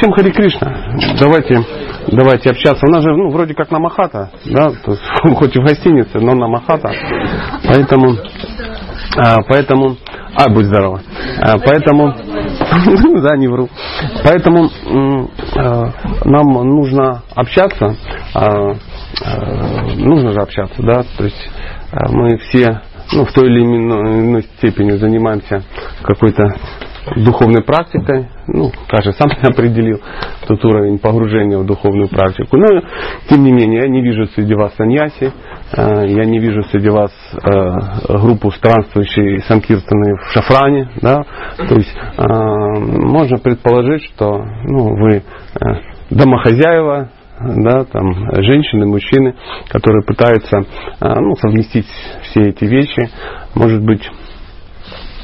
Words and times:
Всем 0.00 0.12
Хари 0.12 0.30
Кришна. 0.30 0.96
Давайте, 1.20 1.62
давайте 2.10 2.48
общаться. 2.48 2.86
У 2.86 2.90
нас 2.90 3.02
же, 3.02 3.10
ну, 3.10 3.28
вроде 3.28 3.52
как 3.52 3.70
на 3.70 3.78
Махата, 3.78 4.30
да, 4.46 4.70
то 4.70 4.92
есть, 4.92 5.02
хоть 5.36 5.54
и 5.54 5.60
в 5.60 5.62
гостинице, 5.62 6.18
но 6.20 6.32
на 6.34 6.48
Махата. 6.48 6.90
Поэтому, 7.66 8.14
а, 9.18 9.42
поэтому, 9.46 9.98
а, 10.34 10.48
будь 10.48 10.64
здорово. 10.64 11.02
А, 11.42 11.58
поэтому, 11.58 12.14
да, 13.20 13.36
не 13.36 13.48
вру. 13.48 13.68
Поэтому 14.24 14.70
а, 15.58 15.92
нам 16.24 16.46
нужно 16.46 17.22
общаться, 17.34 17.94
а, 18.34 18.70
а, 19.22 19.82
нужно 19.98 20.32
же 20.32 20.40
общаться, 20.40 20.82
да, 20.82 21.02
то 21.18 21.24
есть 21.24 21.50
мы 22.08 22.38
все 22.38 22.80
ну, 23.12 23.26
в 23.26 23.32
той 23.32 23.50
или 23.50 23.60
иной 23.60 24.44
степени 24.56 24.92
занимаемся 24.92 25.62
какой-то 26.02 26.54
духовной 27.16 27.62
практикой, 27.62 28.28
ну, 28.46 28.70
каждый 28.88 29.14
сам 29.14 29.30
определил 29.42 30.00
тот 30.46 30.64
уровень 30.64 30.98
погружения 30.98 31.58
в 31.58 31.66
духовную 31.66 32.08
практику. 32.08 32.56
Но, 32.56 32.82
тем 33.28 33.42
не 33.42 33.52
менее, 33.52 33.82
я 33.82 33.88
не 33.88 34.02
вижу 34.02 34.26
среди 34.26 34.54
вас 34.54 34.74
саньяси, 34.76 35.32
э, 35.76 36.06
я 36.08 36.24
не 36.24 36.38
вижу 36.38 36.62
среди 36.64 36.88
вас 36.88 37.12
э, 37.32 38.16
группу 38.20 38.50
странствующей 38.50 39.40
санкиртаны 39.40 40.16
в 40.16 40.32
шафране, 40.32 40.90
да, 41.00 41.24
то 41.56 41.74
есть 41.74 41.94
э, 41.96 42.22
можно 42.22 43.38
предположить, 43.38 44.04
что 44.04 44.44
ну, 44.64 44.96
вы 44.96 45.22
домохозяева, 46.10 47.10
да, 47.40 47.84
там, 47.84 48.12
женщины, 48.42 48.86
мужчины, 48.86 49.34
которые 49.68 50.02
пытаются 50.04 50.58
ну, 51.00 51.34
совместить 51.36 51.86
все 52.22 52.50
эти 52.50 52.64
вещи, 52.64 53.08
может 53.54 53.82
быть, 53.82 54.02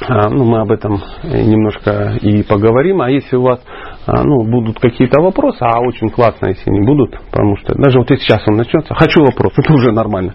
ну, 0.09 0.45
мы 0.45 0.61
об 0.61 0.71
этом 0.71 1.01
немножко 1.25 2.17
и 2.21 2.43
поговорим. 2.43 3.01
А 3.01 3.11
если 3.11 3.37
у 3.37 3.43
вас 3.43 3.61
а, 4.07 4.23
ну, 4.23 4.45
будут 4.45 4.79
какие-то 4.79 5.21
вопросы, 5.21 5.59
а 5.61 5.81
очень 5.81 6.11
классно, 6.11 6.49
если 6.49 6.71
они 6.71 6.87
будут, 6.87 7.19
потому 7.31 7.57
что 7.57 7.75
даже 7.75 7.99
вот 7.99 8.11
если 8.11 8.25
сейчас 8.25 8.47
он 8.47 8.57
начнется, 8.57 8.95
хочу 8.95 9.21
вопрос, 9.21 9.53
это 9.57 9.73
уже 9.73 9.93
нормально. 9.93 10.35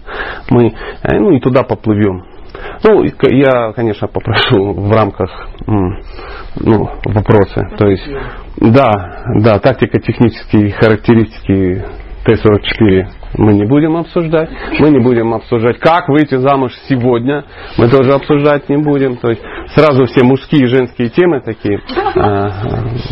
Мы 0.50 0.68
э, 0.68 1.18
ну, 1.18 1.32
и 1.32 1.40
туда 1.40 1.62
поплывем. 1.62 2.24
Ну, 2.84 3.02
я, 3.02 3.72
конечно, 3.72 4.08
попрошу 4.08 4.74
в 4.74 4.92
рамках 4.92 5.48
ну, 5.66 6.90
вопросы. 7.06 7.66
То 7.78 7.88
есть, 7.88 8.08
да, 8.58 9.24
да, 9.40 9.58
тактика, 9.58 9.98
технические 10.00 10.72
характеристики 10.72 11.82
Т-44 12.24 13.22
мы 13.38 13.54
не 13.54 13.64
будем 13.64 13.96
обсуждать. 13.96 14.50
Мы 14.78 14.90
не 14.90 14.98
будем 14.98 15.32
обсуждать, 15.32 15.78
как 15.78 16.08
выйти 16.08 16.36
замуж 16.36 16.72
сегодня. 16.88 17.44
Мы 17.78 17.88
тоже 17.88 18.12
обсуждать 18.12 18.68
не 18.68 18.76
будем. 18.76 19.16
То 19.16 19.30
есть 19.30 19.42
сразу 19.74 20.04
все 20.06 20.22
мужские 20.24 20.64
и 20.64 20.66
женские 20.66 21.08
темы 21.08 21.40
такие. 21.40 21.80
А, 22.16 22.50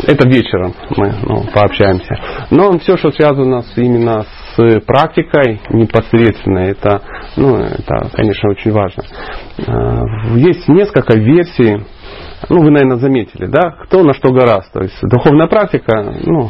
это 0.07 0.27
вечером 0.27 0.73
мы 0.95 1.13
ну, 1.23 1.43
пообщаемся. 1.53 2.15
Но 2.51 2.77
все, 2.79 2.97
что 2.97 3.11
связано 3.11 3.63
с, 3.63 3.77
именно 3.77 4.25
с 4.55 4.81
практикой 4.81 5.61
непосредственно, 5.69 6.59
это, 6.59 7.01
ну, 7.35 7.55
это, 7.55 8.09
конечно, 8.13 8.49
очень 8.51 8.71
важно. 8.71 9.03
А, 9.65 10.03
есть 10.35 10.67
несколько 10.67 11.17
версий 11.17 11.83
ну, 12.49 12.61
вы, 12.63 12.71
наверное, 12.71 12.97
заметили, 12.97 13.45
да, 13.45 13.75
кто 13.85 14.03
на 14.03 14.13
что 14.13 14.33
гораздо. 14.33 14.71
То 14.73 14.81
есть 14.81 14.97
духовная 15.03 15.47
практика, 15.47 16.11
ну, 16.23 16.49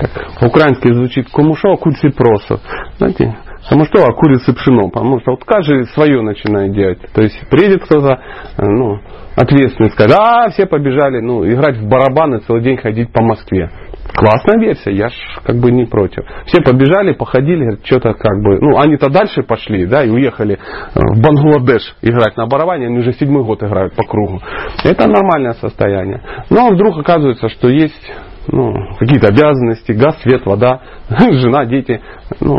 как 0.00 0.10
по-украински 0.40 0.92
звучит 0.92 1.28
комушо, 1.30 1.72
а 1.72 1.76
курицы 1.76 2.10
просо. 2.10 2.60
Знаете, 2.98 3.36
Потому 3.62 3.84
что 3.84 4.02
а 4.04 4.12
курицы 4.12 4.52
пшено, 4.54 4.88
потому 4.88 5.20
что 5.20 5.32
вот 5.32 5.44
каждый 5.44 5.84
свое 5.88 6.22
начинает 6.22 6.72
делать. 6.72 6.98
То 7.12 7.20
есть 7.22 7.38
приедет 7.50 7.84
кто-то, 7.84 8.14
э, 8.14 8.62
ну, 8.62 8.98
ответственный, 9.36 9.90
скажет, 9.90 10.16
а, 10.18 10.48
все 10.50 10.66
побежали, 10.66 11.20
ну, 11.20 11.46
играть 11.46 11.76
в 11.76 11.86
барабаны, 11.86 12.40
целый 12.40 12.62
день 12.62 12.78
ходить 12.78 13.12
по 13.12 13.22
Москве. 13.22 13.70
Классная 14.14 14.58
версия, 14.58 14.92
я 14.92 15.08
ж 15.08 15.12
как 15.44 15.56
бы 15.56 15.70
не 15.70 15.84
против. 15.84 16.24
Все 16.46 16.62
побежали, 16.62 17.12
походили, 17.12 17.78
что-то 17.84 18.14
как 18.14 18.42
бы, 18.42 18.58
ну, 18.60 18.78
они-то 18.78 19.08
дальше 19.08 19.42
пошли, 19.42 19.86
да, 19.86 20.04
и 20.04 20.10
уехали 20.10 20.54
э, 20.54 20.58
в 20.94 21.20
Бангладеш 21.20 21.96
играть 22.02 22.36
на 22.36 22.46
барабане, 22.46 22.86
они 22.86 22.98
уже 22.98 23.12
седьмой 23.12 23.44
год 23.44 23.62
играют 23.62 23.94
по 23.94 24.02
кругу. 24.02 24.40
Это 24.84 25.06
нормальное 25.06 25.52
состояние. 25.54 26.22
Но 26.48 26.70
вдруг 26.70 26.98
оказывается, 26.98 27.48
что 27.50 27.68
есть 27.68 28.12
ну, 28.52 28.74
какие-то 28.98 29.28
обязанности, 29.28 29.92
газ, 29.92 30.20
свет, 30.22 30.44
вода, 30.44 30.80
жена, 31.08 31.64
дети, 31.66 32.00
ну, 32.40 32.56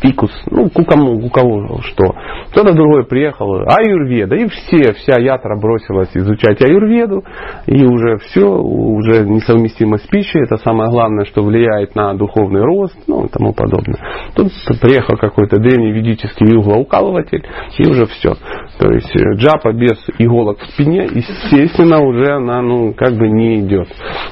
фикус, 0.00 0.30
ну, 0.50 0.68
у 0.74 0.84
кому, 0.84 1.12
у 1.12 1.30
кого 1.30 1.80
что. 1.82 2.04
Кто-то 2.50 2.72
другой 2.72 3.04
приехал, 3.04 3.60
аюрведа, 3.66 4.36
и 4.36 4.48
все, 4.48 4.92
вся 4.94 5.20
ятра 5.20 5.58
бросилась 5.58 6.10
изучать 6.14 6.62
аюрведу, 6.62 7.24
и 7.66 7.84
уже 7.84 8.18
все, 8.18 8.46
уже 8.46 9.24
несовместимо 9.24 9.98
с 9.98 10.06
пищей, 10.06 10.42
это 10.42 10.56
самое 10.58 10.90
главное, 10.90 11.24
что 11.24 11.42
влияет 11.42 11.94
на 11.94 12.14
духовный 12.14 12.62
рост, 12.62 12.96
ну, 13.06 13.24
и 13.24 13.28
тому 13.28 13.52
подобное. 13.52 13.98
Тут 14.34 14.52
приехал 14.80 15.16
какой-то 15.16 15.58
древний 15.58 15.92
ведический 15.92 16.46
иглоукалыватель, 16.46 17.44
и 17.78 17.88
уже 17.88 18.06
все. 18.06 18.34
То 18.78 18.90
есть 18.92 19.14
э, 19.16 19.34
джапа 19.36 19.72
без 19.72 19.96
иголок 20.18 20.58
в 20.60 20.66
спине, 20.72 21.08
естественно, 21.10 22.00
уже 22.00 22.32
она, 22.32 22.62
ну, 22.62 22.92
как 22.94 23.14
бы 23.14 23.28
не 23.28 23.60
идет. 23.60 23.88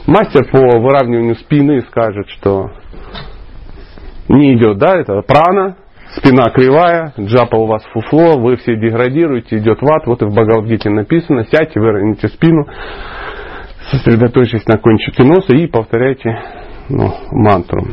Мастер 0.07 0.45
по 0.51 0.59
выравниванию 0.79 1.35
спины 1.37 1.81
скажет, 1.83 2.29
что 2.29 2.71
не 4.29 4.55
идет, 4.55 4.79
да, 4.79 4.97
это 4.97 5.23
прана, 5.23 5.77
спина 6.17 6.51
кривая, 6.51 7.13
джапа 7.19 7.57
у 7.57 7.67
вас 7.67 7.85
фуфло, 7.93 8.39
вы 8.39 8.57
все 8.57 8.77
деградируете, 8.77 9.59
идет 9.59 9.83
ват, 9.83 10.07
вот 10.07 10.23
и 10.23 10.27
в 10.27 10.31
Бхагавадгите 10.31 10.91
написано, 10.91 11.45
сядьте, 11.45 11.81
выровняйте 11.81 12.29
спину, 12.29 12.67
сосредоточьтесь 13.91 14.67
на 14.67 14.79
кончике 14.79 15.25
носа 15.25 15.55
и 15.55 15.67
повторяйте 15.67 16.39
ну, 16.89 17.13
мантру. 17.33 17.85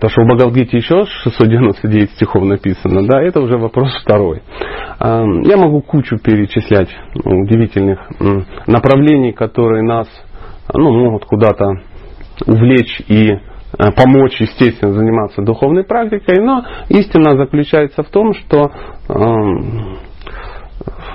То, 0.00 0.08
что 0.08 0.22
в 0.22 0.26
Бхагавадгите 0.26 0.76
еще 0.78 1.04
699 1.04 2.10
стихов 2.12 2.44
написано, 2.44 3.06
да, 3.06 3.22
это 3.22 3.40
уже 3.40 3.56
вопрос 3.56 3.96
второй. 4.02 4.42
Я 4.98 5.56
могу 5.56 5.80
кучу 5.82 6.18
перечислять 6.18 6.88
удивительных 7.14 8.00
направлений, 8.66 9.32
которые 9.32 9.82
нас 9.82 10.08
ну, 10.72 10.90
могут 10.90 11.24
куда-то 11.26 11.66
увлечь 12.46 13.00
и 13.08 13.38
помочь, 13.76 14.40
естественно, 14.40 14.92
заниматься 14.92 15.42
духовной 15.42 15.84
практикой, 15.84 16.42
но 16.42 16.64
истина 16.88 17.36
заключается 17.36 18.02
в 18.02 18.08
том, 18.08 18.32
что 18.34 18.70
эм, 19.08 19.98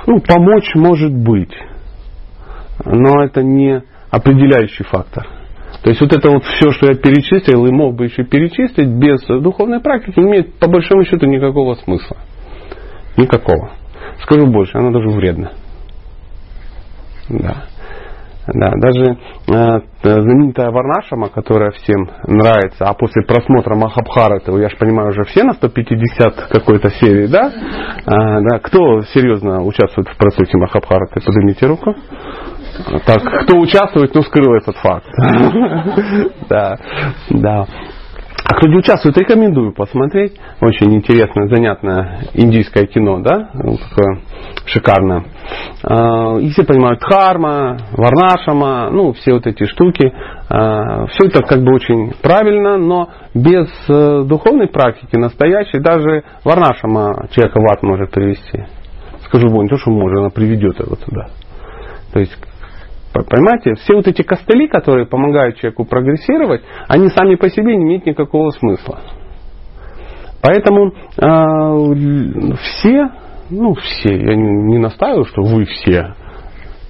ну, 0.07 0.19
помочь 0.19 0.75
может 0.75 1.13
быть, 1.13 1.53
но 2.85 3.23
это 3.23 3.43
не 3.43 3.83
определяющий 4.09 4.83
фактор. 4.83 5.27
То 5.83 5.89
есть 5.89 6.01
вот 6.01 6.13
это 6.13 6.29
вот 6.29 6.43
все, 6.43 6.71
что 6.71 6.87
я 6.87 6.95
перечислил 6.95 7.65
и 7.65 7.71
мог 7.71 7.95
бы 7.95 8.05
еще 8.05 8.23
перечислить, 8.23 8.87
без 8.87 9.21
духовной 9.41 9.79
практики 9.79 10.19
не 10.19 10.29
имеет 10.29 10.53
по 10.59 10.67
большому 10.67 11.05
счету 11.05 11.25
никакого 11.25 11.75
смысла. 11.75 12.17
Никакого. 13.17 13.71
Скажу 14.21 14.47
больше, 14.47 14.77
она 14.77 14.91
даже 14.91 15.09
вредна. 15.09 15.53
Да. 17.29 17.65
Да, 18.53 18.71
даже 18.75 19.17
э, 19.47 19.81
знаменитая 20.03 20.71
Варнашама, 20.71 21.29
которая 21.29 21.71
всем 21.71 22.09
нравится, 22.27 22.85
а 22.85 22.93
после 22.93 23.23
просмотра 23.23 23.75
Махабхараты, 23.75 24.51
я 24.59 24.69
же 24.69 24.77
понимаю, 24.77 25.09
уже 25.09 25.23
все 25.23 25.43
на 25.43 25.53
150 25.53 26.47
какой-то 26.49 26.89
серии, 26.89 27.27
да? 27.27 27.51
А, 28.05 28.41
да? 28.41 28.59
Кто 28.59 29.01
серьезно 29.13 29.63
участвует 29.63 30.09
в 30.09 30.17
процессе 30.17 30.57
Махабхараты? 30.57 31.21
Поднимите 31.25 31.65
руку. 31.65 31.95
Так, 33.05 33.21
кто 33.43 33.57
участвует, 33.57 34.13
ну 34.15 34.21
скрыл 34.23 34.53
этот 34.55 34.75
факт. 34.77 35.07
Да, 36.49 36.77
да. 37.29 37.65
А 38.51 38.53
кто 38.53 38.67
не 38.67 38.75
участвует, 38.75 39.17
рекомендую 39.17 39.71
посмотреть. 39.71 40.33
Очень 40.59 40.93
интересное, 40.93 41.47
занятное 41.47 42.25
индийское 42.33 42.85
кино, 42.85 43.19
да? 43.19 43.49
Такое 43.53 44.19
шикарное. 44.65 45.23
А, 45.85 46.37
и 46.37 46.49
все 46.49 46.65
понимают 46.65 46.99
дхарма, 46.99 47.77
варнашама, 47.93 48.89
ну, 48.91 49.13
все 49.13 49.31
вот 49.35 49.47
эти 49.47 49.65
штуки. 49.67 50.11
А, 50.49 51.05
все 51.07 51.27
это 51.27 51.43
как 51.43 51.63
бы 51.63 51.73
очень 51.73 52.11
правильно, 52.21 52.75
но 52.75 53.07
без 53.33 53.69
э, 53.87 54.23
духовной 54.25 54.67
практики 54.67 55.15
настоящей 55.15 55.79
даже 55.79 56.25
варнашама 56.43 57.29
человека 57.31 57.57
в 57.57 57.71
ад 57.71 57.83
может 57.83 58.11
привести. 58.11 58.65
Скажу, 59.27 59.47
не 59.47 59.69
то, 59.69 59.77
что 59.77 59.91
может, 59.91 60.19
она 60.19 60.29
приведет 60.29 60.77
его 60.77 60.97
туда. 60.97 61.29
То 62.11 62.19
есть 62.19 62.35
Понимаете, 63.13 63.73
все 63.75 63.95
вот 63.95 64.07
эти 64.07 64.21
костыли, 64.21 64.67
которые 64.67 65.05
помогают 65.05 65.57
человеку 65.57 65.85
прогрессировать, 65.85 66.61
они 66.87 67.09
сами 67.09 67.35
по 67.35 67.49
себе 67.49 67.75
не 67.75 67.83
имеют 67.83 68.05
никакого 68.05 68.51
смысла. 68.51 68.99
Поэтому 70.41 70.87
э, 70.87 72.55
все, 72.55 73.09
ну 73.49 73.73
все, 73.75 74.13
я 74.15 74.35
не, 74.35 74.73
не 74.73 74.77
настаиваю, 74.79 75.25
что 75.25 75.43
вы 75.43 75.65
все, 75.65 76.13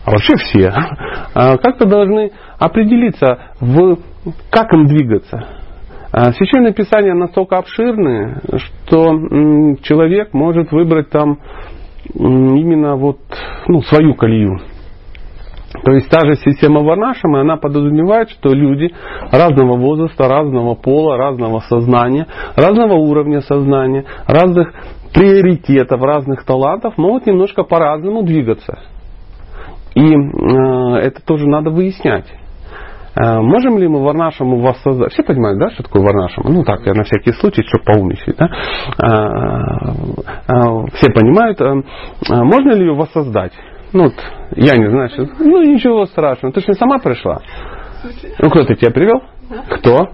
а 0.05 0.11
вообще 0.11 0.35
все, 0.37 0.69
э, 0.69 1.57
как-то 1.57 1.85
должны 1.85 2.31
определиться, 2.59 3.39
в, 3.59 3.97
как 4.49 4.71
им 4.73 4.85
двигаться. 4.85 5.47
А 6.13 6.33
Священное 6.33 6.73
Писание 6.73 7.13
настолько 7.13 7.57
обширное, 7.57 8.41
что 8.57 9.11
человек 9.81 10.33
может 10.33 10.71
выбрать 10.71 11.09
там 11.09 11.39
именно 12.13 12.95
вот 12.95 13.19
ну, 13.67 13.81
свою 13.81 14.15
колею. 14.15 14.59
То 15.83 15.93
есть 15.93 16.09
та 16.09 16.19
же 16.21 16.35
система 16.35 16.81
Варнашамы, 16.81 17.41
она 17.41 17.57
подразумевает, 17.57 18.29
что 18.29 18.49
люди 18.49 18.93
разного 19.31 19.77
возраста, 19.77 20.27
разного 20.27 20.75
пола, 20.75 21.17
разного 21.17 21.59
сознания, 21.59 22.27
разного 22.55 22.93
уровня 22.93 23.41
сознания, 23.41 24.05
разных 24.27 24.73
приоритетов, 25.13 26.01
разных 26.01 26.43
талантов 26.45 26.97
могут 26.97 27.25
немножко 27.25 27.63
по-разному 27.63 28.23
двигаться. 28.23 28.79
И 29.95 30.01
э, 30.01 30.95
это 30.99 31.21
тоже 31.25 31.47
надо 31.47 31.69
выяснять. 31.69 32.25
Э, 33.13 33.41
можем 33.41 33.77
ли 33.77 33.87
мы 33.87 34.03
Варнашаму 34.03 34.59
воссоздать? 34.61 35.11
Все 35.11 35.23
понимают, 35.23 35.59
да, 35.59 35.69
что 35.71 35.83
такое 35.83 36.01
Варнашама? 36.01 36.49
Ну 36.49 36.63
так, 36.63 36.85
я 36.85 36.93
на 36.93 37.03
всякий 37.03 37.33
случай, 37.33 37.63
чтобы 37.63 37.83
поумничать. 37.83 38.37
Да? 38.37 38.45
Э, 38.97 39.11
э, 40.47 40.87
все 40.93 41.11
понимают. 41.11 41.59
Можно 42.29 42.71
ли 42.73 42.85
ее 42.85 42.93
воссоздать? 42.93 43.51
Ну, 43.93 44.03
вот, 44.03 44.13
я 44.55 44.77
не 44.77 44.89
знаю, 44.89 45.09
что... 45.09 45.27
Ну, 45.39 45.61
ничего 45.63 46.05
страшного. 46.05 46.53
Ты 46.53 46.61
же 46.61 46.67
не 46.69 46.75
сама 46.75 46.99
пришла? 46.99 47.41
Ну, 48.39 48.49
кто-то 48.49 48.75
тебя 48.75 48.91
привел? 48.91 49.21
Кто? 49.69 50.07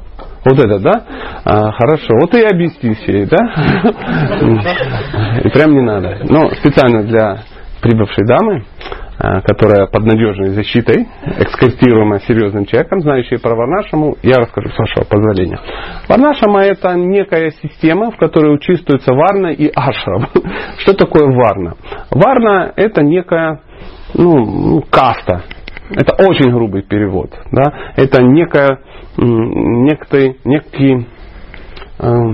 Вот 0.45 0.59
это, 0.59 0.79
да? 0.79 1.03
А, 1.45 1.71
хорошо. 1.71 2.13
Вот 2.21 2.33
и 2.33 2.41
объясни 2.41 2.95
ей, 3.07 3.25
да? 3.25 3.37
И 5.43 5.49
прям 5.49 5.73
не 5.73 5.81
надо. 5.81 6.19
Но 6.23 6.49
специально 6.51 7.03
для 7.03 7.39
прибывшей 7.81 8.25
дамы, 8.25 8.63
которая 9.17 9.87
под 9.87 10.03
надежной 10.05 10.49
защитой, 10.49 11.07
экскортируемая 11.39 12.19
серьезным 12.19 12.65
человеком, 12.65 13.01
знающей 13.01 13.39
про 13.39 13.55
Варнашаму, 13.55 14.15
я 14.21 14.35
расскажу, 14.35 14.69
с 14.69 14.77
вашего 14.77 15.05
позволения. 15.05 15.59
Варнашама 16.07 16.61
это 16.61 16.93
некая 16.93 17.51
система, 17.61 18.11
в 18.11 18.17
которой 18.17 18.53
участвуются 18.53 19.13
Варна 19.13 19.47
и 19.47 19.71
Ашрам. 19.73 20.27
Что 20.79 20.93
такое 20.93 21.25
Варна? 21.25 21.75
Варна 22.11 22.71
это 22.75 23.01
некая 23.01 23.61
ну, 24.13 24.81
каста. 24.89 25.43
Это 25.89 26.13
очень 26.23 26.51
грубый 26.51 26.83
перевод. 26.83 27.31
Да? 27.51 27.93
Это 27.95 28.21
некая, 28.21 28.81
некий, 29.17 30.37
некий, 30.43 31.07
э, 31.99 32.33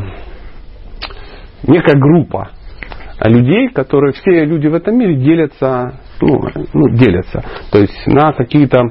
некая 1.67 1.99
группа 1.99 2.49
людей, 3.21 3.69
которые 3.69 4.13
все 4.13 4.43
люди 4.45 4.67
в 4.67 4.73
этом 4.73 4.97
мире 4.97 5.15
делятся, 5.15 5.99
ну, 6.25 6.41
ну, 6.73 6.95
делятся. 6.95 7.43
То 7.71 7.79
есть 7.79 8.07
на 8.07 8.33
какие-то 8.33 8.81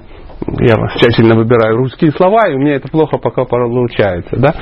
я 0.58 0.74
тщательно 0.96 1.36
выбираю 1.36 1.76
русские 1.76 2.10
слова, 2.12 2.48
и 2.48 2.54
у 2.54 2.58
меня 2.58 2.74
это 2.74 2.88
плохо 2.88 3.18
пока 3.18 3.44
получается. 3.44 4.36
Да? 4.36 4.54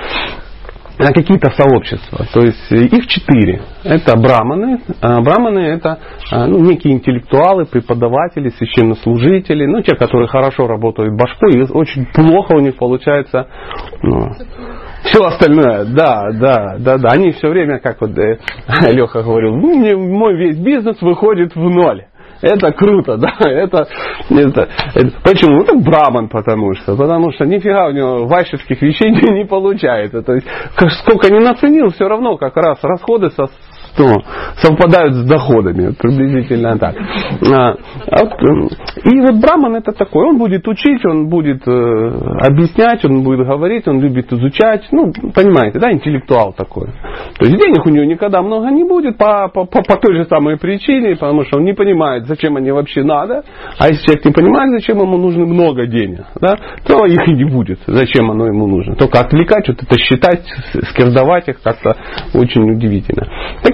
на 1.01 1.13
какие-то 1.13 1.51
сообщества. 1.51 2.27
То 2.33 2.41
есть 2.41 2.71
их 2.71 3.07
четыре. 3.07 3.63
Это 3.85 4.17
браманы. 4.19 4.81
А 5.01 5.21
браманы 5.23 5.61
это 5.61 5.99
а, 6.31 6.47
ну, 6.47 6.59
некие 6.59 6.93
интеллектуалы, 6.93 7.65
преподаватели, 7.65 8.51
священнослужители, 8.51 9.65
ну, 9.65 9.81
те, 9.81 9.97
которые 9.97 10.29
хорошо 10.29 10.67
работают 10.67 11.17
башкой, 11.17 11.53
и 11.55 11.63
очень 11.73 12.07
плохо 12.13 12.53
у 12.53 12.61
них 12.61 12.77
получается 12.77 13.49
ну, 14.03 14.31
все 15.05 15.25
остальное, 15.25 15.87
да, 15.87 16.31
да, 16.33 16.77
да, 16.79 16.99
да. 16.99 17.09
Они 17.11 17.33
все 17.33 17.49
время, 17.49 17.79
как 17.79 18.01
вот 18.01 18.17
э, 18.19 18.39
Леха 18.93 19.23
говорил, 19.23 19.57
ну, 19.57 19.79
мне, 19.79 19.97
мой 19.97 20.37
весь 20.37 20.59
бизнес 20.59 21.01
выходит 21.01 21.55
в 21.55 21.61
ноль. 21.61 22.05
Это 22.43 22.73
круто, 22.73 23.17
да, 23.19 23.35
это, 23.41 23.87
это, 24.31 24.69
это 24.95 25.13
почему? 25.23 25.59
Ну, 25.59 25.65
так 25.65 25.83
браман, 25.83 26.29
потому 26.29 26.75
что, 26.75 26.97
потому 26.97 27.33
что 27.33 27.45
нифига 27.45 27.89
у 27.89 27.93
него 27.93 28.27
вайшевских 28.27 28.81
вещей 28.81 29.11
не, 29.11 29.41
не 29.41 29.45
получается. 29.45 30.23
То 30.23 30.35
есть, 30.35 30.47
сколько 31.03 31.31
не 31.31 31.41
наценил, 31.41 31.89
все 31.89 32.09
равно 32.09 32.37
как 32.37 32.57
раз 32.57 32.79
расходы 32.83 33.31
со, 33.31 33.47
ну, 33.99 34.23
совпадают 34.57 35.15
с 35.15 35.25
доходами, 35.29 35.93
приблизительно 35.93 36.79
так. 36.79 36.95
А, 37.53 37.75
и 39.05 39.21
вот 39.21 39.41
Браман 39.41 39.77
это 39.77 39.93
такой, 39.93 40.29
он 40.29 40.39
будет 40.39 40.67
учить, 40.69 41.05
он 41.05 41.29
будет 41.29 41.67
э, 41.67 41.71
объяснять, 41.71 43.05
он 43.05 43.23
будет 43.23 43.47
говорить, 43.47 43.87
он 43.89 44.01
любит 44.01 44.33
изучать, 44.33 44.87
ну, 44.93 45.13
понимаете, 45.35 45.79
да, 45.79 45.93
интеллектуал 45.93 46.53
такой. 46.53 46.89
То 47.39 47.47
есть 47.47 47.59
денег 47.59 47.85
у 47.87 47.91
него 47.91 48.05
никогда 48.05 48.43
много 48.43 48.71
не 48.71 48.85
будет 48.85 49.17
по, 49.17 49.49
по, 49.49 49.65
по, 49.65 49.83
той 49.83 50.17
же 50.17 50.25
самой 50.27 50.59
причине, 50.59 51.15
потому 51.17 51.45
что 51.45 51.59
он 51.59 51.65
не 51.65 51.75
понимает, 51.75 52.27
зачем 52.27 52.57
они 52.57 52.71
вообще 52.71 53.03
надо, 53.03 53.43
а 53.79 53.89
если 53.89 54.05
человек 54.05 54.25
не 54.25 54.33
понимает, 54.33 54.71
зачем 54.73 54.99
ему 54.99 55.17
нужно 55.17 55.47
много 55.47 55.87
денег, 55.87 56.25
да, 56.41 56.57
то 56.87 57.07
их 57.07 57.27
и 57.29 57.33
не 57.33 57.45
будет, 57.45 57.81
зачем 57.87 58.31
оно 58.31 58.47
ему 58.47 58.67
нужно. 58.67 58.95
Только 58.97 59.21
отвлекать, 59.21 59.65
что-то 59.65 59.99
считать, 59.99 60.43
скирдовать 60.91 61.49
их 61.49 61.61
как-то 61.63 61.97
очень 62.35 62.71
удивительно. 62.71 63.27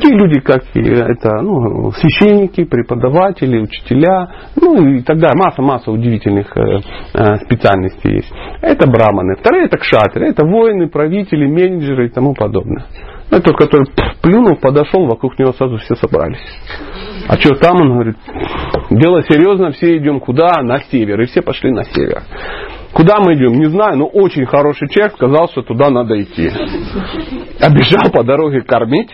Такие 0.07 0.21
люди, 0.21 0.41
как 0.41 0.63
это, 0.73 1.43
ну, 1.43 1.91
священники, 1.91 2.63
преподаватели, 2.63 3.59
учителя, 3.59 4.29
ну 4.55 4.77
и 4.77 5.03
далее. 5.03 5.33
Масса-масса 5.35 5.91
удивительных 5.91 6.57
э, 6.57 6.79
э, 7.13 7.37
специальностей 7.45 8.15
есть. 8.15 8.33
Это 8.63 8.89
браманы. 8.89 9.35
Вторые 9.35 9.65
это 9.65 9.79
кшатры, 9.79 10.29
это 10.29 10.45
воины, 10.47 10.89
правители, 10.89 11.49
менеджеры 11.49 12.07
и 12.07 12.09
тому 12.11 12.35
подобное. 12.35 12.85
Это 13.33 13.43
тот, 13.43 13.57
который 13.57 13.89
плюнул, 14.23 14.55
подошел, 14.55 15.07
вокруг 15.07 15.37
него 15.41 15.53
сразу 15.55 15.79
все 15.79 15.97
собрались. 15.97 16.39
А 17.27 17.37
что 17.37 17.57
там, 17.57 17.81
он 17.81 17.95
говорит, 17.95 18.17
дело 18.91 19.25
серьезно, 19.25 19.73
все 19.73 19.97
идем 19.97 20.21
куда? 20.21 20.63
На 20.63 20.83
север. 20.83 21.21
И 21.23 21.27
все 21.27 21.43
пошли 21.43 21.73
на 21.73 21.83
север. 21.83 22.23
Куда 22.93 23.19
мы 23.19 23.35
идем, 23.35 23.55
не 23.55 23.67
знаю, 23.67 23.99
но 23.99 24.07
очень 24.07 24.47
хороший 24.47 24.89
человек 24.89 25.15
сказал, 25.15 25.49
что 25.49 25.63
туда 25.63 25.91
надо 25.91 26.23
идти. 26.23 26.49
Обежал 27.61 28.13
по 28.13 28.23
дороге 28.23 28.63
кормить, 28.63 29.11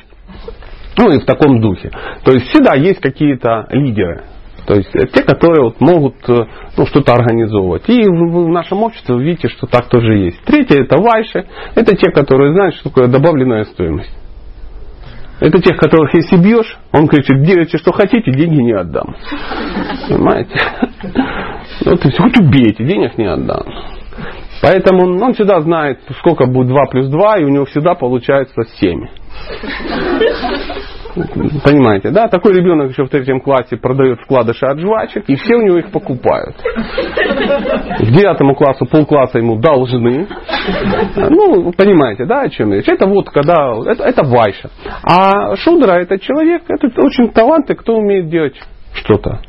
ну 0.96 1.10
и 1.10 1.18
в 1.18 1.24
таком 1.24 1.60
духе. 1.60 1.90
То 2.24 2.32
есть 2.32 2.48
всегда 2.48 2.74
есть 2.74 3.00
какие-то 3.00 3.66
лидеры. 3.70 4.24
То 4.66 4.74
есть 4.74 4.92
те, 4.92 5.22
которые 5.24 5.64
вот 5.64 5.80
могут 5.80 6.14
э, 6.28 6.44
ну, 6.76 6.86
что-то 6.86 7.12
организовывать. 7.14 7.88
И 7.88 8.04
в, 8.04 8.44
в 8.44 8.48
нашем 8.48 8.82
обществе 8.82 9.14
вы 9.14 9.24
видите, 9.24 9.48
что 9.48 9.66
так 9.66 9.88
тоже 9.88 10.14
есть. 10.18 10.40
Третье 10.44 10.82
это 10.82 10.98
вайши. 10.98 11.46
Это 11.74 11.96
те, 11.96 12.12
которые 12.12 12.52
знают, 12.52 12.76
что 12.76 12.88
такое 12.88 13.08
добавленная 13.08 13.64
стоимость. 13.64 14.12
Это 15.40 15.60
тех, 15.60 15.76
которых 15.76 16.14
если 16.14 16.36
бьешь, 16.36 16.78
он 16.92 17.08
кричит, 17.08 17.42
делайте 17.42 17.76
что 17.78 17.90
хотите, 17.90 18.30
деньги 18.30 18.62
не 18.62 18.74
отдам. 18.74 19.16
Понимаете? 20.08 20.54
Вот, 21.84 22.04
есть, 22.04 22.18
хоть 22.18 22.38
убейте, 22.38 22.84
денег 22.84 23.18
не 23.18 23.24
отдам. 23.24 23.62
Поэтому 24.62 25.20
он 25.20 25.34
всегда 25.34 25.60
знает, 25.60 25.98
сколько 26.20 26.46
будет 26.46 26.68
2 26.68 26.86
плюс 26.86 27.08
2, 27.08 27.38
и 27.38 27.44
у 27.44 27.48
него 27.48 27.64
всегда 27.64 27.94
получается 27.94 28.62
7. 28.80 29.06
Понимаете, 31.64 32.10
да? 32.10 32.28
Такой 32.28 32.54
ребенок 32.54 32.90
еще 32.90 33.04
в 33.04 33.10
третьем 33.10 33.40
классе 33.40 33.76
продает 33.76 34.20
вкладыши 34.20 34.64
от 34.64 34.78
жвачек, 34.78 35.24
и 35.26 35.36
все 35.36 35.56
у 35.56 35.62
него 35.62 35.78
их 35.78 35.90
покупают. 35.90 36.56
К 36.56 38.06
девятому 38.06 38.54
классу 38.54 38.86
полкласса 38.86 39.38
ему 39.38 39.56
должны. 39.56 40.26
Ну, 41.16 41.72
понимаете, 41.72 42.24
да, 42.24 42.42
о 42.42 42.48
чем 42.48 42.72
речь? 42.72 42.88
Это 42.88 43.06
вот 43.06 43.28
когда, 43.28 43.74
это, 43.84 44.04
это 44.04 44.22
вайша. 44.24 44.70
А 45.02 45.54
шудра 45.56 46.00
это 46.00 46.18
человек, 46.18 46.62
это 46.68 46.86
очень 47.02 47.30
талантливый, 47.32 47.78
кто 47.78 47.96
умеет 47.96 48.30
делать 48.30 48.54
что-то. 48.94 49.40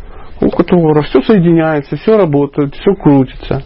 У 0.41 0.49
которого 0.49 1.03
все 1.03 1.21
соединяется, 1.21 1.95
все 1.95 2.17
работает, 2.17 2.75
все 2.75 2.93
крутится. 2.95 3.63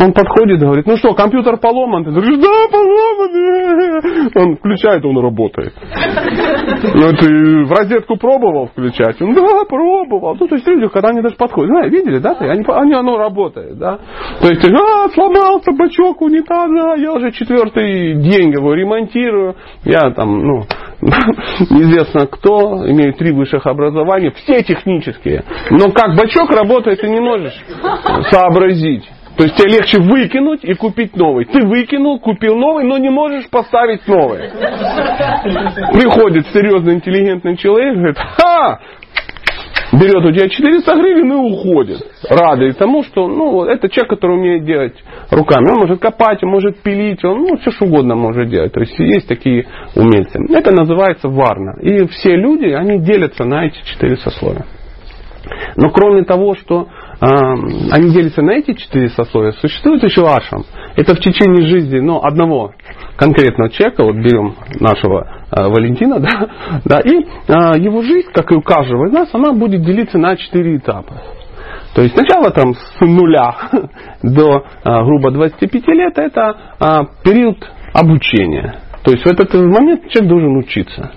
Он 0.00 0.12
подходит 0.14 0.62
и 0.62 0.64
говорит, 0.64 0.86
ну 0.86 0.96
что, 0.96 1.12
компьютер 1.12 1.58
поломан? 1.58 2.04
Ты 2.04 2.10
говоришь, 2.10 2.38
да, 2.38 2.48
поломан. 2.72 4.30
Он 4.34 4.56
включает, 4.56 5.04
он 5.04 5.18
работает. 5.18 5.74
Ну, 6.94 7.12
ты 7.16 7.64
в 7.64 7.70
розетку 7.70 8.16
пробовал 8.16 8.68
включать? 8.68 9.20
Он, 9.20 9.34
да, 9.34 9.64
пробовал. 9.68 10.36
Ну, 10.40 10.46
то 10.46 10.54
есть 10.54 10.66
люди, 10.66 10.88
когда 10.88 11.10
они 11.10 11.20
даже 11.20 11.36
подходят, 11.36 11.70
знаете, 11.70 11.96
видели, 11.96 12.18
да, 12.18 12.34
они, 12.38 12.64
они, 12.66 12.94
оно 12.94 13.18
работает, 13.18 13.76
да. 13.78 13.98
То 14.40 14.48
есть, 14.48 14.64
а, 14.64 15.08
сломался 15.10 15.72
бачок 15.72 16.22
унитаза, 16.22 16.94
я 16.96 17.12
уже 17.12 17.32
четвертый 17.32 18.14
день, 18.14 18.52
говорю, 18.52 18.80
ремонтирую. 18.80 19.54
Я 19.84 20.10
там, 20.12 20.38
ну, 20.38 20.62
неизвестно 21.70 22.26
кто, 22.26 22.88
имею 22.88 23.12
три 23.14 23.32
высших 23.32 23.66
образования, 23.66 24.30
все 24.30 24.62
технические. 24.62 25.44
Но 25.70 25.90
как 25.92 26.16
бачок 26.16 26.50
работает, 26.50 27.00
ты 27.02 27.08
не 27.08 27.20
можешь 27.20 27.62
сообразить. 28.30 29.04
То 29.40 29.44
есть 29.44 29.56
тебе 29.56 29.72
легче 29.72 29.98
выкинуть 29.98 30.62
и 30.64 30.74
купить 30.74 31.16
новый. 31.16 31.46
Ты 31.46 31.64
выкинул, 31.66 32.20
купил 32.20 32.56
новый, 32.56 32.84
но 32.84 32.98
не 32.98 33.08
можешь 33.08 33.48
поставить 33.48 34.06
новый. 34.06 34.50
Приходит 35.94 36.46
серьезный 36.48 36.96
интеллигентный 36.96 37.56
человек, 37.56 37.96
говорит, 37.96 38.18
ха, 38.18 38.80
берет 39.94 40.22
у 40.26 40.30
тебя 40.30 40.46
400 40.46 40.94
гривен 40.94 41.32
и 41.32 41.36
уходит. 41.36 42.02
Радует 42.28 42.76
тому, 42.76 43.02
что 43.02 43.28
ну, 43.28 43.64
это 43.64 43.88
человек, 43.88 44.10
который 44.10 44.36
умеет 44.36 44.66
делать 44.66 45.02
руками. 45.30 45.70
Он 45.70 45.78
может 45.78 46.00
копать, 46.02 46.44
он 46.44 46.50
может 46.50 46.82
пилить, 46.82 47.24
он 47.24 47.38
ну, 47.38 47.56
все 47.56 47.70
что 47.70 47.86
угодно 47.86 48.16
может 48.16 48.50
делать. 48.50 48.74
То 48.74 48.80
есть 48.80 48.98
есть 48.98 49.26
такие 49.26 49.64
умельцы. 49.96 50.38
Это 50.54 50.70
называется 50.70 51.30
варна. 51.30 51.80
И 51.80 52.06
все 52.08 52.36
люди, 52.36 52.66
они 52.66 52.98
делятся 52.98 53.44
на 53.44 53.64
эти 53.64 53.82
четыре 53.86 54.18
сословия. 54.18 54.66
Но 55.76 55.88
кроме 55.88 56.24
того, 56.24 56.54
что 56.56 56.88
они 57.20 58.12
делятся 58.12 58.42
на 58.42 58.52
эти 58.52 58.72
четыре 58.74 59.10
сословия. 59.10 59.52
Существует 59.52 60.02
еще 60.02 60.26
ашам. 60.26 60.64
Это 60.96 61.14
в 61.14 61.20
течение 61.20 61.66
жизни 61.66 62.00
ну, 62.00 62.20
одного 62.22 62.72
конкретного 63.16 63.70
человека, 63.70 64.04
вот 64.04 64.16
берем 64.16 64.54
нашего 64.80 65.26
э, 65.50 65.68
Валентина, 65.68 66.18
да, 66.20 66.48
да, 66.84 67.00
и 67.00 67.10
э, 67.10 67.78
его 67.78 68.02
жизнь, 68.02 68.28
как 68.32 68.50
и 68.50 68.54
у 68.54 68.62
каждого 68.62 69.06
из 69.06 69.12
нас, 69.12 69.28
она 69.34 69.52
будет 69.52 69.82
делиться 69.82 70.16
на 70.16 70.36
четыре 70.36 70.76
этапа. 70.76 71.20
То 71.94 72.02
есть 72.02 72.14
сначала 72.14 72.50
там 72.50 72.74
с 72.74 73.00
нуля 73.00 73.54
до 74.22 74.64
а, 74.84 75.04
грубо 75.04 75.30
25 75.32 75.86
лет 75.88 76.18
это 76.18 76.56
а, 76.78 77.04
период 77.24 77.68
обучения. 77.92 78.76
То 79.02 79.10
есть 79.10 79.24
в 79.24 79.26
этот 79.26 79.52
момент 79.54 80.08
человек 80.08 80.30
должен 80.30 80.56
учиться. 80.56 81.12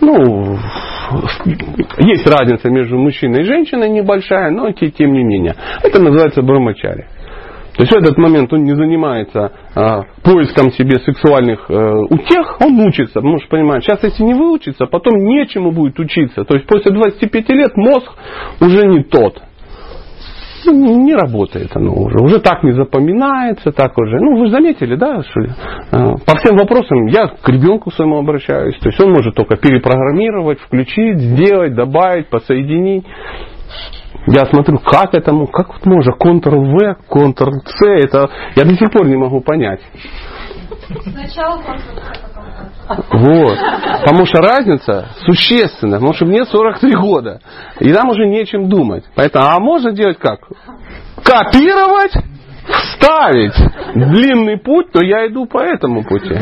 Ну, 0.00 0.58
есть 1.98 2.26
разница 2.26 2.68
между 2.70 2.98
мужчиной 2.98 3.42
и 3.42 3.44
женщиной 3.44 3.90
небольшая, 3.90 4.50
но 4.50 4.70
тем 4.72 5.12
не 5.12 5.24
менее. 5.24 5.54
Это 5.82 6.00
называется 6.00 6.42
брамачари. 6.42 7.06
То 7.76 7.84
есть 7.84 7.92
в 7.92 7.96
этот 7.96 8.18
момент 8.18 8.52
он 8.52 8.64
не 8.64 8.74
занимается 8.74 9.52
а, 9.74 10.02
поиском 10.22 10.70
себе 10.72 10.98
сексуальных 10.98 11.64
а, 11.70 12.00
утех, 12.10 12.60
он 12.60 12.78
учится, 12.80 13.14
потому 13.14 13.38
что 13.38 13.48
понимает, 13.48 13.84
сейчас 13.84 14.02
если 14.02 14.22
не 14.22 14.34
выучится, 14.34 14.86
потом 14.86 15.14
нечему 15.24 15.70
будет 15.70 15.98
учиться. 15.98 16.44
То 16.44 16.54
есть 16.56 16.66
после 16.66 16.92
25 16.92 17.48
лет 17.50 17.76
мозг 17.76 18.12
уже 18.60 18.86
не 18.86 19.02
тот. 19.04 19.40
Ну, 20.66 21.04
не 21.04 21.14
работает 21.14 21.70
оно 21.74 21.94
уже. 21.94 22.18
Уже 22.18 22.40
так 22.40 22.62
не 22.62 22.72
запоминается, 22.72 23.72
так 23.72 23.96
уже. 23.98 24.18
Ну, 24.20 24.38
вы 24.38 24.50
заметили, 24.50 24.96
да, 24.96 25.22
что 25.22 25.40
э, 25.40 26.14
по 26.26 26.36
всем 26.36 26.56
вопросам 26.56 27.06
я 27.06 27.28
к 27.28 27.48
ребенку 27.48 27.90
своему 27.90 28.18
обращаюсь. 28.18 28.76
То 28.78 28.88
есть 28.88 29.00
он 29.00 29.12
может 29.12 29.34
только 29.34 29.56
перепрограммировать, 29.56 30.60
включить, 30.60 31.18
сделать, 31.18 31.74
добавить, 31.74 32.28
посоединить. 32.28 33.04
Я 34.26 34.44
смотрю, 34.46 34.78
как 34.78 35.14
этому, 35.14 35.46
как 35.46 35.68
вот 35.68 35.86
можно, 35.86 36.12
Ctrl-V, 36.12 36.96
Ctrl-C, 37.08 37.86
это 38.04 38.28
я 38.54 38.64
до 38.64 38.74
сих 38.74 38.90
пор 38.90 39.06
не 39.06 39.16
могу 39.16 39.40
понять. 39.40 39.80
Вот. 43.12 43.58
Потому 44.00 44.26
что 44.26 44.40
разница 44.40 45.08
существенна. 45.24 45.98
Потому 45.98 46.12
что 46.14 46.26
мне 46.26 46.44
43 46.44 46.94
года. 46.94 47.40
И 47.78 47.92
нам 47.92 48.08
уже 48.08 48.26
нечем 48.26 48.68
думать. 48.68 49.04
Поэтому, 49.14 49.46
а 49.46 49.60
можно 49.60 49.92
делать 49.92 50.18
как? 50.18 50.40
Копировать 51.22 52.12
ставить 52.94 53.54
длинный 53.94 54.58
путь, 54.58 54.92
то 54.92 55.02
я 55.02 55.26
иду 55.26 55.46
по 55.46 55.58
этому 55.58 56.04
пути. 56.04 56.34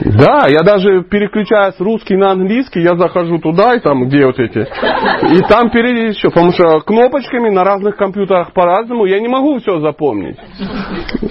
Да, 0.00 0.46
я 0.48 0.60
даже 0.64 1.02
переключаюсь 1.04 1.76
с 1.76 1.80
русский 1.80 2.16
на 2.16 2.32
английский, 2.32 2.80
я 2.80 2.96
захожу 2.96 3.38
туда, 3.38 3.74
и 3.74 3.80
там 3.80 4.06
где 4.06 4.26
вот 4.26 4.38
эти. 4.38 4.60
И 4.60 5.40
там 5.48 5.70
перейти 5.70 6.18
еще, 6.18 6.28
потому 6.28 6.52
что 6.52 6.80
кнопочками 6.80 7.50
на 7.50 7.64
разных 7.64 7.96
компьютерах 7.96 8.52
по-разному 8.52 9.04
я 9.06 9.20
не 9.20 9.28
могу 9.28 9.58
все 9.58 9.80
запомнить. 9.80 10.36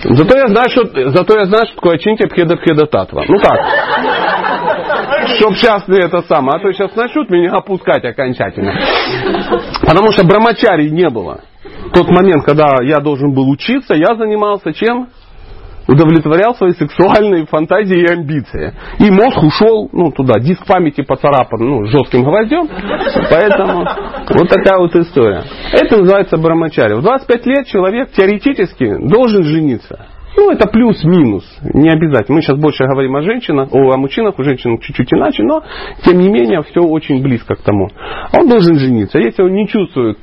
Зато 0.03 0.37
я 0.37 0.47
знаю, 0.47 0.69
что, 0.69 1.09
зато 1.09 1.39
я 1.39 1.45
знаю, 1.45 1.65
что 1.65 1.75
такое 1.75 1.97
чинти 1.97 2.27
пхеда 2.27 2.57
пхеда 2.57 2.85
татва. 2.85 3.23
Ну 3.27 3.37
так. 3.39 3.59
Чтоб 5.37 5.55
сейчас 5.55 5.83
это 5.87 6.21
самое, 6.23 6.57
а 6.57 6.59
то 6.59 6.71
сейчас 6.71 6.95
начнут 6.95 7.29
меня 7.29 7.51
опускать 7.51 8.03
окончательно. 8.05 8.73
Потому 9.81 10.11
что 10.11 10.25
брамачарий 10.25 10.89
не 10.89 11.09
было 11.09 11.41
тот 11.93 12.09
момент, 12.09 12.43
когда 12.43 12.77
я 12.81 12.99
должен 12.99 13.33
был 13.33 13.49
учиться, 13.49 13.93
я 13.93 14.15
занимался 14.15 14.73
чем? 14.73 15.09
удовлетворял 15.87 16.55
свои 16.55 16.71
сексуальные 16.71 17.45
фантазии 17.47 18.01
и 18.01 18.05
амбиции. 18.05 18.73
И 18.99 19.09
мозг 19.11 19.41
ушел 19.43 19.89
ну, 19.91 20.11
туда, 20.11 20.39
диск 20.39 20.65
памяти 20.65 21.01
поцарапан 21.01 21.59
ну, 21.59 21.85
жестким 21.85 22.23
гвоздем. 22.23 22.67
Поэтому 23.29 23.85
вот 24.29 24.49
такая 24.49 24.79
вот 24.79 24.95
история. 24.95 25.43
Это 25.73 25.97
называется 25.97 26.37
брамачари. 26.37 26.93
В 26.93 27.01
25 27.01 27.45
лет 27.45 27.65
человек 27.67 28.11
теоретически 28.11 29.07
должен 29.07 29.43
жениться. 29.43 30.05
Ну, 30.37 30.49
это 30.49 30.67
плюс-минус, 30.69 31.43
не 31.73 31.89
обязательно. 31.89 32.37
Мы 32.37 32.41
сейчас 32.41 32.57
больше 32.57 32.85
говорим 32.85 33.15
о 33.17 33.21
женщинах, 33.21 33.67
о, 33.73 33.91
о 33.91 33.97
мужчинах, 33.97 34.39
у 34.39 34.43
женщин 34.43 34.79
чуть-чуть 34.79 35.11
иначе, 35.11 35.43
но, 35.43 35.61
тем 36.05 36.19
не 36.19 36.29
менее, 36.29 36.61
все 36.63 36.79
очень 36.79 37.21
близко 37.21 37.55
к 37.55 37.61
тому. 37.63 37.89
Он 38.33 38.47
должен 38.47 38.77
жениться. 38.77 39.19
Если 39.19 39.43
он 39.43 39.51
не 39.51 39.67
чувствует 39.67 40.17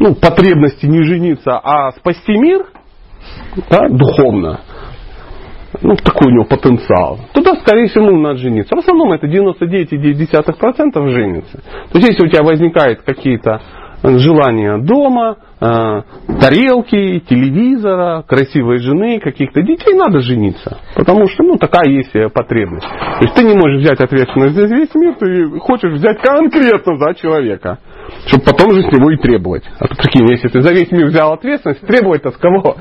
ну, 0.00 0.14
потребности 0.14 0.86
не 0.86 1.02
жениться, 1.02 1.58
а 1.62 1.92
спасти 1.92 2.32
мир, 2.32 2.66
да, 3.68 3.88
духовно, 3.88 4.60
ну, 5.82 5.94
такой 5.96 6.28
у 6.28 6.34
него 6.34 6.44
потенциал, 6.44 7.18
тогда, 7.32 7.54
скорее 7.56 7.86
всего, 7.86 8.10
надо 8.10 8.38
жениться. 8.38 8.74
В 8.74 8.78
основном 8.78 9.12
это 9.12 9.26
99,9% 9.26 11.10
женится. 11.10 11.58
То 11.92 11.98
есть, 11.98 12.08
если 12.08 12.24
у 12.24 12.28
тебя 12.28 12.42
возникают 12.42 13.02
какие-то 13.02 13.60
желания 14.02 14.78
дома, 14.78 15.36
э, 15.60 16.02
тарелки, 16.40 17.20
телевизора, 17.28 18.24
красивой 18.26 18.78
жены, 18.78 19.20
каких-то 19.20 19.60
детей, 19.62 19.94
надо 19.94 20.20
жениться. 20.20 20.78
Потому 20.96 21.28
что, 21.28 21.42
ну, 21.42 21.56
такая 21.56 21.90
есть 21.90 22.12
потребность. 22.32 22.88
То 22.88 23.24
есть, 23.24 23.34
ты 23.34 23.44
не 23.44 23.54
можешь 23.54 23.82
взять 23.82 24.00
ответственность 24.00 24.54
за 24.54 24.66
весь 24.66 24.94
мир, 24.94 25.16
ты 25.16 25.58
хочешь 25.60 25.92
взять 25.92 26.18
конкретно 26.22 26.96
за 26.96 27.14
человека 27.14 27.78
чтобы 28.26 28.44
потом 28.44 28.72
же 28.72 28.82
с 28.82 28.92
него 28.92 29.10
и 29.10 29.16
требовать. 29.16 29.64
А 29.78 29.86
то 29.86 29.94
прикинь, 29.94 30.30
если 30.30 30.48
ты 30.48 30.60
за 30.60 30.72
весь 30.72 30.90
мир 30.90 31.06
взял 31.06 31.32
ответственность, 31.32 31.80
требовать-то 31.86 32.30
с 32.30 32.36
кого? 32.36 32.76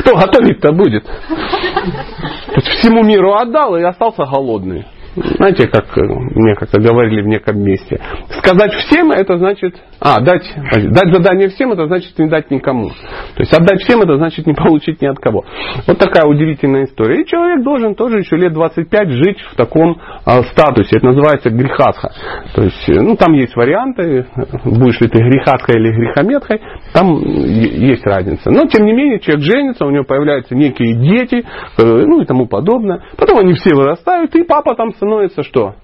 Кто 0.00 0.16
готовить-то 0.16 0.72
будет? 0.72 1.04
То 1.04 2.54
есть 2.56 2.68
всему 2.68 3.02
миру 3.02 3.34
отдал 3.34 3.76
и 3.76 3.82
остался 3.82 4.24
голодный. 4.24 4.86
Знаете, 5.16 5.66
как 5.66 5.86
э, 5.98 6.02
мне 6.02 6.54
как-то 6.54 6.80
говорили 6.80 7.22
в 7.22 7.26
неком 7.26 7.60
месте. 7.60 8.00
Сказать 8.38 8.72
всем, 8.74 9.10
это 9.10 9.38
значит... 9.38 9.74
А, 10.02 10.18
дать, 10.20 10.50
дать 10.56 11.12
задание 11.12 11.48
всем, 11.50 11.72
это 11.72 11.86
значит 11.86 12.18
не 12.18 12.26
дать 12.26 12.50
никому. 12.50 12.88
То 12.88 13.40
есть 13.40 13.52
отдать 13.52 13.82
всем, 13.82 14.00
это 14.00 14.16
значит 14.16 14.46
не 14.46 14.54
получить 14.54 15.02
ни 15.02 15.06
от 15.06 15.18
кого. 15.18 15.44
Вот 15.86 15.98
такая 15.98 16.26
удивительная 16.26 16.84
история. 16.84 17.20
И 17.20 17.26
человек 17.26 17.62
должен 17.62 17.94
тоже 17.94 18.18
еще 18.18 18.36
лет 18.36 18.54
25 18.54 19.10
жить 19.10 19.38
в 19.52 19.56
таком 19.56 20.00
а, 20.24 20.42
статусе. 20.44 20.96
Это 20.96 21.06
называется 21.06 21.50
грехасха. 21.50 22.12
То 22.54 22.62
есть, 22.62 22.88
э, 22.88 22.98
ну, 22.98 23.14
там 23.16 23.34
есть 23.34 23.54
варианты. 23.54 24.26
Будешь 24.64 25.00
ли 25.00 25.08
ты 25.08 25.18
грехаской 25.18 25.76
или 25.76 25.92
грехометкой. 25.92 26.60
Там 26.94 27.18
есть 27.18 28.06
разница. 28.06 28.50
Но, 28.50 28.66
тем 28.66 28.86
не 28.86 28.94
менее, 28.94 29.20
человек 29.20 29.44
женится, 29.44 29.84
у 29.84 29.90
него 29.90 30.04
появляются 30.04 30.54
некие 30.54 30.94
дети, 30.94 31.44
э, 31.76 31.82
ну 31.82 32.22
и 32.22 32.24
тому 32.24 32.46
подобное. 32.46 33.02
Потом 33.18 33.38
они 33.38 33.52
все 33.52 33.74
вырастают, 33.74 34.34
и 34.34 34.44
папа 34.44 34.74
там 34.74 34.94
становится 34.94 35.42
что? 35.42 35.74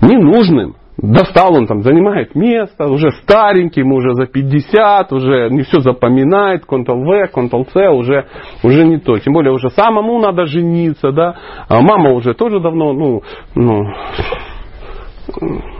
Ненужным. 0.00 0.74
Достал 1.02 1.54
он 1.56 1.66
там, 1.66 1.82
занимает 1.82 2.36
место, 2.36 2.86
уже 2.86 3.10
старенький, 3.22 3.80
ему 3.80 3.96
уже 3.96 4.14
за 4.14 4.26
50, 4.26 5.12
уже 5.12 5.50
не 5.50 5.62
все 5.62 5.80
запоминает, 5.80 6.62
Ctrl-V, 6.64 7.28
Ctrl-C, 7.34 7.88
уже, 7.88 8.26
уже 8.62 8.84
не 8.84 8.98
то. 8.98 9.18
Тем 9.18 9.32
более 9.32 9.52
уже 9.52 9.68
самому 9.70 10.20
надо 10.20 10.46
жениться, 10.46 11.10
да. 11.10 11.34
А 11.68 11.80
мама 11.80 12.12
уже 12.12 12.34
тоже 12.34 12.60
давно, 12.60 12.92
ну, 12.92 13.22
ну, 13.56 13.82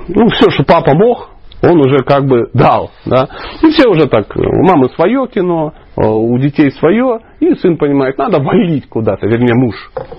ну 0.09 0.29
все, 0.31 0.51
что 0.51 0.65
папа 0.65 0.93
мог, 0.95 1.31
он 1.63 1.79
уже 1.79 1.99
как 1.99 2.27
бы 2.27 2.51
дал. 2.53 2.91
Да? 3.07 3.29
И 3.63 3.71
все 3.71 3.89
уже 3.89 4.09
так, 4.09 4.27
у 4.35 4.67
мамы 4.67 4.89
свое 4.89 5.29
кино, 5.29 5.73
у 5.97 6.39
детей 6.39 6.71
свое, 6.73 7.21
и 7.41 7.55
сын 7.55 7.77
понимает, 7.77 8.17
надо 8.19 8.43
валить 8.43 8.89
куда-то, 8.89 9.27
вернее 9.27 9.55
муж. 9.55 9.75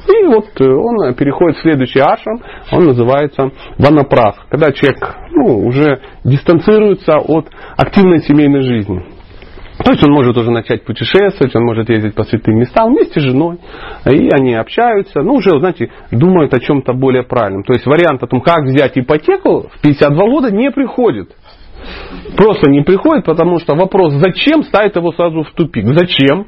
И 0.07 0.25
вот 0.27 0.45
э, 0.59 0.65
он 0.65 1.13
переходит 1.15 1.57
в 1.57 1.61
следующий 1.61 1.99
ашрам, 1.99 2.39
он 2.71 2.85
называется 2.85 3.51
ванапрах, 3.77 4.45
когда 4.49 4.71
человек 4.71 5.15
ну, 5.31 5.65
уже 5.65 5.99
дистанцируется 6.23 7.17
от 7.17 7.47
активной 7.77 8.19
семейной 8.19 8.61
жизни. 8.61 9.03
То 9.83 9.91
есть 9.91 10.03
он 10.03 10.13
может 10.13 10.37
уже 10.37 10.51
начать 10.51 10.85
путешествовать, 10.85 11.55
он 11.55 11.65
может 11.65 11.89
ездить 11.89 12.13
по 12.13 12.23
святым 12.23 12.57
местам 12.59 12.93
вместе 12.93 13.19
с 13.19 13.23
женой, 13.23 13.57
и 14.05 14.29
они 14.31 14.53
общаются, 14.53 15.21
ну 15.21 15.33
уже, 15.33 15.49
знаете, 15.59 15.89
думают 16.11 16.53
о 16.53 16.59
чем-то 16.59 16.93
более 16.93 17.23
правильном. 17.23 17.63
То 17.63 17.73
есть 17.73 17.85
вариант 17.85 18.21
о 18.21 18.27
том, 18.27 18.41
как 18.41 18.63
взять 18.63 18.97
ипотеку 18.97 19.69
в 19.73 19.81
52 19.81 20.25
года 20.27 20.51
не 20.51 20.69
приходит. 20.69 21.35
Просто 22.37 22.69
не 22.69 22.81
приходит, 22.81 23.25
потому 23.25 23.59
что 23.59 23.75
вопрос 23.75 24.13
«зачем?» 24.13 24.63
ставит 24.63 24.95
его 24.95 25.11
сразу 25.11 25.43
в 25.43 25.51
тупик. 25.51 25.85
Зачем? 25.87 26.47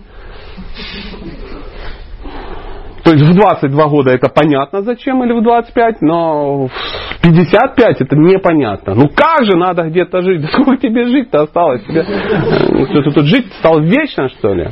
То 3.05 3.11
есть 3.11 3.23
в 3.23 3.35
22 3.35 3.87
года 3.87 4.11
это 4.11 4.29
понятно 4.29 4.81
зачем 4.81 5.23
или 5.23 5.31
в 5.31 5.43
25, 5.43 6.01
но 6.01 6.65
в 6.65 7.21
55 7.21 8.01
это 8.01 8.15
непонятно. 8.15 8.95
Ну 8.95 9.09
как 9.09 9.45
же 9.45 9.55
надо 9.55 9.83
где-то 9.83 10.23
жить? 10.23 10.43
Сколько 10.51 10.77
тебе 10.77 11.05
жить-то 11.05 11.43
осталось? 11.43 11.83
Тебе, 11.83 12.03
что 12.03 13.03
ты 13.03 13.11
тут 13.11 13.25
жить 13.25 13.45
стал 13.59 13.79
вечно 13.79 14.27
что 14.29 14.55
ли? 14.55 14.69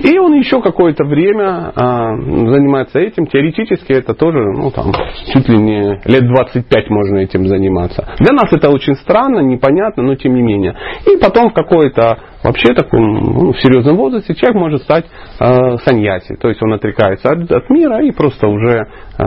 И 0.00 0.18
он 0.18 0.34
еще 0.34 0.60
какое-то 0.60 1.04
время 1.04 1.72
а, 1.74 2.14
занимается 2.16 2.98
этим. 2.98 3.26
Теоретически 3.26 3.92
это 3.92 4.14
тоже, 4.14 4.38
ну 4.38 4.70
там, 4.70 4.92
чуть 5.32 5.48
ли 5.48 5.58
не 5.58 6.00
лет 6.04 6.26
25 6.26 6.90
можно 6.90 7.18
этим 7.18 7.46
заниматься. 7.46 8.06
Для 8.18 8.32
нас 8.32 8.52
это 8.52 8.70
очень 8.70 8.94
странно, 8.96 9.40
непонятно, 9.40 10.02
но 10.02 10.14
тем 10.14 10.34
не 10.34 10.42
менее. 10.42 10.74
И 11.06 11.16
потом 11.18 11.50
в 11.50 11.54
какой-то 11.54 12.18
вообще 12.42 12.74
таком 12.74 13.14
ну, 13.14 13.52
в 13.52 13.60
серьезном 13.60 13.96
возрасте 13.96 14.34
человек 14.34 14.60
может 14.60 14.82
стать 14.82 15.06
э, 15.40 15.76
саньяси. 15.84 16.36
То 16.36 16.48
есть 16.48 16.62
он 16.62 16.72
отрекается 16.72 17.28
от, 17.28 17.50
от 17.50 17.70
мира 17.70 18.02
и 18.04 18.10
просто 18.10 18.46
уже 18.46 18.86
э, 19.18 19.24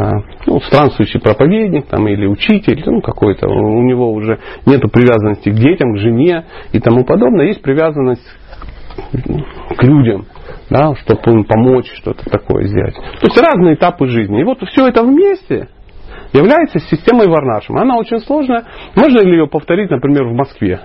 ну, 0.48 0.60
странствующий 0.62 1.20
проповедник 1.20 1.88
там, 1.88 2.08
или 2.08 2.25
учитель, 2.27 2.82
ну 2.86 3.01
какой-то. 3.01 3.48
У 3.48 3.82
него 3.84 4.12
уже 4.12 4.39
нет 4.65 4.82
привязанности 4.91 5.50
к 5.50 5.56
детям, 5.56 5.94
к 5.94 5.98
жене 5.98 6.46
и 6.72 6.80
тому 6.80 7.03
подобное. 7.03 7.48
Есть 7.48 7.62
привязанность 7.62 8.25
к 9.12 9.84
людям, 9.84 10.25
да, 10.70 10.96
чтобы 10.96 11.31
им 11.31 11.43
помочь, 11.46 11.91
что-то 11.96 12.24
такое 12.29 12.65
сделать. 12.65 12.96
То 12.96 13.27
есть 13.27 13.41
разные 13.41 13.75
этапы 13.75 14.08
жизни. 14.08 14.41
И 14.41 14.43
вот 14.43 14.60
все 14.70 14.88
это 14.88 15.03
вместе 15.03 15.70
является 16.34 16.79
системой 16.79 17.27
Варнашима. 17.27 17.81
Она 17.81 17.98
очень 17.98 18.20
сложная. 18.20 18.65
Можно 18.96 19.20
ли 19.20 19.31
ее 19.31 19.48
повторить, 19.48 19.89
например, 19.89 20.25
в 20.25 20.34
Москве? 20.34 20.79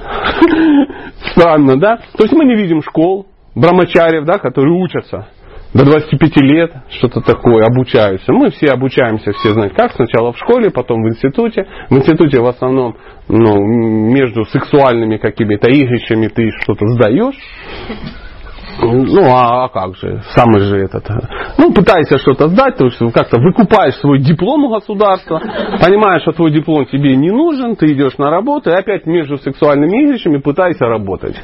Странно, 1.32 1.76
да? 1.78 1.96
То 2.16 2.24
есть 2.24 2.32
мы 2.32 2.44
не 2.44 2.54
видим 2.54 2.82
школ, 2.82 3.26
брамачарев, 3.54 4.24
да, 4.24 4.38
которые 4.38 4.74
учатся 4.74 5.28
до 5.74 5.84
25 5.84 6.36
лет, 6.42 6.72
что-то 6.90 7.20
такое, 7.20 7.64
обучаются. 7.64 8.32
Мы 8.32 8.50
все 8.50 8.68
обучаемся, 8.68 9.32
все 9.32 9.50
знают 9.50 9.74
как, 9.74 9.92
сначала 9.92 10.32
в 10.32 10.38
школе, 10.38 10.70
потом 10.70 11.02
в 11.02 11.08
институте. 11.08 11.66
В 11.90 11.96
институте 11.96 12.40
в 12.40 12.46
основном 12.46 12.96
ну, 13.28 13.56
между 13.58 14.44
сексуальными 14.44 15.16
какими-то 15.16 15.68
игрищами 15.68 16.28
ты 16.28 16.50
что-то 16.62 16.86
сдаешь. 16.88 17.36
Ну, 18.78 19.24
а, 19.24 19.64
а 19.64 19.68
как 19.68 19.96
же? 19.96 20.22
Самый 20.34 20.60
же 20.60 20.78
этот. 20.78 21.08
Ну, 21.58 21.72
пытаешься 21.72 22.18
что-то 22.18 22.48
сдать, 22.48 22.76
то 22.76 22.86
есть 22.86 22.98
как-то 23.14 23.40
выкупаешь 23.40 23.94
свой 23.96 24.18
диплом 24.18 24.64
у 24.64 24.74
государства, 24.74 25.40
понимаешь, 25.80 26.22
что 26.22 26.32
твой 26.32 26.50
диплом 26.50 26.84
тебе 26.86 27.16
не 27.16 27.30
нужен, 27.30 27.76
ты 27.76 27.86
идешь 27.92 28.18
на 28.18 28.30
работу 28.30 28.70
и 28.70 28.74
опять 28.74 29.06
между 29.06 29.38
сексуальными 29.38 30.02
игрищами 30.02 30.38
пытаешься 30.38 30.86
работать. 30.86 31.36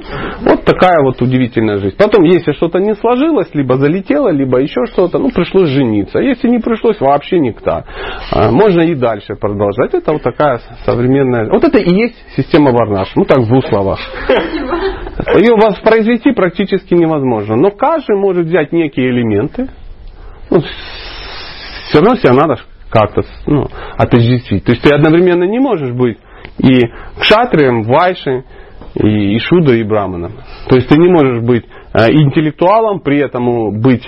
Вот 0.42 0.64
такая 0.64 1.02
вот 1.02 1.22
удивительная 1.22 1.78
жизнь. 1.78 1.96
Потом, 1.96 2.24
если 2.24 2.52
что-то 2.52 2.78
не 2.78 2.94
сложилось, 2.94 3.48
либо 3.54 3.76
залетело, 3.76 4.28
либо 4.28 4.58
еще 4.58 4.84
что-то, 4.92 5.18
ну, 5.18 5.30
пришлось 5.30 5.70
жениться. 5.70 6.18
Если 6.18 6.48
не 6.48 6.58
пришлось, 6.58 7.00
вообще 7.00 7.38
никто. 7.38 7.84
А, 8.30 8.50
можно 8.50 8.82
и 8.82 8.94
дальше 8.94 9.36
продолжать. 9.36 9.94
Это 9.94 10.12
вот 10.12 10.22
такая 10.22 10.60
современная... 10.84 11.48
Вот 11.50 11.64
это 11.64 11.78
и 11.78 11.94
есть 11.94 12.16
система 12.36 12.72
Варнаш. 12.72 13.12
Ну, 13.16 13.24
так 13.24 13.38
в 13.38 13.48
двух 13.48 13.66
словах. 13.68 13.98
Ее 15.36 15.54
воспроизвести 15.54 16.32
практически 16.32 16.94
невозможно 16.94 17.11
невозможно. 17.12 17.56
Но 17.56 17.70
каждый 17.70 18.16
может 18.16 18.46
взять 18.46 18.72
некие 18.72 19.10
элементы. 19.10 19.68
Ну, 20.50 20.60
все 20.60 21.98
равно 21.98 22.16
себя 22.16 22.32
надо 22.32 22.56
как-то 22.90 23.22
ну, 23.46 23.66
отождествить. 23.96 24.64
То 24.64 24.72
есть 24.72 24.82
ты 24.82 24.94
одновременно 24.94 25.44
не 25.44 25.58
можешь 25.58 25.92
быть 25.92 26.18
и 26.58 26.80
кшатрием, 27.18 27.82
вайшей, 27.82 28.44
и, 28.94 29.36
и 29.36 29.38
шудой, 29.38 29.80
и 29.80 29.84
браманом. 29.84 30.32
То 30.68 30.76
есть 30.76 30.88
ты 30.88 30.98
не 30.98 31.08
можешь 31.08 31.42
быть 31.42 31.64
э, 31.94 32.12
интеллектуалом, 32.12 33.00
при 33.00 33.18
этом 33.18 33.80
быть 33.80 34.06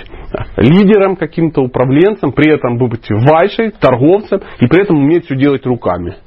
лидером 0.57 1.15
каким-то, 1.15 1.61
управленцем, 1.61 2.33
при 2.33 2.51
этом 2.51 2.77
быть 2.77 3.09
вайшей, 3.09 3.71
торговцем, 3.71 4.41
и 4.59 4.67
при 4.67 4.83
этом 4.83 4.97
уметь 4.97 5.25
все 5.25 5.35
делать 5.35 5.65
руками. 5.65 6.17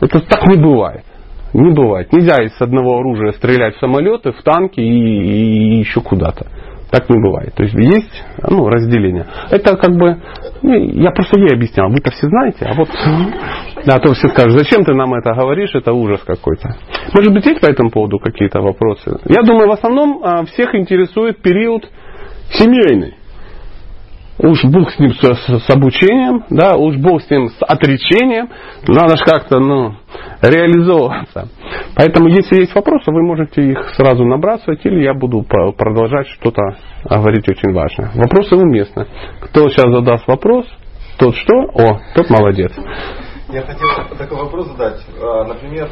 Это 0.00 0.20
так 0.20 0.46
не 0.46 0.60
бывает. 0.60 1.04
Не 1.52 1.72
бывает. 1.72 2.12
Нельзя 2.12 2.42
из 2.42 2.60
одного 2.60 2.98
оружия 2.98 3.32
стрелять 3.32 3.76
в 3.76 3.80
самолеты, 3.80 4.32
в 4.32 4.42
танки 4.42 4.80
и, 4.80 4.82
и 4.82 5.78
еще 5.78 6.00
куда-то. 6.00 6.46
Так 6.90 7.08
не 7.08 7.22
бывает. 7.22 7.54
То 7.54 7.62
есть 7.62 7.74
есть 7.74 8.24
ну, 8.48 8.68
разделение. 8.68 9.26
Это 9.50 9.76
как 9.76 9.92
бы, 9.96 10.20
ну, 10.62 10.72
я 10.72 11.10
просто 11.12 11.38
ей 11.38 11.54
объяснял, 11.54 11.88
вы-то 11.88 12.10
все 12.10 12.26
знаете, 12.26 12.64
а 12.64 12.74
вот, 12.74 12.88
да, 13.86 13.98
то 13.98 14.12
все 14.12 14.28
скажут, 14.28 14.58
зачем 14.58 14.84
ты 14.84 14.92
нам 14.94 15.14
это 15.14 15.32
говоришь, 15.32 15.74
это 15.74 15.92
ужас 15.92 16.20
какой-то. 16.26 16.76
Может 17.14 17.32
быть, 17.32 17.46
есть 17.46 17.60
по 17.60 17.66
этому 17.66 17.90
поводу 17.90 18.18
какие-то 18.18 18.60
вопросы? 18.60 19.18
Я 19.26 19.42
думаю, 19.42 19.68
в 19.68 19.72
основном 19.72 20.20
а, 20.22 20.44
всех 20.46 20.74
интересует 20.74 21.40
период 21.42 21.88
семейный. 22.50 23.14
Уж 24.42 24.64
Бог 24.64 24.90
с 24.90 24.98
ним 24.98 25.12
с, 25.12 25.20
с 25.20 25.70
обучением, 25.70 26.44
да, 26.48 26.76
уж 26.76 26.96
Бог 26.96 27.20
с 27.20 27.28
ним 27.30 27.48
с 27.48 27.62
отречением. 27.62 28.48
Надо 28.88 29.16
же 29.16 29.24
как-то, 29.24 29.58
ну, 29.58 29.96
реализовываться. 30.40 31.48
Поэтому, 31.94 32.28
если 32.28 32.60
есть 32.60 32.74
вопросы, 32.74 33.10
вы 33.10 33.22
можете 33.22 33.62
их 33.62 33.90
сразу 33.96 34.24
набрасывать, 34.24 34.80
или 34.86 35.02
я 35.02 35.12
буду 35.12 35.42
продолжать 35.42 36.28
что-то 36.28 36.62
говорить 37.04 37.46
очень 37.48 37.74
важное. 37.74 38.12
Вопросы 38.14 38.56
уместны. 38.56 39.06
Кто 39.40 39.68
сейчас 39.68 39.92
задаст 39.92 40.26
вопрос, 40.26 40.64
тот 41.18 41.34
что? 41.36 41.54
О, 41.74 42.00
тот 42.14 42.30
молодец. 42.30 42.72
Я 43.52 43.62
хотел 43.62 43.88
такой 44.16 44.38
вопрос 44.38 44.68
задать. 44.68 45.04
А, 45.20 45.44
например, 45.44 45.88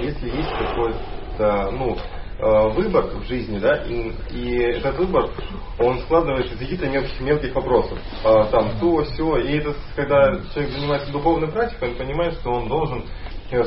если 0.00 0.26
есть 0.26 0.52
какой-то, 0.58 1.70
ну, 1.72 1.96
выбор 2.38 3.04
в 3.06 3.24
жизни, 3.26 3.58
да, 3.58 3.84
и, 3.84 4.12
и 4.30 4.56
этот 4.56 4.98
выбор, 4.98 5.30
он 5.78 6.00
складывается 6.00 6.54
из 6.54 6.58
каких-то 6.58 6.88
мелких, 6.88 7.20
мелких 7.20 7.54
вопросов. 7.54 7.98
А, 8.24 8.46
там 8.46 8.72
то, 8.80 9.04
все, 9.04 9.36
и 9.38 9.58
это, 9.58 9.74
когда 9.94 10.40
человек 10.52 10.72
занимается 10.72 11.12
духовной 11.12 11.48
практикой, 11.48 11.90
он 11.90 11.96
понимает, 11.96 12.34
что 12.34 12.50
он 12.50 12.68
должен 12.68 13.04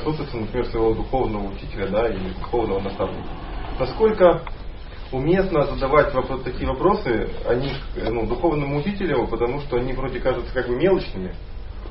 слушаться, 0.04 0.36
например, 0.36 0.66
своего 0.66 0.94
духовного 0.94 1.50
учителя, 1.50 1.88
да, 1.88 2.10
или 2.10 2.34
духовного 2.40 2.82
наставника. 2.82 3.30
Насколько 3.80 4.44
уместно 5.12 5.66
задавать 5.66 6.14
вопрос, 6.14 6.44
такие 6.44 6.68
вопросы 6.68 7.30
они, 7.46 7.72
ну, 7.96 8.26
духовному 8.26 8.80
учителю, 8.80 9.28
потому 9.28 9.62
что 9.62 9.78
они 9.78 9.94
вроде 9.94 10.20
кажутся 10.20 10.54
как 10.54 10.68
бы 10.68 10.76
мелочными, 10.76 11.34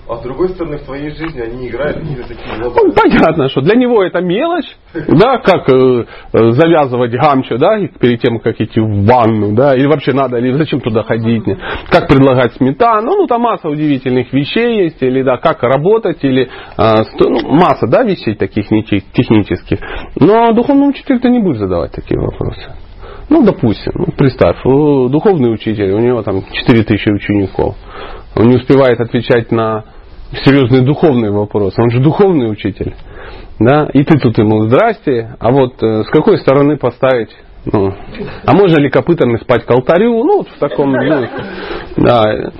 а 0.08 0.16
с 0.16 0.22
другой 0.22 0.50
стороны, 0.50 0.78
в 0.78 0.84
твоей 0.84 1.10
жизни 1.10 1.40
они 1.40 1.68
играют 1.68 1.98
какие-то 1.98 2.28
такие 2.28 2.60
глобальные. 2.60 2.84
Ну, 2.84 2.92
понятно, 2.92 3.48
что 3.48 3.60
для 3.60 3.74
него 3.74 4.04
это 4.04 4.20
мелочь, 4.20 4.76
да, 4.94 5.38
как 5.38 5.68
э, 5.68 6.04
э, 6.32 6.50
завязывать 6.52 7.12
гамчу, 7.12 7.58
да, 7.58 7.78
перед 8.00 8.20
тем, 8.20 8.38
как 8.38 8.60
идти 8.60 8.80
в 8.80 9.04
ванну, 9.04 9.54
да, 9.54 9.74
или 9.74 9.86
вообще 9.86 10.12
надо, 10.12 10.38
или 10.38 10.52
зачем 10.52 10.80
туда 10.80 11.02
ходить, 11.02 11.44
как 11.90 12.06
предлагать 12.08 12.54
сметану, 12.54 13.16
ну, 13.16 13.26
там 13.26 13.42
масса 13.42 13.68
удивительных 13.68 14.32
вещей 14.32 14.84
есть, 14.84 15.02
или, 15.02 15.22
да, 15.22 15.38
как 15.38 15.62
работать, 15.62 16.22
или, 16.22 16.44
э, 16.44 16.94
ну, 17.18 17.48
масса, 17.48 17.86
да, 17.88 18.02
вещей 18.04 18.36
таких 18.36 18.68
технических. 18.68 19.78
Но 20.20 20.52
духовный 20.52 20.88
учитель-то 20.88 21.28
не 21.28 21.40
будет 21.40 21.58
задавать 21.58 21.92
такие 21.92 22.20
вопросы. 22.20 22.70
Ну, 23.28 23.44
допустим, 23.44 23.92
ну, 23.94 24.06
представь, 24.16 24.62
духовный 24.62 25.52
учитель, 25.52 25.90
у 25.90 25.98
него 25.98 26.22
там 26.22 26.42
4000 26.44 27.08
учеников. 27.08 27.74
Он 28.36 28.48
не 28.48 28.56
успевает 28.56 29.00
отвечать 29.00 29.50
на 29.50 29.84
серьезный 30.44 30.84
духовный 30.84 31.30
вопрос. 31.30 31.74
Он 31.78 31.90
же 31.90 32.00
духовный 32.00 32.50
учитель. 32.50 32.94
Да? 33.58 33.88
И 33.92 34.04
ты 34.04 34.18
тут 34.18 34.36
ему 34.38 34.62
здрасте, 34.62 35.36
а 35.38 35.50
вот 35.50 35.82
э, 35.82 36.04
с 36.04 36.08
какой 36.08 36.38
стороны 36.38 36.76
поставить 36.76 37.30
ну, 37.72 37.92
а 38.44 38.52
можно 38.54 38.80
ли 38.80 38.88
копытами 38.88 39.38
спать 39.38 39.64
к 39.64 39.70
алтарю? 39.72 40.22
Ну, 40.22 40.38
вот 40.38 40.48
в 40.48 40.58
таком, 40.58 40.92
ну, 40.92 41.28
да. 41.96 42.52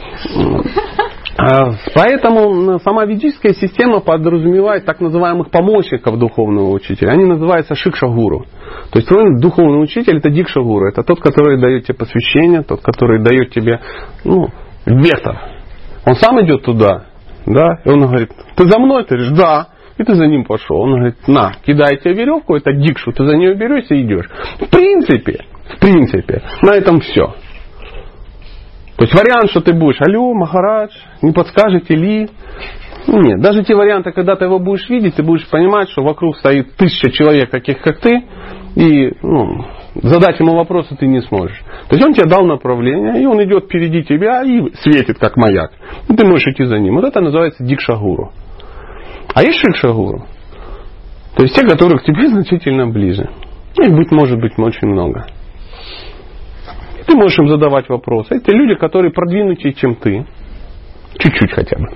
А, 1.38 1.74
поэтому 1.94 2.79
сама 2.81 3.05
ведическая 3.05 3.52
система 3.52 4.00
подразумевает 4.00 4.85
так 4.85 5.00
называемых 5.00 5.50
помощников 5.50 6.18
духовного 6.18 6.70
учителя. 6.70 7.12
Они 7.12 7.24
называются 7.24 7.74
шикшагуру. 7.74 8.46
То 8.90 8.98
есть 8.98 9.09
твой 9.09 9.38
духовный 9.38 9.83
учитель 9.83 10.16
это 10.16 10.31
дикшагуру. 10.31 10.88
Это 10.88 11.02
тот, 11.02 11.20
который 11.20 11.61
дает 11.61 11.85
тебе 11.85 11.94
посвящение, 11.94 12.62
тот, 12.62 12.81
который 12.81 13.22
дает 13.22 13.50
тебе 13.50 13.81
ну, 14.24 14.48
вектор. 14.87 15.38
Он 16.07 16.14
сам 16.16 16.42
идет 16.44 16.62
туда, 16.62 17.05
да? 17.46 17.80
И 17.85 17.88
он 17.88 18.06
говорит, 18.06 18.30
ты 18.56 18.66
за 18.66 18.78
мной? 18.78 19.04
Ты 19.04 19.16
говоришь, 19.16 19.37
да. 19.37 19.68
И 19.98 20.04
ты 20.04 20.14
за 20.14 20.26
ним 20.26 20.44
пошел. 20.44 20.76
Он 20.80 20.92
говорит, 20.96 21.26
на, 21.26 21.54
кидай 21.64 21.96
тебе 21.96 22.14
веревку, 22.14 22.54
это 22.54 22.72
дикшу, 22.72 23.12
ты 23.12 23.24
за 23.24 23.37
нее 23.37 23.54
берешься 23.54 23.94
и 23.94 24.02
идешь. 24.02 24.26
В 24.61 24.68
принципе, 24.68 25.46
в 25.74 25.80
принципе, 25.80 26.42
на 26.62 26.74
этом 26.74 27.00
все. 27.00 27.35
То 28.96 29.04
есть 29.04 29.14
вариант, 29.14 29.50
что 29.50 29.61
ты 29.61 29.72
будешь, 29.72 30.00
алло, 30.00 30.35
Махарадж, 30.35 30.92
не 31.22 31.32
подскажете 31.32 31.94
ли? 31.94 32.28
Нет, 33.06 33.40
даже 33.40 33.62
те 33.62 33.74
варианты, 33.74 34.11
когда 34.11 34.37
ты 34.37 34.46
его 34.46 34.59
будешь 34.59 34.88
видеть, 34.88 35.16
ты 35.16 35.22
будешь 35.22 35.48
понимать, 35.48 35.88
что 35.90 36.02
вокруг 36.02 36.37
стоит 36.38 36.76
тысяча 36.76 37.11
человек, 37.11 37.50
таких 37.50 37.80
как 37.80 38.00
ты, 38.00 38.24
и 38.76 39.10
ну, 39.22 39.64
задать 39.94 40.38
ему 40.38 40.54
вопросы 40.54 40.94
ты 40.96 41.06
не 41.06 41.22
сможешь. 41.22 41.58
То 41.88 41.96
есть 41.96 42.04
он 42.04 42.12
тебе 42.12 42.26
дал 42.28 42.44
направление, 42.44 43.22
и 43.22 43.26
он 43.26 43.42
идет 43.42 43.64
впереди 43.64 44.04
тебя 44.04 44.42
и 44.44 44.70
светит 44.82 45.18
как 45.18 45.36
маяк. 45.38 45.72
И 46.08 46.14
ты 46.14 46.26
можешь 46.26 46.46
идти 46.48 46.64
за 46.64 46.78
ним. 46.78 46.96
Вот 46.96 47.04
это 47.06 47.22
называется 47.22 47.64
дикшагуру. 47.64 48.32
А 49.34 49.42
есть 49.42 49.58
шикшагуру. 49.60 50.26
То 51.36 51.42
есть 51.42 51.54
те, 51.54 51.66
которые 51.66 51.98
к 51.98 52.04
тебе 52.04 52.28
значительно 52.28 52.86
ближе. 52.86 53.30
Их 53.82 53.94
быть 53.94 54.10
может 54.10 54.38
быть 54.38 54.58
очень 54.58 54.88
много. 54.88 55.26
Ты 57.06 57.16
можешь 57.16 57.38
им 57.38 57.48
задавать 57.48 57.88
вопросы. 57.88 58.34
Это 58.34 58.52
люди, 58.52 58.74
которые 58.78 59.10
продвинутее, 59.10 59.72
чем 59.72 59.94
ты. 59.94 60.26
Чуть-чуть 61.18 61.52
хотя 61.52 61.78
бы. 61.78 61.88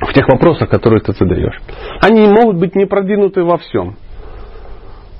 В 0.00 0.12
тех 0.12 0.28
вопросах, 0.28 0.68
которые 0.68 1.00
ты 1.00 1.12
задаешь. 1.12 1.58
Они 2.02 2.24
могут 2.28 2.58
быть 2.58 2.76
не 2.76 2.84
продвинуты 2.84 3.42
во 3.42 3.56
всем. 3.56 3.96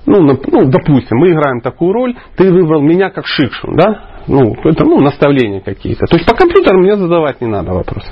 Ну, 0.07 0.21
ну, 0.23 0.71
допустим, 0.71 1.19
мы 1.19 1.31
играем 1.31 1.61
такую 1.61 1.93
роль, 1.93 2.17
ты 2.37 2.53
выбрал 2.53 2.81
меня 2.81 3.11
как 3.11 3.27
шикшу, 3.27 3.73
да? 3.73 4.23
Ну, 4.29 4.55
это 4.65 4.85
ну, 4.85 5.01
наставления 5.01 5.61
какие-то. 5.61 6.07
То 6.07 6.17
есть 6.17 6.29
по 6.29 6.37
компьютеру 6.37 6.81
мне 6.81 6.97
задавать 6.97 7.41
не 7.41 7.49
надо 7.49 7.73
вопросы. 7.73 8.11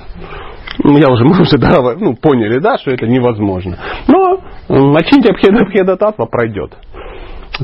Ну, 0.83 0.97
я 0.99 1.09
уже, 1.09 1.25
мы 1.25 1.41
уже 1.41 1.57
да, 1.59 1.95
ну, 1.99 2.17
поняли, 2.17 2.59
да, 2.59 2.79
что 2.79 2.91
это 2.91 3.07
невозможно. 3.07 3.79
Но 4.09 4.41
начните 4.69 5.31
обхеда 5.31 5.97
татва 5.97 6.27
пройдет. 6.27 6.73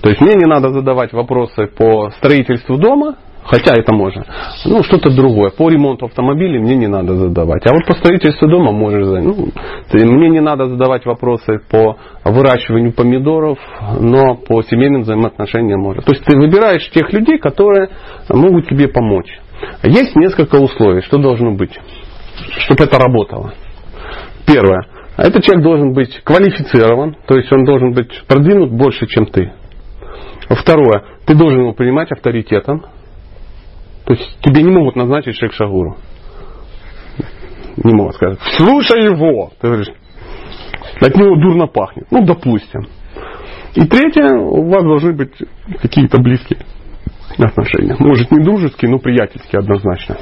То 0.00 0.08
есть 0.08 0.20
мне 0.20 0.34
не 0.34 0.46
надо 0.46 0.70
задавать 0.70 1.12
вопросы 1.12 1.66
по 1.66 2.10
строительству 2.10 2.76
дома, 2.76 3.16
Хотя 3.50 3.74
это 3.74 3.92
можно. 3.92 4.24
Ну, 4.64 4.84
что-то 4.84 5.10
другое. 5.10 5.50
По 5.50 5.68
ремонту 5.68 6.06
автомобиля 6.06 6.60
мне 6.60 6.76
не 6.76 6.86
надо 6.86 7.16
задавать. 7.16 7.66
А 7.66 7.72
вот 7.72 7.84
по 7.84 7.94
строительству 7.94 8.48
дома 8.48 8.70
можешь. 8.70 9.04
Ну, 9.04 9.48
мне 9.92 10.30
не 10.30 10.40
надо 10.40 10.66
задавать 10.66 11.04
вопросы 11.04 11.58
по 11.68 11.96
выращиванию 12.24 12.92
помидоров, 12.92 13.58
но 13.98 14.36
по 14.36 14.62
семейным 14.62 15.02
взаимоотношениям 15.02 15.80
можно. 15.80 16.00
То 16.00 16.12
есть 16.12 16.24
ты 16.24 16.38
выбираешь 16.38 16.88
тех 16.90 17.12
людей, 17.12 17.38
которые 17.38 17.88
могут 18.28 18.68
тебе 18.68 18.86
помочь. 18.86 19.36
Есть 19.82 20.14
несколько 20.14 20.54
условий, 20.54 21.00
что 21.02 21.18
должно 21.18 21.50
быть, 21.50 21.76
чтобы 22.58 22.84
это 22.84 22.98
работало. 23.00 23.52
Первое. 24.46 24.86
Этот 25.16 25.42
человек 25.42 25.64
должен 25.64 25.92
быть 25.92 26.22
квалифицирован, 26.22 27.16
то 27.26 27.36
есть 27.36 27.52
он 27.52 27.64
должен 27.64 27.94
быть 27.94 28.12
продвинут 28.28 28.70
больше, 28.70 29.08
чем 29.08 29.26
ты. 29.26 29.52
Второе, 30.48 31.02
ты 31.26 31.34
должен 31.34 31.62
его 31.62 31.72
принимать 31.72 32.12
авторитетом. 32.12 32.84
То 34.10 34.14
есть 34.14 34.40
тебе 34.40 34.64
не 34.64 34.72
могут 34.72 34.96
назначить 34.96 35.40
шейх-шагуру. 35.40 35.96
Не 37.76 37.94
могут 37.94 38.16
сказать, 38.16 38.40
слушай 38.56 39.04
его. 39.04 39.52
Ты 39.60 39.68
говоришь, 39.68 39.92
от 41.00 41.14
него 41.14 41.36
дурно 41.36 41.68
пахнет. 41.68 42.08
Ну, 42.10 42.24
допустим. 42.24 42.88
И 43.76 43.86
третье, 43.86 44.34
у 44.34 44.68
вас 44.68 44.82
должны 44.82 45.12
быть 45.12 45.30
какие-то 45.80 46.20
близкие 46.20 46.58
отношения. 47.38 47.94
Может 48.00 48.32
не 48.32 48.42
дружеские, 48.42 48.90
но 48.90 48.98
приятельские 48.98 49.60
однозначно. 49.60 50.16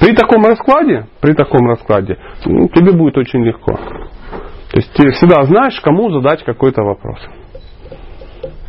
При 0.00 0.14
таком 0.14 0.42
раскладе, 0.46 1.06
при 1.20 1.34
таком 1.34 1.68
раскладе, 1.68 2.16
ну, 2.46 2.70
тебе 2.70 2.92
будет 2.92 3.18
очень 3.18 3.44
легко. 3.44 3.74
То 3.74 4.76
есть 4.76 4.90
ты 4.94 5.10
всегда 5.10 5.42
знаешь, 5.42 5.78
кому 5.82 6.10
задать 6.10 6.42
какой-то 6.42 6.80
вопрос. 6.80 7.18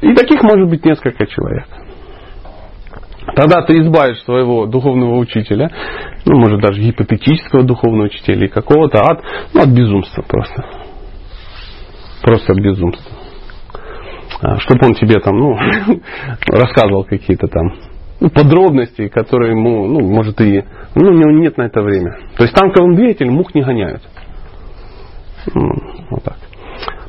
И 0.02 0.14
таких 0.14 0.44
может 0.44 0.70
быть 0.70 0.84
несколько 0.84 1.26
человек. 1.26 1.68
Тогда 3.36 3.62
ты 3.62 3.80
избавишь 3.80 4.24
своего 4.24 4.66
духовного 4.66 5.18
учителя, 5.18 5.70
ну, 6.26 6.40
может 6.40 6.62
даже 6.62 6.82
гипотетического 6.82 7.64
духовного 7.64 8.06
учителя 8.06 8.36
или 8.36 8.48
какого-то 8.48 9.00
от, 9.02 9.22
ну, 9.54 9.62
от 9.62 9.70
безумства 9.70 10.24
просто. 10.24 10.66
Просто 12.24 12.54
от 12.54 12.60
безумства. 12.60 13.12
А, 14.42 14.60
чтобы 14.60 14.88
он 14.88 14.94
тебе 14.94 15.20
там, 15.20 15.38
ну, 15.38 15.58
рассказывал 16.48 17.04
какие-то 17.04 17.48
там 17.48 17.74
ну, 18.20 18.30
подробности, 18.30 19.08
которые 19.10 19.52
ему, 19.52 19.88
ну, 19.88 20.00
может 20.00 20.40
и, 20.42 20.64
ну, 20.96 21.10
у 21.10 21.14
него 21.14 21.32
нет 21.32 21.58
на 21.58 21.64
это 21.64 21.82
время. 21.82 22.18
То 22.38 22.44
есть 22.44 22.56
танковым 22.56 22.96
двигателем 22.96 23.34
мух 23.34 23.54
не 23.54 23.62
гоняют. 23.62 24.02
Ну, 25.54 25.70
вот 26.12 26.24
так. 26.24 26.38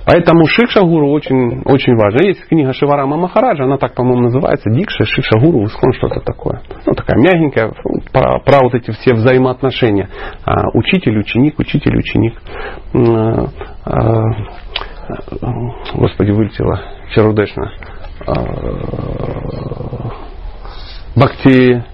Поэтому 0.09 0.47
Шикша 0.47 0.81
Гуру 0.81 1.11
очень, 1.11 1.61
очень 1.67 1.95
важно. 1.95 2.27
Есть 2.27 2.49
книга 2.49 2.73
Шиварама 2.73 3.19
Махараджа, 3.19 3.65
она 3.65 3.77
так, 3.77 3.95
по-моему, 3.95 4.23
называется, 4.23 4.71
Дикша, 4.71 5.05
Шикша 5.05 5.39
Гуру, 5.39 5.67
Искон, 5.67 5.93
что-то 5.93 6.21
такое. 6.21 6.63
Ну, 6.87 6.95
такая 6.95 7.19
мягенькая, 7.19 7.75
про, 8.11 8.41
про 8.41 8.61
вот 8.63 8.73
эти 8.75 8.91
все 8.93 9.13
взаимоотношения. 9.13 10.09
А, 10.47 10.71
учитель, 10.73 11.19
ученик, 11.19 11.59
учитель, 11.59 11.95
ученик. 11.99 12.41
А, 12.95 13.49
а, 13.85 14.23
господи, 15.95 16.31
вылетела 16.31 16.81
Чарудешна. 17.11 17.71
А, 18.27 18.33
Бхакти, 21.15 21.85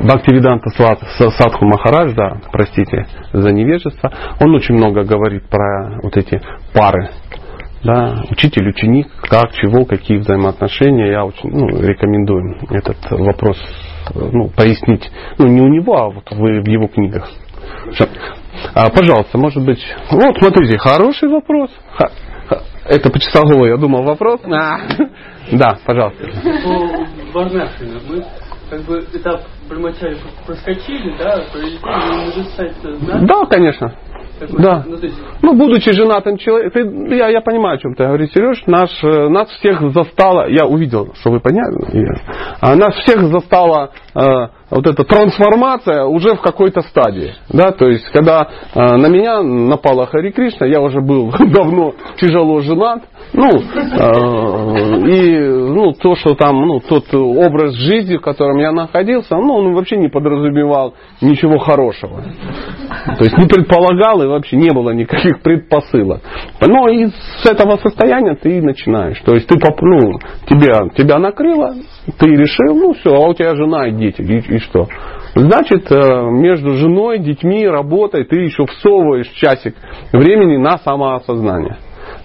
Бхактивиданта 0.00 0.70
Садху 0.70 1.66
Махарадж, 1.66 2.14
да, 2.14 2.40
простите 2.50 3.06
за 3.34 3.52
невежество, 3.52 4.10
он 4.40 4.54
очень 4.54 4.74
много 4.74 5.04
говорит 5.04 5.48
про 5.48 6.00
вот 6.02 6.16
эти 6.16 6.40
пары. 6.72 7.10
Да, 7.84 8.22
учитель, 8.30 8.68
ученик, 8.68 9.08
как, 9.22 9.52
чего, 9.54 9.84
какие 9.84 10.18
взаимоотношения. 10.18 11.10
Я 11.10 11.24
очень 11.24 11.50
ну, 11.50 11.66
рекомендую 11.80 12.56
этот 12.70 12.96
вопрос 13.10 13.58
ну, 14.14 14.48
пояснить. 14.50 15.10
Ну, 15.38 15.48
не 15.48 15.60
у 15.60 15.68
него, 15.68 15.96
а 15.96 16.10
вот 16.10 16.30
вы 16.30 16.60
в 16.62 16.68
его 16.68 16.86
книгах. 16.86 17.28
А, 18.74 18.88
пожалуйста, 18.90 19.36
может 19.38 19.64
быть. 19.64 19.84
Вот, 20.10 20.38
смотрите, 20.38 20.78
хороший 20.78 21.28
вопрос. 21.28 21.70
Это 22.84 23.10
почесал 23.10 23.44
голову, 23.44 23.66
я 23.66 23.76
думал 23.76 24.04
вопрос. 24.04 24.40
А. 24.44 24.78
Да, 25.50 25.76
пожалуйста. 25.84 26.24
По 27.32 27.40
Варнашину 27.40 27.98
мы 28.08 28.24
как 28.70 28.82
бы 28.82 29.00
этап 29.12 29.42
проскочили, 30.46 31.14
да, 31.18 31.42
пролетели, 31.52 33.26
Да, 33.26 33.44
конечно. 33.46 33.92
Да. 34.50 34.84
Ну, 34.86 34.96
есть... 34.96 35.18
ну, 35.42 35.54
будучи 35.54 35.92
женатым 35.92 36.36
человеком, 36.36 37.06
я, 37.06 37.28
я 37.28 37.40
понимаю, 37.40 37.76
о 37.76 37.78
чем 37.78 37.94
ты 37.94 38.04
говоришь, 38.04 38.30
Сереж, 38.32 38.62
наш, 38.66 38.90
э, 39.02 39.28
нас 39.28 39.48
всех 39.50 39.80
застало, 39.92 40.48
я 40.48 40.66
увидел, 40.66 41.12
что 41.20 41.30
вы 41.30 41.40
поняли, 41.40 42.18
а 42.60 42.74
нас 42.74 42.94
всех 42.96 43.22
застала 43.24 43.90
э, 44.14 44.20
вот 44.72 44.86
эта 44.86 45.04
трансформация 45.04 46.04
уже 46.04 46.34
в 46.34 46.40
какой-то 46.40 46.80
стадии. 46.82 47.34
Да? 47.50 47.72
То 47.72 47.88
есть, 47.88 48.04
когда 48.10 48.48
э, 48.74 48.96
на 48.96 49.06
меня 49.08 49.42
напала 49.42 50.06
Хари 50.06 50.30
Кришна, 50.30 50.66
я 50.66 50.80
уже 50.80 51.00
был 51.00 51.30
давно 51.38 51.92
тяжело 52.16 52.60
женат, 52.60 53.02
ну, 53.34 53.48
э, 53.48 55.08
и 55.08 55.38
ну, 55.48 55.92
то, 55.92 56.14
что 56.16 56.34
там, 56.34 56.56
ну, 56.66 56.80
тот 56.80 57.04
образ 57.14 57.74
жизни, 57.74 58.16
в 58.16 58.20
котором 58.20 58.58
я 58.58 58.72
находился, 58.72 59.36
ну, 59.36 59.54
он 59.54 59.74
вообще 59.74 59.96
не 59.96 60.08
подразумевал 60.08 60.94
ничего 61.20 61.58
хорошего. 61.58 62.22
То 63.18 63.24
есть 63.24 63.36
не 63.38 63.46
предполагал 63.46 64.22
и 64.22 64.26
вообще 64.26 64.56
не 64.56 64.70
было 64.70 64.90
никаких 64.90 65.40
предпосылок. 65.42 66.20
Но 66.60 66.88
и 66.88 67.06
с 67.06 67.46
этого 67.46 67.76
состояния 67.76 68.36
ты 68.36 68.60
начинаешь. 68.60 69.20
То 69.24 69.34
есть 69.34 69.48
ты, 69.48 69.56
ну, 69.58 70.18
тебя, 70.46 70.88
тебя 70.94 71.18
накрыло, 71.18 71.74
ты 72.18 72.26
решил, 72.26 72.74
ну 72.74 72.92
все, 72.94 73.14
а 73.14 73.28
у 73.28 73.34
тебя 73.34 73.54
жена 73.54 73.88
и 73.88 73.92
дети, 73.92 74.20
и, 74.20 74.56
и 74.56 74.58
что? 74.62 74.86
Значит, 75.34 75.90
э, 75.90 76.30
между 76.30 76.74
женой, 76.74 77.18
детьми, 77.18 77.66
работой 77.66 78.24
ты 78.24 78.36
еще 78.36 78.66
всовываешь 78.66 79.28
часик 79.28 79.74
времени 80.12 80.56
на 80.56 80.78
самоосознание 80.78 81.78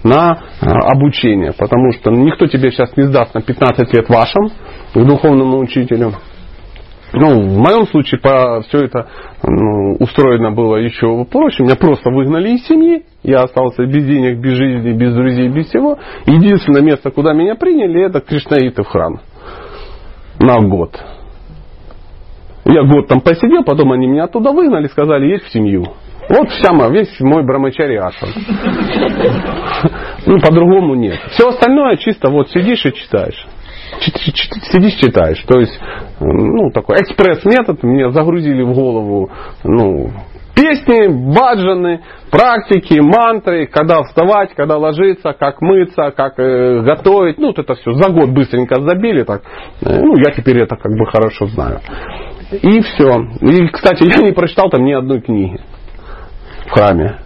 на 0.03 0.39
э, 0.61 0.65
обучение, 0.65 1.53
потому 1.57 1.91
что 1.93 2.11
никто 2.11 2.47
тебе 2.47 2.71
сейчас 2.71 2.95
не 2.97 3.03
сдаст 3.03 3.33
на 3.33 3.41
15 3.41 3.93
лет 3.93 4.09
вашим 4.09 4.49
духовному 4.93 5.59
учителю. 5.59 6.13
Ну, 7.13 7.41
в 7.41 7.57
моем 7.57 7.87
случае 7.87 8.19
по, 8.19 8.61
все 8.67 8.79
это 8.79 9.07
ну, 9.41 9.95
устроено 9.99 10.51
было 10.51 10.75
еще 10.75 11.25
проще. 11.25 11.63
Меня 11.63 11.75
просто 11.75 12.09
выгнали 12.09 12.49
из 12.49 12.67
семьи. 12.67 13.05
Я 13.23 13.43
остался 13.43 13.85
без 13.85 14.05
денег, 14.05 14.39
без 14.39 14.53
жизни, 14.53 14.91
без 14.91 15.13
друзей, 15.13 15.47
без 15.47 15.67
всего. 15.67 15.97
Единственное 16.25 16.81
место, 16.81 17.09
куда 17.11 17.33
меня 17.33 17.55
приняли, 17.55 18.05
это 18.05 18.19
Кришнаиты 18.19 18.83
в 18.83 18.87
храм. 18.87 19.21
На 20.39 20.59
год. 20.59 21.01
Я 22.67 22.83
год 22.83 23.07
там 23.07 23.21
посидел, 23.21 23.63
потом 23.63 23.91
они 23.93 24.07
меня 24.07 24.25
оттуда 24.25 24.51
выгнали, 24.51 24.87
сказали, 24.87 25.27
едь 25.27 25.43
в 25.43 25.51
семью. 25.51 25.85
Вот 26.29 26.49
вся 26.49 26.73
моя, 26.73 26.89
весь 26.89 27.19
мой 27.21 27.45
брамачари 27.45 28.01
Ну, 30.25 30.39
по-другому 30.41 30.95
нет. 30.95 31.17
Все 31.31 31.47
остальное 31.47 31.95
чисто 31.97 32.29
вот 32.29 32.49
сидишь 32.49 32.85
и 32.85 32.93
читаешь. 32.93 33.47
Сидишь, 34.01 34.95
читаешь. 34.95 35.41
То 35.47 35.59
есть, 35.59 35.79
ну, 36.19 36.71
такой 36.71 36.97
экспресс-метод 36.97 37.83
мне 37.83 38.11
загрузили 38.11 38.61
в 38.63 38.73
голову, 38.73 39.31
ну, 39.63 40.11
песни, 40.53 41.07
баджаны, 41.33 42.01
практики, 42.29 42.99
мантры, 42.99 43.67
когда 43.67 44.03
вставать, 44.03 44.53
когда 44.55 44.75
ложиться, 44.75 45.33
как 45.33 45.61
мыться, 45.61 46.11
как 46.15 46.37
э, 46.39 46.81
готовить. 46.81 47.37
Ну, 47.37 47.47
вот 47.47 47.59
это 47.59 47.75
все 47.75 47.93
за 47.93 48.09
год 48.09 48.31
быстренько 48.31 48.81
забили. 48.81 49.23
Так. 49.23 49.43
Э, 49.81 49.99
ну, 50.01 50.17
я 50.17 50.31
теперь 50.31 50.59
это 50.59 50.75
как 50.75 50.91
бы 50.91 51.05
хорошо 51.05 51.47
знаю. 51.47 51.79
И 52.51 52.81
все. 52.81 53.17
И, 53.41 53.67
кстати, 53.67 54.03
я 54.03 54.25
не 54.25 54.31
прочитал 54.31 54.69
там 54.69 54.83
ни 54.83 54.93
одной 54.93 55.21
книги 55.21 55.59
в 56.65 56.71
храме. 56.71 57.19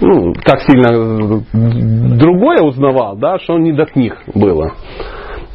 Ну, 0.00 0.32
так 0.44 0.60
сильно 0.62 1.42
другое 2.18 2.60
узнавал, 2.62 3.16
да, 3.16 3.38
что 3.38 3.58
не 3.58 3.72
до 3.72 3.86
книг 3.86 4.14
было. 4.34 4.74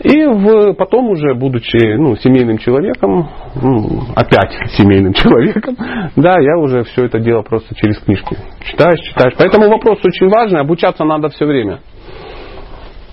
И 0.03 0.25
в, 0.25 0.73
потом 0.73 1.09
уже, 1.09 1.35
будучи 1.35 1.95
ну, 1.95 2.15
семейным 2.15 2.57
человеком, 2.57 3.29
ну, 3.61 4.01
опять 4.15 4.51
семейным 4.75 5.13
человеком, 5.13 5.75
да, 6.15 6.39
я 6.39 6.57
уже 6.57 6.83
все 6.85 7.05
это 7.05 7.19
дело 7.19 7.43
просто 7.43 7.75
через 7.75 7.99
книжки. 7.99 8.35
Читаешь, 8.63 8.99
читаешь. 9.01 9.35
Поэтому 9.37 9.69
вопрос 9.69 9.99
очень 10.03 10.27
важный, 10.27 10.61
обучаться 10.61 11.03
надо 11.03 11.29
все 11.29 11.45
время. 11.45 11.81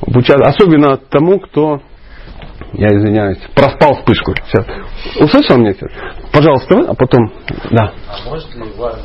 Обучаться, 0.07 0.49
особенно 0.49 0.97
тому, 0.97 1.41
кто, 1.41 1.81
я 2.72 2.88
извиняюсь, 2.88 3.38
проспал 3.54 3.94
вспышку. 3.96 4.35
Сейчас. 4.46 4.66
Услышал 5.20 5.59
меня? 5.59 5.74
Пожалуйста, 6.33 6.90
а 6.90 6.94
потом, 6.94 7.33
да. 7.70 7.92
А 8.09 8.28
может 8.28 8.54
ли 8.54 8.64
важно 8.76 9.04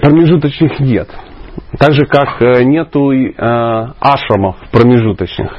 Промежуточных 0.00 0.80
нет. 0.80 1.08
Так 1.78 1.92
же, 1.92 2.06
как 2.06 2.40
э, 2.40 2.64
нету 2.64 3.12
э, 3.12 3.32
ашрамов 3.38 4.56
промежуточных. 4.70 5.52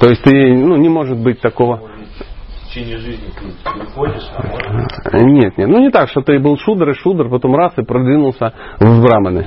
То 0.00 0.08
есть 0.08 0.22
ты, 0.22 0.54
ну, 0.54 0.76
не 0.76 0.88
может 0.88 1.18
быть 1.18 1.40
такого... 1.40 1.91
Течение 2.72 2.96
жизни 2.96 3.30
ты 3.38 3.52
переходишь, 3.70 4.30
а 4.34 5.18
Нет, 5.18 5.58
нет. 5.58 5.68
Ну 5.68 5.80
не 5.80 5.90
так, 5.90 6.08
что 6.08 6.22
ты 6.22 6.38
был 6.38 6.56
шудр 6.56 6.88
и 6.88 6.94
шудр, 6.94 7.28
потом 7.28 7.54
раз 7.54 7.74
и 7.76 7.82
продвинулся 7.82 8.54
в 8.80 9.02
браманы. 9.02 9.46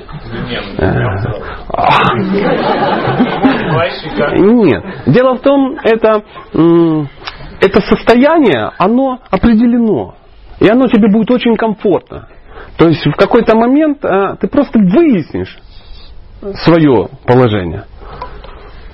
Нет. 4.38 4.84
Дело 5.06 5.34
в 5.34 5.40
том, 5.40 5.76
это, 5.82 6.22
это 7.60 7.80
состояние, 7.80 8.70
оно 8.78 9.18
определено. 9.28 10.14
И 10.60 10.68
оно 10.68 10.86
тебе 10.86 11.10
будет 11.10 11.28
очень 11.32 11.56
комфортно. 11.56 12.28
То 12.78 12.86
есть 12.86 13.04
в 13.04 13.16
какой-то 13.16 13.56
момент 13.56 14.04
а, 14.04 14.36
ты 14.36 14.46
просто 14.46 14.78
выяснишь 14.78 15.58
свое 16.62 17.08
положение. 17.26 17.86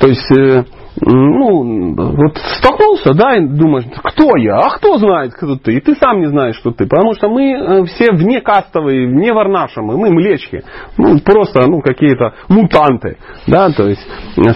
То 0.01 0.09
есть 0.09 0.31
э, 0.39 0.65
ну, 1.05 1.95
вот 1.95 2.39
столкнулся, 2.59 3.13
да, 3.15 3.37
и 3.37 3.47
думаешь, 3.47 3.85
кто 4.03 4.37
я, 4.37 4.59
а 4.59 4.71
кто 4.77 4.99
знает, 4.99 5.33
кто 5.35 5.57
ты, 5.57 5.75
и 5.75 5.81
ты 5.81 5.95
сам 5.97 6.21
не 6.21 6.27
знаешь, 6.27 6.57
что 6.57 6.71
ты, 6.71 6.87
потому 6.87 7.15
что 7.15 7.29
мы 7.29 7.53
э, 7.53 7.85
все 7.87 8.13
вне 8.13 8.41
кастовые, 8.41 9.09
вне 9.09 9.33
варнашамы, 9.33 9.99
мы 9.99 10.11
млечки, 10.11 10.63
ну, 10.97 11.19
просто, 11.19 11.67
ну, 11.67 11.81
какие-то 11.81 12.35
мутанты, 12.49 13.17
да, 13.47 13.71
то 13.71 13.89
есть 13.89 14.07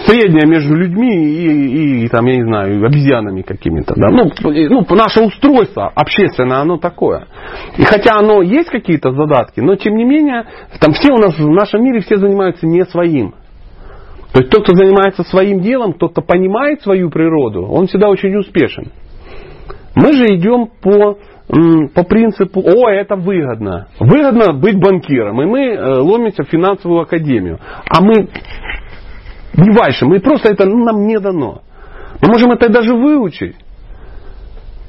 среднее 0.05 0.47
между 0.47 0.73
людьми 0.75 1.11
и, 1.11 2.05
и 2.05 2.07
там, 2.07 2.25
я 2.25 2.37
не 2.37 2.43
знаю, 2.43 2.85
обезьянами 2.85 3.41
какими-то, 3.41 3.93
да, 3.97 4.09
ну, 4.09 4.31
ну, 4.43 4.85
наше 4.95 5.21
устройство 5.21 5.91
общественное, 5.95 6.59
оно 6.59 6.77
такое. 6.77 7.27
И 7.77 7.83
хотя 7.83 8.17
оно 8.17 8.41
есть 8.41 8.69
какие-то 8.69 9.11
задатки, 9.11 9.59
но 9.59 9.75
тем 9.75 9.95
не 9.95 10.05
менее, 10.05 10.45
там 10.79 10.93
все 10.93 11.11
у 11.11 11.17
нас 11.17 11.37
в 11.37 11.49
нашем 11.49 11.83
мире 11.83 11.99
все 11.99 12.17
занимаются 12.17 12.65
не 12.65 12.85
своим. 12.85 13.33
То 14.33 14.39
есть 14.41 14.51
тот, 14.51 14.63
кто 14.63 14.73
занимается 14.73 15.23
своим 15.23 15.61
делом, 15.61 15.93
тот, 15.93 16.11
кто 16.11 16.21
понимает 16.21 16.81
свою 16.81 17.09
природу, 17.09 17.65
он 17.65 17.87
всегда 17.87 18.09
очень 18.09 18.35
успешен. 18.35 18.91
Мы 19.95 20.13
же 20.13 20.25
идем 20.35 20.67
по, 20.81 21.17
по 21.95 22.03
принципу, 22.03 22.61
о, 22.61 22.89
это 22.89 23.15
выгодно. 23.15 23.87
Выгодно 23.99 24.53
быть 24.53 24.79
банкиром. 24.79 25.41
И 25.41 25.45
мы 25.45 25.59
э, 25.69 25.97
ломимся 25.99 26.43
в 26.43 26.49
финансовую 26.49 27.01
академию. 27.01 27.59
А 27.89 28.01
мы 28.01 28.27
не 29.55 29.71
вальше, 29.71 30.05
мы 30.05 30.19
просто 30.19 30.51
это 30.51 30.65
ну, 30.65 30.83
нам 30.83 31.07
не 31.07 31.19
дано. 31.19 31.61
Мы 32.21 32.27
можем 32.29 32.51
это 32.51 32.69
даже 32.69 32.93
выучить. 32.93 33.55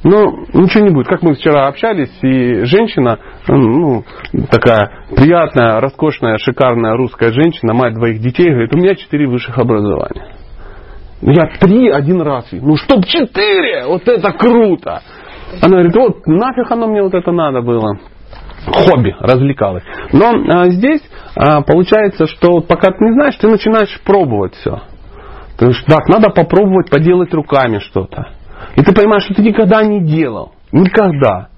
Но 0.05 0.31
ничего 0.53 0.85
не 0.85 0.91
будет. 0.91 1.09
Как 1.09 1.23
мы 1.23 1.35
вчера 1.35 1.67
общались, 1.67 2.13
и 2.23 2.65
женщина, 2.65 3.19
ну, 3.49 4.05
такая 4.51 5.07
приятная, 5.15 5.81
роскошная, 5.81 6.39
шикарная 6.39 6.97
русская 6.97 7.33
женщина, 7.33 7.75
мать 7.75 7.95
двоих 7.95 8.21
детей, 8.21 8.51
говорит, 8.51 8.75
у 8.75 8.79
меня 8.79 8.95
четыре 8.95 9.27
высших 9.27 9.59
образования. 9.59 10.37
Ну, 11.21 11.33
я 11.33 11.47
три 11.59 11.89
один 11.91 12.21
раз. 12.23 12.47
Ну, 12.53 12.77
чтоб 12.77 13.05
четыре! 13.05 13.87
Вот 13.87 14.07
это 14.07 14.31
круто! 14.33 15.03
Она 15.61 15.79
говорит, 15.79 15.97
вот 15.97 16.27
нафиг 16.27 16.71
оно 16.71 16.87
мне 16.87 17.03
вот 17.03 17.15
это 17.15 17.33
надо 17.33 17.61
было. 17.61 17.99
Хобби, 18.67 19.17
развлекалась. 19.19 19.83
Но 20.13 20.31
а, 20.31 20.69
здесь 20.69 21.01
а, 21.35 21.63
получается, 21.63 22.27
что 22.27 22.61
пока 22.61 22.93
ты 22.93 23.05
не 23.05 23.13
знаешь, 23.15 23.37
ты 23.37 23.49
начинаешь 23.49 24.01
пробовать 24.05 24.55
все. 24.55 24.83
То 25.59 25.67
есть, 25.67 25.85
так, 25.87 26.09
надо 26.09 26.31
попробовать 26.31 26.91
поделать 26.91 27.33
руками 27.35 27.79
что-то. 27.79 28.38
И 28.77 28.83
ты 28.83 28.95
понимаешь, 28.95 29.25
что 29.25 29.35
ты 29.35 29.43
никогда 29.43 29.83
не 29.83 30.01
делал. 30.05 30.53
Никогда. 30.73 31.49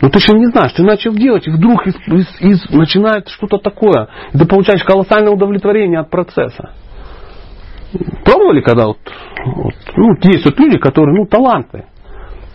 Но 0.00 0.10
ты 0.10 0.18
еще 0.18 0.36
не 0.36 0.46
знаешь, 0.46 0.72
ты 0.72 0.82
начал 0.82 1.12
делать, 1.12 1.46
и 1.46 1.50
вдруг 1.50 1.86
из, 1.86 1.94
из, 2.06 2.40
из, 2.40 2.70
начинает 2.70 3.28
что-то 3.28 3.58
такое. 3.58 4.08
И 4.32 4.38
ты 4.38 4.44
получаешь 4.44 4.84
колоссальное 4.84 5.32
удовлетворение 5.32 6.00
от 6.00 6.10
процесса. 6.10 6.70
Пробовали, 8.24 8.60
когда 8.60 8.86
вот, 8.86 8.98
вот 9.44 9.74
ну, 9.96 10.14
есть 10.24 10.44
вот 10.44 10.58
люди, 10.58 10.78
которые, 10.78 11.16
ну, 11.16 11.26
таланты. 11.26 11.86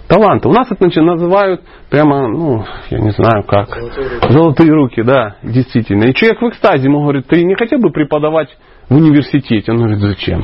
Таланты. 0.07 0.49
У 0.49 0.51
нас 0.51 0.67
это 0.67 0.75
значит, 0.79 1.03
называют 1.03 1.61
прямо, 1.89 2.27
ну, 2.27 2.65
я 2.89 2.99
не 2.99 3.11
знаю 3.11 3.43
как. 3.43 3.69
Золотые 3.69 4.09
руки. 4.09 4.33
Золотые 4.33 4.71
руки, 4.73 5.01
да, 5.03 5.35
действительно. 5.41 6.03
И 6.03 6.13
человек 6.13 6.41
в 6.41 6.49
экстазе 6.49 6.83
ему 6.83 7.01
говорит, 7.01 7.27
ты 7.27 7.43
не 7.43 7.55
хотел 7.55 7.79
бы 7.79 7.91
преподавать 7.91 8.49
в 8.89 8.95
университете? 8.95 9.71
Он 9.71 9.77
говорит, 9.77 9.99
зачем? 9.99 10.43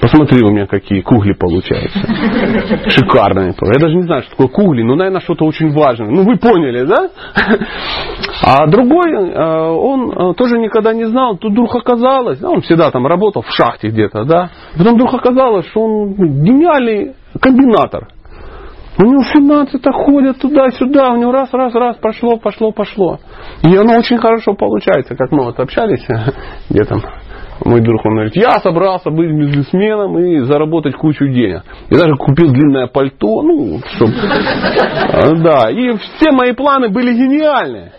Посмотри 0.00 0.42
у 0.42 0.50
меня, 0.50 0.66
какие 0.66 1.00
кугли 1.00 1.32
получаются. 1.32 1.98
Шикарные. 2.90 3.54
Я 3.60 3.80
даже 3.80 3.96
не 3.96 4.02
знаю, 4.02 4.22
что 4.22 4.30
такое 4.32 4.48
кугли, 4.48 4.82
но, 4.82 4.94
наверное, 4.94 5.20
что-то 5.20 5.44
очень 5.44 5.72
важное. 5.72 6.10
Ну, 6.10 6.22
вы 6.22 6.36
поняли, 6.36 6.84
да? 6.84 7.08
А 8.42 8.66
другой, 8.66 9.12
э, 9.12 9.70
он 9.70 10.10
э, 10.10 10.34
тоже 10.34 10.58
никогда 10.58 10.92
не 10.92 11.06
знал. 11.06 11.36
Тут 11.38 11.52
вдруг 11.52 11.74
оказалось, 11.74 12.42
он 12.42 12.60
всегда 12.60 12.90
там 12.90 13.06
работал 13.06 13.42
в 13.42 13.50
шахте 13.50 13.88
где-то, 13.88 14.24
да? 14.24 14.50
Потом 14.76 14.94
вдруг 14.94 15.14
оказалось, 15.14 15.66
что 15.66 15.80
он 15.80 16.14
гениальный 16.14 17.14
комбинатор. 17.40 18.08
У 18.98 19.02
него 19.02 19.22
финансы-то 19.24 19.92
ходят 19.92 20.38
туда-сюда, 20.38 21.12
у 21.12 21.16
него 21.16 21.30
раз, 21.30 21.52
раз, 21.52 21.74
раз, 21.74 21.96
пошло, 21.96 22.38
пошло, 22.38 22.72
пошло. 22.72 23.18
И 23.62 23.76
оно 23.76 23.98
очень 23.98 24.16
хорошо 24.16 24.54
получается, 24.54 25.14
как 25.14 25.30
мы 25.32 25.44
вот 25.44 25.60
общались, 25.60 26.06
где 26.70 26.84
там 26.84 27.02
мой 27.64 27.80
друг, 27.80 28.04
он 28.04 28.14
говорит, 28.14 28.36
я 28.36 28.58
собрался 28.60 29.10
быть 29.10 29.30
бизнесменом 29.30 30.18
и 30.18 30.40
заработать 30.40 30.94
кучу 30.94 31.26
денег. 31.26 31.62
Я 31.90 31.98
даже 31.98 32.14
купил 32.16 32.52
длинное 32.52 32.86
пальто, 32.86 33.42
ну, 33.42 33.80
чтобы... 33.94 34.12
А, 35.08 35.34
да, 35.36 35.70
и 35.70 35.96
все 35.96 36.30
мои 36.32 36.52
планы 36.52 36.88
были 36.88 37.12
гениальные 37.14 37.92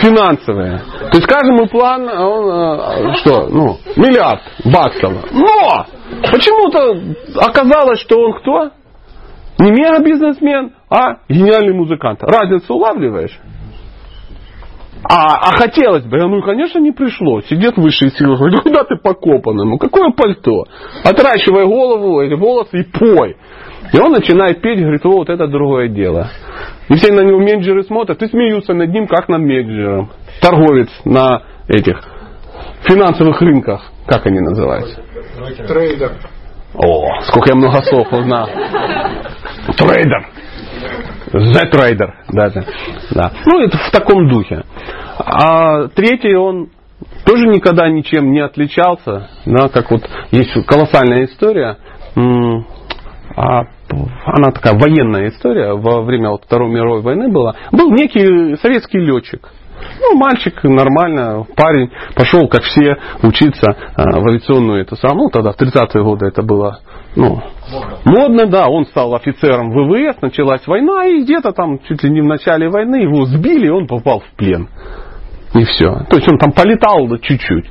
финансовые. 0.00 0.78
То 1.10 1.18
есть 1.18 1.26
каждый 1.26 1.52
мой 1.52 1.68
план, 1.68 2.08
он, 2.08 2.50
а, 2.50 3.14
что, 3.16 3.48
ну, 3.48 3.76
миллиард 3.96 4.40
баксов. 4.64 5.12
Но 5.32 5.86
почему-то 6.30 7.40
оказалось, 7.40 8.00
что 8.00 8.18
он 8.18 8.32
кто? 8.40 8.70
Не 9.58 9.70
мега 9.72 10.02
бизнесмен, 10.02 10.72
а 10.88 11.18
гениальный 11.28 11.74
музыкант. 11.74 12.22
Разницу 12.22 12.74
улавливаешь? 12.74 13.38
А, 15.04 15.36
а 15.36 15.56
хотелось 15.56 16.04
бы, 16.04 16.18
ну, 16.18 16.42
конечно, 16.42 16.78
не 16.78 16.92
пришло. 16.92 17.40
Сидит 17.42 17.76
высшие 17.76 18.10
силы, 18.10 18.36
говорит, 18.36 18.60
куда 18.60 18.84
ты 18.84 18.96
покопанный? 18.96 19.64
Ну, 19.64 19.78
какое 19.78 20.10
пальто? 20.10 20.64
Отращивай 21.04 21.66
голову, 21.66 22.20
эти 22.20 22.34
волосы 22.34 22.80
и 22.80 22.82
пой. 22.84 23.36
И 23.92 24.00
он 24.00 24.12
начинает 24.12 24.60
петь, 24.60 24.80
говорит, 24.80 25.04
о, 25.06 25.10
вот 25.10 25.30
это 25.30 25.46
другое 25.46 25.88
дело. 25.88 26.28
И 26.88 26.94
все 26.94 27.12
на 27.12 27.20
него 27.20 27.38
менеджеры 27.38 27.84
смотрят 27.84 28.22
и 28.22 28.28
смеются 28.28 28.74
над 28.74 28.90
ним, 28.90 29.06
как 29.06 29.28
над 29.28 29.40
менеджером. 29.40 30.10
Торговец 30.40 30.88
на 31.04 31.42
этих 31.68 32.00
финансовых 32.82 33.40
рынках. 33.40 33.82
Как 34.06 34.26
они 34.26 34.40
называются? 34.40 35.00
Трейдер. 35.66 36.12
О, 36.74 37.20
сколько 37.22 37.50
я 37.50 37.56
много 37.56 37.82
слов 37.82 38.12
узнал. 38.12 38.48
Трейдер. 39.76 40.28
Z-Rider. 41.32 42.10
Да, 42.32 42.50
да, 42.50 42.64
да. 43.10 43.32
Ну, 43.46 43.60
это 43.60 43.76
в 43.78 43.90
таком 43.90 44.28
духе. 44.28 44.64
А 45.18 45.88
третий, 45.88 46.34
он 46.34 46.68
тоже 47.24 47.46
никогда 47.46 47.88
ничем 47.88 48.30
не 48.30 48.40
отличался. 48.40 49.28
Да, 49.44 49.68
как 49.68 49.90
вот 49.90 50.08
есть 50.30 50.52
колоссальная 50.66 51.24
история. 51.24 51.78
А, 53.36 53.60
она 54.24 54.50
такая 54.52 54.78
военная 54.78 55.28
история. 55.28 55.74
Во 55.74 56.02
время 56.02 56.30
вот 56.30 56.44
Второй 56.44 56.70
мировой 56.70 57.02
войны 57.02 57.28
была. 57.28 57.54
Был 57.72 57.90
некий 57.92 58.56
советский 58.56 58.98
летчик. 58.98 59.48
Ну, 60.00 60.16
мальчик 60.16 60.62
нормально, 60.64 61.46
парень, 61.56 61.90
пошел, 62.14 62.48
как 62.48 62.62
все, 62.62 62.96
учиться 63.22 63.66
э, 63.70 63.76
в 63.96 64.28
авиационную 64.28 64.82
эту 64.82 64.96
самую, 64.96 65.24
ну, 65.24 65.30
тогда 65.30 65.52
в 65.52 65.60
30-е 65.60 66.02
годы 66.02 66.26
это 66.26 66.42
было 66.42 66.80
ну, 67.16 67.40
модно. 67.72 67.98
модно, 68.04 68.46
да, 68.46 68.68
он 68.68 68.84
стал 68.86 69.14
офицером 69.14 69.70
ВВС, 69.70 70.20
началась 70.20 70.66
война, 70.66 71.06
и 71.06 71.22
где-то 71.22 71.52
там, 71.52 71.78
чуть 71.80 72.02
ли 72.02 72.10
не 72.10 72.20
в 72.20 72.26
начале 72.26 72.68
войны, 72.68 72.96
его 72.96 73.24
сбили, 73.24 73.66
и 73.66 73.70
он 73.70 73.86
попал 73.86 74.20
в 74.20 74.36
плен. 74.36 74.68
И 75.54 75.64
все. 75.64 76.04
То 76.10 76.16
есть 76.16 76.30
он 76.30 76.38
там 76.38 76.52
полетал 76.52 77.08
чуть-чуть. 77.20 77.66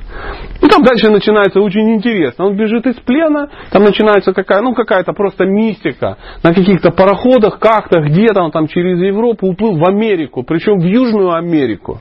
И 0.60 0.66
там 0.66 0.82
дальше 0.82 1.10
начинается 1.10 1.60
очень 1.60 1.94
интересно. 1.94 2.46
Он 2.46 2.56
бежит 2.56 2.86
из 2.86 2.96
плена, 2.96 3.48
там 3.70 3.84
начинается 3.84 4.32
какая, 4.32 4.62
ну, 4.62 4.74
какая-то 4.74 5.12
просто 5.12 5.44
мистика. 5.44 6.16
На 6.42 6.52
каких-то 6.52 6.90
пароходах, 6.90 7.60
как-то, 7.60 8.00
где-то 8.00 8.42
он 8.42 8.50
там 8.50 8.66
через 8.66 8.98
Европу 9.00 9.46
уплыл 9.46 9.78
в 9.78 9.88
Америку, 9.88 10.42
причем 10.42 10.78
в 10.78 10.84
Южную 10.84 11.32
Америку 11.34 12.00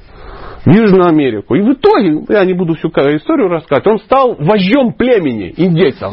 в 0.68 0.70
Южную 0.70 1.08
Америку. 1.08 1.56
И 1.56 1.62
в 1.62 1.72
итоге, 1.72 2.26
я 2.28 2.44
не 2.44 2.54
буду 2.54 2.74
всю 2.76 2.90
историю 2.90 3.48
рассказывать, 3.48 3.88
он 3.88 4.00
стал 4.00 4.36
вождем 4.38 4.92
племени 4.92 5.54
индейцев. 5.56 6.12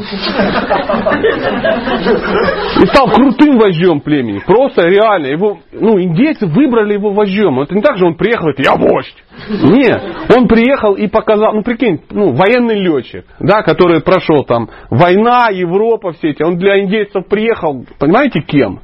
И 2.81 2.85
стал 2.87 3.09
крутым 3.09 3.57
вождем 3.57 3.99
племени. 3.99 4.39
Просто 4.45 4.87
реально. 4.87 5.25
Его, 5.27 5.57
ну, 5.73 5.99
индейцы 5.99 6.47
выбрали 6.47 6.93
его 6.93 7.11
вождем. 7.11 7.59
Это 7.59 7.75
не 7.75 7.81
так 7.81 7.97
же 7.97 8.05
он 8.05 8.15
приехал 8.15 8.47
и 8.47 8.53
говорит, 8.53 8.65
я 8.65 8.75
вождь. 8.75 9.23
Нет. 9.49 10.01
Он 10.37 10.47
приехал 10.47 10.93
и 10.93 11.07
показал, 11.07 11.53
ну 11.53 11.61
прикинь, 11.61 11.99
ну, 12.11 12.33
военный 12.33 12.79
летчик, 12.79 13.25
да, 13.39 13.61
который 13.61 14.01
прошел 14.01 14.45
там 14.45 14.69
война, 14.89 15.49
Европа, 15.51 16.13
все 16.13 16.29
эти. 16.29 16.43
Он 16.43 16.57
для 16.57 16.79
индейцев 16.79 17.27
приехал, 17.27 17.85
понимаете, 17.99 18.39
кем? 18.39 18.79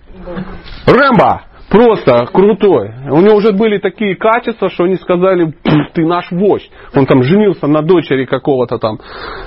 Рэмбо. 0.85 1.50
Просто 1.71 2.25
крутой. 2.33 2.91
У 3.09 3.21
него 3.21 3.37
уже 3.37 3.53
были 3.53 3.77
такие 3.77 4.17
качества, 4.17 4.69
что 4.69 4.83
они 4.83 4.97
сказали, 4.97 5.53
ты 5.93 6.05
наш 6.05 6.29
вождь. 6.29 6.69
Он 6.93 7.05
там 7.05 7.23
женился 7.23 7.65
на 7.67 7.81
дочери 7.81 8.25
какого-то 8.25 8.77
там 8.77 8.99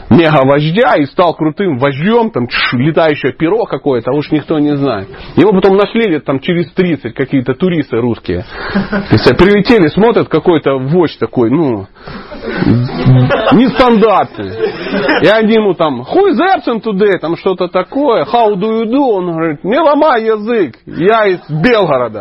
мега-вождя 0.09 0.95
и 0.97 1.05
стал 1.05 1.35
крутым 1.35 1.77
вождем, 1.77 2.31
там 2.31 2.49
летающее 2.73 3.33
перо 3.33 3.65
какое-то, 3.67 4.11
а 4.11 4.15
уж 4.15 4.31
никто 4.31 4.59
не 4.59 4.75
знает. 4.75 5.09
Его 5.37 5.53
потом 5.53 5.77
нашли 5.77 6.09
лет 6.09 6.25
там 6.25 6.41
через 6.41 6.73
30 6.73 7.15
какие-то 7.15 7.53
туристы 7.55 7.99
русские. 7.99 8.47
Если 9.11 9.35
прилетели, 9.35 9.89
смотрят 9.89 10.29
какой-то 10.29 10.79
вождь 10.79 11.19
такой, 11.19 11.51
ну, 11.51 11.87
нестандартный. 13.53 14.53
И 15.23 15.27
они 15.27 15.55
ему 15.55 15.75
там, 15.75 16.05
хуй 16.05 16.33
зерцен 16.33 16.79
today, 16.79 17.19
там 17.21 17.37
что-то 17.37 17.69
такое, 17.69 18.25
how 18.25 18.55
do 18.55 18.83
you 18.83 18.87
do? 18.87 19.03
Он 19.15 19.33
говорит, 19.33 19.65
не 19.65 19.79
ломай 19.79 20.25
язык, 20.25 20.77
я 20.87 21.27
из 21.27 21.41
Белгорода. 21.51 22.13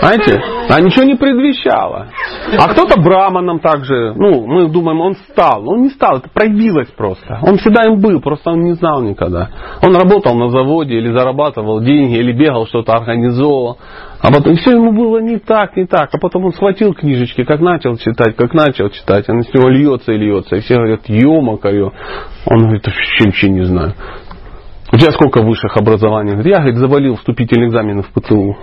Знаете? 0.00 0.40
А 0.70 0.80
ничего 0.80 1.04
не 1.04 1.14
предвещало. 1.14 2.08
А 2.58 2.68
кто-то 2.68 3.00
браманом 3.00 3.58
также, 3.58 4.12
ну, 4.14 4.46
мы 4.46 4.68
думаем, 4.68 5.00
он 5.00 5.14
стал. 5.30 5.68
Он 5.68 5.82
не 5.82 5.90
стал, 5.90 6.18
это 6.18 6.28
проявилось 6.30 6.88
просто. 6.88 7.38
Он 7.42 7.58
всегда 7.58 7.84
им 7.84 8.00
был, 8.00 8.20
просто 8.20 8.50
он 8.50 8.64
не 8.64 8.72
знал 8.74 9.02
никогда. 9.02 9.50
Он 9.82 9.94
работал 9.96 10.34
на 10.34 10.48
заводе 10.50 10.94
или 10.94 11.12
зарабатывал 11.12 11.80
деньги, 11.80 12.16
или 12.16 12.32
бегал, 12.32 12.66
что-то 12.66 12.92
организовывал. 12.92 13.78
А 14.20 14.32
потом 14.32 14.56
все 14.56 14.72
ему 14.72 14.92
было 14.92 15.18
не 15.18 15.38
так, 15.38 15.76
не 15.76 15.86
так. 15.86 16.10
А 16.12 16.18
потом 16.18 16.46
он 16.46 16.52
схватил 16.52 16.92
книжечки, 16.92 17.44
как 17.44 17.60
начал 17.60 17.96
читать, 17.96 18.36
как 18.36 18.52
начал 18.52 18.90
читать. 18.90 19.28
Она 19.28 19.42
с 19.42 19.54
него 19.54 19.68
льется 19.68 20.12
и 20.12 20.18
льется. 20.18 20.56
И 20.56 20.60
все 20.60 20.74
говорят, 20.74 21.08
ё-макарё. 21.08 21.92
Он 22.46 22.58
говорит, 22.62 22.86
вообще 22.86 23.28
ничего 23.28 23.52
не 23.52 23.64
знаю. 23.64 23.94
У 24.90 24.96
тебя 24.96 25.12
сколько 25.12 25.42
высших 25.42 25.76
образований? 25.76 26.32
Говорит, 26.32 26.50
я, 26.52 26.58
говорит, 26.60 26.78
завалил 26.78 27.16
вступительный 27.16 27.68
экзамен 27.68 28.02
в 28.02 28.08
ПТУ. 28.08 28.56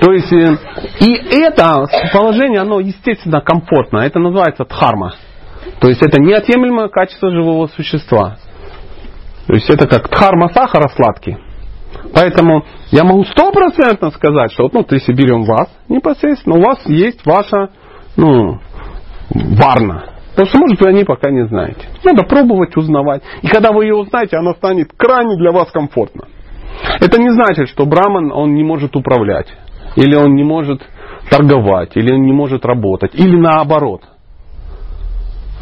То 0.00 0.12
есть, 0.12 0.32
э, 0.32 0.56
и 1.00 1.14
это 1.42 1.84
положение, 2.12 2.60
оно 2.60 2.78
естественно 2.78 3.40
комфортно. 3.40 3.98
Это 3.98 4.20
называется 4.20 4.64
дхарма. 4.64 5.14
То 5.80 5.88
есть, 5.88 6.00
это 6.00 6.20
неотъемлемое 6.20 6.88
качество 6.88 7.30
живого 7.30 7.66
существа. 7.66 8.36
То 9.48 9.54
есть, 9.54 9.68
это 9.68 9.88
как 9.88 10.08
дхарма 10.08 10.48
сахара 10.52 10.88
сладкий. 10.88 11.36
Поэтому 12.14 12.64
я 12.90 13.02
могу 13.04 13.24
стопроцентно 13.24 14.10
сказать, 14.10 14.52
что 14.52 14.70
ну, 14.72 14.86
если 14.90 15.12
берем 15.12 15.42
вас 15.42 15.68
непосредственно, 15.88 16.56
у 16.56 16.62
вас 16.62 16.78
есть 16.86 17.26
ваша, 17.26 17.70
ну, 18.16 18.60
варна. 19.30 20.11
Потому 20.32 20.48
что, 20.48 20.58
может, 20.58 20.80
вы 20.80 20.88
о 20.88 20.92
ней 20.92 21.04
пока 21.04 21.30
не 21.30 21.46
знаете. 21.46 21.88
Надо 22.04 22.24
пробовать, 22.24 22.76
узнавать. 22.76 23.22
И 23.42 23.48
когда 23.48 23.70
вы 23.72 23.84
ее 23.84 23.94
узнаете, 23.94 24.36
она 24.38 24.54
станет 24.54 24.90
крайне 24.96 25.36
для 25.36 25.52
вас 25.52 25.70
комфортна. 25.70 26.24
Это 27.00 27.20
не 27.20 27.30
значит, 27.30 27.68
что 27.68 27.84
Браман, 27.84 28.32
он 28.32 28.54
не 28.54 28.64
может 28.64 28.96
управлять. 28.96 29.48
Или 29.96 30.14
он 30.14 30.34
не 30.34 30.42
может 30.42 30.82
торговать, 31.30 31.96
или 31.96 32.12
он 32.12 32.22
не 32.22 32.32
может 32.32 32.64
работать, 32.64 33.14
или 33.14 33.36
наоборот. 33.36 34.02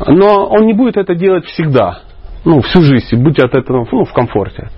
Но 0.06 0.46
он 0.46 0.66
не 0.66 0.72
будет 0.72 0.96
это 0.96 1.14
делать 1.14 1.44
всегда. 1.46 2.02
Ну, 2.44 2.60
всю 2.62 2.80
жизнь, 2.80 3.16
будьте 3.16 3.44
от 3.44 3.54
этого 3.54 3.86
ну, 3.90 4.04
в 4.04 4.12
комфорте 4.12 4.70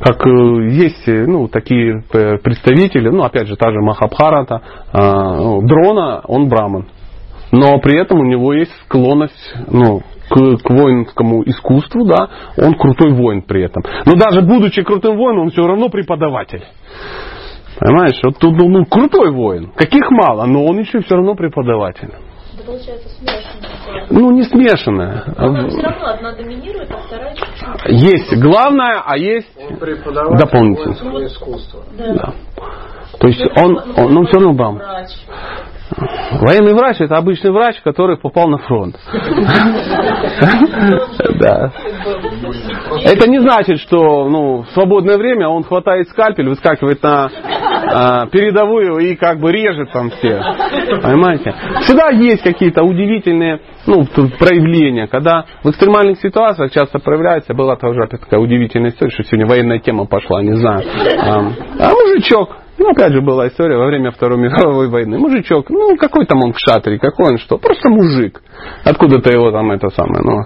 как 0.00 0.26
э, 0.26 0.30
есть 0.70 1.08
э, 1.08 1.24
ну, 1.26 1.48
такие 1.48 2.04
э, 2.12 2.38
представители, 2.38 3.08
ну 3.08 3.22
опять 3.22 3.46
же 3.46 3.56
та 3.56 3.70
же 3.70 3.80
Махабхарата, 3.80 4.60
ну, 4.92 5.62
Дрона, 5.62 6.20
он 6.26 6.48
браман. 6.48 6.88
Но 7.54 7.78
при 7.78 8.00
этом 8.00 8.18
у 8.18 8.24
него 8.24 8.52
есть 8.52 8.72
склонность 8.84 9.54
ну, 9.70 10.00
к, 10.28 10.56
к 10.56 10.70
воинскому 10.70 11.44
искусству, 11.44 12.04
да, 12.04 12.28
он 12.56 12.74
крутой 12.74 13.12
воин 13.12 13.42
при 13.42 13.62
этом. 13.62 13.84
Но 14.04 14.14
даже 14.16 14.40
будучи 14.42 14.82
крутым 14.82 15.16
воином, 15.16 15.44
он 15.44 15.50
все 15.50 15.64
равно 15.64 15.88
преподаватель. 15.88 16.64
Понимаешь, 17.78 18.18
вот 18.24 18.38
тут 18.38 18.56
ну, 18.56 18.84
крутой 18.86 19.30
воин. 19.30 19.70
Каких 19.76 20.10
мало, 20.10 20.46
но 20.46 20.64
он 20.64 20.80
еще 20.80 21.00
все 21.00 21.14
равно 21.14 21.36
преподаватель. 21.36 22.10
Получается 22.66 23.08
смешанное. 23.18 24.06
Ну, 24.10 24.30
не 24.32 24.42
смешанное. 24.44 25.24
Но 25.38 25.68
все 25.68 25.80
равно 25.80 26.06
одна 26.06 26.32
доминирует, 26.32 26.90
а 26.90 26.96
вторая 27.06 27.34
чуть-чуть. 27.36 28.02
Есть 28.02 28.36
главное, 28.42 29.02
а 29.04 29.16
есть 29.16 29.50
Он 29.58 30.36
дополнительное. 30.36 31.26
искусства. 31.26 31.82
Да. 31.98 32.32
То 33.20 33.28
есть 33.28 33.42
он, 33.56 33.78
он 33.96 34.14
ну, 34.14 34.24
все 34.24 34.38
равно 34.38 34.54
бам. 34.54 34.80
Военный 36.40 36.74
врач 36.74 37.00
это 37.00 37.16
обычный 37.16 37.50
врач, 37.50 37.80
который 37.82 38.16
попал 38.16 38.48
на 38.48 38.58
фронт. 38.58 38.96
Да. 41.38 41.72
Это 43.04 43.28
не 43.28 43.40
значит, 43.40 43.80
что 43.80 44.28
ну, 44.28 44.62
в 44.62 44.70
свободное 44.70 45.16
время 45.16 45.48
он 45.48 45.62
хватает 45.64 46.08
скальпель, 46.08 46.48
выскакивает 46.48 47.02
на 47.02 47.30
а, 47.86 48.26
передовую 48.26 48.98
и 48.98 49.14
как 49.16 49.40
бы 49.40 49.52
режет 49.52 49.92
там 49.92 50.10
все. 50.10 50.40
Понимаете? 51.02 51.54
Всегда 51.82 52.10
есть 52.10 52.42
какие-то 52.42 52.82
удивительные 52.82 53.60
ну, 53.86 54.04
проявления, 54.38 55.06
когда 55.06 55.44
в 55.62 55.70
экстремальных 55.70 56.18
ситуациях 56.20 56.72
часто 56.72 56.98
проявляется, 56.98 57.54
была 57.54 57.76
тоже 57.76 58.06
такая 58.08 58.40
удивительная 58.40 58.90
история, 58.90 59.10
что 59.10 59.24
сегодня 59.24 59.46
военная 59.46 59.78
тема 59.78 60.06
пошла, 60.06 60.42
не 60.42 60.54
знаю. 60.56 60.82
А 61.78 61.90
мужичок 61.90 62.63
ну, 62.84 62.90
опять 62.90 63.12
же, 63.12 63.22
была 63.22 63.48
история 63.48 63.78
во 63.78 63.86
время 63.86 64.10
Второй 64.10 64.38
мировой 64.38 64.90
войны. 64.90 65.18
Мужичок, 65.18 65.70
ну, 65.70 65.96
какой 65.96 66.26
там 66.26 66.44
он 66.44 66.52
в 66.52 66.58
шатре, 66.58 66.98
какой 66.98 67.32
он 67.32 67.38
что? 67.38 67.56
Просто 67.56 67.88
мужик. 67.88 68.42
Откуда-то 68.84 69.30
его 69.30 69.50
там 69.52 69.70
это 69.70 69.88
самое, 69.88 70.22
ну, 70.22 70.42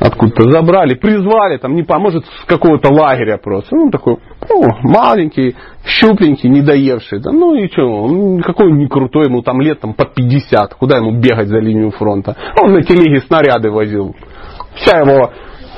откуда-то 0.00 0.50
забрали, 0.50 0.94
призвали, 0.94 1.58
там, 1.58 1.74
не 1.74 1.82
поможет 1.82 2.24
с 2.24 2.46
какого-то 2.46 2.90
лагеря 2.90 3.36
просто. 3.36 3.76
Ну, 3.76 3.90
такой, 3.90 4.16
ну, 4.48 4.62
маленький, 4.84 5.54
щупленький, 5.84 6.48
недоевший. 6.48 7.20
Да, 7.20 7.30
ну 7.30 7.54
и 7.54 7.68
что, 7.68 7.82
он 7.82 8.40
какой 8.40 8.72
не 8.72 8.88
крутой, 8.88 9.26
ему 9.26 9.42
там 9.42 9.60
лет 9.60 9.78
там 9.80 9.92
под 9.92 10.14
50, 10.14 10.74
куда 10.76 10.96
ему 10.96 11.20
бегать 11.20 11.48
за 11.48 11.58
линию 11.58 11.90
фронта? 11.90 12.36
Он 12.62 12.72
на 12.72 12.82
телеге 12.82 13.20
снаряды 13.20 13.70
возил. 13.70 14.16
Вся 14.76 15.00
его 15.00 15.30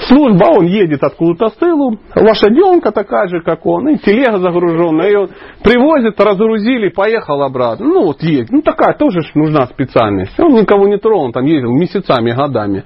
служба, 0.06 0.46
он 0.50 0.66
едет 0.66 1.02
откуда-то 1.02 1.48
с 1.48 1.54
тылу, 1.54 1.98
лошаденка 2.14 2.92
такая 2.92 3.28
же, 3.28 3.40
как 3.40 3.64
он, 3.66 3.88
и 3.88 3.96
телега 3.96 4.38
загруженная, 4.38 5.10
и 5.10 5.14
он 5.14 5.30
привозит, 5.62 6.20
разгрузили, 6.20 6.88
поехал 6.88 7.42
обратно. 7.42 7.86
Ну, 7.86 8.06
вот 8.06 8.22
едет. 8.22 8.50
Ну, 8.50 8.62
такая 8.62 8.94
тоже 8.94 9.20
нужна 9.34 9.66
специальность. 9.66 10.38
Он 10.38 10.52
никого 10.52 10.86
не 10.86 10.98
тронул, 10.98 11.32
там 11.32 11.44
ездил 11.44 11.72
месяцами, 11.72 12.30
годами. 12.30 12.84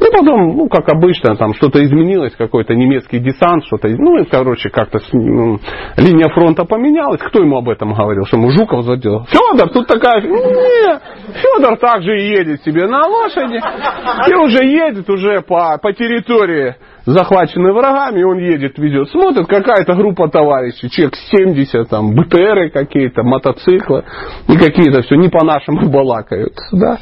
И 0.00 0.04
потом, 0.12 0.56
ну, 0.56 0.68
как 0.68 0.88
обычно, 0.88 1.36
там 1.36 1.54
что-то 1.54 1.82
изменилось, 1.84 2.34
какой-то 2.36 2.74
немецкий 2.74 3.18
десант, 3.18 3.64
что-то, 3.66 3.88
ну, 3.88 4.18
и, 4.18 4.24
короче, 4.24 4.70
как-то 4.70 5.00
ну, 5.12 5.58
линия 5.96 6.28
фронта 6.32 6.64
поменялась. 6.64 7.20
Кто 7.20 7.40
ему 7.40 7.58
об 7.58 7.68
этом 7.68 7.92
говорил? 7.94 8.24
Что 8.26 8.36
ему 8.36 8.50
Жуков 8.50 8.84
задел? 8.84 9.26
Федор, 9.26 9.70
тут 9.70 9.86
такая... 9.86 10.22
Нет, 10.22 11.02
Федор 11.34 11.76
также 11.78 12.12
едет 12.12 12.62
себе 12.62 12.86
на 12.86 13.06
лошади 13.06 13.60
и 14.28 14.34
уже 14.34 14.64
едет 14.64 15.08
уже 15.08 15.40
по, 15.42 15.78
по 15.78 15.92
территории 15.92 16.51
территории, 16.52 16.76
захваченной 17.04 17.72
врагами, 17.72 18.22
он 18.22 18.38
едет, 18.38 18.78
везет. 18.78 19.10
Смотрит, 19.10 19.46
какая-то 19.46 19.94
группа 19.94 20.28
товарищей, 20.28 20.90
человек 20.90 21.14
70, 21.30 21.88
там, 21.88 22.14
БТРы 22.14 22.70
какие-то, 22.70 23.22
мотоциклы, 23.22 24.04
и 24.48 24.56
какие-то 24.56 25.02
все 25.02 25.16
не 25.16 25.28
по-нашему 25.28 25.88
балакают. 25.90 26.54
Да? 26.72 26.98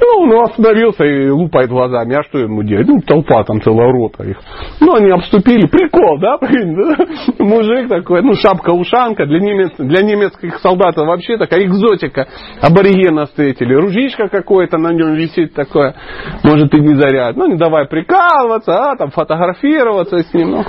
Ну, 0.00 0.22
он 0.22 0.44
остановился 0.44 1.04
и 1.04 1.30
лупает 1.30 1.70
глазами. 1.70 2.14
А 2.16 2.22
что 2.22 2.38
ему 2.38 2.62
делать? 2.62 2.86
Ну, 2.86 3.00
толпа 3.00 3.44
там 3.44 3.60
целая 3.60 3.90
рота 3.92 4.24
их. 4.24 4.36
Ну, 4.80 4.94
они 4.94 5.10
обступили. 5.10 5.66
Прикол, 5.66 6.18
да? 6.18 6.38
Мужик 7.38 7.88
такой, 7.88 8.22
ну, 8.22 8.34
шапка-ушанка. 8.34 9.26
Для, 9.26 9.40
немец, 9.40 9.72
для 9.78 10.02
немецких 10.02 10.58
солдат 10.58 10.96
вообще 10.96 11.38
такая 11.38 11.64
экзотика. 11.64 12.26
Аборигена 12.60 13.26
встретили. 13.26 13.74
Ружичка 13.74 14.28
какое-то 14.28 14.78
на 14.78 14.92
нем 14.92 15.14
висит 15.14 15.54
такое. 15.54 15.94
Может, 16.42 16.74
и 16.74 16.80
не 16.80 16.94
заряд. 16.94 17.36
Ну, 17.36 17.46
не 17.46 17.56
давай 17.56 17.86
прикалываться, 17.86 18.90
а 18.90 18.96
там 18.96 19.10
фотографироваться 19.10 20.18
с 20.18 20.34
ним. 20.34 20.50
Ну. 20.50 20.64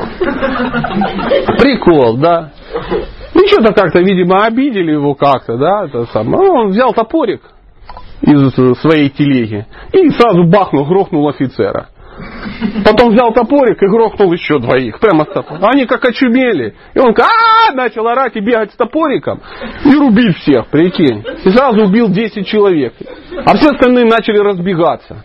Прикол, 1.60 2.18
да. 2.18 2.52
Ну, 3.34 3.48
что-то 3.48 3.74
как-то, 3.74 4.00
видимо, 4.00 4.46
обидели 4.46 4.94
его 4.94 5.14
как-то, 5.14 5.58
да, 5.58 5.86
это 5.86 6.06
самое. 6.06 6.38
Ну, 6.38 6.54
он 6.54 6.68
взял 6.70 6.94
топорик, 6.94 7.42
из 8.22 8.80
своей 8.80 9.10
телеги 9.10 9.66
и 9.94 10.10
сразу 10.12 10.44
бахнул, 10.46 10.86
грохнул 10.86 11.28
офицера. 11.28 11.90
Потом 12.84 13.14
взял 13.14 13.32
топорик 13.32 13.82
и 13.82 13.88
грохнул 13.88 14.34
еще 14.34 14.60
двоих. 14.60 15.00
Прямо 15.00 15.26
с 15.26 15.28
топором. 15.28 15.66
Они 15.66 15.86
как 15.86 16.04
очумели. 16.06 16.74
И 16.94 17.00
он 17.00 17.14
а 17.20 17.72
начал 17.74 18.08
орать 18.08 18.36
и 18.36 18.40
бегать 18.40 18.72
с 18.72 18.76
топориком. 18.76 19.42
И 19.86 19.94
рубить 19.94 20.38
всех, 20.38 20.68
прикинь. 20.68 21.24
И 21.46 21.50
сразу 21.50 21.84
убил 21.84 22.10
10 22.10 22.48
человек. 22.48 22.94
А 23.46 23.56
все 23.56 23.70
остальные 23.70 24.06
начали 24.06 24.38
разбегаться. 24.40 25.24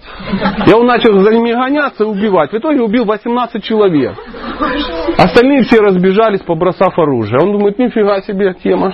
И 0.67 0.73
он 0.73 0.87
начал 0.87 1.19
за 1.21 1.31
ними 1.33 1.53
гоняться 1.53 2.05
и 2.05 2.07
убивать. 2.07 2.53
В 2.53 2.57
итоге 2.57 2.83
убил 2.83 3.05
18 3.05 3.63
человек. 3.63 4.15
Остальные 5.19 5.63
все 5.63 5.81
разбежались, 5.81 6.41
побросав 6.43 6.99
оружие. 6.99 7.41
Он 7.43 7.53
думает, 7.53 7.79
нифига 7.79 8.21
себе 8.23 8.55
тема. 8.63 8.93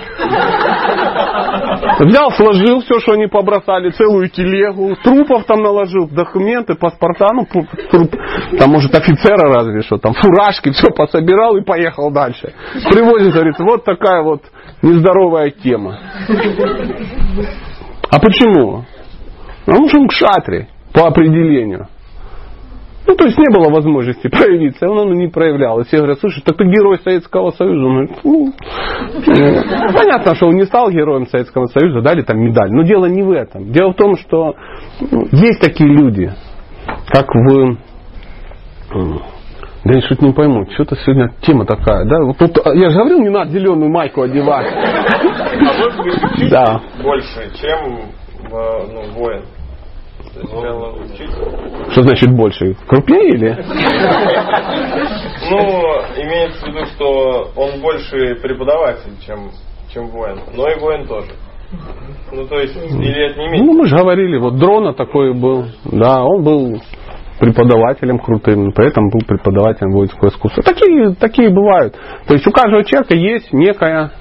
Взял, 1.99 2.31
сложил 2.31 2.81
все, 2.81 2.99
что 2.99 3.13
они 3.13 3.27
побросали, 3.27 3.89
целую 3.91 4.29
телегу, 4.29 4.95
трупов 5.03 5.45
там 5.45 5.61
наложил, 5.61 6.07
документы, 6.09 6.75
паспорта, 6.75 7.27
ну, 7.33 7.45
труп, 7.45 8.09
там, 8.57 8.69
может, 8.69 8.93
офицера 8.95 9.53
разве 9.53 9.81
что, 9.81 9.97
там, 9.97 10.13
фуражки, 10.13 10.71
все 10.71 10.91
пособирал 10.91 11.57
и 11.57 11.63
поехал 11.63 12.11
дальше. 12.11 12.53
Привозит, 12.89 13.33
говорит, 13.33 13.59
вот 13.59 13.83
такая 13.83 14.23
вот 14.23 14.43
нездоровая 14.81 15.51
тема. 15.51 15.99
А 18.11 18.19
почему? 18.19 18.85
Потому 19.65 19.87
что 19.89 19.99
он 19.99 20.07
к 20.07 20.13
шатре, 20.13 20.67
по 20.93 21.07
определению. 21.07 21.87
Ну, 23.09 23.15
то 23.15 23.25
есть 23.25 23.39
не 23.39 23.49
было 23.51 23.73
возможности 23.73 24.27
проявиться, 24.29 24.87
он, 24.87 24.99
он 24.99 25.17
не 25.17 25.27
проявлял. 25.27 25.79
И 25.79 25.83
все 25.85 25.97
говорят, 25.97 26.19
слушай, 26.19 26.43
так 26.45 26.57
ты 26.57 26.65
герой 26.65 26.99
Советского 26.99 27.49
Союза. 27.51 27.85
Он 27.85 27.91
говорит, 27.93 28.11
ну, 28.23 28.53
ну, 29.25 29.93
понятно, 29.93 30.35
что 30.35 30.47
он 30.47 30.55
не 30.55 30.65
стал 30.65 30.91
героем 30.91 31.25
Советского 31.27 31.65
Союза, 31.65 32.01
дали 32.01 32.21
там 32.21 32.39
медаль. 32.39 32.71
Но 32.71 32.83
дело 32.83 33.05
не 33.07 33.23
в 33.23 33.31
этом. 33.31 33.71
Дело 33.71 33.93
в 33.93 33.95
том, 33.95 34.15
что 34.15 34.53
ну, 35.09 35.25
есть 35.31 35.59
такие 35.59 35.89
люди, 35.89 36.31
как 37.07 37.33
в 37.33 37.77
Да 39.85 39.93
я 39.93 40.01
что-то 40.01 40.25
не 40.25 40.33
пойму, 40.33 40.67
что-то 40.71 40.95
сегодня 40.97 41.31
тема 41.41 41.65
такая, 41.65 42.05
да? 42.05 42.23
Вот 42.23 42.37
тут, 42.37 42.59
а, 42.63 42.75
я 42.75 42.89
же 42.89 42.97
говорил, 42.97 43.21
не 43.21 43.29
надо 43.29 43.49
зеленую 43.49 43.89
майку 43.89 44.21
одевать. 44.21 44.67
А 44.71 46.49
Да. 46.51 46.81
больше, 47.01 47.49
чем 47.59 48.01
э, 48.51 48.87
ну, 48.91 49.01
воин? 49.13 49.43
То 50.33 50.39
есть 50.39 50.51
сначала 50.51 50.91
учить. 50.93 51.91
Что 51.91 52.01
значит 52.03 52.29
больше? 52.35 52.75
Крупнее 52.87 53.29
или? 53.29 53.57
Ну, 55.49 55.59
имеется 56.21 56.65
в 56.65 56.67
виду, 56.67 56.85
что 56.95 57.51
он 57.55 57.81
больше 57.81 58.35
преподаватель, 58.41 59.11
чем, 59.25 59.51
чем 59.93 60.07
воин. 60.07 60.39
Но 60.53 60.69
и 60.69 60.79
воин 60.79 61.07
тоже. 61.07 61.31
Ну, 62.31 62.47
то 62.47 62.59
есть, 62.59 62.75
или 62.75 63.29
это 63.29 63.39
не 63.39 63.47
имеет 63.47 63.65
Ну, 63.65 63.73
мы 63.73 63.87
же 63.87 63.95
говорили, 63.95 64.37
вот 64.37 64.57
дрона 64.57 64.93
такой 64.93 65.33
был. 65.33 65.65
Да, 65.85 66.23
он 66.23 66.43
был 66.43 66.81
преподавателем 67.39 68.19
крутым, 68.19 68.71
поэтому 68.73 69.09
был 69.11 69.21
преподавателем 69.25 69.91
воинского 69.91 70.29
искусства. 70.29 70.61
Такие, 70.63 71.15
такие 71.15 71.49
бывают. 71.49 71.95
То 72.27 72.33
есть 72.33 72.45
у 72.45 72.51
каждого 72.51 72.83
человека 72.83 73.15
есть 73.15 73.53
некая, 73.53 74.11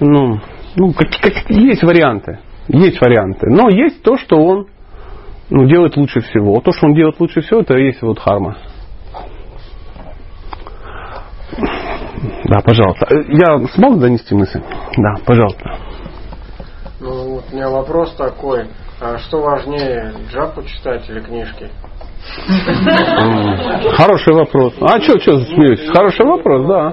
ну, 0.00 0.40
ну 0.76 0.92
как, 0.92 1.08
как- 1.20 1.50
есть 1.50 1.82
варианты. 1.82 2.40
Есть 2.68 3.00
варианты. 3.00 3.46
Но 3.50 3.68
есть 3.70 4.02
то, 4.02 4.16
что 4.16 4.36
он 4.36 4.66
ну, 5.50 5.66
делает 5.66 5.96
лучше 5.96 6.20
всего. 6.20 6.60
То, 6.60 6.72
что 6.72 6.86
он 6.86 6.94
делает 6.94 7.18
лучше 7.18 7.40
всего, 7.40 7.60
это 7.60 7.76
и 7.76 7.86
есть 7.86 8.02
вот 8.02 8.18
харма. 8.18 8.56
Да, 12.44 12.60
пожалуйста. 12.60 13.06
Я 13.28 13.66
смог 13.74 13.98
донести 13.98 14.34
мысль? 14.34 14.60
Да, 14.96 15.14
пожалуйста. 15.24 15.78
Ну, 17.00 17.34
вот 17.34 17.44
у 17.50 17.54
меня 17.54 17.70
вопрос 17.70 18.14
такой. 18.16 18.66
А 19.00 19.18
что 19.18 19.40
важнее, 19.40 20.12
джапу 20.30 20.62
читать 20.62 21.08
или 21.08 21.20
книжки? 21.20 21.70
Хороший 23.96 24.34
вопрос. 24.34 24.74
А 24.80 25.00
что, 25.00 25.18
что 25.20 25.40
смеетесь? 25.40 25.88
Хороший 25.90 26.26
вопрос, 26.26 26.66
да. 26.66 26.90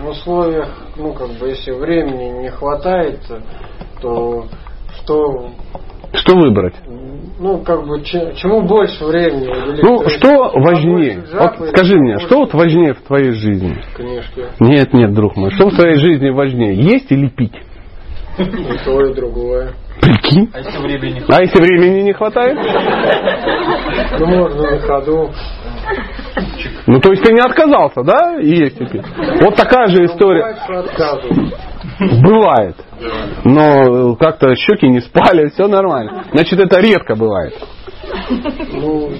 В 0.00 0.08
условиях, 0.08 0.68
ну, 0.96 1.12
как 1.12 1.30
бы, 1.32 1.48
если 1.48 1.72
времени 1.72 2.42
не 2.42 2.50
хватает, 2.50 3.20
то 4.00 4.46
что, 5.08 5.48
Что 6.12 6.36
выбрать? 6.36 6.74
ну, 7.38 7.58
как 7.62 7.86
бы, 7.86 8.02
че- 8.02 8.34
чему 8.36 8.62
больше 8.62 9.04
времени 9.04 9.46
уделить? 9.48 9.82
Ну, 9.82 10.02
есть, 10.02 10.16
что 10.18 10.50
важнее? 10.54 11.22
джапы 11.30 11.56
Вот 11.60 11.68
скажи 11.70 11.96
мне, 11.96 12.14
побольше 12.14 12.26
что 12.26 12.38
вот 12.40 12.52
важнее 12.54 12.94
в 12.94 13.00
твоей 13.02 13.32
жизни? 13.32 13.76
Книжки. 13.94 14.44
Нет, 14.60 14.92
нет, 14.92 15.14
друг 15.14 15.36
мой. 15.36 15.50
Что 15.52 15.70
в 15.70 15.74
твоей 15.74 15.94
жизни 15.98 16.30
важнее? 16.30 16.74
Есть 16.74 17.10
или 17.10 17.28
пить? 17.28 17.54
И 18.38 18.44
то, 18.84 19.00
и 19.06 19.14
другое. 19.14 19.72
Прикинь. 20.00 20.48
А 20.52 20.58
если 20.58 20.78
времени 20.80 21.22
А 21.28 21.40
если 21.42 21.60
времени 21.60 22.02
не 22.02 22.12
хватает? 22.12 22.56
Ну, 24.18 24.26
можно 24.26 24.70
на 24.70 24.78
ходу. 24.80 25.30
Ну, 26.86 27.00
то 27.00 27.10
есть 27.10 27.22
ты 27.22 27.32
не 27.32 27.40
отказался, 27.40 28.02
да? 28.02 28.38
И 28.40 28.48
есть 28.48 28.80
и 28.80 28.84
пить. 28.86 29.04
Вот 29.42 29.56
такая 29.56 29.88
же 29.88 30.04
история. 30.04 30.54
Бывает. 31.98 32.76
Но 33.44 34.12
э, 34.12 34.16
как-то 34.16 34.54
щеки 34.54 34.88
не 34.88 35.00
спали, 35.00 35.48
все 35.48 35.66
нормально. 35.66 36.24
Значит, 36.32 36.60
это 36.60 36.80
редко 36.80 37.14
бывает. 37.16 37.54
Ну, 38.72 39.10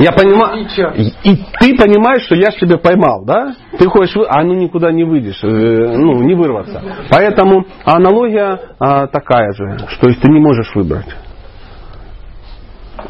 Я 0.00 0.12
понимаю. 0.12 0.66
И, 0.96 1.36
ты 1.60 1.76
понимаешь, 1.76 2.22
что 2.22 2.34
я 2.34 2.50
ж 2.50 2.54
тебя 2.54 2.78
поймал, 2.78 3.24
да? 3.24 3.54
Ты 3.78 3.86
хочешь, 3.86 4.14
вы- 4.16 4.26
а 4.28 4.42
ну 4.42 4.54
никуда 4.54 4.90
не 4.90 5.04
выйдешь, 5.04 5.42
э, 5.44 5.46
ну 5.46 6.20
не 6.22 6.34
вырваться. 6.34 6.82
Поэтому 7.10 7.64
аналогия 7.84 8.58
а, 8.80 9.06
такая 9.06 9.52
же, 9.52 9.78
что 9.88 10.08
есть 10.08 10.20
ты 10.20 10.28
не 10.30 10.40
можешь 10.40 10.74
выбрать. 10.74 11.06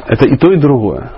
Это 0.07 0.29
и 0.29 0.37
то, 0.37 0.53
и 0.53 0.57
другое. 0.59 1.11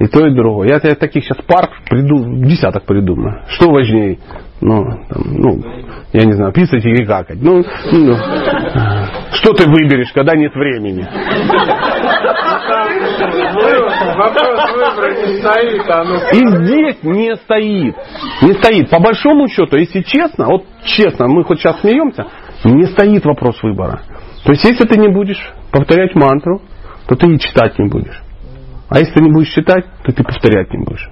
И 0.00 0.06
то, 0.08 0.26
и 0.26 0.34
другое. 0.34 0.68
Я 0.70 0.80
тебе 0.80 0.96
таких 0.96 1.24
сейчас 1.24 1.38
пар 1.46 1.70
приду, 1.88 2.44
десяток 2.46 2.84
придумаю. 2.84 3.44
Что 3.48 3.70
важнее? 3.70 4.18
Ну, 4.66 4.82
там, 5.10 5.22
ну, 5.26 5.60
я 6.14 6.24
не 6.24 6.32
знаю, 6.32 6.50
писать 6.50 6.82
или 6.86 7.04
какать. 7.04 7.36
Ну, 7.38 7.62
ну, 7.92 8.16
что 9.32 9.52
ты 9.52 9.68
выберешь, 9.68 10.10
когда 10.14 10.34
нет 10.34 10.54
времени? 10.54 11.06
И 16.32 16.64
здесь 16.64 16.96
не 17.02 17.36
стоит. 17.36 17.94
Не 18.40 18.54
стоит. 18.54 18.88
По 18.88 19.00
большому 19.00 19.48
счету, 19.48 19.76
если 19.76 20.00
честно, 20.00 20.46
вот 20.46 20.64
честно, 20.84 21.26
мы 21.28 21.44
хоть 21.44 21.58
сейчас 21.58 21.82
смеемся, 21.82 22.26
не 22.64 22.86
стоит 22.86 23.22
вопрос 23.26 23.62
выбора. 23.62 24.00
То 24.46 24.52
есть, 24.52 24.64
если 24.64 24.86
ты 24.86 24.98
не 24.98 25.08
будешь 25.08 25.52
повторять 25.70 26.14
мантру, 26.14 26.62
то 27.06 27.16
ты 27.16 27.26
и 27.26 27.38
читать 27.38 27.78
не 27.78 27.90
будешь. 27.90 28.22
А 28.88 28.98
если 28.98 29.12
ты 29.12 29.24
не 29.24 29.30
будешь 29.30 29.52
читать, 29.52 29.84
то 30.04 30.10
ты 30.10 30.24
повторять 30.24 30.72
не 30.72 30.82
будешь. 30.82 31.06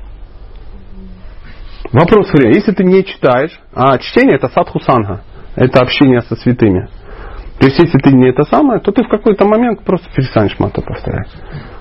Вопрос 1.93 2.33
времени. 2.33 2.57
Если 2.57 2.73
ты 2.73 2.85
не 2.85 3.05
читаешь, 3.05 3.59
а 3.75 3.99
чтение 3.99 4.37
это 4.37 4.49
садху 4.49 4.81
санга, 4.81 5.23
это 5.57 5.81
общение 5.81 6.23
со 6.23 6.37
святыми. 6.37 6.89
То 7.59 7.67
есть, 7.67 7.79
если 7.79 7.99
ты 7.99 8.11
не 8.13 8.31
это 8.31 8.45
самое, 8.45 8.81
то 8.81 8.93
ты 8.93 9.05
в 9.05 9.09
какой-то 9.09 9.47
момент 9.47 9.85
просто 9.85 10.09
перестанешь 10.15 10.59
мантру 10.59 10.83
повторять. 10.83 11.29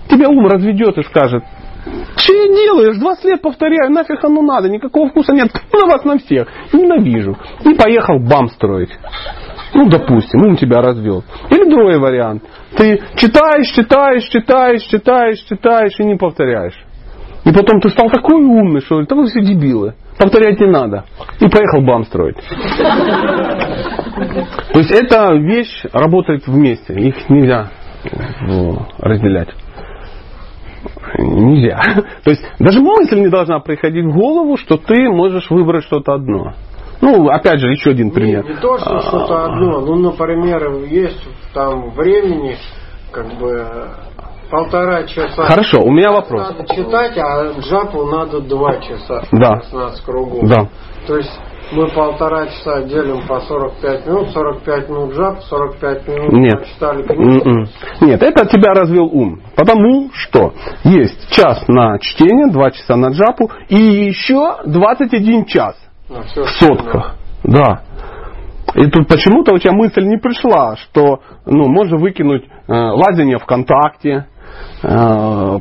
Тебя 0.09 0.29
ум 0.29 0.45
разведет 0.45 0.97
и 0.97 1.03
скажет, 1.03 1.43
я 1.85 2.47
делаешь? 2.47 2.97
20 2.97 3.25
лет 3.25 3.41
повторяю, 3.41 3.91
нафиг 3.91 4.23
оно 4.23 4.41
надо, 4.41 4.69
никакого 4.69 5.09
вкуса 5.09 5.33
нет. 5.33 5.49
На 5.73 5.85
вас 5.87 6.03
на 6.03 6.17
всех. 6.19 6.47
Ненавижу. 6.73 7.37
И 7.65 7.73
поехал 7.73 8.19
бам 8.19 8.49
строить. 8.49 8.91
Ну, 9.73 9.89
допустим, 9.89 10.43
ум 10.43 10.57
тебя 10.57 10.81
развел. 10.81 11.23
Или 11.49 11.69
другой 11.69 11.97
вариант. 11.97 12.43
Ты 12.75 13.01
читаешь, 13.15 13.67
читаешь, 13.73 14.23
читаешь, 14.23 14.81
читаешь, 14.83 15.39
читаешь 15.39 15.93
и 15.97 16.03
не 16.03 16.15
повторяешь. 16.15 16.77
И 17.45 17.51
потом 17.51 17.79
ты 17.79 17.89
стал 17.89 18.09
такой 18.09 18.35
умный, 18.35 18.81
что 18.81 19.01
да 19.03 19.15
вы 19.15 19.25
все 19.27 19.41
дебилы. 19.41 19.95
Повторять 20.17 20.59
не 20.59 20.67
надо. 20.67 21.05
И 21.39 21.47
поехал 21.47 21.81
бам 21.81 22.03
строить. 22.03 22.37
То 24.73 24.79
есть 24.79 24.91
эта 24.91 25.33
вещь 25.33 25.83
работает 25.93 26.47
вместе. 26.47 26.93
Их 26.93 27.29
нельзя 27.29 27.69
э, 28.03 28.09
разделять. 28.99 29.49
Нельзя. 31.17 31.79
То 32.23 32.29
есть 32.29 32.43
даже 32.59 32.81
мысль 32.81 33.19
не 33.19 33.29
должна 33.29 33.59
приходить 33.59 34.05
в 34.05 34.13
голову, 34.13 34.57
что 34.57 34.77
ты 34.77 35.09
можешь 35.09 35.49
выбрать 35.49 35.83
что-то 35.85 36.13
одно. 36.13 36.53
Ну, 37.01 37.29
опять 37.29 37.59
же, 37.59 37.71
еще 37.71 37.91
один 37.91 38.11
пример. 38.11 38.43
Не, 38.43 38.53
не 38.53 38.59
то, 38.59 38.77
что 38.77 38.99
что-то 39.01 39.45
одно. 39.45 39.81
Ну, 39.81 39.95
например, 39.95 40.85
есть 40.85 41.27
там 41.53 41.89
времени, 41.91 42.57
как 43.11 43.27
бы 43.39 43.65
полтора 44.51 45.03
часа. 45.03 45.45
Хорошо, 45.45 45.81
у 45.81 45.91
меня 45.91 46.11
вопрос. 46.11 46.49
Надо 46.49 46.75
читать, 46.75 47.17
а 47.17 47.53
джапу 47.59 48.05
надо 48.05 48.41
два 48.41 48.77
часа. 48.79 49.23
Да. 49.31 49.61
16 49.61 50.05
кругов. 50.05 50.47
Да. 50.47 50.67
То 51.07 51.17
есть 51.17 51.31
мы 51.71 51.87
полтора 51.87 52.47
часа 52.47 52.83
делим 52.83 53.25
по 53.27 53.39
45 53.39 54.05
минут, 54.05 54.29
45 54.31 54.89
минут 54.89 55.13
джап, 55.13 55.41
45 55.43 56.07
минут 56.07 56.33
Нет. 56.33 56.57
прочитали 56.57 57.03
книгу. 57.03 57.49
М-м. 57.49 57.67
Нет, 58.01 58.21
это 58.21 58.45
тебя 58.45 58.73
развел 58.73 59.05
ум. 59.05 59.39
Потому 59.55 60.09
что 60.13 60.53
есть 60.83 61.31
час 61.31 61.63
на 61.67 61.97
чтение, 61.99 62.51
два 62.51 62.71
часа 62.71 62.97
на 62.97 63.11
джапу 63.11 63.49
и 63.69 63.77
еще 63.77 64.57
21 64.65 65.45
час 65.45 65.75
На 66.09 66.23
в 66.23 66.49
сотках. 66.49 67.15
Да. 67.43 67.83
И 68.75 68.85
тут 68.89 69.07
почему-то 69.07 69.53
у 69.53 69.57
тебя 69.57 69.73
мысль 69.73 70.03
не 70.03 70.17
пришла, 70.17 70.75
что 70.77 71.21
ну, 71.45 71.67
можно 71.67 71.97
выкинуть 71.97 72.45
э, 72.45 72.73
лазение 72.73 73.37
ВКонтакте, 73.37 74.27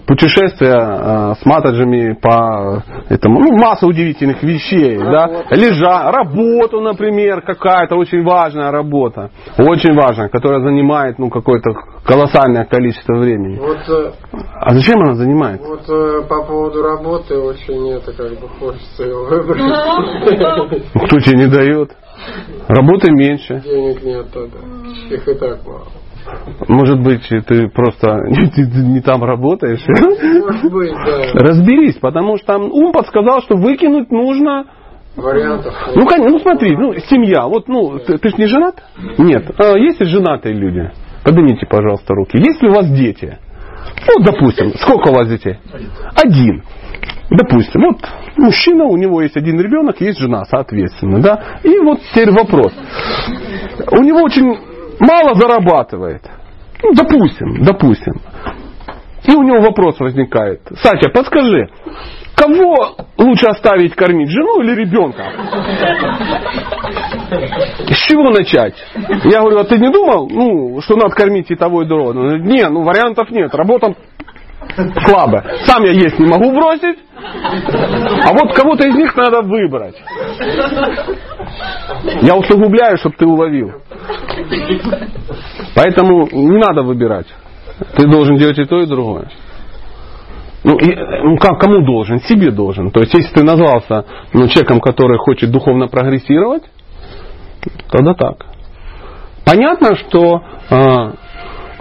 путешествия 0.06 0.78
э, 0.78 1.34
с 1.40 1.44
матаджами 1.44 2.14
по 2.14 2.82
этому, 3.08 3.40
ну, 3.40 3.56
масса 3.56 3.86
удивительных 3.86 4.42
вещей, 4.42 4.98
да, 4.98 5.44
лежа, 5.50 6.10
работу, 6.10 6.80
например, 6.80 7.42
какая-то 7.42 7.96
очень 7.96 8.24
важная 8.24 8.70
работа, 8.70 9.30
очень 9.58 9.94
важная, 9.94 10.28
которая 10.28 10.62
занимает, 10.62 11.18
ну, 11.18 11.28
какое-то 11.28 11.70
колоссальное 12.04 12.64
количество 12.64 13.14
времени. 13.18 13.58
Вот, 13.58 13.78
э, 13.88 14.12
А 14.58 14.74
зачем 14.74 15.00
она 15.02 15.14
занимает? 15.14 15.60
вот 15.60 15.88
э, 15.88 16.22
по 16.28 16.42
поводу 16.44 16.82
работы 16.82 17.36
очень 17.38 17.90
это 17.90 18.12
как 18.12 18.30
бы 18.40 18.48
хочется 18.58 19.04
его 19.04 19.24
выбрать. 19.24 20.82
Кто 21.06 21.20
тебе 21.20 21.36
не 21.38 21.46
дает? 21.46 21.90
Работы 22.68 23.10
меньше. 23.12 23.60
Денег 23.64 24.02
нет 24.02 24.26
тогда. 24.32 24.58
Их 25.10 25.28
и 25.28 25.34
так 25.34 25.58
мало. 25.66 25.86
Может 26.68 27.02
быть, 27.02 27.26
ты 27.28 27.68
просто 27.68 28.18
не, 28.28 29.00
там 29.00 29.22
работаешь. 29.24 29.84
Может 29.86 30.72
быть, 30.72 30.92
да. 30.92 31.40
Разберись, 31.40 31.96
потому 31.96 32.36
что 32.36 32.46
там 32.46 32.62
ум 32.70 32.92
подсказал, 32.92 33.42
что 33.42 33.56
выкинуть 33.56 34.10
нужно. 34.10 34.64
Вариантов. 35.16 35.74
Ну, 35.94 36.06
конечно, 36.06 36.30
ну 36.30 36.38
смотри, 36.38 36.76
ну, 36.76 36.94
семья. 37.08 37.46
Вот, 37.46 37.68
ну, 37.68 37.98
ты, 37.98 38.18
ты 38.18 38.28
ж 38.30 38.38
не 38.38 38.46
женат? 38.46 38.82
Нет. 39.18 39.50
А 39.58 39.76
есть 39.76 40.00
ли 40.00 40.06
женатые 40.06 40.54
люди? 40.54 40.90
Поднимите, 41.24 41.66
пожалуйста, 41.66 42.14
руки. 42.14 42.38
Есть 42.38 42.62
ли 42.62 42.68
у 42.68 42.74
вас 42.74 42.88
дети? 42.90 43.38
Ну, 44.06 44.24
допустим, 44.24 44.72
сколько 44.76 45.08
у 45.08 45.14
вас 45.14 45.28
детей? 45.28 45.58
Один. 46.14 46.62
Допустим, 47.30 47.82
вот 47.82 47.98
мужчина, 48.36 48.84
у 48.84 48.96
него 48.96 49.22
есть 49.22 49.36
один 49.36 49.60
ребенок, 49.60 50.00
есть 50.00 50.18
жена, 50.18 50.44
соответственно, 50.44 51.20
да. 51.20 51.58
И 51.62 51.78
вот 51.78 52.00
теперь 52.10 52.30
вопрос. 52.32 52.72
У 53.92 54.02
него 54.02 54.22
очень 54.22 54.69
мало 55.00 55.34
зарабатывает. 55.34 56.22
Ну, 56.82 56.92
допустим, 56.94 57.64
допустим. 57.64 58.14
И 59.24 59.34
у 59.34 59.42
него 59.42 59.60
вопрос 59.60 60.00
возникает. 60.00 60.62
Сатя, 60.82 61.10
подскажи, 61.10 61.68
кого 62.34 62.96
лучше 63.18 63.46
оставить 63.46 63.94
кормить, 63.94 64.30
жену 64.30 64.62
или 64.62 64.74
ребенка? 64.74 65.24
С 67.86 68.08
чего 68.08 68.30
начать? 68.30 68.74
Я 69.24 69.40
говорю, 69.40 69.58
а 69.58 69.64
ты 69.64 69.78
не 69.78 69.90
думал, 69.90 70.28
ну, 70.30 70.80
что 70.80 70.96
надо 70.96 71.14
кормить 71.14 71.50
и 71.50 71.54
того, 71.54 71.82
и 71.82 71.86
другого? 71.86 72.38
Не, 72.38 72.68
ну 72.68 72.82
вариантов 72.82 73.30
нет, 73.30 73.54
работа 73.54 73.94
слабо. 75.04 75.44
Сам 75.64 75.84
я 75.84 75.92
есть 75.92 76.18
не 76.18 76.26
могу 76.26 76.52
бросить, 76.52 76.98
а 77.16 78.32
вот 78.32 78.54
кого-то 78.54 78.86
из 78.88 78.94
них 78.94 79.14
надо 79.16 79.42
выбрать. 79.42 79.96
Я 82.22 82.36
усугубляю, 82.36 82.96
чтобы 82.98 83.16
ты 83.16 83.26
уловил. 83.26 83.72
Поэтому 85.74 86.28
не 86.32 86.58
надо 86.58 86.82
выбирать. 86.82 87.26
Ты 87.96 88.08
должен 88.08 88.36
делать 88.36 88.58
и 88.58 88.64
то, 88.64 88.80
и 88.80 88.86
другое. 88.86 89.28
Ну, 90.62 90.76
и, 90.76 90.94
ну 90.94 91.36
как, 91.38 91.58
кому 91.58 91.84
должен? 91.84 92.20
Себе 92.20 92.50
должен. 92.50 92.90
То 92.90 93.00
есть, 93.00 93.14
если 93.14 93.32
ты 93.32 93.42
назвался 93.42 94.04
ну, 94.34 94.46
человеком, 94.48 94.80
который 94.80 95.18
хочет 95.18 95.50
духовно 95.50 95.88
прогрессировать, 95.88 96.64
тогда 97.90 98.14
так. 98.14 98.46
Понятно, 99.46 99.96
что 99.96 100.42
а, 100.68 101.12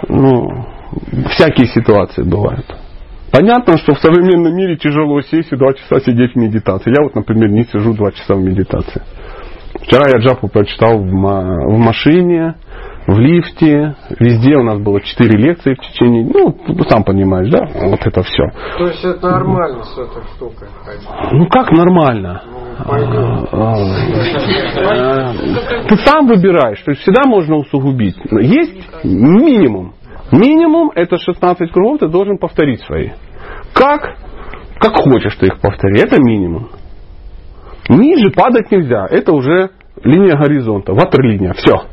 ну, 0.08 0.66
всякие 1.30 1.66
ситуации 1.66 2.22
бывают. 2.22 2.66
Понятно, 3.32 3.76
что 3.78 3.94
в 3.94 4.00
современном 4.00 4.54
мире 4.56 4.76
тяжело 4.76 5.20
сесть 5.22 5.52
и 5.52 5.56
два 5.56 5.72
часа 5.74 6.00
сидеть 6.00 6.32
в 6.32 6.36
медитации. 6.36 6.90
Я 6.90 7.04
вот, 7.04 7.14
например, 7.14 7.50
не 7.50 7.64
сижу 7.64 7.94
два 7.94 8.10
часа 8.10 8.34
в 8.34 8.40
медитации. 8.40 9.02
Вчера 9.82 10.08
я 10.08 10.20
джапу 10.20 10.48
прочитал 10.48 10.98
в, 10.98 11.06
в 11.06 11.78
машине, 11.78 12.54
в 13.06 13.18
лифте, 13.18 13.94
везде 14.18 14.56
у 14.56 14.62
нас 14.62 14.78
было 14.78 15.00
четыре 15.00 15.38
лекции 15.38 15.74
в 15.74 15.80
течение, 15.80 16.24
ну, 16.24 16.56
ну, 16.66 16.84
сам 16.84 17.02
понимаешь, 17.02 17.48
да, 17.50 17.66
вот 17.86 18.00
это 18.04 18.22
все. 18.22 18.50
То 18.78 18.86
есть 18.86 19.04
это 19.04 19.30
нормально 19.30 19.82
с 19.82 19.98
этой 19.98 20.22
штукой 20.34 20.68
Ну 21.32 21.46
как 21.46 21.70
нормально? 21.72 22.42
Ну, 22.46 22.60
А, 23.52 23.74
а, 24.76 25.32
Ты 25.88 25.96
сам 25.98 26.26
выбираешь, 26.26 26.80
то 26.82 26.90
есть 26.92 27.02
всегда 27.02 27.22
можно 27.26 27.56
усугубить. 27.56 28.16
Есть 28.32 29.04
минимум. 29.04 29.94
Минимум 30.32 30.90
это 30.94 31.16
16 31.16 31.72
кругов 31.72 32.00
ты 32.00 32.08
должен 32.08 32.38
повторить 32.38 32.80
свои. 32.82 33.10
Как? 33.74 34.16
Как 34.78 34.96
хочешь 34.96 35.34
ты 35.36 35.46
их 35.46 35.60
повтори. 35.60 36.00
Это 36.00 36.16
минимум. 36.20 36.70
Ниже 37.88 38.30
падать 38.30 38.70
нельзя. 38.70 39.06
Это 39.10 39.32
уже 39.32 39.70
линия 40.02 40.36
горизонта. 40.36 40.92
Ватерлиния. 40.92 41.52
Все. 41.54 41.86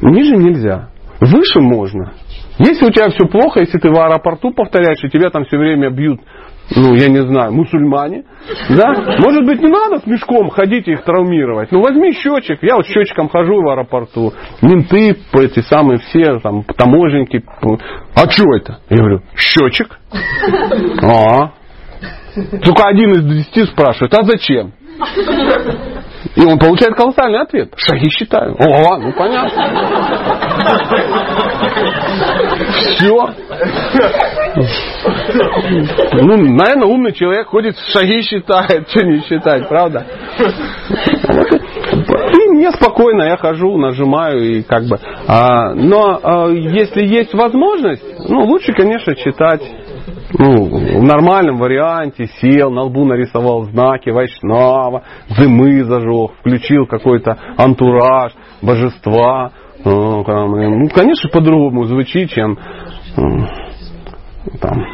Ниже 0.00 0.36
нельзя. 0.36 0.88
Выше 1.20 1.60
можно. 1.60 2.12
Если 2.58 2.86
у 2.86 2.90
тебя 2.90 3.08
все 3.10 3.26
плохо, 3.26 3.60
если 3.60 3.78
ты 3.78 3.88
в 3.88 3.98
аэропорту 3.98 4.52
повторяешь, 4.52 5.02
и 5.02 5.08
тебя 5.08 5.30
там 5.30 5.44
все 5.44 5.58
время 5.58 5.90
бьют, 5.90 6.20
ну, 6.74 6.94
я 6.94 7.08
не 7.08 7.22
знаю, 7.22 7.52
мусульмане, 7.52 8.24
да, 8.70 9.18
может 9.18 9.44
быть, 9.44 9.60
не 9.60 9.68
надо 9.68 9.98
с 9.98 10.06
мешком 10.06 10.48
ходить 10.50 10.88
и 10.88 10.92
их 10.92 11.04
травмировать. 11.04 11.70
Ну, 11.72 11.80
возьми 11.80 12.12
счетчик. 12.12 12.62
Я 12.62 12.76
вот 12.76 12.86
счетчиком 12.86 13.28
хожу 13.28 13.60
в 13.62 13.68
аэропорту. 13.68 14.32
Менты, 14.62 15.16
эти 15.34 15.60
самые 15.60 15.98
все, 15.98 16.38
там, 16.40 16.64
таможенники. 16.64 17.44
А 18.14 18.30
что 18.30 18.44
это? 18.56 18.78
Я 18.88 18.96
говорю, 18.96 19.22
счетчик. 19.36 19.98
А, 21.02 21.52
только 22.64 22.88
один 22.88 23.12
из 23.12 23.24
десяти 23.24 23.64
спрашивает, 23.66 24.14
а 24.14 24.24
зачем? 24.24 24.72
И 26.36 26.44
он 26.44 26.58
получает 26.58 26.94
колоссальный 26.94 27.40
ответ. 27.40 27.72
Шаги 27.76 28.08
считаю. 28.10 28.56
О, 28.58 28.96
ну 28.98 29.12
понятно. 29.12 29.64
Все. 32.70 33.28
Ну, 36.12 36.36
наверное, 36.36 36.86
умный 36.86 37.12
человек 37.12 37.48
ходит, 37.48 37.76
шаги 37.92 38.22
считает, 38.22 38.88
что 38.90 39.04
не 39.04 39.20
считать, 39.22 39.68
правда? 39.68 40.06
И 41.98 42.48
мне 42.50 42.70
спокойно, 42.72 43.24
я 43.24 43.36
хожу, 43.36 43.76
нажимаю 43.76 44.58
и 44.58 44.62
как 44.62 44.84
бы. 44.84 44.98
А, 45.26 45.74
но 45.74 46.20
а, 46.22 46.48
если 46.48 47.04
есть 47.04 47.34
возможность, 47.34 48.02
ну, 48.28 48.44
лучше, 48.44 48.72
конечно, 48.72 49.14
читать 49.16 49.62
ну, 50.36 51.00
в 51.00 51.02
нормальном 51.02 51.58
варианте 51.58 52.26
сел, 52.40 52.70
на 52.70 52.82
лбу 52.82 53.04
нарисовал 53.04 53.64
знаки 53.64 54.10
Вайшнава, 54.10 55.04
дымы 55.38 55.84
зажег, 55.84 56.32
включил 56.40 56.86
какой-то 56.86 57.38
антураж, 57.56 58.32
божества. 58.60 59.52
Ну, 59.84 60.24
там, 60.24 60.50
ну, 60.50 60.88
конечно, 60.88 61.28
по-другому 61.30 61.84
звучит, 61.84 62.30
чем 62.30 62.58
там, 64.60 64.84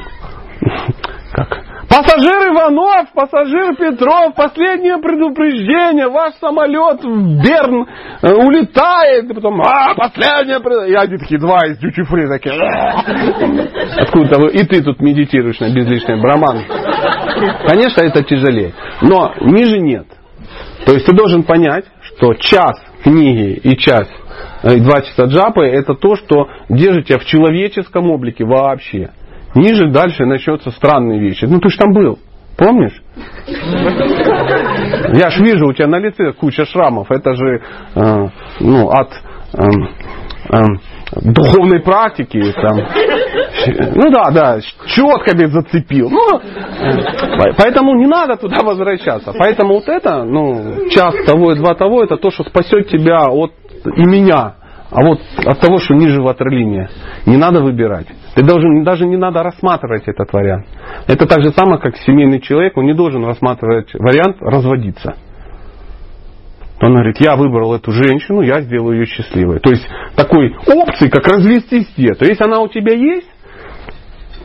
как 1.33 1.70
Пассажир 1.91 2.53
Иванов, 2.53 3.09
пассажир 3.13 3.75
Петров, 3.75 4.33
последнее 4.37 4.99
предупреждение, 4.99 6.07
ваш 6.07 6.35
самолет 6.35 7.03
в 7.03 7.43
Берн 7.43 7.85
э, 8.23 8.33
улетает, 8.33 9.29
и 9.29 9.35
потом, 9.35 9.61
а, 9.61 9.97
последнее 9.97 10.61
предупреждение. 10.61 10.93
И 10.93 10.95
они 10.95 11.19
такие, 11.19 11.41
два 11.41 11.59
из 11.67 11.79
дючи 11.79 12.05
такие, 12.29 12.55
«А». 12.55 14.03
откуда 14.03 14.39
вы, 14.39 14.53
и 14.53 14.65
ты 14.65 14.85
тут 14.85 15.01
медитируешь 15.01 15.59
на 15.59 15.75
безличный 15.75 16.23
браман. 16.23 16.63
Конечно, 17.67 18.03
это 18.03 18.23
тяжелее, 18.23 18.73
но 19.03 19.35
ниже 19.41 19.81
нет. 19.81 20.07
То 20.87 20.93
есть 20.93 21.07
ты 21.07 21.13
должен 21.13 21.43
понять, 21.43 21.87
что 22.03 22.35
час 22.35 22.81
книги 23.03 23.55
и 23.65 23.77
час 23.77 24.09
э, 24.63 24.77
и 24.77 24.81
два 24.81 25.03
часа 25.03 25.25
джапы 25.25 25.63
это 25.63 25.95
то, 25.95 26.15
что 26.15 26.49
держит 26.69 27.07
тебя 27.07 27.19
в 27.19 27.25
человеческом 27.25 28.13
облике 28.13 28.45
вообще. 28.45 29.11
Ниже 29.55 29.91
дальше 29.91 30.25
начнется 30.27 30.71
странные 30.71 31.19
вещи. 31.21 31.45
Ну 31.45 31.61
ты 31.61 31.69
же 31.71 31.79
там 31.79 31.93
был. 31.93 32.19
Помнишь? 32.57 33.03
Я 35.15 35.31
ж 35.31 35.41
вижу, 35.41 35.69
у 35.69 35.73
тебя 35.73 35.87
на 35.87 35.99
лице 35.99 36.33
куча 36.33 36.67
шрамов. 36.67 37.11
Это 37.11 37.35
же 37.35 37.63
э, 37.95 38.29
ну, 38.61 38.91
от 38.91 39.13
э, 39.55 39.63
э, 40.53 40.63
духовной 41.23 41.81
практики. 41.81 42.53
Там. 42.53 42.77
Ну 43.97 44.11
да, 44.11 44.31
да, 44.31 44.61
четками 44.87 45.47
зацепил. 45.47 46.11
Ну, 46.11 46.41
поэтому 47.57 47.97
не 47.97 48.07
надо 48.07 48.37
туда 48.37 48.63
возвращаться. 48.63 49.33
Поэтому 49.39 49.75
вот 49.75 49.89
это, 49.89 50.25
ну, 50.25 50.89
час 50.91 51.15
того 51.27 51.53
и 51.53 51.57
два 51.57 51.75
того, 51.75 52.03
это 52.05 52.17
то, 52.17 52.31
что 52.31 52.45
спасет 52.45 52.89
тебя 52.89 53.25
от 53.27 53.53
и 53.85 54.05
меня. 54.05 54.57
А 54.91 55.05
вот 55.05 55.21
от 55.45 55.61
того, 55.61 55.79
что 55.79 55.95
ниже 55.95 56.21
ватерлиния, 56.21 56.91
не 57.25 57.37
надо 57.37 57.63
выбирать. 57.63 58.07
Ты 58.35 58.45
должен, 58.45 58.85
даже 58.85 59.07
не 59.07 59.17
надо 59.17 59.43
рассматривать 59.43 60.07
этот 60.07 60.33
вариант. 60.33 60.67
Это 61.07 61.27
так 61.27 61.43
же 61.43 61.51
самое, 61.51 61.81
как 61.81 61.97
семейный 61.97 62.41
человек, 62.41 62.77
он 62.77 62.85
не 62.85 62.95
должен 62.95 63.25
рассматривать 63.25 63.93
вариант 63.95 64.37
разводиться. 64.41 65.17
Он 66.83 66.95
говорит, 66.95 67.21
я 67.21 67.37
выбрал 67.37 67.75
эту 67.75 67.93
женщину, 67.93 68.41
я 68.41 68.63
сделаю 68.63 69.01
ее 69.01 69.07
счастливой. 69.07 69.59
То 69.59 69.71
есть 69.71 69.87
такой 70.17 70.55
опции, 70.67 71.09
как 71.09 71.27
развестись 71.27 71.93
где. 71.97 72.15
То 72.15 72.25
есть 72.25 72.41
она 72.41 72.61
у 72.61 72.69
тебя 72.69 72.95
есть, 72.95 73.29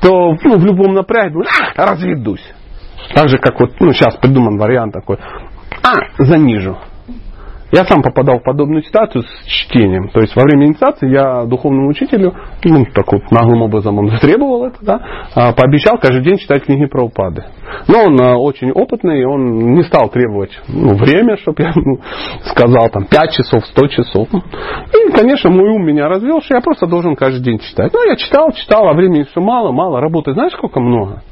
то 0.02 0.36
ну, 0.44 0.58
в 0.58 0.66
любом 0.66 0.94
напряге, 0.94 1.40
а, 1.78 1.86
разведусь. 1.86 2.46
Так 3.14 3.30
же, 3.30 3.38
как 3.38 3.60
вот, 3.60 3.80
ну, 3.80 3.94
сейчас 3.94 4.18
придуман 4.18 4.58
вариант 4.58 4.94
такой, 4.94 5.18
а, 5.82 5.94
занижу. 6.18 6.78
Я 7.72 7.84
сам 7.86 8.04
попадал 8.04 8.40
в 8.40 8.44
подобную 8.44 8.84
ситуацию 8.84 9.24
с 9.24 9.46
чтением. 9.48 10.10
То 10.10 10.20
есть 10.20 10.36
во 10.36 10.44
время 10.44 10.68
инициации 10.68 11.10
я 11.10 11.46
духовному 11.46 11.90
учителю, 11.90 12.34
ну, 12.64 12.86
так 12.94 13.12
вот 13.12 13.32
наглым 13.32 13.64
образом 13.64 13.98
он 13.98 14.10
требовал 14.22 14.66
это, 14.66 14.78
да, 14.82 15.02
а, 15.34 15.52
пообещал 15.52 15.98
каждый 15.98 16.24
день 16.24 16.38
читать 16.38 16.66
книги 16.66 16.86
про 16.86 17.04
упады. 17.04 17.46
Но 17.88 18.06
он 18.06 18.22
а, 18.22 18.38
очень 18.38 18.72
опытный, 18.72 19.26
он 19.26 19.74
не 19.74 19.84
стал 19.84 20.10
требовать 20.10 20.52
ну, 20.68 20.96
время, 20.96 21.38
чтобы 21.38 21.64
я 21.64 21.72
ну, 21.76 22.00
сказал 22.46 22.90
там 22.90 23.06
5 23.06 23.32
часов, 23.32 23.66
100 23.66 23.88
часов. 23.88 24.28
И, 24.32 25.12
конечно, 25.12 25.50
мой 25.50 25.70
ум 25.70 25.86
меня 25.86 26.08
развел, 26.08 26.42
что 26.42 26.56
я 26.56 26.62
просто 26.62 26.86
должен 26.86 27.16
каждый 27.16 27.44
день 27.44 27.60
читать. 27.60 27.92
Ну, 27.94 28.04
я 28.08 28.16
читал, 28.16 28.52
читал, 28.52 28.88
а 28.88 28.94
времени 28.94 29.24
все 29.24 29.42
мало, 29.42 29.72
мало, 29.72 30.00
работы 30.00 30.34
знаешь, 30.34 30.54
сколько 30.54 30.80
много? 30.80 31.24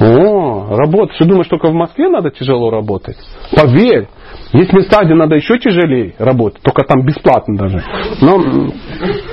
О, 0.00 0.76
работать. 0.76 1.18
Ты 1.18 1.24
думаешь, 1.24 1.48
только 1.48 1.68
в 1.68 1.74
Москве 1.74 2.08
надо 2.08 2.30
тяжело 2.30 2.70
работать? 2.70 3.16
Поверь, 3.54 4.08
есть 4.52 4.72
места, 4.72 5.04
где 5.04 5.14
надо 5.14 5.34
еще 5.34 5.58
тяжелее 5.58 6.14
работать, 6.18 6.62
только 6.62 6.82
там 6.84 7.04
бесплатно 7.04 7.56
даже. 7.56 7.82
Но, 8.22 8.40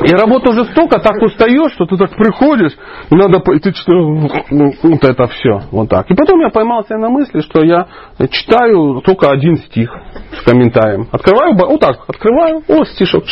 и 0.04 0.12
работа 0.12 0.50
уже 0.50 0.66
столько, 0.66 1.00
так 1.00 1.22
устаешь, 1.22 1.72
что 1.74 1.86
ты 1.86 1.98
так 1.98 2.16
приходишь, 2.16 2.74
и 3.10 3.16
надо, 3.16 3.40
и 3.52 3.74
что, 3.74 3.94
ну, 3.94 4.72
вот 4.84 5.04
это 5.04 5.28
все, 5.28 5.62
вот 5.72 5.90
так. 5.90 6.10
И 6.12 6.16
потом 6.16 6.42
я 6.42 6.50
поймался 6.50 6.98
на 6.98 7.10
мысли, 7.10 7.40
что 7.42 7.64
я 7.64 7.88
читаю 8.30 9.02
только 9.06 9.30
один 9.30 9.58
стих 9.58 9.90
с 10.38 10.42
комментарием. 10.44 11.08
Открываю, 11.12 11.56
вот 11.56 11.80
так, 11.80 11.98
открываю, 12.08 12.64
о, 12.68 12.84
стишок, 12.86 13.24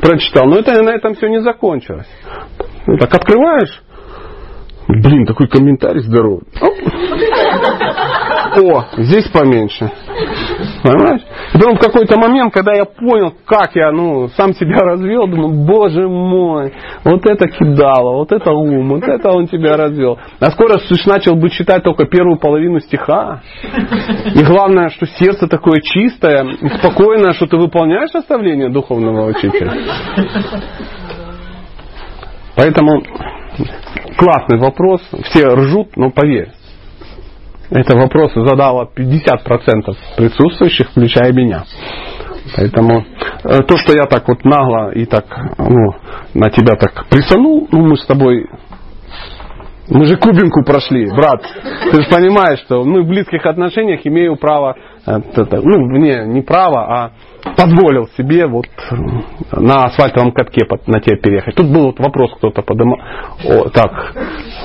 прочитал. 0.00 0.46
Но 0.46 0.56
это 0.56 0.82
на 0.82 0.90
этом 0.90 1.14
все 1.14 1.28
не 1.28 1.40
закончилось. 1.40 2.08
Вот 2.86 2.98
так 2.98 3.14
открываешь, 3.14 3.80
Блин, 4.88 5.26
такой 5.26 5.48
комментарий 5.48 6.02
здоровый. 6.02 6.42
О, 8.54 8.84
здесь 8.98 9.28
поменьше. 9.28 9.90
Понимаешь? 10.82 11.22
И 11.54 11.58
потом 11.58 11.76
в 11.76 11.80
какой-то 11.80 12.18
момент, 12.18 12.52
когда 12.52 12.72
я 12.74 12.84
понял, 12.84 13.32
как 13.46 13.74
я 13.74 13.92
ну, 13.92 14.28
сам 14.28 14.52
себя 14.54 14.78
развел, 14.78 15.26
думаю, 15.26 15.64
боже 15.64 16.06
мой, 16.08 16.72
вот 17.04 17.24
это 17.26 17.48
кидало, 17.48 18.16
вот 18.16 18.32
это 18.32 18.52
ум, 18.52 18.88
вот 18.90 19.04
это 19.04 19.30
он 19.30 19.46
тебя 19.46 19.76
развел. 19.76 20.18
А 20.40 20.50
скоро 20.50 20.78
ж 20.78 21.06
начал 21.06 21.34
бы 21.34 21.50
читать 21.50 21.82
только 21.82 22.04
первую 22.06 22.38
половину 22.38 22.80
стиха. 22.80 23.40
И 24.34 24.42
главное, 24.44 24.90
что 24.90 25.06
сердце 25.06 25.46
такое 25.48 25.80
чистое 25.80 26.44
спокойное, 26.78 27.32
что 27.32 27.46
ты 27.46 27.56
выполняешь 27.56 28.12
наставление 28.12 28.68
духовного 28.70 29.28
учителя. 29.28 29.72
Поэтому 32.54 33.02
классный 34.16 34.58
вопрос. 34.58 35.02
Все 35.24 35.46
ржут, 35.48 35.96
но 35.96 36.10
поверь. 36.10 36.52
Это 37.70 37.96
вопрос 37.96 38.32
задало 38.34 38.90
50% 38.94 39.96
присутствующих, 40.16 40.90
включая 40.90 41.32
меня. 41.32 41.64
Поэтому 42.54 43.04
э, 43.44 43.62
то, 43.62 43.76
что 43.78 43.94
я 43.94 44.04
так 44.04 44.28
вот 44.28 44.44
нагло 44.44 44.92
и 44.92 45.06
так 45.06 45.24
ну, 45.58 45.94
на 46.34 46.50
тебя 46.50 46.76
так 46.76 47.06
присанул, 47.08 47.68
ну 47.70 47.86
мы 47.86 47.96
с 47.96 48.04
тобой 48.04 48.46
мы 49.88 50.06
же 50.06 50.16
кубинку 50.16 50.62
прошли, 50.64 51.06
брат. 51.10 51.42
Ты 51.90 52.02
же 52.02 52.08
понимаешь, 52.08 52.60
что 52.60 52.84
мы 52.84 53.02
в 53.02 53.08
близких 53.08 53.44
отношениях 53.44 54.00
имею 54.04 54.36
право, 54.36 54.76
э, 55.06 55.18
ну, 55.34 55.96
не, 55.98 56.26
не 56.26 56.40
право, 56.42 56.80
а 56.80 57.12
позволил 57.56 58.08
себе 58.16 58.46
вот 58.46 58.66
на 59.52 59.84
асфальтовом 59.84 60.32
катке 60.32 60.66
на 60.86 61.00
тебя 61.00 61.16
переехать. 61.16 61.54
Тут 61.54 61.66
был 61.66 61.86
вот 61.86 61.98
вопрос, 61.98 62.32
кто-то 62.36 62.62
подымал. 62.62 62.98
О, 63.44 63.68
так, 63.70 64.14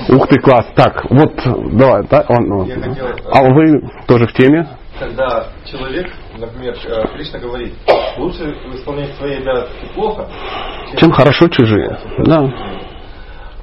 ух 0.08 0.26
ты, 0.28 0.40
класс. 0.40 0.66
Так, 0.74 1.10
вот, 1.10 1.34
давай, 1.72 2.04
да, 2.08 2.24
он, 2.28 2.52
он. 2.52 2.68
Хотел, 2.68 3.06
а 3.32 3.42
вы 3.52 3.82
тоже 4.06 4.26
в 4.26 4.32
теме? 4.32 4.66
Когда 4.98 5.46
человек, 5.64 6.12
например, 6.36 6.74
э, 6.84 7.06
Кришна 7.14 7.38
говорит, 7.38 7.72
лучше 8.16 8.56
исполнять 8.74 9.14
свои 9.14 9.36
обязанности 9.36 9.94
плохо, 9.94 10.26
чем, 10.90 10.98
чем 10.98 11.12
хорошо 11.12 11.48
чужие. 11.48 11.98
Да. 12.24 12.52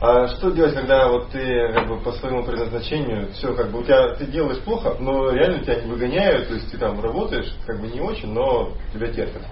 А 0.01 0.27
что 0.27 0.51
делать, 0.51 0.73
когда 0.73 1.07
вот 1.07 1.29
ты 1.29 1.71
как 1.73 1.87
бы 1.87 1.99
по 2.01 2.11
своему 2.13 2.43
предназначению 2.43 3.31
все 3.31 3.53
как 3.53 3.71
бы 3.71 3.79
у 3.79 3.83
тебя 3.83 4.13
ты 4.15 4.25
делаешь 4.25 4.59
плохо, 4.59 4.97
но 4.99 5.31
реально 5.31 5.59
тебя 5.59 5.81
не 5.81 5.89
выгоняют, 5.89 6.49
то 6.49 6.55
есть 6.55 6.69
ты 6.69 6.77
там 6.77 6.99
работаешь 6.99 7.55
как 7.65 7.79
бы 7.79 7.87
не 7.87 8.01
очень, 8.01 8.33
но 8.33 8.73
тебя 8.93 9.07
терпят. 9.07 9.43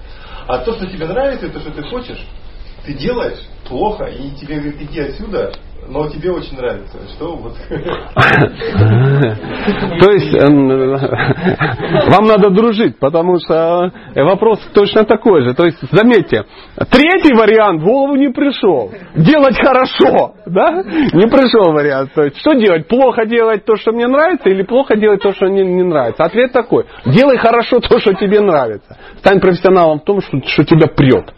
А 0.47 0.59
то, 0.59 0.73
что 0.73 0.87
тебе 0.87 1.07
нравится, 1.07 1.49
то, 1.49 1.59
что 1.61 1.71
ты 1.71 1.83
хочешь, 1.83 2.27
ты 2.85 2.93
делаешь 2.93 3.39
плохо, 3.65 4.05
и 4.05 4.31
тебе 4.31 4.59
говорят, 4.59 4.81
иди 4.81 4.99
отсюда, 4.99 5.53
но 5.87 6.09
тебе 6.09 6.31
очень 6.31 6.57
нравится. 6.57 6.97
Что 7.15 7.35
вот? 7.35 7.53
То 9.99 10.11
есть 10.11 10.33
эм, 10.35 10.67
вам 12.09 12.25
надо 12.25 12.49
дружить, 12.49 12.97
потому 12.99 13.39
что 13.39 13.91
э, 14.15 14.23
вопрос 14.23 14.59
точно 14.73 15.03
такой 15.03 15.43
же. 15.43 15.53
То 15.53 15.65
есть 15.65 15.77
заметьте, 15.91 16.45
третий 16.89 17.33
вариант 17.33 17.81
в 17.81 17.85
голову 17.85 18.15
не 18.15 18.29
пришел. 18.29 18.91
Делать 19.15 19.57
хорошо, 19.57 20.35
да? 20.45 20.83
Не 21.13 21.27
пришел 21.27 21.71
вариант. 21.73 22.13
То 22.13 22.23
есть 22.23 22.37
что 22.39 22.53
делать? 22.53 22.87
Плохо 22.87 23.25
делать 23.25 23.65
то, 23.65 23.75
что 23.75 23.91
мне 23.91 24.07
нравится, 24.07 24.49
или 24.49 24.63
плохо 24.63 24.95
делать 24.95 25.21
то, 25.21 25.33
что 25.33 25.47
мне 25.47 25.63
не 25.63 25.83
нравится? 25.83 26.23
Ответ 26.23 26.51
такой: 26.51 26.85
делай 27.05 27.37
хорошо 27.37 27.79
то, 27.79 27.99
что 27.99 28.13
тебе 28.13 28.39
нравится. 28.39 28.97
Стань 29.19 29.39
профессионалом 29.39 29.99
в 29.99 30.03
том, 30.03 30.21
что, 30.21 30.39
что 30.47 30.63
тебя 30.63 30.87
прет. 30.87 31.33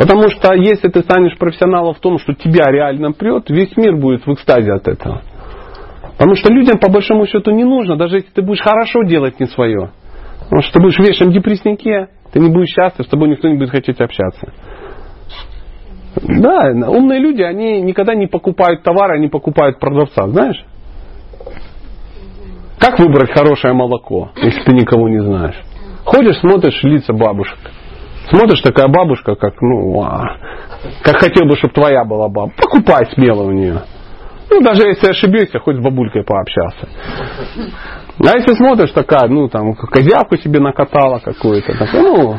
Потому 0.00 0.30
что 0.30 0.54
если 0.54 0.88
ты 0.88 1.02
станешь 1.02 1.36
профессионалом 1.36 1.92
в 1.92 2.00
том, 2.00 2.16
что 2.16 2.32
тебя 2.32 2.72
реально 2.72 3.12
прет, 3.12 3.50
весь 3.50 3.76
мир 3.76 3.96
будет 3.96 4.24
в 4.24 4.32
экстазе 4.32 4.72
от 4.72 4.88
этого. 4.88 5.20
Потому 6.16 6.36
что 6.36 6.50
людям 6.50 6.78
по 6.78 6.90
большому 6.90 7.26
счету 7.26 7.50
не 7.50 7.64
нужно, 7.64 7.98
даже 7.98 8.16
если 8.16 8.30
ты 8.30 8.40
будешь 8.40 8.62
хорошо 8.62 9.02
делать 9.02 9.38
не 9.38 9.46
свое. 9.46 9.90
Потому 10.44 10.62
что 10.62 10.72
ты 10.72 10.80
будешь 10.80 10.96
в 10.96 11.00
вечном 11.00 11.32
депресснике, 11.32 12.08
ты 12.32 12.40
не 12.40 12.48
будешь 12.48 12.70
счастлив, 12.70 13.04
с 13.04 13.10
тобой 13.10 13.28
никто 13.28 13.46
не 13.48 13.58
будет 13.58 13.72
хотеть 13.72 14.00
общаться. 14.00 14.54
Да, 16.16 16.70
умные 16.88 17.20
люди, 17.20 17.42
они 17.42 17.82
никогда 17.82 18.14
не 18.14 18.26
покупают 18.26 18.82
товары, 18.82 19.18
они 19.18 19.28
покупают 19.28 19.80
продавца, 19.80 20.28
знаешь? 20.28 20.64
Как 22.78 22.98
выбрать 22.98 23.32
хорошее 23.32 23.74
молоко, 23.74 24.30
если 24.42 24.62
ты 24.62 24.72
никого 24.72 25.10
не 25.10 25.22
знаешь? 25.22 25.60
Ходишь, 26.06 26.38
смотришь 26.38 26.82
лица 26.84 27.12
бабушек. 27.12 27.58
Смотришь, 28.28 28.60
такая 28.60 28.88
бабушка, 28.88 29.34
как, 29.34 29.60
ну, 29.60 30.02
а, 30.02 30.36
как 31.02 31.16
хотел 31.16 31.46
бы, 31.46 31.56
чтобы 31.56 31.74
твоя 31.74 32.04
была 32.04 32.28
баба. 32.28 32.52
Покупай 32.56 33.06
смело 33.12 33.44
у 33.44 33.50
нее. 33.50 33.82
Ну, 34.50 34.60
даже 34.60 34.82
если 34.82 35.10
ошибешься, 35.10 35.58
хоть 35.58 35.76
с 35.76 35.80
бабулькой 35.80 36.24
пообщаться. 36.24 36.88
А 38.22 38.36
если 38.36 38.54
смотришь, 38.54 38.92
такая, 38.92 39.28
ну, 39.28 39.48
там, 39.48 39.74
козявку 39.74 40.36
себе 40.36 40.60
накатала 40.60 41.20
какую-то, 41.20 41.72
такая, 41.72 42.02
ну, 42.02 42.36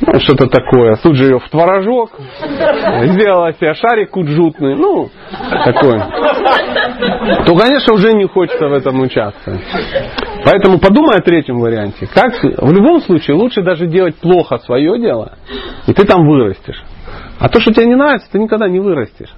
ну, 0.00 0.20
что-то 0.20 0.46
такое. 0.46 0.96
Тут 0.96 1.16
же 1.16 1.24
ее 1.24 1.38
в 1.38 1.48
творожок, 1.48 2.10
сделала 3.04 3.52
себе 3.52 3.74
шарик 3.74 4.10
куджутный, 4.10 4.74
ну, 4.74 5.08
такой. 5.64 6.00
То, 7.44 7.54
конечно, 7.54 7.94
уже 7.94 8.12
не 8.12 8.26
хочется 8.26 8.66
в 8.66 8.72
этом 8.72 9.00
участвовать. 9.00 9.60
Поэтому 10.44 10.78
подумай 10.78 11.18
о 11.18 11.22
третьем 11.22 11.60
варианте. 11.60 12.08
Как, 12.12 12.32
в 12.42 12.72
любом 12.72 13.00
случае 13.02 13.36
лучше 13.36 13.62
даже 13.62 13.86
делать 13.86 14.16
плохо 14.16 14.58
свое 14.58 14.98
дело, 14.98 15.34
и 15.86 15.92
ты 15.92 16.04
там 16.06 16.26
вырастешь. 16.26 16.82
А 17.38 17.48
то, 17.48 17.60
что 17.60 17.72
тебе 17.72 17.86
не 17.86 17.94
нравится, 17.94 18.28
ты 18.32 18.38
никогда 18.38 18.68
не 18.68 18.80
вырастешь. 18.80 19.32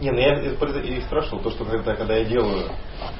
Не, 0.00 0.10
ну 0.10 0.18
я 0.18 0.34
и 0.34 1.00
спрашивал, 1.02 1.40
то, 1.42 1.50
что 1.50 1.64
когда, 1.64 1.94
когда 1.94 2.14
я 2.14 2.24
делаю, 2.24 2.70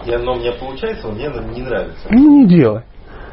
и 0.06 0.12
оно 0.12 0.32
у 0.32 0.36
меня 0.36 0.52
получается, 0.52 1.08
мне 1.08 1.28
не 1.54 1.62
нравится. 1.62 2.08
Ну 2.10 2.40
не 2.40 2.46
делай. 2.46 2.82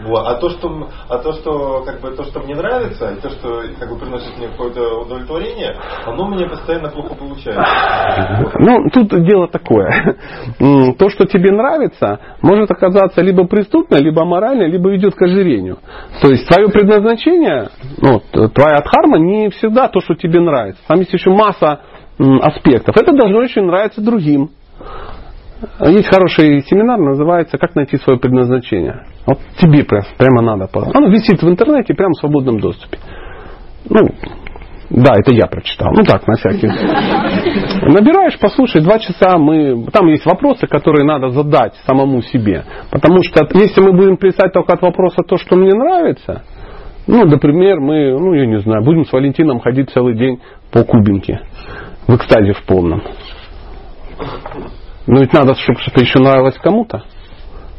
Вот. 0.05 0.27
А 0.27 0.35
то, 0.35 0.49
что, 0.49 0.89
а 1.09 1.17
то, 1.17 1.33
что, 1.33 1.83
как 1.83 2.01
бы, 2.01 2.11
то, 2.11 2.23
что 2.23 2.39
мне 2.41 2.55
нравится, 2.55 3.13
и 3.13 3.19
то, 3.19 3.29
что 3.29 3.63
как 3.79 3.89
бы, 3.89 3.97
приносит 3.97 4.37
мне 4.37 4.47
какое-то 4.47 5.01
удовлетворение, 5.01 5.75
оно 6.05 6.29
меня 6.29 6.47
постоянно 6.47 6.89
плохо 6.89 7.15
получается. 7.15 7.63
Ну, 8.59 8.89
тут 8.93 9.09
дело 9.25 9.47
такое. 9.47 10.17
То, 10.99 11.09
что 11.09 11.25
тебе 11.25 11.51
нравится, 11.51 12.19
может 12.41 12.69
оказаться 12.69 13.21
либо 13.21 13.47
преступно, 13.47 13.95
либо 13.95 14.23
морально, 14.25 14.67
либо 14.67 14.91
ведет 14.91 15.15
к 15.15 15.21
ожирению. 15.21 15.79
То 16.21 16.29
есть 16.29 16.47
твое 16.47 16.69
предназначение, 16.69 17.69
ну, 17.99 18.21
твоя 18.49 18.81
дхарма 18.81 19.17
не 19.17 19.49
всегда 19.49 19.87
то, 19.87 19.99
что 20.01 20.15
тебе 20.15 20.39
нравится. 20.39 20.81
Там 20.87 20.99
есть 20.99 21.13
еще 21.13 21.31
масса 21.31 21.81
аспектов. 22.19 22.95
Это 22.97 23.13
должно 23.13 23.41
еще 23.41 23.61
нравиться 23.61 24.01
другим. 24.01 24.49
Есть 25.79 26.07
хороший 26.07 26.61
семинар, 26.61 26.99
называется 26.99 27.57
«Как 27.57 27.75
найти 27.75 27.97
свое 27.97 28.19
предназначение». 28.19 29.05
Вот 29.25 29.39
тебе 29.59 29.83
прямо 29.83 30.41
надо. 30.41 30.69
Оно 30.93 31.07
висит 31.09 31.41
в 31.41 31.49
интернете 31.49 31.95
прямо 31.95 32.11
в 32.13 32.19
свободном 32.19 32.59
доступе. 32.59 32.99
Ну, 33.89 34.07
да, 34.89 35.15
это 35.17 35.33
я 35.33 35.47
прочитал. 35.47 35.91
Ну 35.93 36.03
так, 36.03 36.27
на 36.27 36.35
всякий. 36.35 36.67
Набираешь, 36.67 38.37
послушай, 38.39 38.81
два 38.81 38.99
часа 38.99 39.37
мы... 39.37 39.85
Там 39.91 40.07
есть 40.07 40.25
вопросы, 40.25 40.67
которые 40.67 41.05
надо 41.05 41.29
задать 41.29 41.73
самому 41.85 42.21
себе. 42.21 42.63
Потому 42.91 43.23
что 43.23 43.47
если 43.53 43.81
мы 43.81 43.93
будем 43.93 44.17
писать 44.17 44.53
только 44.53 44.73
от 44.73 44.81
вопроса 44.81 45.23
то, 45.27 45.37
что 45.37 45.55
мне 45.55 45.73
нравится, 45.73 46.43
ну, 47.07 47.25
например, 47.25 47.79
мы, 47.79 48.11
ну, 48.17 48.33
я 48.33 48.45
не 48.45 48.59
знаю, 48.59 48.83
будем 48.83 49.05
с 49.05 49.11
Валентином 49.11 49.59
ходить 49.59 49.89
целый 49.89 50.15
день 50.15 50.39
по 50.71 50.83
кубинке 50.83 51.41
в 52.07 52.15
экстазе 52.15 52.53
в 52.53 52.63
полном. 52.63 53.03
Но 55.05 55.21
ведь 55.21 55.33
надо, 55.33 55.55
чтобы 55.55 55.79
что-то 55.79 56.01
еще 56.01 56.19
нравилось 56.19 56.57
кому-то. 56.57 57.03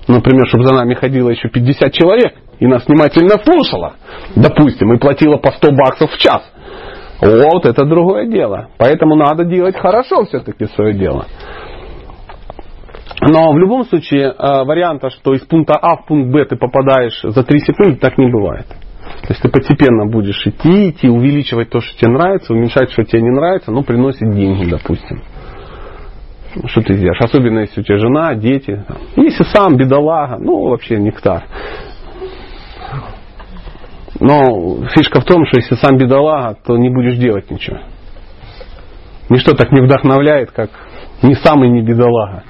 Например, 0.06 0.46
чтобы 0.48 0.64
за 0.64 0.74
нами 0.74 0.94
ходило 0.94 1.28
еще 1.28 1.48
50 1.48 1.92
человек 1.92 2.34
и 2.58 2.66
нас 2.66 2.86
внимательно 2.86 3.36
слушало. 3.44 3.94
Допустим, 4.34 4.92
и 4.92 4.98
платило 4.98 5.36
по 5.36 5.52
100 5.52 5.72
баксов 5.72 6.10
в 6.10 6.18
час. 6.18 6.42
Вот 7.20 7.66
это 7.66 7.84
другое 7.84 8.26
дело. 8.26 8.68
Поэтому 8.78 9.16
надо 9.16 9.44
делать 9.44 9.76
хорошо 9.76 10.24
все-таки 10.24 10.66
свое 10.66 10.94
дело. 10.94 11.26
Но 13.20 13.52
в 13.52 13.58
любом 13.58 13.84
случае 13.84 14.28
э, 14.28 14.64
варианта, 14.64 15.10
что 15.10 15.34
из 15.34 15.40
пункта 15.40 15.74
А 15.74 15.96
в 15.96 16.06
пункт 16.06 16.30
Б 16.30 16.44
ты 16.44 16.56
попадаешь 16.56 17.20
за 17.22 17.42
3 17.42 17.58
секунды, 17.60 17.96
так 17.96 18.16
не 18.16 18.30
бывает. 18.30 18.66
То 19.22 19.28
есть 19.30 19.42
ты 19.42 19.48
постепенно 19.48 20.06
будешь 20.06 20.46
идти, 20.46 20.90
идти, 20.90 21.08
увеличивать 21.08 21.70
то, 21.70 21.80
что 21.80 21.96
тебе 21.98 22.10
нравится, 22.10 22.52
уменьшать, 22.52 22.90
что 22.92 23.04
тебе 23.04 23.22
не 23.22 23.30
нравится, 23.30 23.70
но 23.70 23.82
приносит 23.82 24.30
деньги, 24.34 24.68
допустим. 24.68 25.22
Что 26.66 26.80
ты 26.80 26.94
сделаешь? 26.94 27.20
Особенно 27.20 27.60
если 27.60 27.80
у 27.80 27.84
тебя 27.84 27.98
жена, 27.98 28.34
дети. 28.34 28.84
Если 29.16 29.44
сам 29.44 29.76
бедолага, 29.76 30.38
ну 30.38 30.68
вообще 30.68 30.98
нектар. 30.98 31.44
Но 34.20 34.84
фишка 34.96 35.20
в 35.20 35.24
том, 35.24 35.44
что 35.46 35.58
если 35.58 35.74
сам 35.76 35.96
бедолага, 35.96 36.58
то 36.66 36.76
не 36.76 36.88
будешь 36.88 37.16
делать 37.16 37.50
ничего. 37.50 37.78
Ничто 39.28 39.54
так 39.54 39.70
не 39.72 39.80
вдохновляет, 39.80 40.50
как 40.50 40.70
не 41.22 41.34
самый 41.34 41.70
не 41.70 41.82
бедолага. 41.82 42.44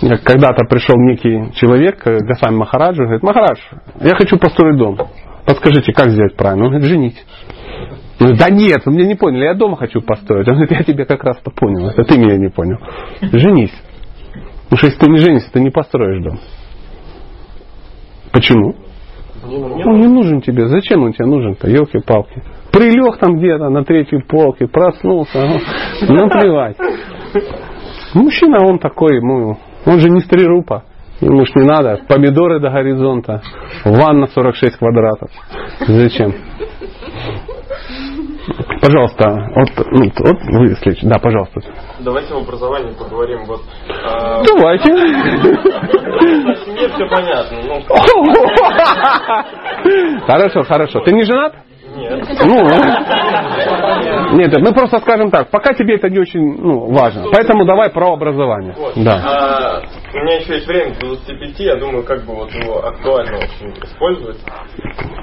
Когда-то 0.00 0.64
пришел 0.68 0.96
некий 0.96 1.52
человек 1.54 2.02
к 2.02 2.04
Гасами 2.04 2.56
Махараджу 2.56 3.02
и 3.02 3.06
говорит, 3.06 3.22
Махарадж, 3.22 3.60
я 4.00 4.14
хочу 4.14 4.38
построить 4.38 4.76
дом. 4.76 4.98
Подскажите, 5.46 5.92
как 5.92 6.10
сделать 6.10 6.36
правильно? 6.36 6.64
Он 6.64 6.70
говорит, 6.70 6.88
женить. 6.88 7.24
Ну, 8.18 8.34
да 8.34 8.48
нет, 8.50 8.82
вы 8.84 8.92
меня 8.92 9.06
не 9.06 9.14
поняли, 9.14 9.44
я 9.44 9.54
дома 9.54 9.76
хочу 9.76 10.00
построить. 10.00 10.48
Он 10.48 10.54
говорит, 10.54 10.72
я 10.72 10.82
тебя 10.82 11.04
как 11.04 11.22
раз-то 11.24 11.50
понял, 11.50 11.88
это 11.88 12.04
ты 12.04 12.18
меня 12.18 12.36
не 12.36 12.48
понял. 12.48 12.78
Женись. 13.20 13.74
Потому 14.64 14.78
что 14.78 14.86
если 14.86 14.98
ты 14.98 15.10
не 15.10 15.18
женишься, 15.18 15.52
ты 15.52 15.60
не 15.60 15.70
построишь 15.70 16.22
дом. 16.22 16.38
Почему? 18.32 18.74
Он 19.44 20.00
не 20.00 20.08
нужен 20.08 20.40
тебе. 20.40 20.66
Зачем 20.66 21.04
он 21.04 21.12
тебе 21.12 21.26
нужен-то, 21.26 21.68
елки-палки? 21.68 22.42
Прилег 22.72 23.18
там 23.18 23.36
где-то 23.36 23.68
на 23.70 23.84
третьей 23.84 24.20
полке, 24.22 24.66
проснулся, 24.66 25.60
ну, 26.02 26.26
наплевать. 26.26 26.76
Мужчина 28.14 28.66
он 28.66 28.78
такой, 28.78 29.16
ему, 29.16 29.56
он 29.86 30.00
же 30.00 30.10
не 30.10 30.20
стрирупа. 30.20 30.84
Ему 31.20 31.46
ж 31.46 31.50
не 31.54 31.62
надо. 31.64 32.00
Помидоры 32.08 32.60
до 32.60 32.68
горизонта. 32.70 33.40
Ванна 33.84 34.26
46 34.26 34.76
квадратов. 34.76 35.30
Зачем? 35.86 36.34
Пожалуйста, 38.80 39.50
вот, 39.56 39.70
ну, 39.90 40.12
вот 40.18 40.36
вы 40.42 40.74
следующий. 40.76 41.06
Да, 41.08 41.18
пожалуйста. 41.18 41.60
Давайте 42.00 42.34
в 42.34 42.36
образовании 42.36 42.92
поговорим. 42.92 43.44
Вот, 43.46 43.62
а, 44.04 44.42
Давайте. 44.44 44.88
семье 46.64 46.88
все 46.88 47.08
понятно. 47.08 47.58
Ну, 47.64 47.80
Хорошо, 50.26 50.62
хорошо. 50.62 51.00
Ты 51.00 51.12
не 51.12 51.24
женат? 51.24 51.54
Нет. 51.96 52.24
Ну, 52.44 54.36
нет, 54.36 54.56
мы 54.60 54.72
просто 54.72 55.00
скажем 55.00 55.30
так, 55.30 55.50
пока 55.50 55.72
тебе 55.74 55.96
это 55.96 56.08
не 56.08 56.18
очень 56.18 56.40
ну, 56.40 56.92
важно. 56.92 57.24
Поэтому 57.32 57.64
давай 57.64 57.90
про 57.90 58.12
образование. 58.12 58.74
Вот. 58.76 58.92
Да. 58.96 59.22
А, 59.24 59.82
у 60.14 60.18
меня 60.18 60.36
еще 60.36 60.54
есть 60.54 60.66
время 60.66 60.94
до 60.94 61.06
25, 61.08 61.60
я 61.60 61.76
думаю, 61.76 62.04
как 62.04 62.24
бы 62.24 62.34
вот 62.34 62.52
его 62.52 62.86
актуально 62.86 63.38
очень 63.38 63.72
использовать. 63.82 64.38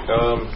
Эм, 0.08 0.48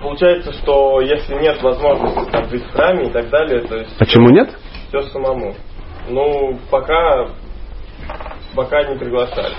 Получается, 0.00 0.52
что 0.52 1.00
если 1.00 1.34
нет 1.34 1.60
возможности 1.60 2.30
там, 2.30 2.48
жить 2.48 2.64
в 2.64 2.72
храме 2.72 3.06
и 3.08 3.10
так 3.10 3.30
далее, 3.30 3.62
то 3.62 3.76
есть 3.76 3.98
Почему 3.98 4.30
нет? 4.30 4.48
все 4.88 5.02
самому. 5.02 5.54
Ну, 6.08 6.56
пока 6.70 7.28
пока 8.54 8.82
не 8.84 8.96
приглашали. 8.96 9.54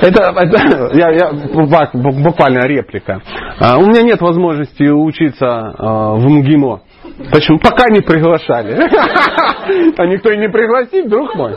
Это, 0.00 0.32
это- 0.36 0.90
я, 0.96 1.10
я 1.10 1.30
буква- 1.32 1.90
бу- 1.94 2.22
буквально 2.22 2.66
реплика. 2.66 3.20
А, 3.60 3.78
у 3.78 3.86
меня 3.86 4.02
нет 4.02 4.20
возможности 4.20 4.82
учиться 4.84 5.46
а, 5.78 6.14
в 6.14 6.24
МГИМО. 6.28 6.80
Почему? 7.30 7.58
Пока 7.58 7.88
не 7.90 8.00
приглашали. 8.00 8.76
А 9.98 10.06
никто 10.06 10.30
и 10.30 10.36
не 10.38 10.48
пригласит, 10.48 11.08
друг 11.08 11.34
мой. 11.34 11.56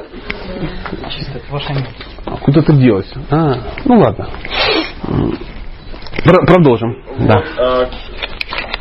А 2.26 2.38
Куда 2.38 2.62
ты 2.62 2.74
делась? 2.74 3.12
А, 3.30 3.54
ну 3.86 4.00
ладно. 4.00 4.28
Продолжим. 6.48 6.96
Да. 7.20 7.36
Вот, 7.38 7.46
а, 7.58 7.86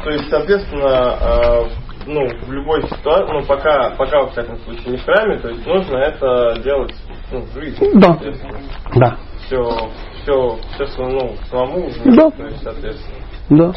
то 0.04 0.10
есть, 0.10 0.28
соответственно, 0.30 0.88
а, 1.20 1.68
ну, 2.08 2.26
в 2.26 2.52
любой 2.52 2.82
ситуации, 2.88 3.32
ну, 3.32 3.42
пока, 3.46 3.90
пока, 3.90 4.22
во 4.22 4.28
всяком 4.30 4.56
случае, 4.60 4.92
не 4.92 4.96
в 4.96 5.04
храме, 5.04 5.38
то 5.38 5.48
есть 5.48 5.66
нужно 5.66 5.96
это 5.98 6.60
делать 6.62 6.94
ну, 7.30 7.40
в 7.42 7.52
жизни. 7.52 8.00
Да. 8.00 8.18
Да. 8.94 9.16
Все, 9.46 9.62
все, 10.22 10.58
все, 10.72 11.06
ну, 11.06 11.34
самому, 11.50 11.88
Да. 12.04 12.30
то 12.30 12.44
есть, 12.44 12.62
соответственно. 12.62 13.18
Да. 13.50 13.72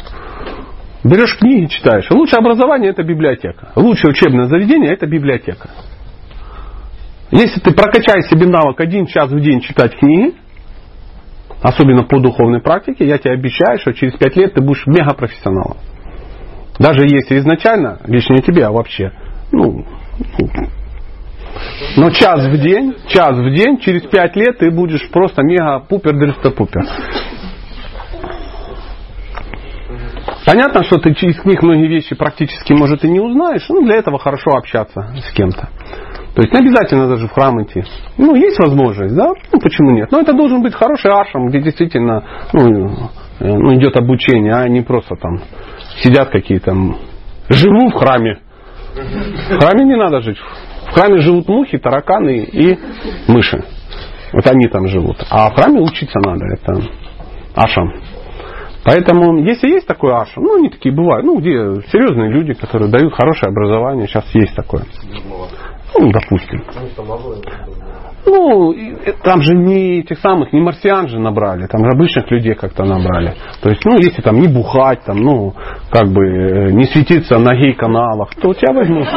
Берешь 1.04 1.36
книги, 1.38 1.66
читаешь. 1.66 2.10
Лучшее 2.10 2.38
образование 2.38 2.90
это 2.90 3.02
библиотека. 3.02 3.72
Лучшее 3.76 4.12
учебное 4.12 4.46
заведение 4.46 4.92
это 4.92 5.06
библиотека. 5.06 5.70
Если 7.30 7.60
ты 7.60 7.72
прокачаешь 7.72 8.26
себе 8.26 8.46
навык 8.46 8.80
один 8.80 9.06
час 9.06 9.30
в 9.30 9.40
день 9.40 9.60
читать 9.60 9.96
книги, 9.98 10.34
особенно 11.62 12.04
по 12.04 12.20
духовной 12.20 12.60
практике, 12.60 13.06
я 13.06 13.18
тебе 13.18 13.34
обещаю, 13.34 13.78
что 13.78 13.92
через 13.92 14.14
пять 14.14 14.36
лет 14.36 14.54
ты 14.54 14.62
будешь 14.62 14.86
мегапрофессионалом. 14.86 15.78
Даже 16.78 17.06
если 17.06 17.38
изначально, 17.38 18.00
лично 18.06 18.38
тебе, 18.38 18.66
а 18.66 18.72
вообще, 18.72 19.12
ну, 19.50 19.84
но 21.96 22.10
час 22.10 22.46
в 22.46 22.58
день, 22.58 22.96
час 23.08 23.36
в 23.36 23.54
день, 23.54 23.78
через 23.78 24.02
пять 24.02 24.34
лет 24.36 24.58
ты 24.58 24.70
будешь 24.70 25.08
просто 25.10 25.42
мега-пупер 25.42 26.34
пупер 26.56 26.84
Понятно, 30.44 30.82
что 30.84 30.98
ты 30.98 31.14
через 31.14 31.40
книг 31.40 31.62
многие 31.62 31.86
вещи 31.86 32.16
практически, 32.16 32.72
может, 32.72 33.04
и 33.04 33.08
не 33.08 33.20
узнаешь. 33.20 33.64
Ну, 33.68 33.84
для 33.84 33.96
этого 33.96 34.18
хорошо 34.18 34.50
общаться 34.56 35.14
с 35.16 35.32
кем-то. 35.34 35.68
То 36.34 36.40
есть 36.40 36.52
не 36.52 36.60
обязательно 36.60 37.08
даже 37.08 37.28
в 37.28 37.32
храм 37.32 37.62
идти. 37.62 37.84
Ну, 38.16 38.34
есть 38.34 38.58
возможность, 38.58 39.14
да? 39.14 39.28
Ну, 39.52 39.60
почему 39.60 39.90
нет? 39.90 40.10
Но 40.10 40.20
это 40.20 40.32
должен 40.32 40.62
быть 40.62 40.74
хороший 40.74 41.10
ашрам, 41.12 41.48
где 41.48 41.60
действительно 41.60 42.24
ну, 42.54 43.10
э, 43.40 43.52
ну, 43.52 43.74
идет 43.74 43.96
обучение, 43.96 44.54
а 44.54 44.66
не 44.68 44.80
просто 44.80 45.14
там 45.16 45.40
сидят 46.02 46.30
какие-то... 46.30 46.74
Живу 47.50 47.90
в 47.90 47.94
храме. 47.94 48.38
В 48.94 49.58
храме 49.58 49.84
не 49.84 49.96
надо 49.96 50.22
жить. 50.22 50.38
В 50.88 50.94
храме 50.94 51.20
живут 51.20 51.48
мухи, 51.48 51.76
тараканы 51.76 52.44
и 52.44 52.78
мыши. 53.28 53.62
Вот 54.32 54.46
они 54.46 54.68
там 54.68 54.86
живут. 54.86 55.16
А 55.28 55.50
в 55.50 55.54
храме 55.54 55.80
учиться 55.80 56.18
надо. 56.18 56.46
Это 56.46 56.82
ашам. 57.54 57.92
Поэтому, 58.84 59.38
если 59.44 59.68
есть 59.68 59.86
такой 59.86 60.12
ашам, 60.12 60.42
ну, 60.42 60.56
они 60.56 60.70
такие 60.70 60.94
бывают, 60.94 61.24
ну, 61.24 61.38
где 61.38 61.52
серьезные 61.92 62.30
люди, 62.30 62.54
которые 62.54 62.90
дают 62.90 63.14
хорошее 63.14 63.50
образование, 63.50 64.08
сейчас 64.08 64.24
есть 64.34 64.56
такое. 64.56 64.84
Ну, 65.98 66.10
допустим. 66.10 66.62
Ну, 68.24 68.72
э, 68.72 69.12
там 69.24 69.42
же 69.42 69.54
не 69.54 70.00
этих 70.00 70.18
самых, 70.20 70.52
не 70.52 70.60
марсиан 70.60 71.08
же 71.08 71.18
набрали, 71.18 71.66
там 71.66 71.84
же 71.84 71.90
обычных 71.90 72.30
людей 72.30 72.54
как-то 72.54 72.84
набрали. 72.84 73.34
То 73.60 73.68
есть, 73.68 73.84
ну, 73.84 73.96
если 73.96 74.22
там 74.22 74.40
не 74.40 74.46
бухать, 74.46 75.00
там, 75.04 75.18
ну, 75.18 75.54
как 75.90 76.08
бы 76.08 76.24
э, 76.24 76.70
не 76.70 76.84
светиться 76.84 77.38
на 77.38 77.54
гей-каналах, 77.54 78.34
то 78.36 78.54
тебя 78.54 78.72
возьмут. 78.72 79.08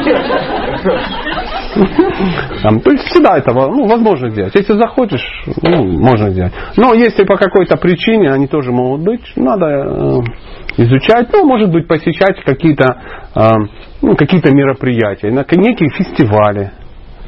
Там, 2.63 2.79
то 2.79 2.91
есть 2.91 3.03
всегда 3.05 3.37
это 3.37 3.53
ну, 3.53 3.85
возможно 3.85 4.29
сделать. 4.29 4.55
Если 4.55 4.73
захочешь, 4.73 5.25
ну, 5.61 5.83
можно 5.83 6.29
сделать. 6.29 6.53
Но 6.77 6.93
если 6.93 7.25
по 7.25 7.35
какой-то 7.35 7.75
причине 7.77 8.31
они 8.31 8.47
тоже 8.47 8.71
могут 8.71 9.01
быть, 9.01 9.33
надо 9.35 9.65
э, 9.65 10.21
изучать, 10.77 11.27
ну, 11.33 11.45
может 11.45 11.71
быть, 11.71 11.87
посещать 11.87 12.41
какие-то 12.45 12.85
э, 13.35 13.41
ну, 14.05 14.15
какие-то 14.15 14.53
мероприятия, 14.53 15.31
на 15.31 15.43
некие 15.51 15.89
фестивали. 15.89 16.71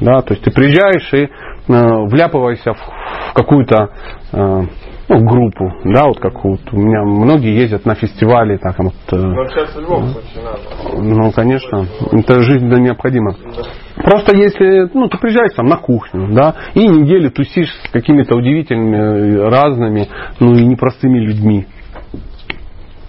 Да, 0.00 0.22
то 0.22 0.32
есть 0.32 0.44
ты 0.44 0.52
приезжаешь 0.52 1.12
и 1.12 1.24
э, 1.24 1.28
вляпываешься 1.66 2.72
в, 2.72 2.78
в 2.78 3.32
какую-то 3.34 3.90
э, 4.32 4.62
ну, 5.08 5.18
группу, 5.24 5.72
да, 5.84 6.04
вот 6.04 6.20
как 6.20 6.44
вот 6.44 6.60
у 6.70 6.76
меня 6.76 7.02
многие 7.02 7.52
ездят 7.52 7.84
на 7.84 7.96
фестивали, 7.96 8.58
так 8.58 8.78
вот, 8.78 8.94
э, 9.10 9.16
Но 9.16 9.44
сейчас 9.46 9.74
в 9.74 9.80
любом 9.80 10.06
случае 10.06 10.44
надо. 10.44 11.02
ну, 11.02 11.32
конечно, 11.32 11.86
это 12.12 12.42
жизненно 12.42 12.76
необходимо. 12.76 13.34
Просто 13.96 14.36
если, 14.36 14.88
ну, 14.94 15.08
ты 15.08 15.18
приезжаешь 15.18 15.54
там 15.56 15.66
на 15.66 15.78
кухню, 15.78 16.32
да, 16.32 16.54
и 16.74 16.86
неделю 16.86 17.32
тусишь 17.32 17.72
с 17.86 17.90
какими-то 17.90 18.36
удивительными, 18.36 18.96
э, 18.96 19.48
разными, 19.48 20.06
ну, 20.38 20.54
и 20.54 20.64
непростыми 20.64 21.18
людьми. 21.18 21.66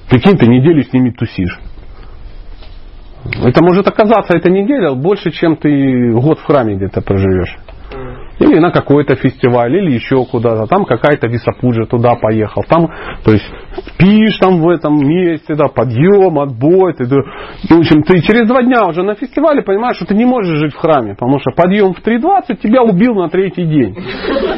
Прикинь, 0.10 0.38
ты 0.40 0.48
неделю 0.48 0.82
с 0.82 0.92
ними 0.92 1.12
тусишь. 1.12 1.60
Это 3.26 3.64
может 3.64 3.88
оказаться, 3.88 4.36
эта 4.36 4.50
неделя, 4.50 4.94
больше, 4.94 5.32
чем 5.32 5.58
ты 5.58 6.12
год 6.14 6.40
в 6.40 6.46
храме 6.46 6.76
где-то 6.76 7.02
проживешь. 7.02 7.58
Или 8.40 8.60
на 8.60 8.72
какой-то 8.72 9.16
фестиваль, 9.16 9.76
или 9.76 9.94
еще 9.94 10.26
куда-то. 10.26 10.66
Там 10.68 10.86
какая-то 10.86 11.28
висопуджа 11.28 11.86
туда 11.86 12.16
поехал. 12.16 12.64
Там, 12.68 12.88
то 13.26 13.32
есть, 13.32 13.46
спишь 13.88 14.38
там 14.38 14.62
в 14.62 14.70
этом 14.70 14.98
месте, 14.98 15.56
да, 15.56 15.68
подъем, 15.68 16.40
отбой. 16.40 16.94
Ты, 16.94 17.06
в 17.06 17.78
общем, 17.78 18.04
ты 18.04 18.22
через 18.22 18.48
два 18.48 18.64
дня 18.64 18.88
уже 18.88 19.04
на 19.04 19.16
фестивале 19.16 19.62
понимаешь, 19.62 19.98
что 19.98 20.06
ты 20.06 20.16
не 20.16 20.26
можешь 20.26 20.58
жить 20.58 20.74
в 20.74 20.78
храме. 20.78 21.16
Потому 21.16 21.40
что 21.40 21.52
подъем 21.52 21.94
в 21.94 22.06
3.20 22.06 22.58
тебя 22.62 22.82
убил 22.82 23.14
на 23.16 23.30
третий 23.30 23.66
день. 23.66 23.96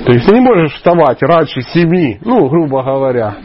То 0.06 0.12
есть, 0.12 0.28
ты 0.28 0.36
не 0.36 0.42
можешь 0.42 0.74
вставать 0.74 1.22
раньше 1.24 1.62
7, 1.62 2.20
ну, 2.24 2.48
грубо 2.50 2.84
говоря. 2.84 3.38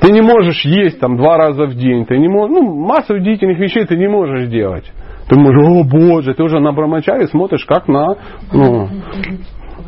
Ты 0.00 0.12
не 0.12 0.20
можешь 0.20 0.64
есть 0.64 1.00
там 1.00 1.16
два 1.16 1.36
раза 1.36 1.64
в 1.66 1.74
день. 1.74 2.04
Ты 2.06 2.18
не 2.18 2.28
можешь, 2.28 2.56
ну, 2.56 2.86
массу 2.86 3.14
удивительных 3.14 3.58
вещей 3.58 3.84
ты 3.84 3.96
не 3.96 4.08
можешь 4.08 4.48
делать. 4.48 4.90
Ты 5.28 5.38
можешь, 5.38 5.62
о 5.62 5.84
боже, 5.84 6.34
ты 6.34 6.42
уже 6.42 6.58
на 6.58 6.72
брамачаре 6.72 7.26
смотришь 7.26 7.64
как 7.66 7.86
на, 7.86 8.16
ну, 8.52 8.88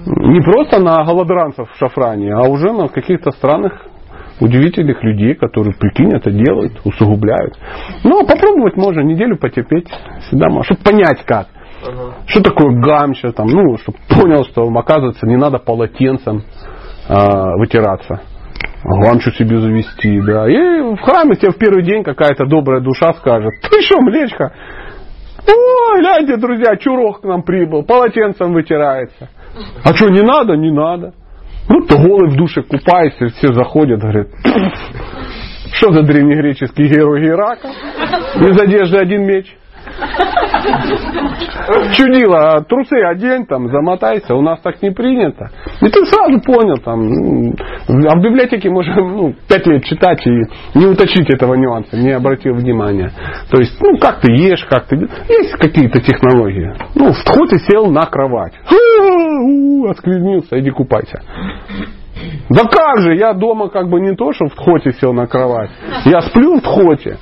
не 0.07 0.41
просто 0.41 0.81
на 0.81 1.05
голодранцев 1.05 1.71
в 1.71 1.79
шафране, 1.79 2.35
а 2.35 2.49
уже 2.49 2.73
на 2.73 2.89
каких-то 2.89 3.31
странных 3.33 3.87
удивительных 4.41 5.03
людей, 5.03 5.35
которые, 5.35 5.75
прикинь, 5.75 6.15
это 6.15 6.31
делают, 6.31 6.81
усугубляют. 6.85 7.59
Ну, 8.05 8.27
попробовать 8.27 8.77
можно, 8.77 9.01
неделю 9.01 9.37
потерпеть 9.39 9.89
всегда 10.27 10.49
можно, 10.49 10.65
чтобы 10.65 10.81
понять 10.83 11.25
как. 11.25 11.49
Что 12.27 12.43
такое 12.43 12.79
гамча, 12.79 13.33
там, 13.33 13.47
ну, 13.49 13.77
чтобы 13.79 13.99
понял, 14.09 14.45
что, 14.45 14.63
оказывается, 14.69 15.27
не 15.27 15.37
надо 15.37 15.59
полотенцем 15.59 16.43
а, 17.09 17.57
вытираться. 17.57 18.21
Гамчу 18.85 19.31
себе 19.33 19.59
завести, 19.59 20.21
да. 20.21 20.49
И 20.49 20.57
в 20.57 21.01
храме 21.01 21.37
тебе 21.37 21.53
в 21.53 21.59
первый 21.59 21.83
день 21.83 22.03
какая-то 22.03 22.47
добрая 22.47 22.81
душа 22.81 23.13
скажет, 23.15 23.53
ты 23.63 23.81
что, 23.83 24.01
млечка? 24.01 24.53
О, 25.47 25.99
гляньте, 25.99 26.37
друзья, 26.37 26.77
чурок 26.77 27.23
к 27.23 27.25
нам 27.25 27.43
прибыл, 27.43 27.83
полотенцем 27.83 28.53
вытирается. 28.53 29.29
А 29.85 29.95
что, 29.95 30.09
не 30.09 30.23
надо? 30.23 30.55
Не 30.57 30.71
надо. 30.71 31.13
Ну, 31.69 31.87
то 31.87 31.99
голый 31.99 32.31
в 32.31 32.37
душе 32.37 32.63
купается, 32.63 33.29
все 33.29 33.53
заходят, 33.53 34.01
говорят, 34.01 34.29
что 35.73 35.93
за 35.93 36.03
древнегреческий 36.03 36.89
герой 36.89 37.23
Герака? 37.23 37.69
Без 38.41 38.61
одежды 38.61 38.99
один 38.99 39.25
меч. 39.25 39.47
Чудило, 41.95 42.57
а 42.57 42.61
трусы 42.63 42.97
одень, 43.03 43.47
там, 43.47 43.69
замотайся, 43.69 44.35
у 44.35 44.43
нас 44.43 44.61
так 44.61 44.83
не 44.83 44.91
принято. 44.91 45.51
И 45.81 45.89
ты 45.89 46.05
сразу 46.07 46.41
понял, 46.41 46.79
там, 46.79 47.55
а 47.89 48.17
в 48.17 48.23
библиотеке 48.23 48.71
можно 48.71 48.95
ну, 48.97 49.35
пять 49.49 49.67
лет 49.67 49.85
читать 49.85 50.27
и 50.27 50.31
не 50.75 50.87
уточнить 50.87 51.31
этого 51.31 51.55
нюанса, 51.55 51.97
не 51.97 52.11
обратил 52.11 52.55
внимания. 52.55 53.13
То 53.51 53.59
есть, 53.59 53.77
ну, 53.81 53.99
как 53.99 54.21
ты 54.21 54.33
ешь, 54.33 54.65
как 54.69 54.87
ты... 54.87 54.97
Есть 54.97 55.53
какие-то 55.59 56.01
технологии. 56.01 56.75
Ну, 56.95 57.13
вход 57.13 57.53
и 57.53 57.59
сел 57.59 57.87
на 57.87 58.07
кровать. 58.07 58.55
Осквернился, 59.89 60.59
иди 60.61 60.71
купайся. 60.71 61.23
Да 62.51 62.65
как 62.65 63.01
же, 63.01 63.15
я 63.15 63.33
дома 63.33 63.69
как 63.69 63.89
бы 63.89 64.01
не 64.01 64.15
то, 64.15 64.33
что 64.33 64.47
в 64.47 64.55
тхоте 64.55 64.93
сел 64.93 65.13
на 65.13 65.27
кровать. 65.27 65.71
Я 66.05 66.21
сплю 66.23 66.57
в 66.57 66.63
тхоте, 66.63 67.19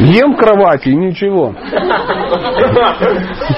ем 0.00 0.34
в 0.34 0.36
кровати 0.36 0.88
и 0.88 0.96
ничего. 0.96 1.54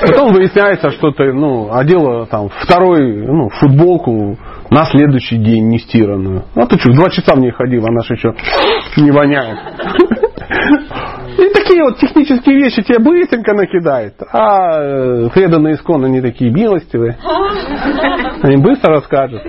Потом 0.03 0.34
выясняется, 0.34 0.90
что 0.90 1.12
ты 1.12 1.32
ну, 1.32 1.72
одела 1.72 2.26
там 2.26 2.49
второй 2.61 3.26
ну, 3.26 3.49
футболку 3.49 4.36
на 4.70 4.84
следующий 4.84 5.38
день 5.38 5.68
не 5.68 5.78
стиранную. 5.78 6.45
А 6.55 6.66
ты 6.66 6.78
что, 6.78 6.92
два 6.92 7.11
часа 7.11 7.34
в 7.34 7.38
ней 7.38 7.51
ходил, 7.53 7.84
она 7.86 8.03
же 8.03 8.14
еще 8.14 8.34
не 8.97 9.11
воняет. 9.11 9.59
И 11.38 11.49
такие 11.53 11.82
вот 11.82 11.99
технические 11.99 12.57
вещи 12.57 12.82
тебе 12.82 12.99
быстренько 12.99 13.55
накидает. 13.55 14.14
А 14.32 14.80
э, 14.80 15.28
преданные 15.34 15.74
искон, 15.74 16.05
они 16.05 16.20
такие 16.20 16.51
милостивые. 16.51 17.16
Они 18.42 18.57
быстро 18.57 18.95
расскажут. 18.95 19.42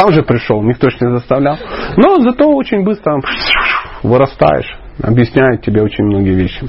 Сам 0.00 0.12
же 0.12 0.22
пришел, 0.22 0.62
никто 0.62 0.88
ж 0.88 0.96
не 1.00 1.14
заставлял. 1.14 1.58
Но 1.96 2.16
зато 2.20 2.48
очень 2.48 2.84
быстро 2.84 3.20
вырастаешь. 4.02 4.78
Объясняет 5.02 5.62
тебе 5.62 5.82
очень 5.82 6.04
многие 6.04 6.34
вещи. 6.34 6.68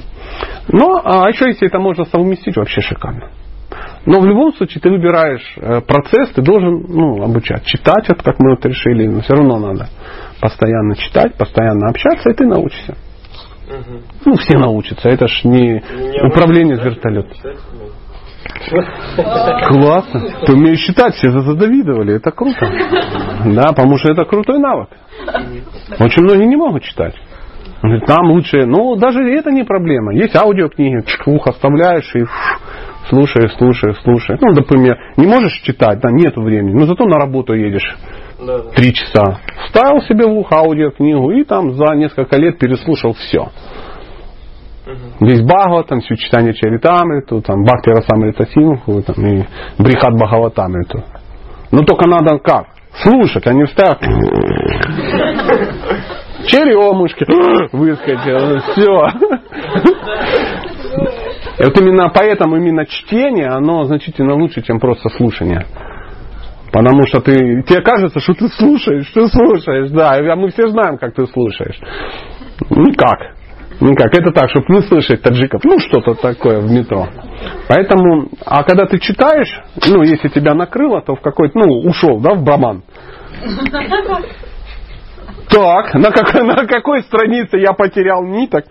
Но, 0.68 1.00
а 1.02 1.28
еще 1.28 1.46
если 1.46 1.66
это 1.66 1.78
можно 1.78 2.04
совместить, 2.04 2.56
вообще 2.56 2.82
шикарно. 2.82 3.30
Но 4.04 4.20
в 4.20 4.26
любом 4.26 4.52
случае 4.52 4.82
ты 4.82 4.90
выбираешь 4.90 5.54
э, 5.56 5.80
процесс, 5.80 6.30
ты 6.34 6.42
должен 6.42 6.84
ну, 6.88 7.22
обучать. 7.22 7.64
Читать, 7.64 8.06
вот 8.08 8.22
как 8.22 8.38
мы 8.38 8.50
вот 8.50 8.66
решили, 8.66 9.06
но 9.06 9.22
все 9.22 9.34
равно 9.34 9.58
надо 9.58 9.88
постоянно 10.40 10.94
читать, 10.96 11.34
постоянно 11.36 11.88
общаться, 11.88 12.30
и 12.30 12.34
ты 12.34 12.46
научишься. 12.46 12.96
Ну, 14.26 14.34
все 14.36 14.58
научатся. 14.58 15.08
Это 15.08 15.26
ж 15.26 15.44
не 15.44 15.82
управление 16.26 16.76
с 16.76 16.84
вертолета. 16.84 17.34
Классно. 19.68 20.22
Ты 20.46 20.52
умеешь 20.54 20.80
считать, 20.80 21.14
все 21.14 21.30
задавидовали. 21.30 22.16
Это 22.16 22.30
круто. 22.30 22.70
Да, 23.46 23.68
потому 23.68 23.98
что 23.98 24.12
это 24.12 24.24
крутой 24.24 24.58
навык. 24.58 24.88
Очень 25.98 26.22
многие 26.22 26.46
не 26.46 26.56
могут 26.56 26.82
читать. 26.82 27.14
Там 28.06 28.30
лучше, 28.30 28.64
ну 28.64 28.94
даже 28.94 29.20
это 29.28 29.50
не 29.50 29.64
проблема. 29.64 30.14
Есть 30.14 30.36
аудиокниги, 30.36 31.04
ухо 31.26 31.50
оставляешь 31.50 32.14
и 32.14 32.24
слушаешь, 33.08 33.52
слушаешь, 33.58 34.00
слушаешь. 34.02 34.38
Ну, 34.40 34.52
например, 34.52 34.96
не 35.16 35.26
можешь 35.26 35.60
читать, 35.62 35.98
да, 36.00 36.10
нет 36.12 36.36
времени, 36.36 36.78
но 36.78 36.86
зато 36.86 37.04
на 37.06 37.18
работу 37.18 37.54
едешь 37.54 37.96
три 38.76 38.94
часа. 38.94 39.40
Вставил 39.66 40.00
себе 40.02 40.26
в 40.26 40.32
ухо 40.32 40.58
аудиокнигу 40.58 41.32
и 41.32 41.44
там 41.44 41.74
за 41.74 41.94
несколько 41.94 42.36
лет 42.36 42.58
переслушал 42.58 43.14
все. 43.14 43.48
Весь 45.20 45.42
Бхагават, 45.42 45.86
там 45.86 46.00
все 46.00 46.16
читание 46.16 46.54
Чаритамриту, 46.54 47.40
там 47.40 47.62
Бхакти 47.62 47.90
Расамрита 47.90 48.46
Симху, 48.46 49.02
там 49.02 49.24
и 49.24 49.44
Брихат 49.78 50.14
Бхагаватамриту. 50.14 51.04
Но 51.70 51.84
только 51.84 52.08
надо 52.08 52.38
как? 52.38 52.66
Слушать, 53.02 53.46
а 53.46 53.52
не 53.52 53.64
вставить. 53.64 54.00
Черемушки 56.46 57.24
выскочил, 57.72 58.60
все. 58.72 59.06
И 61.58 61.64
вот 61.64 61.80
именно 61.80 62.10
поэтому 62.12 62.56
именно 62.56 62.84
чтение, 62.84 63.48
оно 63.48 63.84
значительно 63.84 64.34
лучше, 64.34 64.62
чем 64.62 64.80
просто 64.80 65.08
слушание. 65.10 65.64
Потому 66.72 67.06
что 67.06 67.20
ты, 67.20 67.62
тебе 67.62 67.82
кажется, 67.82 68.18
что 68.18 68.34
ты 68.34 68.48
слушаешь, 68.48 69.08
ты 69.12 69.28
слушаешь, 69.28 69.90
да, 69.90 70.14
а 70.14 70.36
мы 70.36 70.50
все 70.50 70.68
знаем, 70.68 70.98
как 70.98 71.14
ты 71.14 71.26
слушаешь. 71.26 71.78
Никак. 72.70 73.41
Никак. 73.82 74.14
Это 74.14 74.30
так, 74.30 74.48
чтобы 74.50 74.66
не 74.68 74.82
слышать 74.82 75.22
таджиков. 75.22 75.64
Ну, 75.64 75.80
что-то 75.80 76.14
такое 76.14 76.60
в 76.60 76.70
метро. 76.70 77.08
Поэтому, 77.68 78.28
а 78.46 78.62
когда 78.62 78.86
ты 78.86 79.00
читаешь, 79.00 79.60
ну, 79.88 80.02
если 80.02 80.28
тебя 80.28 80.54
накрыло, 80.54 81.02
то 81.02 81.16
в 81.16 81.20
какой-то, 81.20 81.58
ну, 81.58 81.80
ушел, 81.88 82.20
да, 82.20 82.34
в 82.34 82.44
браман. 82.44 82.82
Так, 85.48 85.94
на 85.94 86.10
какой, 86.12 86.44
на 86.44 86.64
какой 86.66 87.02
странице 87.02 87.58
я 87.58 87.72
потерял 87.72 88.22
ниток? 88.24 88.64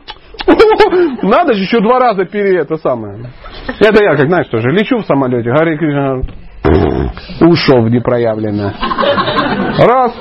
Надо 1.21 1.53
же 1.53 1.63
еще 1.63 1.81
два 1.81 1.99
раза 1.99 2.23
пере 2.23 2.59
это 2.59 2.77
самое. 2.77 3.31
Это 3.79 4.03
я, 4.03 4.15
как 4.15 4.27
знаешь, 4.27 4.47
тоже 4.47 4.69
лечу 4.69 4.97
в 4.97 5.05
самолете, 5.05 5.51
Гарри 5.51 5.77
Кришна 5.77 6.21
ушел 7.41 7.81
в 7.81 7.89
непроявленное. 7.89 8.73
Раз. 9.77 10.13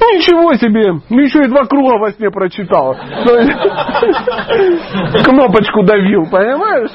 Ничего 0.00 0.54
себе! 0.54 1.00
Еще 1.10 1.42
и 1.44 1.48
два 1.48 1.64
круга 1.64 1.98
во 1.98 2.12
сне 2.12 2.30
прочитал. 2.30 2.94
Кнопочку 5.24 5.82
давил, 5.82 6.24
понимаешь? 6.30 6.92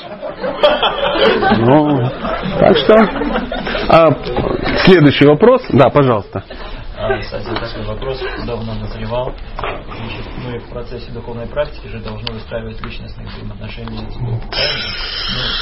Ну, 1.60 2.00
так 2.60 2.78
что... 2.78 2.96
А, 3.90 4.08
следующий 4.86 5.26
вопрос. 5.26 5.62
Да, 5.70 5.90
пожалуйста. 5.90 6.44
А, 6.98 7.18
кстати, 7.20 7.44
такой 7.46 7.84
вопрос 7.86 8.24
давно 8.48 8.74
назревал. 8.76 9.34
Значит, 9.58 10.26
мы 10.46 10.60
в 10.60 10.70
процессе 10.70 11.12
духовной 11.12 11.48
практики 11.48 11.88
же 11.88 12.00
должны 12.00 12.32
выстраивать 12.34 12.80
личностные 12.82 13.28
взаимоотношения 13.28 14.10
с 14.10 14.16
Богом? 14.18 14.42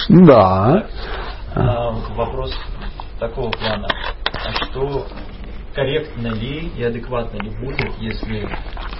Да. 0.10 0.84
Ну, 1.56 1.64
а 1.64 1.92
вопрос 2.16 2.54
такого 3.20 3.50
плана. 3.50 3.88
А 4.34 4.52
что 4.66 5.06
корректно 5.74 6.28
ли 6.28 6.72
и 6.78 6.84
адекватно 6.84 7.38
ли 7.42 7.50
будет, 7.60 7.94
если 8.00 8.48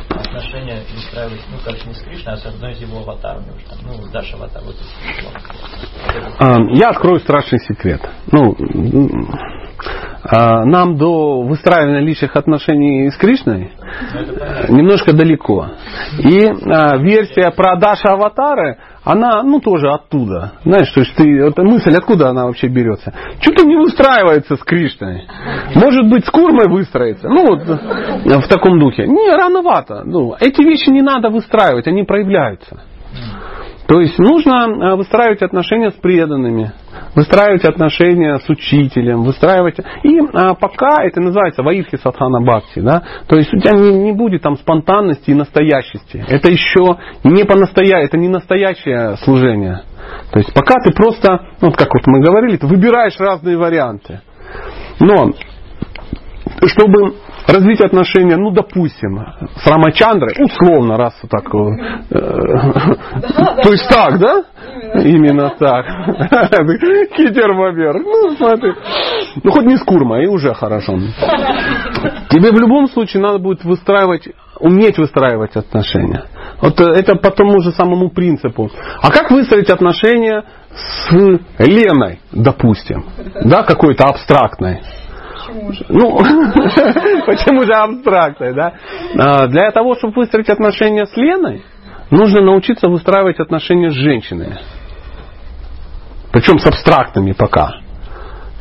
отношения 0.10 0.82
выстраивать, 0.94 1.42
ну, 1.52 1.58
как 1.64 1.86
не 1.86 1.94
с 1.94 2.02
Кришной, 2.02 2.34
а 2.34 2.38
с 2.38 2.46
одной 2.46 2.72
из 2.74 2.82
его 2.82 3.00
аватарами, 3.00 3.52
уж 3.56 3.64
там, 3.64 3.78
ну, 3.84 4.12
Даша 4.12 4.36
аватар, 4.38 4.64
вот 4.64 4.76
это 4.76 6.36
А, 6.40 6.60
Я 6.72 6.90
открою 6.90 7.20
страшный 7.20 7.60
секрет. 7.60 8.02
Ну, 8.32 8.56
а, 10.24 10.66
нам 10.66 10.98
до 10.98 11.42
выстраивания 11.42 12.02
личных 12.02 12.36
отношений 12.36 13.10
с 13.10 13.18
Кришной 13.18 13.72
немножко 14.70 15.14
далеко. 15.14 15.72
И 16.20 16.46
а, 16.46 16.98
версия 16.98 17.52
про 17.52 17.76
Даша 17.78 18.14
Аватары, 18.14 18.78
она, 19.04 19.42
ну, 19.44 19.60
тоже 19.60 19.90
оттуда. 19.90 20.54
Знаешь, 20.64 20.92
то 20.92 21.00
есть 21.00 21.16
ты, 21.16 21.24
эта 21.40 21.64
мысль, 21.64 21.94
откуда 21.96 22.30
она 22.30 22.46
вообще 22.46 22.68
берется? 22.68 23.14
Что-то 23.40 23.66
не 23.66 23.76
выстраивается 23.76 24.56
с 24.56 24.64
Кришной. 24.64 25.28
Может 25.74 26.08
быть, 26.08 26.26
с 26.26 26.30
Курмой 26.30 26.68
выстроится. 26.70 27.28
Ну, 27.28 27.48
вот 27.48 27.62
э, 27.68 28.40
в 28.40 28.48
таком 28.48 28.80
духе. 28.80 29.08
Не, 29.08 29.32
рановато. 29.32 30.04
Ну, 30.06 30.36
эти 30.40 30.62
вещи 30.62 30.90
не 30.90 31.02
надо 31.02 31.30
выстраивать, 31.30 31.88
они 31.88 32.04
проявляются. 32.04 32.82
То 33.92 34.00
есть 34.00 34.18
нужно 34.20 34.68
э, 34.70 34.96
выстраивать 34.96 35.42
отношения 35.42 35.92
с 35.92 35.96
преданными, 35.96 36.72
выстраивать 37.14 37.66
отношения 37.66 38.38
с 38.40 38.48
учителем, 38.48 39.24
выстраивать... 39.24 39.80
И 40.04 40.18
а, 40.34 40.54
пока 40.54 41.04
это 41.04 41.20
называется 41.20 41.62
ваивхи 41.62 41.98
садхана 41.98 42.40
бхакти, 42.40 42.80
да, 42.80 43.04
то 43.28 43.36
есть 43.36 43.54
у 43.54 43.60
тебя 43.60 43.74
не, 43.74 43.92
не 43.92 44.12
будет 44.14 44.44
там 44.44 44.56
спонтанности 44.56 45.32
и 45.32 45.34
настоящести. 45.34 46.24
Это 46.26 46.50
еще 46.50 47.00
не 47.26 47.44
по 47.44 47.58
настоя... 47.58 47.98
это 47.98 48.18
не 48.18 48.30
настоящее 48.30 49.18
служение. 49.26 49.82
То 50.32 50.40
есть 50.40 50.54
пока 50.54 50.76
ты 50.76 50.94
просто, 50.94 51.42
ну, 51.60 51.68
вот 51.68 51.76
как 51.76 51.90
вот 51.94 52.08
мы 52.08 52.22
говорили, 52.22 52.56
ты 52.56 52.68
выбираешь 52.68 53.20
разные 53.20 53.58
варианты. 53.58 54.22
Но 55.02 55.34
чтобы 56.66 57.16
развить 57.48 57.82
отношения, 57.82 58.38
ну, 58.38 58.52
допустим, 58.52 59.20
с 59.56 59.68
Рамачандрой, 59.68 60.36
условно, 60.40 60.98
раз 60.98 61.14
вот 61.22 61.32
так, 61.32 61.54
вот, 61.54 61.74
э, 62.10 62.12
то 63.64 63.72
есть 63.72 63.88
так, 63.90 64.20
да? 64.20 64.44
Именно 64.96 65.54
так. 65.58 65.86
Китер 67.16 67.54
Бобер. 67.54 68.00
Ну, 68.00 68.36
смотри. 68.36 68.74
Ну, 69.44 69.52
хоть 69.52 69.66
не 69.66 69.78
с 69.78 69.84
Курма, 69.84 70.22
и 70.22 70.28
уже 70.28 70.54
хорошо. 70.54 70.98
Тебе 72.30 72.52
в 72.52 72.60
любом 72.60 72.88
случае 72.88 73.22
надо 73.22 73.40
будет 73.40 73.64
выстраивать, 73.64 74.28
уметь 74.60 74.98
выстраивать 74.98 75.56
отношения. 75.56 76.26
Вот 76.62 76.80
э, 76.80 76.84
это 76.84 77.16
по 77.16 77.32
тому 77.32 77.62
же 77.62 77.72
самому 77.72 78.10
принципу. 78.10 78.70
А 79.02 79.12
как 79.12 79.32
выстроить 79.32 79.70
отношения 79.70 80.44
с 80.74 81.12
Леной, 81.60 82.20
допустим? 82.32 83.06
Да, 83.44 83.64
какой-то 83.64 84.06
абстрактной. 84.06 84.82
Ну, 85.90 86.18
почему 87.26 87.64
же 87.64 87.74
абстракция, 87.74 88.54
да? 88.54 88.74
А, 89.18 89.48
Для 89.48 89.72
того, 89.72 89.96
чтобы 89.96 90.14
выстроить 90.14 90.50
отношения 90.50 91.06
с 91.06 91.16
Леной, 91.16 91.64
нужно 92.10 92.42
научиться 92.42 92.88
выстраивать 92.88 93.40
отношения 93.40 93.90
с 93.90 93.94
женщинами. 93.94 94.60
Причем 96.32 96.60
с 96.60 96.66
абстрактными 96.66 97.34
пока. 97.34 97.81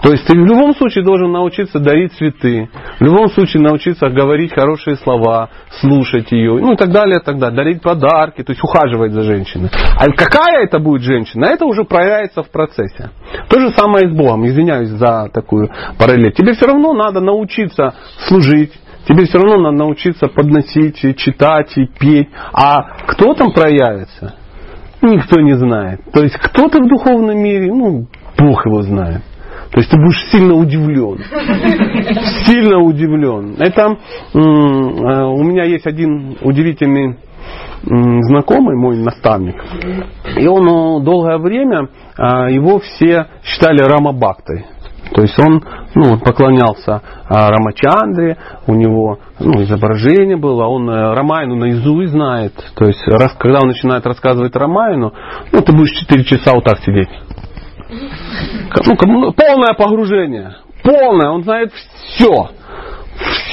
То 0.03 0.13
есть 0.13 0.27
ты 0.27 0.33
в 0.33 0.47
любом 0.47 0.75
случае 0.75 1.05
должен 1.05 1.31
научиться 1.31 1.79
дарить 1.79 2.13
цветы, 2.15 2.71
В 2.99 3.03
любом 3.03 3.29
случае 3.29 3.63
научиться 3.63 4.09
говорить 4.09 4.53
хорошие 4.53 4.97
слова, 4.97 5.51
слушать 5.81 6.33
ее, 6.33 6.59
ну 6.59 6.73
и 6.73 6.77
так 6.77 6.91
далее, 6.91 7.19
и 7.21 7.25
так 7.25 7.39
далее, 7.39 7.57
дарить 7.57 7.83
подарки, 7.83 8.43
то 8.43 8.53
есть 8.53 8.63
ухаживать 8.65 9.13
за 9.13 9.23
женщиной. 9.23 9.71
А 9.73 10.07
какая 10.07 10.65
это 10.65 10.79
будет 10.79 11.03
женщина, 11.03 11.47
это 11.47 11.67
уже 11.67 11.85
проявляется 11.85 12.43
в 12.43 12.51
процессе. 12.51 13.11
То 13.49 13.61
же 13.61 13.71
самое 13.71 14.07
и 14.07 14.11
с 14.11 14.17
Богом, 14.17 14.47
извиняюсь 14.47 14.89
за 14.89 15.29
такую 15.33 15.71
параллель. 15.99 16.33
Тебе 16.33 16.55
все 16.55 16.67
равно 16.67 16.95
надо 16.95 17.21
научиться 17.21 17.95
служить, 18.27 18.73
Тебе 19.09 19.25
все 19.25 19.39
равно 19.39 19.71
надо 19.71 19.79
научиться 19.79 20.29
подносить, 20.29 21.03
и 21.05 21.17
читать 21.17 21.77
и 21.77 21.87
петь. 21.87 22.29
А 22.53 22.83
кто 23.07 23.35
там 23.35 23.51
проявится? 23.53 24.35
Никто 25.03 25.41
не 25.41 25.57
знает. 25.57 26.01
То 26.13 26.23
есть 26.23 26.37
кто-то 26.37 26.79
в 26.79 26.89
духовном 26.89 27.39
мире, 27.39 27.73
ну, 27.73 28.07
Бог 28.39 28.67
его 28.67 28.83
знает. 28.83 29.23
То 29.71 29.79
есть 29.79 29.91
ты 29.91 29.97
будешь 29.97 30.31
сильно 30.31 30.55
удивлен. 30.55 31.19
Сильно 32.45 32.79
удивлен. 32.79 33.55
Это 33.59 33.97
э, 34.35 34.39
у 34.39 35.43
меня 35.45 35.65
есть 35.65 35.87
один 35.87 36.37
удивительный 36.43 37.17
знакомый, 37.83 38.77
мой 38.77 38.99
наставник. 38.99 39.57
И 40.37 40.47
он 40.47 40.67
э, 40.67 41.05
долгое 41.05 41.39
время, 41.39 41.89
а, 42.17 42.51
его 42.51 42.81
все 42.81 43.27
считали 43.43 43.79
Рамабактой. 43.81 44.67
То 45.15 45.23
есть 45.23 45.39
он 45.41 45.63
ну, 45.95 46.19
поклонялся 46.19 47.03
Рамачандре, 47.29 48.37
у 48.67 48.75
него 48.75 49.19
ну, 49.41 49.63
изображение 49.63 50.37
было, 50.37 50.67
он 50.67 50.89
э, 50.89 51.15
Рамайну 51.15 51.57
наизусть 51.57 52.13
знает. 52.13 52.53
То 52.77 52.87
есть 52.87 53.03
раз, 53.09 53.35
когда 53.39 53.61
он 53.61 53.69
начинает 53.69 54.07
рассказывать 54.07 54.55
Рамайну, 54.55 55.13
ну 55.53 55.61
ты 55.63 55.73
будешь 55.73 55.99
4 56.07 56.25
часа 56.25 56.53
вот 56.55 56.65
так 56.65 56.79
сидеть. 56.81 57.09
Ну, 57.91 59.33
полное 59.33 59.75
погружение. 59.75 60.57
Полное. 60.83 61.31
Он 61.31 61.43
знает 61.43 61.73
все 61.73 62.51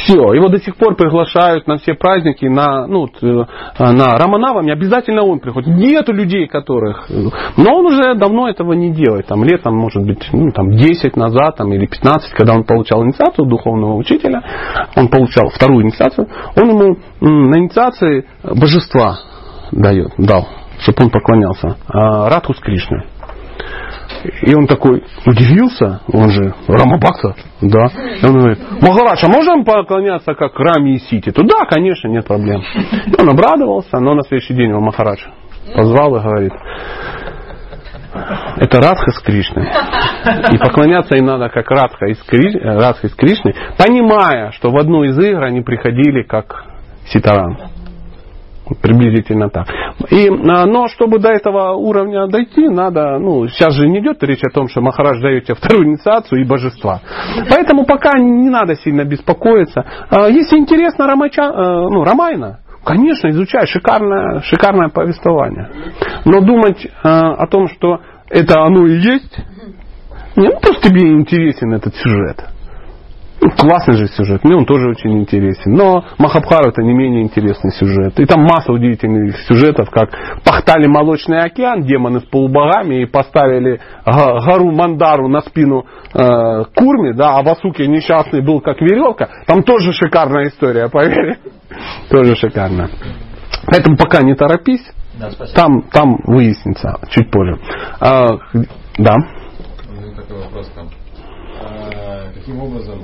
все. 0.07 0.33
Его 0.33 0.49
до 0.49 0.59
сих 0.59 0.75
пор 0.77 0.95
приглашают 0.95 1.67
на 1.67 1.77
все 1.77 1.93
праздники, 1.93 2.45
на, 2.45 2.87
ну, 2.87 3.07
э, 3.21 3.45
на 3.79 4.17
Раманавами, 4.17 4.71
обязательно 4.71 5.23
он 5.23 5.39
приходит. 5.39 5.75
Нету 5.75 6.13
людей, 6.13 6.47
которых... 6.47 7.09
Но 7.57 7.75
он 7.75 7.85
уже 7.85 8.15
давно 8.15 8.47
этого 8.47 8.73
не 8.73 8.91
делает. 8.91 9.27
Там, 9.27 9.43
летом, 9.43 9.75
может 9.75 10.03
быть, 10.03 10.27
ну, 10.31 10.51
там, 10.51 10.71
10 10.71 11.15
назад 11.15 11.57
там, 11.57 11.73
или 11.73 11.85
15, 11.85 12.33
когда 12.33 12.53
он 12.53 12.63
получал 12.63 13.03
инициацию 13.03 13.47
духовного 13.47 13.95
учителя, 13.95 14.41
он 14.95 15.09
получал 15.09 15.49
вторую 15.49 15.83
инициацию, 15.83 16.27
он 16.55 16.69
ему 16.69 16.97
на 17.19 17.57
инициации 17.59 18.25
божества 18.43 19.19
дает, 19.71 20.13
дал, 20.17 20.47
чтобы 20.79 21.05
он 21.05 21.09
поклонялся. 21.09 21.77
А, 21.87 22.29
Радху 22.29 22.53
с 22.53 22.59
Кришной. 22.59 23.03
И 24.41 24.55
он 24.55 24.67
такой 24.67 25.03
удивился, 25.25 26.01
он 26.11 26.29
же 26.29 26.53
Рамабакса, 26.67 27.35
да. 27.61 27.85
И 28.21 28.25
он 28.25 28.39
говорит, 28.39 28.59
Махарадж, 28.81 29.23
а 29.23 29.29
можем 29.29 29.63
поклоняться 29.63 30.33
как 30.33 30.57
Раме 30.59 30.95
и 30.95 30.99
Сити? 30.99 31.31
Да, 31.35 31.65
конечно, 31.69 32.07
нет 32.07 32.25
проблем. 32.25 32.61
И 33.05 33.21
он 33.21 33.29
обрадовался, 33.29 33.99
но 33.99 34.13
на 34.13 34.23
следующий 34.23 34.53
день 34.53 34.69
его 34.69 34.81
Махарадж 34.81 35.21
позвал 35.75 36.15
и 36.15 36.19
говорит, 36.19 36.53
это 38.57 38.81
Радха 38.81 39.11
с 39.11 39.19
Кришной. 39.21 39.67
И 40.51 40.57
поклоняться 40.57 41.15
им 41.15 41.25
надо 41.25 41.49
как 41.49 41.69
Радха 41.69 42.07
из, 42.07 42.21
Криш... 42.23 42.55
Радха 42.61 43.07
из 43.07 43.15
Кришны, 43.15 43.53
понимая, 43.77 44.51
что 44.51 44.71
в 44.71 44.77
одну 44.77 45.03
из 45.03 45.17
игр 45.17 45.43
они 45.43 45.61
приходили 45.61 46.23
как 46.23 46.65
Ситаран. 47.05 47.57
Приблизительно 48.81 49.49
так. 49.49 49.67
И, 50.09 50.27
а, 50.29 50.65
но 50.65 50.87
чтобы 50.87 51.19
до 51.19 51.29
этого 51.29 51.73
уровня 51.73 52.27
дойти, 52.27 52.67
надо, 52.67 53.17
ну, 53.19 53.47
сейчас 53.47 53.73
же 53.73 53.87
не 53.87 53.99
идет 53.99 54.21
речь 54.23 54.43
о 54.43 54.53
том, 54.53 54.67
что 54.67 54.81
Махарадж 54.81 55.21
дает 55.21 55.45
тебе 55.45 55.55
вторую 55.55 55.87
инициацию 55.87 56.41
и 56.41 56.45
божества. 56.45 57.01
Поэтому 57.49 57.85
пока 57.85 58.17
не 58.17 58.49
надо 58.49 58.75
сильно 58.75 59.03
беспокоиться. 59.03 59.85
А, 60.09 60.27
если 60.27 60.57
интересно 60.57 61.07
Рамача, 61.07 61.43
э, 61.43 61.89
ну, 61.89 62.03
Рамайна, 62.03 62.59
конечно, 62.83 63.29
изучай, 63.29 63.65
шикарное, 63.67 64.41
шикарное 64.41 64.89
повествование. 64.89 65.69
Но 66.25 66.41
думать 66.41 66.85
э, 66.85 66.89
о 67.03 67.47
том, 67.47 67.67
что 67.67 67.99
это 68.29 68.61
оно 68.61 68.85
и 68.85 68.97
есть, 68.97 69.37
не, 70.35 70.49
ну, 70.49 70.59
просто 70.59 70.89
тебе 70.89 71.01
интересен 71.13 71.73
этот 71.73 71.95
сюжет. 71.95 72.45
Ну, 73.47 73.53
классный 73.55 73.95
же 73.95 74.07
сюжет, 74.07 74.43
мне 74.43 74.55
он 74.55 74.65
тоже 74.65 74.89
очень 74.89 75.19
интересен. 75.19 75.73
Но 75.73 76.03
Махабхара 76.17 76.67
это 76.69 76.81
не 76.81 76.93
менее 76.93 77.21
интересный 77.21 77.71
сюжет. 77.71 78.19
И 78.19 78.25
там 78.25 78.41
масса 78.41 78.73
удивительных 78.73 79.37
сюжетов, 79.47 79.89
как 79.89 80.09
пахтали 80.43 80.85
молочный 80.87 81.39
океан, 81.39 81.83
демоны 81.83 82.19
с 82.19 82.23
полубогами, 82.23 83.03
и 83.03 83.05
поставили 83.05 83.79
гору 84.05 84.71
Мандару 84.71 85.29
на 85.29 85.41
спину 85.41 85.85
э, 86.13 86.63
Курми, 86.75 87.13
да, 87.13 87.37
а 87.37 87.43
Васуки 87.43 87.83
несчастный 87.83 88.41
был 88.41 88.59
как 88.59 88.81
веревка. 88.81 89.29
Там 89.45 89.63
тоже 89.63 89.93
шикарная 89.93 90.49
история, 90.49 90.89
поверь. 90.91 91.37
Тоже 92.09 92.35
шикарно. 92.35 92.89
Поэтому 93.67 93.95
пока 93.95 94.23
не 94.23 94.35
торопись. 94.35 94.85
Да, 95.17 95.29
там, 95.55 95.83
там 95.83 96.17
выяснится 96.25 96.99
чуть 97.11 97.31
позже. 97.31 97.57
А, 98.01 98.25
да. 98.97 99.15
Такой 100.17 100.37
вопрос 100.43 100.69
там. 100.75 100.89
А, 101.61 102.33
каким 102.33 102.61
образом 102.61 102.99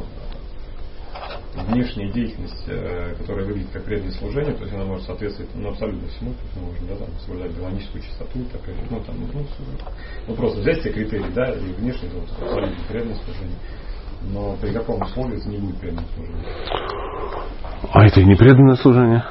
внешняя 1.56 2.12
деятельность, 2.12 2.64
э, 2.68 3.16
которая 3.18 3.46
выглядит 3.46 3.70
как 3.72 3.84
преданное 3.86 4.14
служение, 4.14 4.54
то 4.54 4.64
есть 4.64 4.74
она 4.74 4.86
может 4.86 5.06
соответствовать 5.06 5.52
ну, 5.56 5.70
абсолютно 5.70 6.08
всему, 6.08 6.34
то 6.34 6.42
есть 6.42 6.56
мы 6.56 6.66
можем 6.68 6.88
да, 6.88 6.96
там, 6.96 7.08
соблюдать 7.26 7.56
гармоническую 7.56 8.04
чистоту, 8.04 8.40
так, 8.52 8.62
ну, 8.90 9.00
там, 9.02 9.16
ну, 9.34 9.46
ну, 10.28 10.36
просто 10.36 10.62
взять 10.62 10.80
все 10.80 10.92
критерии, 10.92 11.32
да, 11.34 11.52
и 11.52 11.74
внешне 11.74 12.10
вот, 12.14 12.30
абсолютно 12.42 12.84
преданное 12.88 13.16
служение. 13.16 13.58
Но 14.32 14.56
при 14.62 14.72
каком 14.72 15.02
условии 15.02 15.38
это 15.38 15.50
не 15.50 15.58
будет 15.58 15.78
преданное 15.78 16.06
служение? 16.16 16.46
А 17.92 18.06
это 18.06 18.22
и 18.22 18.26
не 18.26 18.36
преданное 18.36 18.76
служение? 18.76 19.24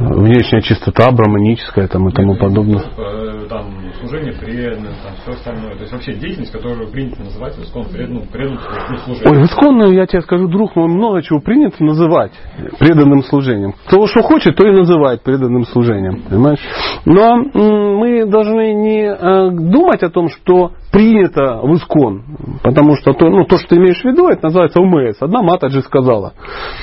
внешняя 0.00 0.62
чистота, 0.62 1.10
браманическая 1.10 1.86
там, 1.88 2.08
и 2.08 2.12
тому 2.12 2.36
подобное. 2.36 2.82
Э, 2.96 3.46
там 3.48 3.89
служение 4.00 4.32
преданное, 4.32 4.92
там 5.02 5.14
все 5.22 5.32
остальное. 5.32 5.74
То 5.74 5.80
есть 5.80 5.92
вообще 5.92 6.14
деятельность, 6.14 6.52
которую 6.52 6.90
принято 6.90 7.22
называть 7.22 7.56
в 7.56 7.62
искон 7.62 7.84
преданным, 7.84 8.26
преданным 8.26 8.60
служением. 9.04 9.32
Ой, 9.32 9.42
в 9.42 9.44
исконную, 9.46 9.92
я 9.94 10.06
тебе 10.06 10.22
скажу, 10.22 10.48
друг 10.48 10.74
мой, 10.76 10.88
много 10.88 11.22
чего 11.22 11.40
принято 11.40 11.82
называть 11.84 12.32
преданным 12.78 13.22
служением. 13.22 13.74
Кто 13.86 14.06
что 14.06 14.22
хочет, 14.22 14.56
то 14.56 14.66
и 14.66 14.72
называет 14.72 15.22
преданным 15.22 15.64
служением. 15.64 16.22
Понимаешь? 16.28 16.60
Но 17.04 17.36
мы 17.36 18.26
должны 18.26 18.72
не 18.74 19.04
э, 19.04 19.50
думать 19.50 20.02
о 20.02 20.10
том, 20.10 20.28
что 20.28 20.72
принято 20.92 21.60
в 21.62 21.74
искон. 21.74 22.22
Потому 22.62 22.96
что 22.96 23.12
то, 23.12 23.28
ну, 23.28 23.44
то, 23.44 23.56
что 23.58 23.68
ты 23.68 23.76
имеешь 23.76 24.00
в 24.00 24.04
виду, 24.04 24.28
это 24.28 24.44
называется 24.44 24.80
УМС. 24.80 25.16
Одна 25.20 25.42
Матаджи 25.42 25.82
сказала 25.82 26.32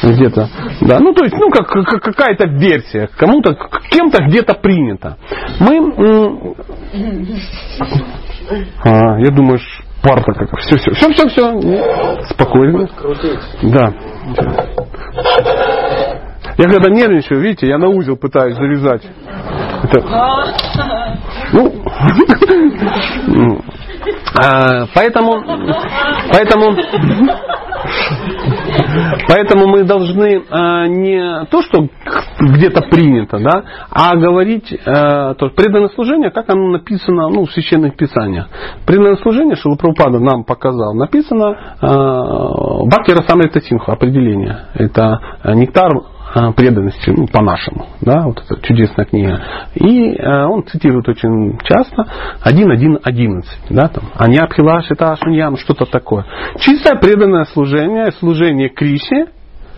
где-то. 0.01 0.49
Да, 0.81 0.99
ну, 0.99 1.13
то 1.13 1.23
есть, 1.23 1.35
ну, 1.37 1.49
как, 1.49 1.67
как 1.67 2.01
какая-то 2.01 2.47
версия. 2.47 3.09
Кому-то, 3.17 3.55
кем-то 3.89 4.23
где-то 4.23 4.53
принято. 4.55 5.17
Мы... 5.59 6.55
А, 8.83 9.19
я 9.19 9.29
думаю, 9.31 9.59
парта 10.01 10.33
как 10.33 10.57
все, 10.59 10.77
все, 10.77 10.91
все, 10.91 11.11
все, 11.13 11.27
все, 11.27 11.59
спокойно. 12.29 12.87
Да. 13.63 13.93
Я 16.57 16.69
когда 16.69 16.89
нервничаю, 16.89 17.41
видите, 17.41 17.67
я 17.67 17.77
на 17.77 17.87
узел 17.89 18.17
пытаюсь 18.17 18.55
завязать. 18.55 19.03
Это... 19.83 20.01
Ну, 21.53 21.71
а, 24.39 24.85
поэтому, 24.93 25.43
поэтому, 26.31 26.75
поэтому 29.27 29.67
мы 29.67 29.83
должны 29.83 30.43
а, 30.49 30.87
не 30.87 31.45
то, 31.45 31.61
что 31.61 31.87
где-то 32.39 32.81
принято, 32.89 33.39
да, 33.39 33.63
а 33.89 34.15
говорить 34.15 34.73
а, 34.85 35.33
то, 35.35 35.49
преданное 35.49 35.89
служение, 35.89 36.31
как 36.31 36.49
оно 36.49 36.69
написано 36.69 37.29
ну, 37.29 37.45
в 37.45 37.51
священных 37.51 37.95
писаниях. 37.95 38.47
Преданное 38.85 39.15
служение, 39.17 39.55
что 39.55 39.69
Шилапрапада 39.69 40.19
нам 40.19 40.43
показал, 40.43 40.93
написано 40.93 41.77
Бхакти 41.81 43.15
Самрита 43.27 43.61
Синху, 43.61 43.91
определение. 43.91 44.67
Это 44.75 45.19
нектар 45.45 45.87
Э, 45.87 46.16
преданности, 46.55 47.09
ну, 47.09 47.27
по-нашему, 47.27 47.87
да, 48.01 48.23
вот 48.23 48.43
эта 48.43 48.61
чудесная 48.61 49.05
книга. 49.05 49.41
И 49.75 50.11
э, 50.13 50.45
он 50.45 50.65
цитирует 50.65 51.07
очень 51.07 51.57
часто 51.63 52.05
1.1.11, 52.45 53.43
да, 53.69 53.87
там, 53.87 54.05
Аньябхила 54.15 54.81
Шита 54.81 55.15
Шуньям, 55.15 55.57
что-то 55.57 55.85
такое. 55.85 56.25
Чистое 56.59 56.99
преданное 56.99 57.45
служение, 57.45 58.11
служение 58.11 58.69
Кришне, 58.69 59.27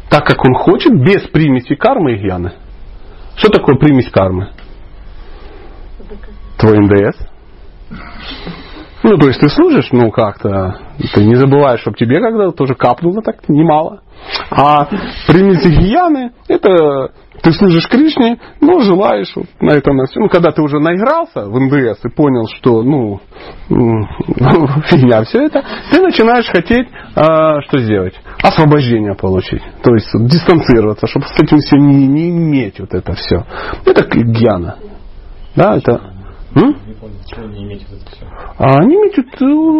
так 0.09 0.25
как 0.25 0.43
он 0.43 0.55
хочет, 0.55 0.93
без 0.93 1.27
примеси 1.29 1.75
кармы 1.75 2.13
и 2.13 2.17
гьяны. 2.17 2.53
Что 3.35 3.49
такое 3.51 3.75
примесь 3.77 4.09
кармы? 4.09 4.49
Твой 6.57 6.79
НДС. 6.79 7.17
Ну, 9.01 9.17
то 9.17 9.27
есть 9.27 9.39
ты 9.39 9.47
служишь, 9.47 9.89
ну, 9.93 10.11
как-то, 10.11 10.77
ты 11.13 11.23
не 11.23 11.35
забываешь, 11.35 11.79
чтобы 11.79 11.95
тебе 11.95 12.19
когда-то 12.19 12.51
тоже 12.51 12.75
капнуло 12.75 13.21
так 13.21 13.47
немало. 13.47 14.01
А 14.51 14.87
примите 15.27 15.69
гьяны, 15.69 16.31
это 16.47 17.11
ты 17.41 17.53
служишь 17.53 17.87
Кришне, 17.87 18.37
но 18.59 18.79
желаешь 18.79 19.31
вот 19.35 19.45
на 19.61 19.71
этом. 19.71 19.97
Ну, 20.15 20.29
когда 20.29 20.51
ты 20.51 20.61
уже 20.61 20.79
наигрался 20.79 21.45
в 21.45 21.59
НДС 21.59 22.03
и 22.03 22.09
понял, 22.09 22.47
что, 22.47 22.83
ну, 22.83 23.19
фигня 24.89 25.23
все 25.25 25.45
это, 25.45 25.63
ты 25.91 26.01
начинаешь 26.01 26.47
хотеть, 26.47 26.87
а, 27.15 27.61
что 27.61 27.79
сделать? 27.79 28.13
Освобождение 28.43 29.15
получить. 29.15 29.61
То 29.83 29.93
есть 29.93 30.09
дистанцироваться, 30.13 31.07
чтобы 31.07 31.27
с 31.27 31.39
этим 31.39 31.59
все 31.59 31.77
не, 31.77 32.07
не 32.07 32.29
иметь 32.29 32.79
вот 32.79 32.93
это 32.93 33.13
все. 33.13 33.45
Это 33.85 34.05
гьяна. 34.05 34.77
Да, 35.55 35.77
это... 35.77 36.18
М? 36.55 36.75
Не 36.87 36.93
вот 36.95 37.11
это 37.11 38.11
все. 38.11 38.25
А 38.57 38.79
они 38.81 38.97
вот 38.97 39.17
этого, 39.17 39.71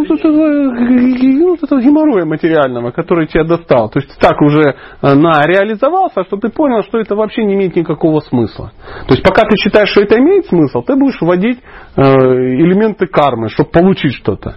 вот 1.50 1.64
этого 1.64 1.82
геморроя 1.82 2.26
материального, 2.26 2.92
который 2.92 3.28
тебя 3.28 3.44
достал. 3.44 3.90
То 3.90 4.00
есть 4.00 4.14
ты 4.14 4.20
так 4.20 4.40
уже 4.42 4.76
э, 5.02 5.14
нареализовался, 5.16 6.24
что 6.26 6.38
ты 6.38 6.50
понял, 6.50 6.84
что 6.84 7.00
это 7.00 7.16
вообще 7.16 7.44
не 7.44 7.56
имеет 7.56 7.76
никакого 7.76 8.20
смысла. 8.20 8.72
То 9.08 9.14
есть 9.16 9.24
пока 9.24 9.48
ты 9.48 9.56
считаешь, 9.58 9.90
что 9.90 10.02
это 10.02 10.20
имеет 10.20 10.46
смысл, 10.46 10.84
ты 10.84 10.96
будешь 10.96 11.20
вводить 11.22 11.60
э, 11.96 12.02
элементы 12.02 13.08
кармы, 13.08 13.50
чтобы 13.50 13.72
получить 13.72 14.14
что-то. 14.14 14.56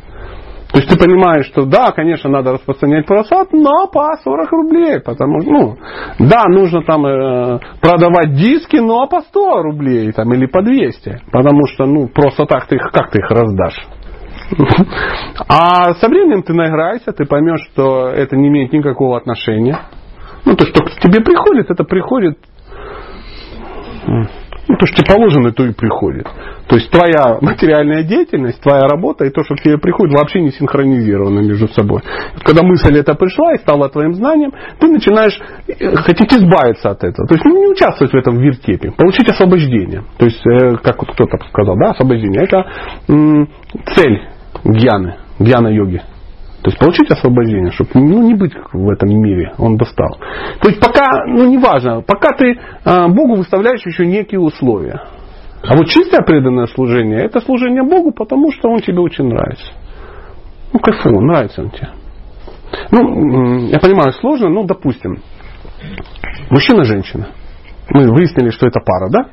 То 0.72 0.78
есть 0.78 0.88
ты 0.88 0.98
понимаешь, 0.98 1.46
что 1.46 1.66
да, 1.66 1.92
конечно, 1.92 2.30
надо 2.30 2.52
распространять 2.52 3.04
просад, 3.04 3.52
но 3.52 3.88
по 3.88 4.16
40 4.24 4.52
рублей. 4.52 5.00
Потому 5.00 5.42
что, 5.42 5.50
ну, 5.50 5.76
да, 6.18 6.44
нужно 6.48 6.82
там 6.82 7.04
э, 7.04 7.60
продавать 7.82 8.34
диски, 8.34 8.76
но 8.76 9.06
по 9.06 9.20
100 9.20 9.62
рублей 9.62 10.12
там, 10.12 10.32
или 10.32 10.46
по 10.46 10.62
200. 10.62 11.24
Потому 11.30 11.66
что, 11.66 11.84
ну, 11.84 12.08
просто 12.08 12.46
так 12.46 12.66
ты 12.68 12.76
их, 12.76 12.90
как 12.90 13.10
ты 13.10 13.18
их 13.18 13.30
раздашь? 13.30 13.86
А 15.48 15.92
со 15.94 16.08
временем 16.08 16.42
ты 16.42 16.54
наиграешься, 16.54 17.12
ты 17.12 17.26
поймешь, 17.26 17.68
что 17.72 18.08
это 18.08 18.36
не 18.36 18.48
имеет 18.48 18.72
никакого 18.72 19.18
отношения. 19.18 19.78
Ну, 20.46 20.56
то, 20.56 20.64
что 20.64 20.84
к 20.84 21.00
тебе 21.00 21.22
приходит, 21.22 21.70
это 21.70 21.84
приходит 21.84 22.38
ну, 24.68 24.76
то, 24.76 24.86
что 24.86 24.96
тебе 24.96 25.14
положено, 25.14 25.52
то 25.52 25.64
и 25.64 25.72
приходит. 25.72 26.26
То 26.68 26.76
есть 26.76 26.90
твоя 26.90 27.38
материальная 27.40 28.04
деятельность, 28.04 28.60
твоя 28.60 28.82
работа 28.82 29.24
и 29.24 29.30
то, 29.30 29.42
что 29.44 29.56
к 29.56 29.60
тебе 29.60 29.78
приходит, 29.78 30.14
вообще 30.16 30.40
не 30.40 30.52
синхронизировано 30.52 31.40
между 31.40 31.68
собой. 31.68 32.00
Когда 32.44 32.62
мысль 32.62 32.96
эта 32.96 33.14
пришла 33.14 33.54
и 33.54 33.58
стала 33.58 33.88
твоим 33.88 34.14
знанием, 34.14 34.52
ты 34.78 34.88
начинаешь 34.88 35.38
э, 35.66 35.96
хотеть 35.96 36.32
избавиться 36.32 36.90
от 36.90 37.02
этого. 37.02 37.26
То 37.26 37.34
есть 37.34 37.44
ну, 37.44 37.58
не 37.58 37.72
участвовать 37.72 38.12
в 38.12 38.16
этом 38.16 38.38
вертепе, 38.38 38.92
получить 38.92 39.28
освобождение. 39.28 40.04
То 40.18 40.26
есть, 40.26 40.42
э, 40.46 40.76
как 40.82 40.98
вот 40.98 41.12
кто-то 41.12 41.38
сказал, 41.48 41.76
да, 41.76 41.90
освобождение. 41.90 42.42
Это 42.44 42.64
цель 43.94 44.22
гьяны, 44.64 45.16
гьяна-йоги. 45.38 46.02
То 46.62 46.70
есть 46.70 46.78
получить 46.78 47.10
освобождение, 47.10 47.72
чтобы 47.72 47.90
ну, 47.94 48.22
не 48.22 48.34
быть 48.34 48.52
в 48.72 48.88
этом 48.88 49.08
мире, 49.08 49.52
он 49.58 49.76
достал. 49.76 50.18
То 50.60 50.68
есть 50.68 50.80
пока, 50.80 51.24
ну 51.26 51.44
не 51.44 51.58
важно, 51.58 52.02
пока 52.02 52.30
ты 52.36 52.52
э, 52.52 53.08
Богу 53.08 53.34
выставляешь 53.34 53.84
еще 53.84 54.06
некие 54.06 54.38
условия. 54.38 55.02
А 55.64 55.76
вот 55.76 55.88
чистое 55.88 56.22
преданное 56.24 56.66
служение, 56.66 57.24
это 57.24 57.40
служение 57.40 57.82
Богу, 57.82 58.12
потому 58.12 58.52
что 58.52 58.68
он 58.68 58.80
тебе 58.80 59.00
очень 59.00 59.24
нравится. 59.24 59.72
Ну, 60.72 60.78
кайфово, 60.78 61.20
нравится 61.20 61.62
он 61.62 61.70
тебе. 61.70 61.88
Ну, 62.90 63.66
я 63.68 63.78
понимаю, 63.80 64.12
сложно, 64.12 64.48
но 64.48 64.62
допустим, 64.64 65.18
мужчина, 66.48 66.84
женщина. 66.84 67.28
Мы 67.90 68.10
выяснили, 68.12 68.50
что 68.50 68.66
это 68.66 68.80
пара, 68.80 69.10
да? 69.10 69.26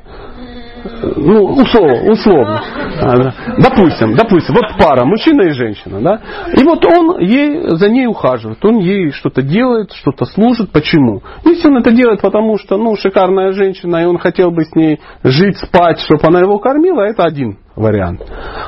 Ну, 1.16 1.44
условно, 1.44 2.10
условно. 2.10 2.62
А. 3.00 3.16
Допустим, 3.56 4.14
допустим, 4.14 4.54
вот 4.54 4.76
пара, 4.78 5.06
мужчина 5.06 5.42
и 5.42 5.50
женщина, 5.50 6.00
да? 6.00 6.20
И 6.54 6.62
вот 6.64 6.84
он 6.84 7.18
ей, 7.20 7.76
за 7.76 7.88
ней 7.88 8.06
ухаживает, 8.06 8.62
он 8.62 8.78
ей 8.78 9.10
что-то 9.12 9.40
делает, 9.40 9.92
что-то 9.92 10.26
служит. 10.26 10.70
Почему? 10.70 11.22
Если 11.44 11.68
он 11.68 11.78
это 11.78 11.92
делает, 11.92 12.20
потому 12.20 12.58
что, 12.58 12.76
ну, 12.76 12.96
шикарная 12.96 13.52
женщина, 13.52 14.02
и 14.02 14.04
он 14.04 14.18
хотел 14.18 14.50
бы 14.50 14.64
с 14.64 14.74
ней 14.74 15.00
жить, 15.22 15.56
спать, 15.56 16.00
чтобы 16.00 16.20
она 16.26 16.40
его 16.40 16.58
кормила, 16.58 17.02
это 17.02 17.22
один 17.24 17.58
вариант. 17.74 18.22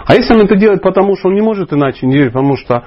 А 0.07 0.15
если 0.15 0.35
он 0.35 0.43
это 0.43 0.57
делает, 0.57 0.83
потому 0.83 1.15
что 1.17 1.29
он 1.29 1.35
не 1.35 1.43
может 1.43 1.73
иначе 1.73 2.07
не 2.07 2.15
делать, 2.15 2.33
потому 2.33 2.57
что 2.57 2.85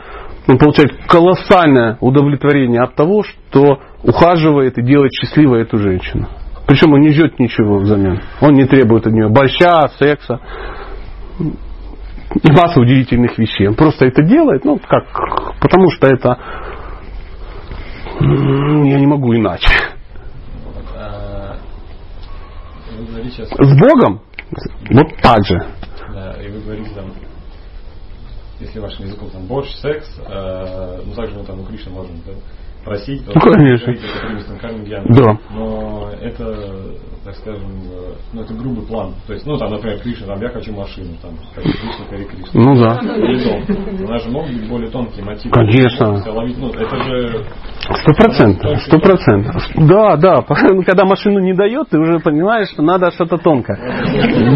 он 0.48 0.58
получает 0.58 0.92
колоссальное 1.08 1.98
удовлетворение 2.02 2.82
от 2.82 2.96
того, 2.96 3.24
что 3.24 3.80
ухаживает 4.04 4.78
и 4.78 4.84
делает 4.84 5.12
счастливой 5.14 5.64
эту 5.64 5.78
женщину. 5.78 6.28
Причем 6.68 6.94
он 6.94 7.02
не 7.02 7.12
ждет 7.12 7.40
ничего 7.40 7.78
взамен. 7.80 8.22
Он 8.42 8.54
не 8.54 8.66
требует 8.66 9.06
от 9.06 9.14
нее 9.14 9.30
борща, 9.30 9.88
секса 10.00 10.40
и 11.40 12.52
массы 12.52 12.80
удивительных 12.80 13.38
вещей. 13.38 13.68
Он 13.68 13.76
просто 13.76 14.06
это 14.06 14.24
делает, 14.24 14.66
ну, 14.66 14.80
как, 14.80 15.06
потому 15.62 15.90
что 15.92 16.08
это 16.08 16.38
я 18.20 19.00
не 19.00 19.08
могу 19.08 19.36
иначе. 19.36 19.68
А, 20.96 21.58
сейчас, 23.26 23.50
С 23.50 23.80
Богом 23.80 24.22
вот 24.90 25.08
так 25.22 25.46
же. 25.46 25.66
да, 26.14 26.34
и 26.42 26.50
вы 26.50 26.62
говорите 26.62 26.90
там, 26.96 27.12
если 28.60 28.80
вашим 28.80 29.06
языком 29.06 29.30
там 29.30 29.46
борщ, 29.48 29.70
секс, 29.76 30.08
э, 30.26 31.02
ну 31.06 31.14
также 31.14 31.36
ну, 31.36 31.44
там 31.44 31.60
у 31.60 31.66
Кришны 31.66 31.92
можно 31.92 32.16
да, 32.26 32.32
просить, 32.86 33.24
Ну, 33.28 33.42
конечно. 33.42 33.94
Да. 35.10 35.38
Но 35.52 36.10
это, 36.22 36.94
так 37.24 37.36
скажем, 37.36 37.72
ну 38.32 38.42
это 38.42 38.54
грубый 38.54 38.86
план. 38.86 39.14
То 39.28 39.34
есть, 39.34 39.46
ну 39.46 39.58
там, 39.58 39.72
например, 39.72 40.00
Кришна, 40.00 40.28
там, 40.28 40.42
я 40.42 40.50
хочу 40.50 40.72
машину, 40.74 41.16
там, 41.22 41.32
хочу 41.56 41.72
Кришна, 41.72 42.06
Хари 42.10 42.24
Кришна. 42.26 42.62
Ну 42.62 42.76
да. 42.76 43.00
Или 43.16 43.44
дом. 43.44 44.06
У 44.06 44.08
нас 44.08 44.24
же 44.24 44.30
могут 44.30 44.54
быть 44.54 44.70
более 44.70 44.90
тонкие 44.92 45.26
мотивы. 45.26 45.54
Конечно. 45.54 46.32
Ловить, 46.32 46.58
ну, 46.58 46.70
это 46.70 47.04
же 47.04 47.46
Сто 47.88 48.14
процентов, 48.14 48.80
сто 48.82 49.00
процентов. 49.00 49.62
Да, 49.76 50.16
да. 50.18 50.38
Когда 50.86 51.06
машину 51.06 51.40
не 51.40 51.54
дает, 51.54 51.90
ты 51.90 52.00
уже 52.00 52.20
понимаешь, 52.20 52.70
что 52.70 52.82
надо 52.82 53.12
что-то 53.12 53.38
тонко. 53.38 53.74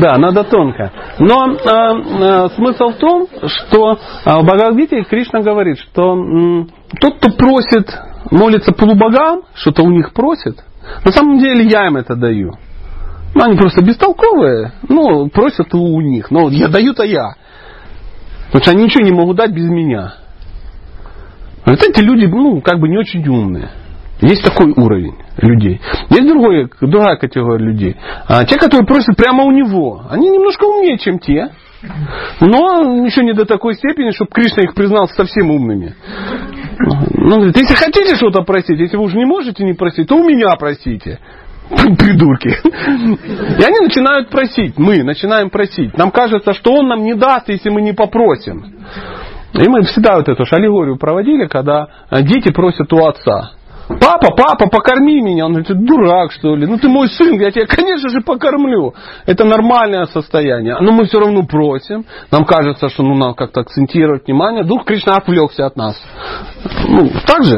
Да, 0.01 0.17
надо 0.17 0.43
тонко. 0.43 0.91
Но 1.19 1.51
э, 1.51 1.55
э, 1.55 2.49
смысл 2.55 2.89
в 2.89 2.95
том, 2.95 3.27
что 3.45 3.91
э, 3.93 3.95
в 4.25 4.45
Бхагавадгите 4.45 5.03
Кришна 5.03 5.41
говорит, 5.41 5.77
что 5.77 6.15
тот, 6.99 7.17
кто 7.17 7.31
просит, 7.37 7.87
молится 8.31 8.71
полубогам, 8.71 9.41
что-то 9.53 9.83
у 9.83 9.89
них 9.89 10.13
просит, 10.13 10.63
на 11.03 11.11
самом 11.11 11.39
деле 11.39 11.65
я 11.65 11.87
им 11.87 11.97
это 11.97 12.15
даю. 12.15 12.53
Ну, 13.35 13.43
они 13.43 13.57
просто 13.57 13.83
бестолковые, 13.83 14.73
ну, 14.87 15.29
просят 15.29 15.73
у 15.73 16.01
них. 16.01 16.31
Но 16.31 16.49
я 16.49 16.67
даю-то 16.67 17.03
я. 17.03 17.35
Потому 18.47 18.63
что 18.63 18.71
они 18.71 18.83
ничего 18.85 19.03
не 19.03 19.11
могут 19.11 19.37
дать 19.37 19.51
без 19.51 19.69
меня. 19.69 20.15
Вот 21.65 21.79
эти 21.83 21.99
люди, 22.01 22.25
ну, 22.25 22.61
как 22.61 22.79
бы 22.79 22.89
не 22.89 22.97
очень 22.97 23.25
умные. 23.27 23.69
Есть 24.21 24.43
такой 24.43 24.73
уровень 24.75 25.15
людей. 25.37 25.79
Есть 26.09 26.27
другой, 26.27 26.69
другая 26.81 27.15
категория 27.17 27.63
людей. 27.63 27.95
А 28.27 28.43
те, 28.43 28.57
которые 28.57 28.85
просят 28.85 29.15
прямо 29.15 29.43
у 29.43 29.51
него, 29.51 30.03
они 30.09 30.29
немножко 30.29 30.65
умнее, 30.65 30.97
чем 30.97 31.19
те. 31.19 31.49
Но 32.41 33.05
еще 33.05 33.23
не 33.23 33.33
до 33.33 33.45
такой 33.45 33.75
степени, 33.75 34.11
чтобы 34.11 34.31
Кришна 34.31 34.63
их 34.63 34.73
признал 34.73 35.07
совсем 35.07 35.49
умными. 35.49 35.95
Ну, 37.13 37.35
говорит, 37.35 37.57
если 37.57 37.75
хотите 37.75 38.15
что-то 38.15 38.41
просить, 38.43 38.79
если 38.79 38.97
вы 38.97 39.03
уже 39.03 39.17
не 39.17 39.25
можете 39.25 39.63
не 39.63 39.73
просить, 39.73 40.07
то 40.07 40.15
у 40.15 40.23
меня 40.23 40.55
просите. 40.57 41.19
Придурки. 41.69 42.49
И 42.49 43.63
они 43.63 43.79
начинают 43.81 44.29
просить. 44.29 44.77
Мы 44.77 45.03
начинаем 45.03 45.49
просить. 45.49 45.97
Нам 45.97 46.11
кажется, 46.11 46.53
что 46.53 46.73
он 46.73 46.87
нам 46.87 47.03
не 47.03 47.13
даст, 47.13 47.49
если 47.49 47.69
мы 47.69 47.81
не 47.81 47.93
попросим. 47.93 48.65
И 49.53 49.67
мы 49.67 49.81
всегда 49.83 50.17
вот 50.17 50.27
эту 50.27 50.45
же 50.45 50.55
аллегорию 50.55 50.97
проводили, 50.97 51.47
когда 51.47 51.87
э, 52.11 52.21
дети 52.21 52.51
просят 52.51 52.91
у 52.93 53.05
отца. 53.05 53.51
Папа, 53.89 54.35
папа, 54.37 54.69
покорми 54.69 55.19
меня. 55.19 55.45
Он 55.45 55.53
говорит, 55.53 55.67
ты 55.67 55.73
дурак, 55.73 56.31
что 56.31 56.55
ли? 56.55 56.67
Ну 56.67 56.77
ты 56.77 56.87
мой 56.87 57.07
сын, 57.07 57.39
я 57.39 57.49
тебя, 57.49 57.65
конечно 57.65 58.09
же, 58.09 58.21
покормлю. 58.21 58.93
Это 59.25 59.45
нормальное 59.45 60.05
состояние. 60.05 60.77
Но 60.79 60.91
мы 60.91 61.05
все 61.05 61.19
равно 61.19 61.43
просим. 61.43 62.05
Нам 62.31 62.45
кажется, 62.45 62.89
что 62.89 63.01
ну, 63.01 63.15
надо 63.15 63.33
как-то 63.33 63.61
акцентировать 63.61 64.27
внимание. 64.27 64.63
Дух 64.63 64.85
Кришна 64.85 65.15
отвлекся 65.15 65.65
от 65.65 65.75
нас. 65.75 65.99
Ну, 66.87 67.09
так 67.25 67.43
же? 67.43 67.57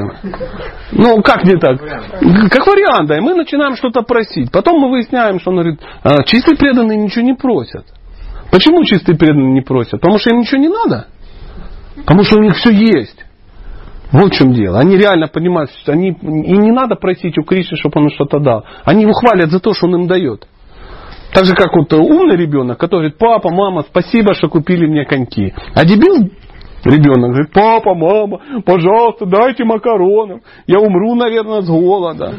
Ну, 0.94 1.22
как 1.22 1.44
не 1.44 1.58
так? 1.58 1.80
Как 1.80 2.66
вариант, 2.66 3.10
да. 3.10 3.18
И 3.18 3.22
мы 3.22 3.34
начинаем 3.34 3.76
что-то 3.76 4.02
просить. 4.04 4.52
Потом 4.54 4.80
мы 4.80 4.90
выясняем, 4.90 5.40
что 5.40 5.52
он 5.52 5.58
говорит, 5.58 5.82
«А, 6.04 6.24
чистые 6.24 6.58
преданные 6.58 6.98
ничего 6.98 7.26
не 7.26 7.34
просят. 7.34 7.86
Почему 8.52 8.86
чистые 8.86 9.18
преданные 9.18 9.52
не 9.52 9.62
просят? 9.62 10.00
Потому 10.00 10.18
что 10.18 10.30
им 10.30 10.40
ничего 10.40 10.62
не 10.62 10.70
надо. 10.70 11.08
Потому 11.98 12.24
что 12.24 12.38
у 12.38 12.42
них 12.42 12.56
все 12.56 12.72
есть. 12.72 13.26
Вот 14.12 14.32
в 14.32 14.36
чем 14.36 14.54
дело. 14.54 14.80
Они 14.80 14.98
реально 14.98 15.28
понимают, 15.28 15.72
что 15.82 15.94
они, 15.94 16.10
и 16.10 16.58
не 16.58 16.72
надо 16.72 16.96
просить 16.96 17.38
у 17.38 17.44
Кришны, 17.44 17.78
чтобы 17.78 18.02
он 18.02 18.10
что-то 18.10 18.40
дал. 18.40 18.66
Они 18.84 19.04
его 19.04 19.14
хвалят 19.14 19.50
за 19.52 19.60
то, 19.60 19.74
что 19.74 19.88
он 19.88 19.96
им 19.96 20.08
дает. 20.08 20.48
Так 21.34 21.46
же, 21.46 21.56
как 21.56 21.74
вот 21.74 21.94
умный 21.94 22.36
ребенок, 22.36 22.78
который 22.78 23.04
говорит, 23.04 23.18
папа, 23.18 23.50
мама, 23.50 23.84
спасибо, 23.84 24.34
что 24.34 24.50
купили 24.50 24.86
мне 24.86 25.06
коньки. 25.06 25.54
А 25.74 25.86
дебил 25.86 26.30
ребенок 26.84 27.32
говорит, 27.32 27.52
папа, 27.54 27.94
мама, 27.94 28.40
пожалуйста, 28.66 29.26
дайте 29.26 29.64
макаронов. 29.64 30.42
Я 30.68 30.80
умру, 30.80 31.16
наверное, 31.16 31.62
с 31.62 31.70
голода. 31.70 32.34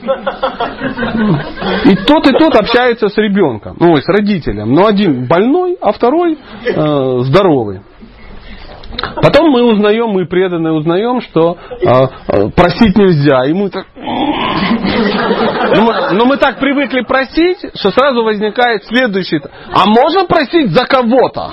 И 1.84 1.94
тот, 2.06 2.26
и 2.26 2.32
тот 2.32 2.54
общается 2.54 3.08
с 3.08 3.16
ребенком, 3.16 3.76
ну, 3.80 3.96
с 3.96 4.08
родителем. 4.08 4.74
Но 4.74 4.86
один 4.86 5.26
больной, 5.26 5.78
а 5.80 5.92
второй 5.92 6.34
э, 6.34 7.18
здоровый. 7.20 7.80
Потом 9.22 9.50
мы 9.50 9.62
узнаем, 9.62 10.08
мы 10.08 10.26
преданные 10.26 10.72
узнаем, 10.72 11.20
что 11.20 11.56
э, 11.56 11.86
э, 12.28 12.48
просить 12.50 12.96
нельзя. 12.96 13.44
И 13.46 13.52
мы 13.52 13.70
так 13.70 13.86
Но 15.74 15.82
мы, 15.82 16.10
но 16.12 16.24
мы 16.26 16.36
так 16.36 16.58
привыкли 16.58 17.02
просить, 17.02 17.58
что 17.74 17.90
сразу 17.90 18.22
возникает 18.22 18.84
следующий. 18.84 19.40
А 19.72 19.86
можно 19.86 20.24
просить 20.24 20.70
за 20.72 20.84
кого-то? 20.84 21.52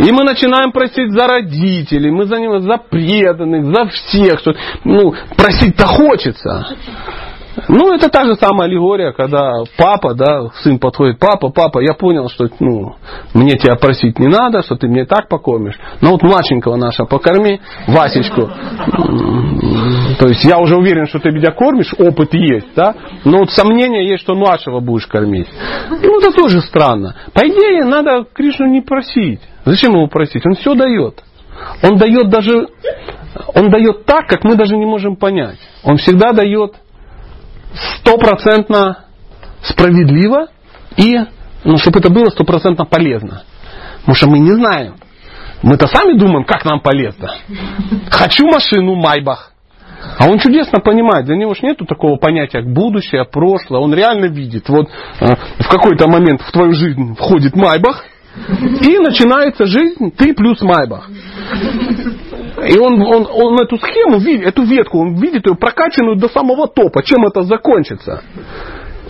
И 0.00 0.12
мы 0.12 0.24
начинаем 0.24 0.72
просить 0.72 1.12
за 1.12 1.26
родителей, 1.26 2.10
мы 2.10 2.26
за 2.26 2.36
него, 2.36 2.60
за 2.60 2.76
преданных, 2.78 3.64
за 3.74 3.86
всех. 3.86 4.40
Что, 4.40 4.54
ну, 4.84 5.14
просить-то 5.36 5.86
хочется. 5.86 6.66
Ну, 7.68 7.92
это 7.94 8.08
та 8.08 8.24
же 8.24 8.34
самая 8.34 8.68
аллегория, 8.68 9.12
когда 9.12 9.52
папа, 9.76 10.14
да, 10.14 10.48
сын 10.62 10.78
подходит, 10.78 11.18
папа, 11.18 11.50
папа, 11.50 11.80
я 11.80 11.94
понял, 11.94 12.28
что 12.28 12.48
ну, 12.60 12.96
мне 13.32 13.56
тебя 13.56 13.76
просить 13.76 14.18
не 14.18 14.28
надо, 14.28 14.62
что 14.62 14.76
ты 14.76 14.88
мне 14.88 15.04
так 15.04 15.28
покормишь. 15.28 15.78
Но 16.00 16.12
вот 16.12 16.22
младшенького 16.22 16.76
наша 16.76 17.04
покорми, 17.04 17.60
Васечку. 17.86 18.50
То 20.18 20.28
есть 20.28 20.44
я 20.44 20.58
уже 20.58 20.76
уверен, 20.76 21.06
что 21.06 21.20
ты 21.20 21.30
меня 21.30 21.52
кормишь, 21.52 21.94
опыт 21.98 22.34
есть, 22.34 22.74
да, 22.74 22.94
но 23.24 23.38
вот 23.38 23.50
сомнение 23.50 24.08
есть, 24.08 24.22
что 24.22 24.34
младшего 24.34 24.80
будешь 24.80 25.06
кормить. 25.06 25.48
Ну, 25.90 26.18
это 26.18 26.32
тоже 26.32 26.60
странно. 26.60 27.14
По 27.32 27.46
идее, 27.46 27.84
надо 27.84 28.24
Кришну 28.32 28.66
не 28.66 28.80
просить. 28.80 29.40
Зачем 29.64 29.92
его 29.92 30.08
просить? 30.08 30.44
Он 30.44 30.54
все 30.54 30.74
дает. 30.74 31.22
Он 31.82 31.96
дает 31.96 32.28
даже, 32.28 32.68
он 33.54 33.70
дает 33.70 34.04
так, 34.04 34.26
как 34.26 34.44
мы 34.44 34.56
даже 34.56 34.76
не 34.76 34.86
можем 34.86 35.16
понять. 35.16 35.58
Он 35.84 35.96
всегда 35.96 36.32
дает 36.32 36.74
стопроцентно 37.74 39.04
справедливо 39.62 40.48
и, 40.96 41.18
ну, 41.64 41.76
чтобы 41.78 42.00
это 42.00 42.10
было 42.10 42.26
стопроцентно 42.26 42.84
полезно. 42.84 43.42
Потому 44.00 44.14
что 44.14 44.30
мы 44.30 44.38
не 44.38 44.52
знаем. 44.52 44.94
Мы-то 45.62 45.86
сами 45.86 46.18
думаем, 46.18 46.44
как 46.44 46.64
нам 46.64 46.80
полезно. 46.80 47.36
Хочу 48.10 48.46
машину 48.46 48.96
Майбах. 48.96 49.52
А 50.18 50.26
он 50.28 50.38
чудесно 50.38 50.80
понимает, 50.80 51.24
для 51.24 51.36
него 51.36 51.54
же 51.54 51.60
нету 51.62 51.86
такого 51.86 52.16
понятия, 52.16 52.60
как 52.60 52.70
будущее, 52.70 53.24
прошлое. 53.24 53.80
Он 53.80 53.94
реально 53.94 54.26
видит, 54.26 54.68
вот 54.68 54.88
э, 55.20 55.26
в 55.58 55.68
какой-то 55.68 56.08
момент 56.08 56.42
в 56.42 56.52
твою 56.52 56.72
жизнь 56.72 57.14
входит 57.14 57.56
Майбах, 57.56 58.04
и 58.82 58.98
начинается 58.98 59.64
жизнь 59.64 60.10
ты 60.16 60.34
плюс 60.34 60.60
Майбах. 60.60 61.08
И 62.66 62.78
он, 62.78 63.00
он, 63.02 63.26
он 63.30 63.58
эту 63.60 63.76
схему, 63.78 64.18
эту 64.18 64.62
ветку, 64.64 65.00
он 65.00 65.14
видит 65.16 65.46
ее 65.46 65.54
прокачанную 65.54 66.16
до 66.16 66.28
самого 66.28 66.66
топа. 66.66 67.02
Чем 67.02 67.26
это 67.26 67.42
закончится? 67.42 68.22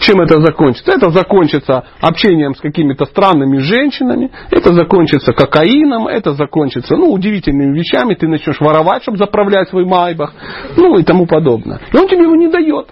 Чем 0.01 0.21
это 0.21 0.41
закончится? 0.41 0.93
Это 0.93 1.11
закончится 1.11 1.85
общением 2.01 2.55
с 2.55 2.61
какими-то 2.61 3.05
странными 3.05 3.59
женщинами, 3.59 4.31
это 4.51 4.75
закончится 4.75 5.33
кокаином, 5.33 6.09
это 6.09 6.33
закончится 6.35 6.97
ну, 6.97 7.13
удивительными 7.13 7.79
вещами, 7.79 8.15
ты 8.15 8.27
начнешь 8.27 8.61
воровать, 8.61 9.03
чтобы 9.03 9.19
заправлять 9.19 9.69
свой 9.69 9.85
майбах, 9.85 10.35
ну 10.77 10.99
и 10.99 11.05
тому 11.05 11.27
подобное. 11.27 11.81
И 11.93 11.97
он 11.97 12.09
тебе 12.09 12.23
его 12.23 12.35
не 12.35 12.49
дает. 12.49 12.89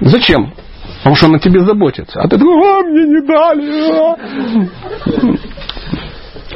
Зачем? 0.00 0.52
Потому 0.98 1.16
что 1.16 1.26
он 1.26 1.34
о 1.36 1.38
тебе 1.38 1.60
заботится. 1.60 2.20
А 2.20 2.28
ты 2.28 2.38
такой, 2.38 2.54
а, 2.54 2.82
мне 2.82 3.04
не 3.04 3.26
дали. 3.26 3.90
а». 3.92 4.16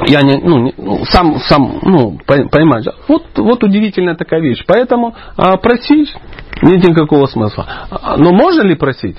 Я 0.07 0.21
не, 0.21 0.37
ну, 0.37 0.59
не- 0.59 0.73
ну, 0.77 1.03
сам, 1.05 1.39
сам, 1.39 1.79
ну, 1.81 2.17
по- 2.25 2.47
понимаешь. 2.49 2.85
Вот, 3.07 3.23
вот 3.37 3.63
удивительная 3.63 4.15
такая 4.15 4.39
вещь. 4.39 4.63
Поэтому 4.67 5.15
а, 5.35 5.57
просить 5.57 6.13
нет 6.61 6.83
никакого 6.87 7.25
смысла. 7.25 7.65
А, 7.91 8.17
Но 8.17 8.31
можно 8.31 8.61
ли 8.61 8.75
просить? 8.75 9.17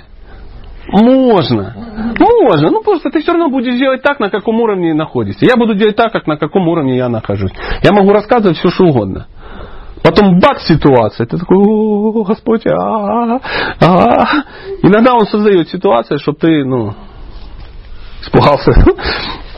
Можно. 0.88 1.74
Можно. 2.18 2.70
Ну 2.70 2.82
просто 2.82 3.10
ты 3.10 3.20
все 3.20 3.32
равно 3.32 3.48
будешь 3.48 3.78
делать 3.78 4.02
так, 4.02 4.18
на 4.18 4.30
каком 4.30 4.60
уровне 4.60 4.94
находишься. 4.94 5.46
Я 5.46 5.56
буду 5.56 5.74
делать 5.74 5.96
так, 5.96 6.12
как 6.12 6.26
на 6.26 6.36
каком 6.36 6.66
уровне 6.68 6.96
я 6.96 7.08
нахожусь. 7.08 7.52
Я 7.82 7.92
могу 7.92 8.12
рассказывать 8.12 8.56
все, 8.58 8.70
что 8.70 8.84
угодно. 8.84 9.26
Потом 10.02 10.40
бац 10.40 10.62
ситуация. 10.66 11.26
Ты 11.26 11.36
такой, 11.38 11.58
о, 11.58 12.24
Господь, 12.24 12.66
а, 12.66 13.38
а. 13.80 14.26
Иногда 14.82 15.12
он 15.14 15.26
создает 15.26 15.68
ситуацию, 15.68 16.18
чтобы 16.18 16.38
ты, 16.38 16.64
ну, 16.64 16.94
испугался. 18.22 18.72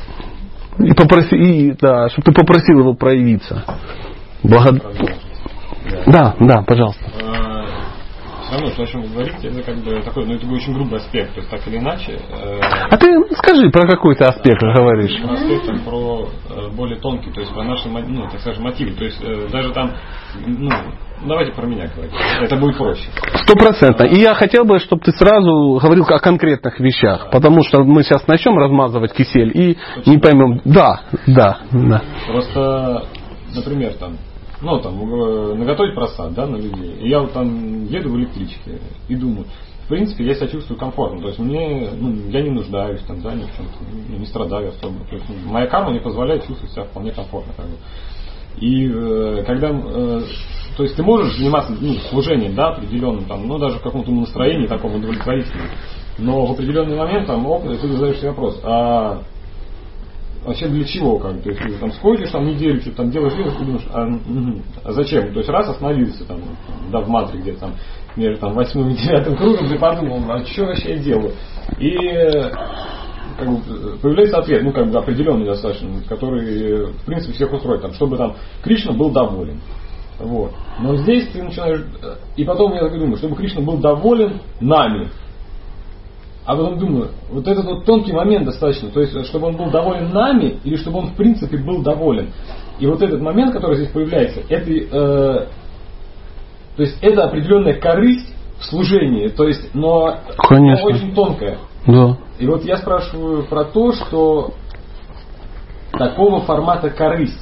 И 0.78 0.92
попроси, 0.94 1.36
и, 1.36 1.72
да, 1.80 2.08
чтобы 2.08 2.24
ты 2.24 2.32
попросил 2.32 2.78
его 2.78 2.94
проявиться. 2.94 3.64
Благо... 4.42 4.80
Да, 6.06 6.34
да, 6.40 6.62
пожалуйста. 6.62 7.04
Все 8.52 8.60
равно, 8.60 8.70
то, 8.76 8.82
о 8.82 8.86
чем 8.86 9.02
вы 9.02 9.08
говорите, 9.08 9.48
это 9.48 9.62
как 9.62 9.76
бы 9.78 10.02
такой, 10.02 10.26
ну, 10.26 10.34
это 10.34 10.46
был 10.46 10.56
очень 10.56 10.74
грубый 10.74 10.98
аспект, 10.98 11.32
то 11.34 11.40
есть 11.40 11.50
так 11.50 11.66
или 11.66 11.78
иначе, 11.78 12.12
э, 12.12 12.60
А 12.60 12.96
ты 12.98 13.06
скажи, 13.36 13.70
про 13.70 13.86
какой 13.86 14.14
ты 14.14 14.24
аспект 14.24 14.60
говоришь. 14.60 15.22
про 15.22 15.32
аспект 15.32 15.66
там, 15.66 15.80
про 15.80 16.28
э, 16.50 16.68
более 16.76 16.98
тонкий, 17.00 17.30
то 17.30 17.40
есть 17.40 17.50
про 17.54 17.64
наши, 17.64 17.88
ну, 17.88 18.28
так 18.30 18.40
скажем, 18.40 18.64
мотивы, 18.64 18.90
то 18.92 19.04
есть 19.04 19.18
э, 19.22 19.48
даже 19.50 19.72
там, 19.72 19.92
ну, 20.46 20.70
давайте 21.26 21.52
про 21.52 21.66
меня 21.66 21.88
говорить, 21.94 22.12
это 22.40 22.56
будет 22.56 22.76
проще. 22.76 23.08
Стопроцентно. 23.34 24.04
И 24.04 24.16
я 24.16 24.34
хотел 24.34 24.64
бы, 24.64 24.78
чтобы 24.78 25.02
ты 25.02 25.12
сразу 25.12 25.78
говорил 25.82 26.04
о 26.04 26.18
конкретных 26.18 26.78
вещах, 26.80 27.30
потому 27.30 27.62
что 27.62 27.82
мы 27.84 28.02
сейчас 28.02 28.26
начнем 28.26 28.56
размазывать 28.58 29.12
кисель 29.12 29.50
и 29.54 29.78
не 30.06 30.18
поймем. 30.18 30.60
Да, 30.64 31.02
да, 31.26 31.58
да. 31.72 32.02
Просто, 32.26 33.06
например, 33.54 33.94
там, 33.94 34.16
ну, 34.60 34.78
там, 34.80 34.94
э, 34.94 35.54
наготовить 35.54 35.94
просад, 35.94 36.34
да, 36.34 36.46
на 36.46 36.56
людей. 36.56 36.96
И 37.00 37.08
я 37.08 37.20
вот 37.20 37.32
там 37.32 37.84
еду 37.86 38.10
в 38.10 38.16
электричке 38.16 38.78
и 39.08 39.16
думаю, 39.16 39.46
в 39.84 39.88
принципе, 39.88 40.24
я 40.24 40.34
себя 40.34 40.46
чувствую 40.46 40.78
комфортно. 40.78 41.20
То 41.20 41.28
есть 41.28 41.38
мне, 41.40 41.88
ну, 41.98 42.14
я 42.30 42.42
не 42.42 42.50
нуждаюсь 42.50 43.00
там, 43.02 43.20
да, 43.20 43.34
ни 43.34 43.42
в 43.42 43.56
чем 43.56 43.66
не, 44.08 44.18
не 44.18 44.26
страдаю 44.26 44.68
особо. 44.68 45.04
То 45.06 45.16
есть 45.16 45.26
ну, 45.28 45.52
моя 45.52 45.66
карма 45.66 45.90
мне 45.90 46.00
позволяет 46.00 46.46
чувствовать 46.46 46.72
себя 46.72 46.84
вполне 46.84 47.10
комфортно. 47.10 47.52
Как 47.56 47.66
бы. 47.66 47.72
И 48.58 48.88
э, 48.88 49.44
когда, 49.46 49.70
э, 49.70 50.22
то 50.76 50.82
есть 50.82 50.96
ты 50.96 51.02
можешь 51.02 51.36
заниматься 51.36 51.74
ну, 51.80 51.94
служением, 52.10 52.54
да, 52.54 52.68
определенным, 52.68 53.24
там, 53.24 53.46
ну, 53.46 53.58
даже 53.58 53.78
в 53.78 53.82
каком-то 53.82 54.10
настроении 54.10 54.66
таком 54.66 54.94
удовлетворительном. 54.94 55.68
Но 56.18 56.46
в 56.46 56.52
определенный 56.52 56.96
момент 56.96 57.26
там, 57.26 57.46
оп, 57.46 57.64
ты 57.64 57.88
задаешь 57.88 58.18
себе 58.18 58.30
вопрос, 58.30 58.60
а 58.62 59.22
вообще 60.44 60.68
для 60.68 60.84
чего, 60.84 61.18
как 61.18 61.40
то 61.42 61.50
есть 61.50 61.62
ты 61.62 61.72
там 61.78 61.92
сходишь 61.92 62.30
там 62.30 62.44
неделю, 62.44 62.80
что-то 62.80 62.98
там 62.98 63.10
делаешь, 63.10 63.34
делаешь, 63.34 63.54
и 63.60 63.64
думаешь, 63.64 63.86
а, 63.92 64.88
а 64.88 64.92
зачем? 64.92 65.32
То 65.32 65.38
есть 65.38 65.48
раз 65.48 65.68
остановился 65.68 66.24
там, 66.26 66.40
да, 66.90 67.00
в 67.00 67.08
матре 67.08 67.40
где-то 67.40 67.60
там, 67.60 67.74
между 68.16 68.40
там 68.40 68.54
восьмым 68.54 68.90
и 68.90 68.96
девятым 68.96 69.36
кругом, 69.36 69.68
ты 69.68 69.78
подумал, 69.78 70.20
а 70.30 70.44
что 70.44 70.64
вообще 70.64 70.96
я 70.96 70.98
делаю? 70.98 71.32
И 71.78 71.90
как 73.38 73.48
бы, 73.48 73.60
появляется 74.00 74.38
ответ, 74.38 74.62
ну, 74.62 74.72
как 74.72 74.90
бы 74.90 74.98
определенный 74.98 75.46
достаточно, 75.46 75.88
который, 76.08 76.86
в 76.86 77.04
принципе, 77.04 77.32
всех 77.34 77.52
устроит, 77.52 77.82
там, 77.82 77.92
чтобы 77.94 78.16
там 78.16 78.34
Кришна 78.62 78.92
был 78.92 79.10
доволен. 79.10 79.60
Вот. 80.18 80.52
Но 80.80 80.96
здесь 80.96 81.28
ты 81.28 81.42
начинаешь... 81.42 81.80
э, 82.02 82.14
И 82.36 82.44
потом 82.44 82.72
я 82.74 82.80
так 82.80 82.92
думаю, 82.92 83.16
чтобы 83.16 83.36
Кришна 83.36 83.62
был 83.62 83.78
доволен 83.78 84.40
нами. 84.60 85.10
А 86.44 86.56
потом 86.56 86.78
думаю, 86.78 87.10
вот 87.30 87.46
этот 87.46 87.64
вот 87.64 87.84
тонкий 87.84 88.12
момент 88.12 88.46
достаточно, 88.46 88.90
то 88.90 89.00
есть, 89.00 89.26
чтобы 89.26 89.46
он 89.48 89.56
был 89.56 89.70
доволен 89.70 90.10
нами, 90.12 90.58
или 90.64 90.74
чтобы 90.74 90.98
он 90.98 91.06
в 91.08 91.14
принципе 91.14 91.56
был 91.56 91.82
доволен. 91.82 92.30
И 92.80 92.86
вот 92.86 93.00
этот 93.00 93.20
момент, 93.20 93.52
который 93.52 93.76
здесь 93.76 93.90
появляется, 93.90 94.40
это, 94.48 94.70
э, 94.70 95.46
то 96.76 96.82
есть 96.82 96.98
это 97.00 97.24
определенная 97.24 97.74
корысть 97.80 98.34
в 98.58 98.64
служении, 98.64 99.28
то 99.28 99.46
есть, 99.46 99.72
но 99.74 100.18
Конечно. 100.48 100.88
но 100.88 100.96
очень 100.96 101.14
тонкая. 101.14 101.58
Да. 101.86 102.16
И 102.38 102.46
вот 102.46 102.64
я 102.64 102.76
спрашиваю 102.76 103.44
про 103.44 103.64
то, 103.64 103.92
что 103.92 104.54
такого 105.92 106.40
формата 106.40 106.90
корысть, 106.90 107.38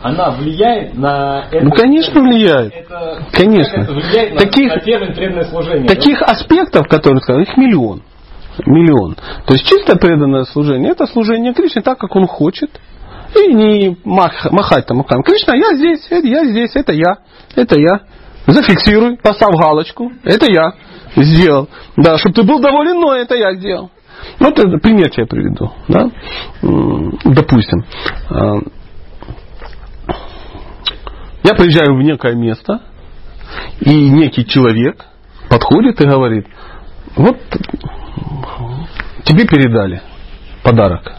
она 0.00 0.30
влияет 0.30 0.94
на 0.94 1.46
это? 1.50 1.64
Ну, 1.64 1.70
конечно, 1.72 2.20
влияет. 2.20 2.72
Это, 2.72 3.22
Конечно. 3.32 3.80
это 3.80 3.92
влияет 3.92 4.34
на, 4.34 4.40
Таких- 4.40 4.74
на 4.74 4.80
первое 4.80 5.14
преданное 5.14 5.44
служение. 5.44 5.88
Таких 5.88 6.22
аспектов, 6.22 6.86
которые 6.88 7.20
сказал, 7.20 7.42
их 7.42 7.56
миллион. 7.56 8.02
Миллион. 8.66 9.14
То 9.46 9.54
есть 9.54 9.66
чисто 9.66 9.96
преданное 9.96 10.44
служение, 10.44 10.92
это 10.92 11.06
служение 11.06 11.54
Кришне 11.54 11.82
так, 11.82 11.98
как 11.98 12.14
он 12.14 12.26
хочет. 12.26 12.70
И 13.34 13.52
не 13.54 13.96
мах- 14.04 14.50
махать 14.50 14.86
там 14.86 14.98
руками. 14.98 15.22
Кришна, 15.22 15.54
я 15.56 15.74
здесь, 15.74 16.06
я 16.10 16.44
здесь, 16.44 16.72
это 16.74 16.92
я, 16.92 17.16
это 17.56 17.80
я. 17.80 18.00
Зафиксируй, 18.46 19.16
поставь 19.16 19.54
галочку, 19.56 20.12
это 20.24 20.46
я 20.52 20.74
сделал. 21.16 21.68
Да, 21.96 22.18
чтобы 22.18 22.34
ты 22.34 22.42
был 22.42 22.60
доволен, 22.60 23.00
но 23.00 23.14
это 23.14 23.34
я 23.34 23.54
сделал. 23.54 23.90
Вот 24.38 24.58
это 24.58 24.78
пример 24.78 25.10
тебе 25.10 25.26
приведу. 25.26 25.72
Да? 25.88 26.10
Допустим, 27.24 27.84
а, 28.30 28.58
я 31.44 31.54
приезжаю 31.54 31.96
в 31.96 32.02
некое 32.02 32.34
место, 32.34 32.82
и 33.80 34.10
некий 34.10 34.46
человек 34.46 35.04
подходит 35.48 36.00
и 36.00 36.06
говорит, 36.06 36.46
вот 37.16 37.36
тебе 39.24 39.46
передали 39.46 40.02
подарок. 40.62 41.12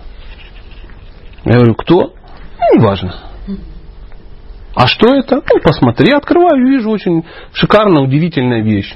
Я 1.46 1.56
говорю, 1.56 1.76
кто? 1.76 2.14
Ну, 2.60 2.80
неважно. 2.80 3.16
А 4.76 4.88
что 4.88 5.14
это? 5.14 5.36
Ну, 5.36 5.62
посмотри, 5.62 6.10
я 6.10 6.18
открываю, 6.18 6.66
вижу 6.66 6.90
очень 6.90 7.24
шикарная, 7.52 8.02
удивительная 8.02 8.64
вещь. 8.64 8.96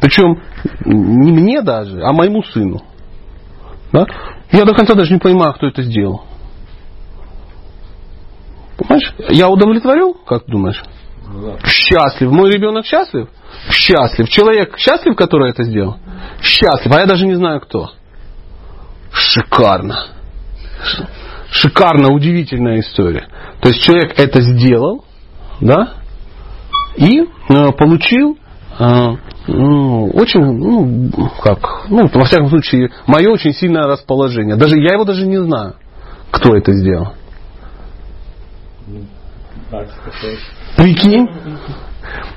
Причем 0.00 0.40
не 0.84 1.32
мне 1.32 1.62
даже, 1.62 2.00
а 2.02 2.12
моему 2.12 2.42
сыну. 2.42 2.82
Да? 3.92 4.06
Я 4.52 4.64
до 4.64 4.74
конца 4.74 4.94
даже 4.94 5.12
не 5.12 5.18
понимаю, 5.18 5.52
кто 5.54 5.66
это 5.66 5.82
сделал. 5.82 6.24
Понимаешь? 8.76 9.14
Я 9.28 9.48
удовлетворил, 9.48 10.14
как 10.14 10.46
думаешь? 10.46 10.82
Ну 11.26 11.42
да. 11.42 11.68
Счастлив. 11.68 12.30
Мой 12.30 12.50
ребенок 12.50 12.86
счастлив? 12.86 13.28
Счастлив. 13.70 14.28
Человек 14.28 14.78
счастлив, 14.78 15.14
который 15.14 15.50
это 15.50 15.64
сделал? 15.64 15.98
Счастлив. 16.40 16.92
А 16.92 17.00
я 17.00 17.06
даже 17.06 17.26
не 17.26 17.34
знаю 17.34 17.60
кто. 17.60 17.90
Шикарно. 19.12 20.06
Шикарно, 21.50 22.12
удивительная 22.12 22.80
история. 22.80 23.28
То 23.60 23.68
есть 23.68 23.82
человек 23.82 24.18
это 24.18 24.40
сделал, 24.40 25.04
да, 25.60 25.94
и 26.96 27.20
э, 27.20 27.72
получил 27.72 28.38
ну, 29.46 30.10
очень, 30.14 30.40
ну, 30.40 31.10
как, 31.42 31.86
ну, 31.88 32.08
во 32.12 32.24
всяком 32.24 32.48
случае, 32.48 32.90
мое 33.06 33.30
очень 33.30 33.52
сильное 33.52 33.86
расположение. 33.86 34.56
Даже 34.56 34.78
я 34.78 34.94
его 34.94 35.04
даже 35.04 35.26
не 35.26 35.38
знаю, 35.38 35.74
кто 36.30 36.56
это 36.56 36.72
сделал. 36.72 37.12
Прикинь. 40.76 41.28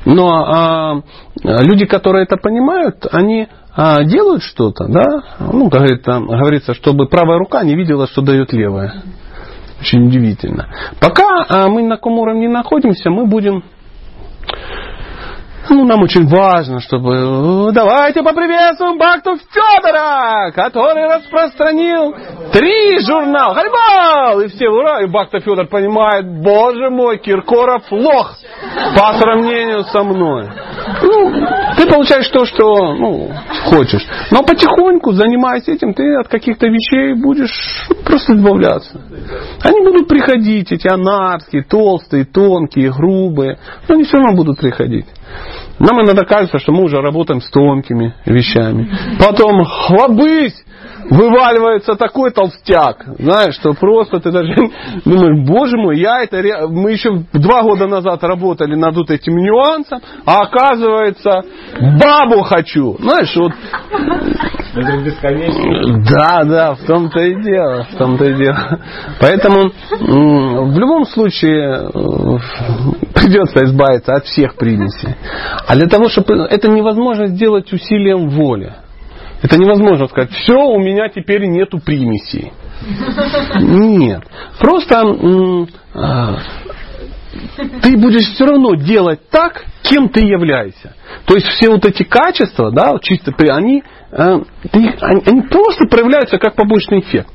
Но 0.05 0.27
а, 0.27 1.01
люди, 1.41 1.85
которые 1.85 2.25
это 2.25 2.37
понимают, 2.37 3.07
они 3.11 3.47
а, 3.75 4.03
делают 4.03 4.43
что-то, 4.43 4.85
да, 4.87 5.05
ну, 5.39 5.69
говорит, 5.69 6.03
там, 6.03 6.27
говорится, 6.27 6.73
чтобы 6.73 7.07
правая 7.07 7.39
рука 7.39 7.63
не 7.63 7.75
видела, 7.75 8.07
что 8.07 8.21
дает 8.21 8.53
левая. 8.53 9.01
Очень 9.79 10.07
удивительно. 10.07 10.67
Пока 10.99 11.45
а, 11.47 11.67
мы 11.69 11.83
на 11.83 11.95
каком 11.95 12.19
уровне 12.19 12.47
находимся, 12.47 13.09
мы 13.09 13.25
будем 13.25 13.63
ну, 15.69 15.85
нам 15.85 16.01
очень 16.01 16.27
важно, 16.27 16.79
чтобы... 16.79 17.69
э, 17.69 17.71
Давайте 17.73 18.21
поприветствуем 18.21 18.97
Бакту 18.97 19.37
Федора, 19.37 20.51
который 20.53 21.05
распространил 21.05 22.13
три 22.51 22.99
журнала. 22.99 23.55
Харибал! 23.55 24.41
И 24.41 24.47
все 24.47 24.69
ура! 24.69 25.01
И 25.01 25.07
Бакта 25.07 25.39
Федор 25.39 25.67
понимает, 25.67 26.25
боже 26.41 26.89
мой, 26.89 27.17
Киркоров 27.17 27.83
лох 27.91 28.35
по 28.97 29.13
сравнению 29.13 29.83
со 29.83 30.03
мной. 30.03 30.49
Ну, 31.01 31.31
ты 31.77 31.87
получаешь 31.87 32.27
то, 32.29 32.45
что 32.45 32.93
ну, 32.93 33.31
хочешь. 33.65 34.05
Но 34.31 34.43
потихоньку, 34.43 35.13
занимаясь 35.13 35.67
этим, 35.67 35.93
ты 35.93 36.15
от 36.15 36.27
каких-то 36.27 36.67
вещей 36.67 37.13
будешь 37.13 37.87
просто 38.05 38.33
избавляться. 38.33 38.99
Они 39.63 39.79
будут 39.81 40.07
приходить, 40.07 40.71
эти 40.71 40.87
анарские, 40.87 41.63
толстые, 41.63 42.25
тонкие, 42.25 42.91
грубые. 42.91 43.57
Но 43.87 43.95
они 43.95 44.03
все 44.03 44.17
равно 44.17 44.35
будут 44.35 44.59
приходить. 44.59 45.05
Нам 45.79 46.01
иногда 46.01 46.23
кажется, 46.23 46.59
что 46.59 46.71
мы 46.71 46.83
уже 46.83 47.01
работаем 47.01 47.41
с 47.41 47.49
тонкими 47.49 48.13
вещами. 48.25 48.89
Потом 49.19 49.63
хлобысь, 49.65 50.62
вываливается 51.09 51.95
такой 51.95 52.31
толстяк, 52.31 53.05
знаешь, 53.19 53.55
что 53.55 53.73
просто 53.73 54.19
ты 54.19 54.31
даже 54.31 54.53
думаешь, 55.05 55.47
боже 55.47 55.77
мой, 55.77 55.99
я 55.99 56.23
это, 56.23 56.67
мы 56.67 56.91
еще 56.91 57.23
два 57.33 57.63
года 57.63 57.87
назад 57.87 58.23
работали 58.23 58.75
над 58.75 58.95
вот 58.95 59.09
этим 59.09 59.35
нюансом, 59.35 59.99
а 60.25 60.43
оказывается, 60.43 61.41
бабу 61.99 62.43
хочу. 62.43 62.97
Знаешь, 62.99 63.35
вот 63.35 63.53
да, 66.09 66.43
да, 66.43 66.73
в 66.73 66.83
том-то 66.85 67.19
и 67.19 67.43
дело, 67.43 67.85
в 67.91 67.95
том-то 67.95 68.25
и 68.25 68.33
дело. 68.35 68.79
Поэтому 69.19 69.71
в 69.91 70.79
любом 70.79 71.05
случае 71.05 71.75
э, 71.75 71.89
придется 73.13 73.65
избавиться 73.65 74.15
от 74.15 74.25
всех 74.25 74.55
примесей. 74.55 75.15
А 75.67 75.75
для 75.75 75.87
того, 75.87 76.09
чтобы 76.09 76.33
это 76.49 76.69
невозможно 76.69 77.27
сделать 77.27 77.71
усилием 77.71 78.29
воли. 78.29 78.73
Это 79.43 79.57
невозможно 79.57 80.07
сказать, 80.07 80.31
все, 80.31 80.55
у 80.55 80.79
меня 80.79 81.09
теперь 81.09 81.45
нету 81.45 81.79
примесей. 81.79 82.53
Нет. 83.59 84.23
Просто 84.57 85.03
а, 85.93 86.37
ты 87.81 87.97
будешь 87.97 88.33
все 88.33 88.45
равно 88.45 88.75
делать 88.75 89.19
так, 89.29 89.65
кем 89.81 90.07
ты 90.07 90.21
являешься. 90.21 90.95
То 91.25 91.35
есть 91.35 91.47
все 91.47 91.69
вот 91.69 91.85
эти 91.85 92.03
качества, 92.03 92.71
да, 92.71 92.97
чисто 93.01 93.33
они, 93.49 93.83
э, 94.11 94.39
они, 94.71 94.91
они 94.99 95.41
просто 95.41 95.87
проявляются 95.89 96.37
как 96.37 96.55
побочный 96.55 97.01
эффект. 97.01 97.33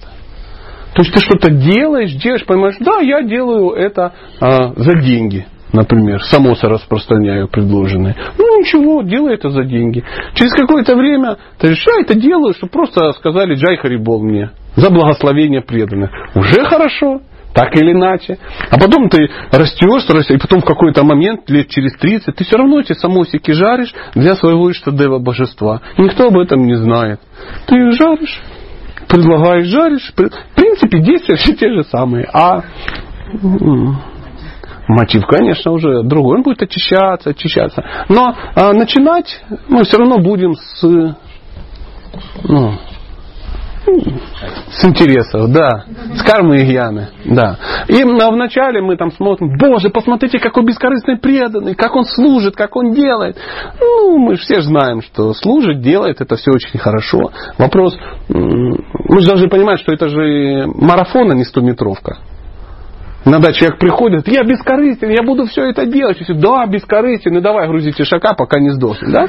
То 0.94 1.02
есть 1.02 1.12
ты 1.12 1.20
что-то 1.20 1.50
делаешь, 1.50 2.12
делаешь, 2.14 2.46
понимаешь, 2.46 2.76
да, 2.80 3.00
я 3.00 3.22
делаю 3.22 3.72
это 3.72 4.14
а, 4.40 4.72
за 4.74 4.94
деньги, 4.94 5.46
например, 5.72 6.22
самоса 6.22 6.68
распространяю 6.68 7.48
предложенные. 7.48 8.14
Ну 8.38 8.60
ничего, 8.60 9.02
делай 9.02 9.34
это 9.34 9.50
за 9.50 9.64
деньги. 9.64 10.04
Через 10.34 10.52
какое-то 10.52 10.96
время 10.96 11.36
ты 11.58 11.68
говоришь, 11.68 11.86
я 11.86 12.02
это 12.02 12.14
делаю, 12.14 12.54
чтобы 12.54 12.72
просто 12.72 13.12
сказали 13.12 13.54
Джай 13.54 13.76
Харибол 13.76 14.22
мне 14.22 14.50
за 14.76 14.90
благословение 14.90 15.60
преданных. 15.60 16.10
Уже 16.34 16.64
хорошо, 16.64 17.20
так 17.52 17.74
или 17.76 17.92
иначе. 17.92 18.38
А 18.70 18.78
потом 18.78 19.08
ты 19.08 19.28
растешь, 19.50 20.08
растешь, 20.08 20.36
и 20.36 20.38
потом 20.38 20.60
в 20.60 20.64
какой-то 20.64 21.04
момент, 21.04 21.48
лет 21.50 21.68
через 21.68 21.96
30, 21.98 22.34
ты 22.34 22.44
все 22.44 22.56
равно 22.56 22.80
эти 22.80 22.92
самосики 22.92 23.50
жаришь 23.50 23.92
для 24.14 24.36
своего 24.36 24.70
Иштадева 24.70 25.18
божества. 25.18 25.80
И 25.96 26.02
никто 26.02 26.28
об 26.28 26.38
этом 26.38 26.66
не 26.66 26.76
знает. 26.76 27.20
Ты 27.66 27.76
их 27.76 27.92
жаришь, 27.94 28.40
предлагаешь, 29.08 29.66
жаришь. 29.66 30.12
В 30.12 30.54
принципе, 30.54 31.00
действия 31.00 31.36
все 31.36 31.54
те 31.54 31.68
же 31.72 31.84
самые. 31.84 32.28
А 32.32 32.62
мотив, 34.88 35.26
конечно, 35.26 35.70
уже 35.72 36.02
другой. 36.02 36.38
Он 36.38 36.42
будет 36.42 36.62
очищаться, 36.62 37.30
очищаться. 37.30 37.84
Но 38.08 38.34
а, 38.54 38.72
начинать 38.72 39.42
мы 39.68 39.84
все 39.84 39.98
равно 39.98 40.18
будем 40.18 40.54
с, 40.54 41.16
ну, 42.44 42.72
с 44.70 44.84
интересов, 44.84 45.50
да. 45.50 45.84
С 46.14 46.22
кармы 46.22 46.58
и 46.58 46.64
гьяны, 46.64 47.08
да. 47.24 47.58
И 47.88 48.02
а, 48.02 48.30
вначале 48.30 48.80
мы 48.80 48.96
там 48.96 49.12
смотрим, 49.12 49.56
боже, 49.58 49.90
посмотрите, 49.90 50.38
какой 50.38 50.64
бескорыстный 50.64 51.18
преданный, 51.18 51.74
как 51.74 51.94
он 51.94 52.04
служит, 52.04 52.56
как 52.56 52.76
он 52.76 52.92
делает. 52.92 53.36
Ну, 53.80 54.18
мы 54.18 54.36
все 54.36 54.60
знаем, 54.60 55.02
что 55.02 55.32
служит, 55.34 55.80
делает, 55.80 56.20
это 56.20 56.36
все 56.36 56.50
очень 56.50 56.78
хорошо. 56.78 57.30
Вопрос, 57.58 57.96
мы 58.28 59.20
же 59.20 59.26
должны 59.26 59.48
понимать, 59.48 59.80
что 59.80 59.92
это 59.92 60.08
же 60.08 60.66
марафон, 60.66 61.30
а 61.30 61.34
не 61.34 61.44
стометровка. 61.44 62.18
Иногда 63.24 63.52
человек 63.52 63.78
приходит, 63.78 64.28
я 64.28 64.42
бескорыстен, 64.44 65.10
я 65.10 65.22
буду 65.22 65.44
все 65.46 65.68
это 65.68 65.84
делать. 65.86 66.18
Все, 66.18 66.32
да, 66.34 66.66
бескорыстен, 66.66 67.36
и 67.36 67.40
давай 67.40 67.66
грузи 67.68 67.92
тишака, 67.92 68.34
пока 68.34 68.58
не 68.58 68.70
сдохнет. 68.70 69.12
Да? 69.12 69.24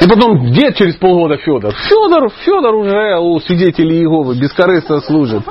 И 0.00 0.08
потом, 0.08 0.44
где 0.46 0.72
через 0.72 0.96
полгода 0.96 1.36
Федор? 1.38 1.72
Федор, 1.72 2.30
Федор 2.44 2.74
уже 2.74 3.18
у 3.18 3.40
свидетелей 3.40 4.00
Иеговы 4.00 4.36
бескорыстно 4.38 5.00
служит. 5.00 5.42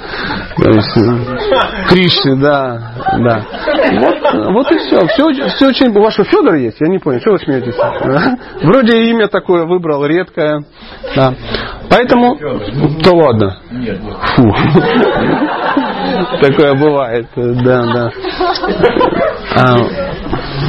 Кришне, 1.90 2.36
да, 2.36 2.94
да. 3.18 3.46
Вот, 4.00 4.54
вот 4.54 4.72
и 4.72 4.78
все. 4.78 5.06
все. 5.08 5.26
очень- 5.26 5.48
все 5.50 5.68
очень... 5.68 5.98
У 5.98 6.02
вас 6.02 6.14
что, 6.14 6.24
Федор 6.24 6.56
есть? 6.56 6.78
Я 6.80 6.88
не 6.90 7.00
понял, 7.00 7.20
что 7.20 7.32
вы 7.32 7.40
смеетесь? 7.40 7.76
Да? 7.76 8.38
Вроде 8.62 9.04
имя 9.10 9.28
такое 9.28 9.66
выбрал, 9.66 10.06
редкое. 10.06 10.64
Да. 11.16 11.34
Поэтому, 11.90 12.38
то 13.04 13.16
ладно. 13.16 13.58
Нет. 13.72 14.00
Фу. 14.36 14.44
Такое 16.44 16.76
бывает, 16.76 17.28
да, 17.36 17.84
да. 17.94 18.11
А, 19.56 19.76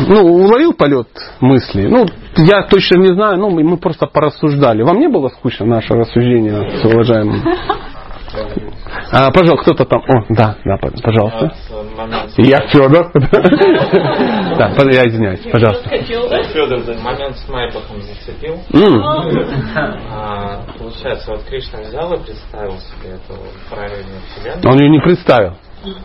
ну, 0.08 0.20
уловил 0.20 0.74
полет 0.74 1.08
мысли. 1.40 1.86
Ну, 1.86 2.04
я 2.36 2.62
точно 2.64 2.98
не 2.98 3.14
знаю, 3.14 3.38
ну, 3.38 3.48
мы 3.48 3.78
просто 3.78 4.06
порассуждали. 4.06 4.82
Вам 4.82 4.98
не 4.98 5.08
было 5.08 5.28
скучно 5.28 5.64
наше 5.64 5.94
рассуждение 5.94 6.78
с 6.78 6.84
уважаемым? 6.84 7.42
А, 9.12 9.30
пожалуйста, 9.30 9.74
кто-то 9.74 9.84
там. 9.84 10.00
О, 10.00 10.24
да, 10.28 10.56
да, 10.64 10.76
пожалуйста. 11.02 11.54
Я 12.36 12.66
Федор. 12.68 13.12
Да, 14.56 14.68
я 14.90 15.08
извиняюсь, 15.08 15.40
пожалуйста. 15.50 15.88
Федор. 15.88 16.80
Момент 17.02 17.36
с 17.36 17.48
Майбахом 17.48 18.00
зацепил. 18.02 18.58
А, 20.10 20.64
получается, 20.78 21.30
вот 21.32 21.44
Кришна 21.44 21.80
взял 21.80 22.12
и 22.14 22.24
представил 22.24 22.78
себе 22.78 23.14
эту 23.14 23.38
параллельную 23.70 24.20
вселенную. 24.28 24.72
Он 24.72 24.80
ее 24.80 24.90
не 24.90 25.00
представил. 25.00 25.54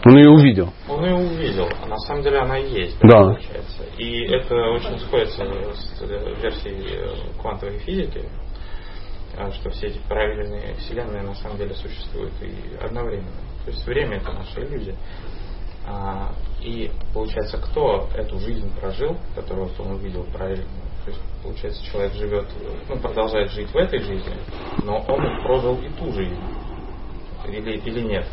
Он 0.05 0.17
ее 0.17 0.29
увидел. 0.29 0.73
Он 0.87 1.03
ее 1.05 1.15
увидел, 1.15 1.69
а 1.81 1.87
на 1.87 1.97
самом 1.99 2.21
деле 2.23 2.39
она 2.39 2.57
и 2.59 2.69
есть, 2.69 2.97
Да. 3.01 3.17
получается. 3.19 3.83
И 3.97 4.25
это 4.25 4.55
очень 4.71 4.99
сходится 4.99 5.43
с 5.73 6.01
э, 6.01 6.33
версией 6.41 6.97
э, 6.97 7.39
квантовой 7.41 7.79
физики, 7.79 8.23
а, 9.37 9.51
что 9.51 9.69
все 9.69 9.87
эти 9.87 9.99
параллельные 10.09 10.75
вселенные 10.75 11.21
на 11.23 11.35
самом 11.35 11.57
деле 11.57 11.73
существуют 11.75 12.33
и 12.41 12.75
одновременно. 12.83 13.29
То 13.65 13.71
есть 13.71 13.85
время 13.85 14.17
это 14.17 14.31
наша 14.33 14.61
иллюзия. 14.61 14.95
А, 15.87 16.33
И 16.61 16.91
получается, 17.13 17.57
кто 17.57 18.09
эту 18.15 18.37
жизнь 18.39 18.69
прожил, 18.79 19.17
которую 19.33 19.69
он 19.79 19.91
увидел 19.93 20.25
параллельно, 20.25 20.65
то 21.05 21.11
есть 21.11 21.21
получается, 21.41 21.83
человек 21.85 22.13
живет, 22.13 22.45
ну, 22.89 22.97
продолжает 22.99 23.49
жить 23.51 23.71
в 23.71 23.77
этой 23.77 23.99
жизни, 23.99 24.35
но 24.83 24.99
он 25.07 25.43
прожил 25.43 25.75
и 25.77 25.89
ту 25.89 26.11
жизнь. 26.11 26.37
Или, 27.47 27.77
или 27.85 28.01
нет? 28.01 28.25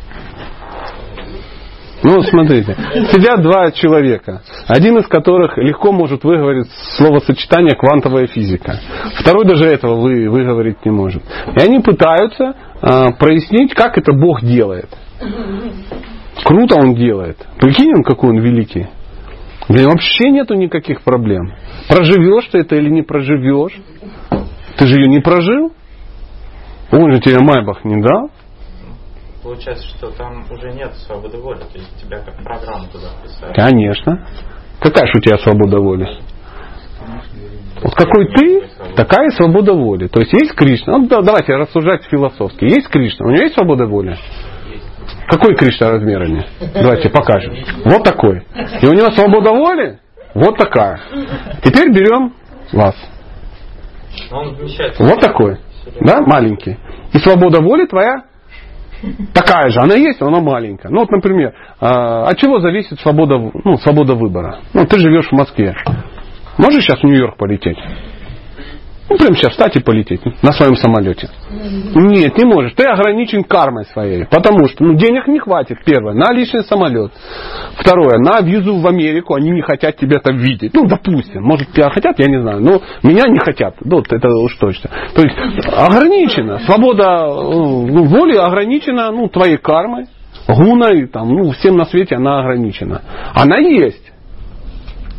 Ну, 2.03 2.21
смотрите, 2.21 2.75
сидят 3.11 3.41
два 3.41 3.71
человека, 3.71 4.43
один 4.67 4.97
из 4.99 5.07
которых 5.07 5.57
легко 5.57 5.91
может 5.91 6.23
выговорить 6.23 6.69
словосочетание 6.95 7.75
квантовая 7.75 8.27
физика. 8.27 8.79
Второй 9.19 9.45
даже 9.45 9.65
этого 9.65 9.99
вы, 9.99 10.29
выговорить 10.29 10.85
не 10.85 10.91
может. 10.91 11.23
И 11.55 11.59
они 11.59 11.79
пытаются 11.79 12.53
а, 12.81 13.11
прояснить, 13.13 13.73
как 13.73 13.97
это 13.97 14.13
Бог 14.13 14.41
делает. 14.41 14.89
Круто 16.43 16.75
он 16.79 16.93
делает. 16.93 17.37
Прикинь, 17.59 17.93
он 17.95 18.03
какой 18.03 18.29
он 18.29 18.39
великий. 18.41 18.87
Блин, 19.67 19.85
вообще 19.89 20.29
нету 20.29 20.53
никаких 20.53 21.01
проблем. 21.01 21.51
Проживешь 21.89 22.47
ты 22.51 22.59
это 22.59 22.75
или 22.75 22.89
не 22.89 23.01
проживешь? 23.01 23.73
Ты 24.77 24.85
же 24.85 24.99
ее 24.99 25.07
не 25.07 25.19
прожил? 25.19 25.73
Он 26.91 27.11
же 27.11 27.19
тебе 27.19 27.39
Майбах 27.39 27.83
не 27.83 28.01
дал. 28.01 28.29
Получается, 29.47 29.87
что 29.87 30.09
там 30.09 30.43
уже 30.51 30.73
нет 30.73 30.93
свободы 31.05 31.37
воли, 31.37 31.59
то 31.59 31.77
есть 31.77 31.89
тебя 32.03 32.19
как 32.19 32.35
программу 32.43 32.85
туда 32.91 33.07
вписали. 33.17 33.53
Конечно. 33.53 34.27
Какая 34.81 35.05
же 35.05 35.13
у 35.15 35.21
тебя 35.21 35.37
свобода 35.37 35.79
воли? 35.79 36.05
Вот 37.81 37.95
какой 37.95 38.27
ты, 38.33 38.67
такая 38.97 39.29
свобода 39.29 39.71
воли. 39.71 40.07
То 40.09 40.19
есть 40.19 40.33
есть 40.33 40.53
Кришна. 40.53 40.97
Ну, 40.97 41.07
да, 41.07 41.21
давайте 41.21 41.55
рассуждать 41.55 42.03
философски. 42.11 42.65
Есть 42.65 42.89
Кришна. 42.89 43.25
У 43.25 43.29
него 43.29 43.43
есть 43.43 43.55
свобода 43.55 43.85
воли? 43.85 44.17
Какой 45.29 45.55
Кришна 45.55 45.91
размерами? 45.91 46.45
Давайте 46.73 47.07
покажем. 47.09 47.55
Вот 47.85 48.03
такой. 48.03 48.45
И 48.81 48.85
у 48.85 48.91
него 48.91 49.11
свобода 49.11 49.51
воли 49.51 49.99
вот 50.33 50.57
такая. 50.57 50.99
Теперь 51.63 51.93
берем 51.93 52.33
вас. 52.73 52.95
Вот 54.99 55.21
такой. 55.21 55.57
Да, 56.01 56.19
маленький. 56.19 56.77
И 57.13 57.19
свобода 57.19 57.61
воли 57.61 57.85
твоя 57.85 58.26
такая 59.33 59.69
же. 59.69 59.79
Она 59.79 59.95
есть, 59.95 60.19
но 60.21 60.27
она 60.27 60.39
маленькая. 60.39 60.89
Ну 60.89 60.99
вот, 60.99 61.11
например, 61.11 61.53
а, 61.79 62.27
от 62.27 62.37
чего 62.37 62.59
зависит 62.59 62.99
свобода, 62.99 63.37
ну, 63.63 63.77
свобода 63.77 64.15
выбора? 64.15 64.59
Ну, 64.73 64.85
ты 64.85 64.99
живешь 64.99 65.27
в 65.29 65.33
Москве. 65.33 65.75
Можешь 66.57 66.83
сейчас 66.83 66.99
в 67.01 67.03
Нью-Йорк 67.03 67.37
полететь? 67.37 67.77
Ну, 69.09 69.17
прямо 69.17 69.35
сейчас 69.35 69.51
встать 69.51 69.75
и 69.77 69.79
полететь 69.79 70.21
на 70.43 70.51
своем 70.51 70.75
самолете. 70.75 71.29
Нет, 71.49 72.37
не 72.37 72.45
можешь. 72.45 72.73
Ты 72.73 72.83
ограничен 72.83 73.43
кармой 73.43 73.85
своей. 73.85 74.25
Потому 74.25 74.67
что 74.67 74.83
ну, 74.83 74.95
денег 74.95 75.27
не 75.27 75.39
хватит, 75.39 75.77
первое, 75.85 76.13
на 76.13 76.33
личный 76.33 76.63
самолет. 76.63 77.11
Второе, 77.77 78.17
на 78.17 78.41
визу 78.41 78.75
в 78.75 78.87
Америку 78.87 79.35
они 79.35 79.51
не 79.51 79.61
хотят 79.61 79.95
тебя 79.95 80.19
там 80.19 80.37
видеть. 80.37 80.73
Ну, 80.73 80.85
допустим. 80.87 81.41
Может, 81.43 81.71
тебя 81.71 81.89
хотят, 81.89 82.19
я 82.19 82.27
не 82.27 82.41
знаю. 82.41 82.59
Но 82.59 82.81
меня 83.03 83.27
не 83.27 83.39
хотят. 83.39 83.75
Вот 83.79 84.11
это 84.11 84.29
уж 84.29 84.55
точно. 84.57 84.89
То 85.15 85.21
есть 85.21 85.35
ограничена. 85.67 86.59
Свобода 86.65 87.27
ну, 87.27 88.03
воли 88.03 88.35
ограничена 88.35 89.11
ну, 89.11 89.29
твоей 89.29 89.57
кармой. 89.57 90.05
Гуной, 90.47 91.07
там, 91.07 91.29
ну, 91.29 91.51
всем 91.51 91.75
на 91.75 91.85
свете 91.85 92.15
она 92.15 92.39
ограничена. 92.39 93.01
Она 93.33 93.57
есть. 93.57 94.11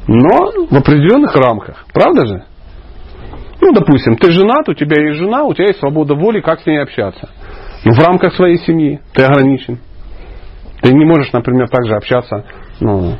Но 0.07 0.67
в 0.71 0.75
определенных 0.75 1.35
рамках. 1.37 1.85
Правда 1.93 2.27
же? 2.27 2.45
Ну, 3.61 3.73
допустим, 3.73 4.17
ты 4.17 4.31
женат, 4.31 4.69
у 4.69 4.75
тебя 4.75 5.03
есть 5.03 5.19
жена, 5.19 5.45
у 5.45 5.55
тебя 5.55 5.67
есть 5.67 5.81
свобода 5.81 6.15
воли, 6.15 6.41
как 6.41 6.61
с 6.61 6.67
ней 6.67 6.81
общаться. 6.81 7.29
Но 7.85 7.93
в 7.93 7.99
рамках 7.99 8.35
своей 8.35 8.59
семьи 8.59 9.01
ты 9.15 9.25
ограничен. 9.25 9.79
Ты 10.83 10.93
не 10.93 11.05
можешь, 11.05 11.33
например, 11.33 11.69
также 11.69 11.95
общаться 11.95 12.45
ну, 12.81 13.17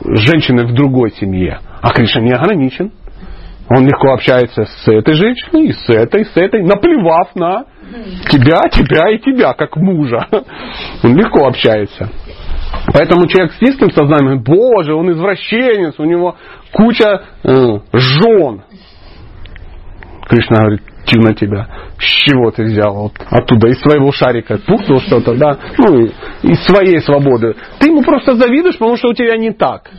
с 0.00 0.18
женщиной 0.20 0.66
в 0.66 0.74
другой 0.74 1.12
семье. 1.12 1.60
А 1.80 1.90
Кришна 1.90 2.20
не 2.22 2.32
ограничен. 2.32 2.92
Он 3.70 3.86
легко 3.86 4.12
общается 4.12 4.64
с 4.64 4.88
этой 4.88 5.14
женщиной, 5.14 5.68
и 5.68 5.72
с 5.72 5.88
этой, 5.88 6.22
и 6.22 6.24
с 6.24 6.36
этой, 6.36 6.62
наплевав 6.62 7.34
на 7.34 7.64
тебя, 8.28 8.60
тебя 8.70 9.10
и 9.10 9.18
тебя, 9.18 9.54
как 9.54 9.76
мужа. 9.76 10.26
Он 11.02 11.16
легко 11.16 11.46
общается. 11.46 12.10
Поэтому 12.92 13.26
человек 13.26 13.52
с 13.52 13.60
низким 13.62 13.90
сознанием, 13.90 14.42
боже, 14.42 14.94
он 14.94 15.10
извращенец, 15.12 15.94
у 15.98 16.04
него 16.04 16.36
куча 16.72 17.22
э, 17.42 17.78
жен. 17.92 18.62
Кришна 20.28 20.56
говорит, 20.56 20.82
на 21.12 21.34
тебя. 21.34 21.68
С 21.98 22.04
чего 22.04 22.50
ты 22.50 22.64
взял? 22.64 22.94
Вот 22.94 23.12
оттуда, 23.30 23.68
из 23.68 23.78
своего 23.80 24.10
шарика 24.10 24.58
пухнул 24.66 25.00
что-то, 25.00 25.34
да? 25.34 25.58
Ну, 25.78 26.06
из 26.42 26.64
своей 26.64 27.00
свободы. 27.00 27.54
Ты 27.78 27.88
ему 27.88 28.02
просто 28.02 28.34
завидуешь, 28.34 28.78
потому 28.78 28.96
что 28.96 29.08
у 29.08 29.14
тебя 29.14 29.36
не 29.36 29.52
так. 29.52 29.90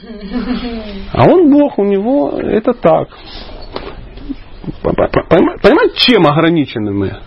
А 1.13 1.29
он 1.29 1.51
Бог, 1.51 1.77
у 1.77 1.85
него 1.85 2.31
это 2.39 2.73
так. 2.73 3.09
Понимаете, 4.81 5.95
чем 5.95 6.25
ограничены 6.25 6.91
мы? 6.91 7.17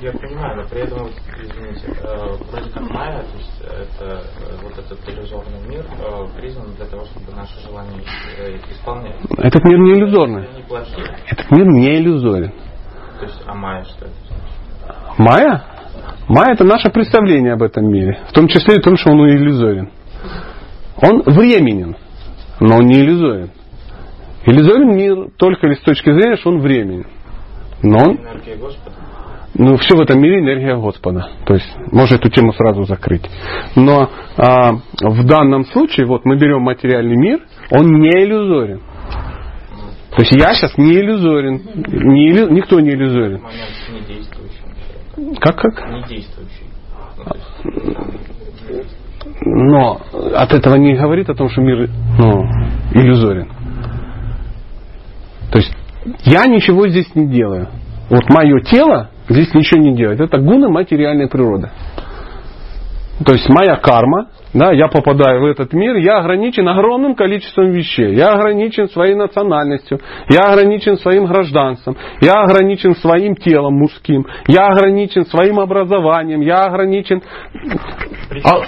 Я 0.00 0.12
понимаю, 0.12 0.56
но 0.56 0.68
при 0.68 0.80
этом, 0.82 1.08
извините, 1.40 1.86
э, 2.02 2.36
вроде 2.50 2.70
как 2.70 2.90
майя, 2.90 3.22
то 3.22 3.38
есть 3.38 3.60
это 3.62 4.04
э, 4.04 4.56
вот 4.62 4.72
этот 4.76 5.08
иллюзорный 5.08 5.60
мир 5.68 5.84
э, 5.84 6.26
признан 6.36 6.74
для 6.74 6.86
того, 6.86 7.04
чтобы 7.04 7.32
наши 7.32 7.58
желания 7.60 8.02
исполнять. 8.70 9.16
Этот 9.38 9.64
мир 9.64 9.78
не 9.78 9.92
иллюзорный. 9.92 10.48
Этот 11.28 11.50
мир 11.50 11.66
не 11.66 11.96
иллюзорен. 11.96 12.52
То 13.18 13.24
есть, 13.24 13.40
а 13.46 13.54
майя 13.54 13.84
что 13.84 14.06
это? 14.06 14.14
Майя? 15.16 15.64
Майя 16.28 16.54
это 16.54 16.64
наше 16.64 16.90
представление 16.90 17.52
об 17.52 17.62
этом 17.62 17.86
мире. 17.86 18.18
В 18.28 18.32
том 18.32 18.48
числе 18.48 18.76
и 18.76 18.80
том, 18.80 18.96
что 18.96 19.10
он 19.10 19.20
иллюзорен. 19.28 19.90
Он 21.00 21.22
временен, 21.22 21.96
но 22.60 22.78
он 22.78 22.86
не 22.86 23.00
иллюзорен. 23.00 23.50
Иллюзорен 24.44 24.96
мир 24.96 25.30
только 25.38 25.68
лишь 25.68 25.78
с 25.78 25.82
точки 25.82 26.10
зрения, 26.10 26.36
что 26.36 26.50
он 26.50 26.60
временен. 26.60 27.06
Но 27.82 27.98
он, 27.98 28.16
Энергия 28.16 28.56
Господа. 28.56 28.96
Ну, 29.56 29.76
все 29.76 29.96
в 29.96 30.00
этом 30.00 30.20
мире 30.20 30.40
энергия 30.40 30.76
Господа. 30.76 31.28
То 31.46 31.54
есть, 31.54 31.68
можно 31.92 32.16
эту 32.16 32.28
тему 32.28 32.52
сразу 32.54 32.84
закрыть. 32.84 33.24
Но 33.76 34.10
а, 34.36 34.72
в 35.00 35.24
данном 35.26 35.64
случае, 35.66 36.06
вот 36.06 36.24
мы 36.24 36.36
берем 36.36 36.62
материальный 36.62 37.16
мир, 37.16 37.40
он 37.70 37.86
не 38.00 38.10
иллюзорен. 38.10 38.80
То 40.10 40.22
есть 40.22 40.32
я 40.32 40.54
сейчас 40.54 40.76
не 40.76 40.92
иллюзорен. 40.94 41.62
Не 41.76 42.30
иллю- 42.30 42.50
никто 42.50 42.80
не 42.80 42.90
иллюзорен. 42.90 43.42
Как 45.40 45.56
как? 45.56 45.88
Но 49.40 50.00
от 50.36 50.52
этого 50.52 50.76
не 50.76 50.94
говорит 50.94 51.30
о 51.30 51.34
том, 51.34 51.48
что 51.48 51.60
мир 51.60 51.88
ну, 52.18 52.44
иллюзорен. 52.92 53.48
То 55.50 55.58
есть 55.58 55.74
я 56.24 56.46
ничего 56.46 56.88
здесь 56.88 57.14
не 57.14 57.28
делаю. 57.28 57.68
Вот 58.10 58.28
мое 58.28 58.60
тело 58.60 59.10
здесь 59.28 59.52
ничего 59.54 59.80
не 59.80 59.94
делает. 59.94 60.20
Это 60.20 60.38
гуны 60.38 60.68
материальной 60.68 61.28
природы. 61.28 61.70
То 63.24 63.32
есть 63.32 63.48
моя 63.48 63.76
карма, 63.76 64.26
да, 64.52 64.72
я 64.72 64.88
попадаю 64.88 65.42
в 65.42 65.44
этот 65.46 65.72
мир, 65.72 65.96
я 65.96 66.18
ограничен 66.18 66.68
огромным 66.68 67.14
количеством 67.14 67.70
вещей. 67.70 68.14
Я 68.14 68.30
ограничен 68.30 68.88
своей 68.88 69.14
национальностью, 69.14 70.00
я 70.28 70.52
ограничен 70.52 70.96
своим 70.96 71.26
гражданством, 71.26 71.96
я 72.20 72.42
ограничен 72.42 72.96
своим 72.96 73.36
телом 73.36 73.74
мужским, 73.74 74.26
я 74.48 74.66
ограничен 74.66 75.26
своим 75.26 75.60
образованием, 75.60 76.40
я 76.40 76.64
ограничен 76.64 77.22
а, 78.42 78.62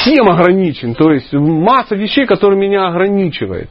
всем 0.00 0.30
ограничен. 0.30 0.94
То 0.94 1.12
есть 1.12 1.32
масса 1.32 1.96
вещей, 1.96 2.24
которые 2.24 2.58
меня 2.58 2.86
ограничивает. 2.86 3.68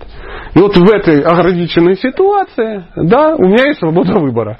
И 0.53 0.59
вот 0.59 0.77
в 0.77 0.89
этой 0.89 1.21
ограниченной 1.21 1.95
ситуации, 1.95 2.85
да, 2.95 3.35
у 3.35 3.43
меня 3.43 3.67
есть 3.67 3.79
свобода 3.79 4.19
выбора. 4.19 4.59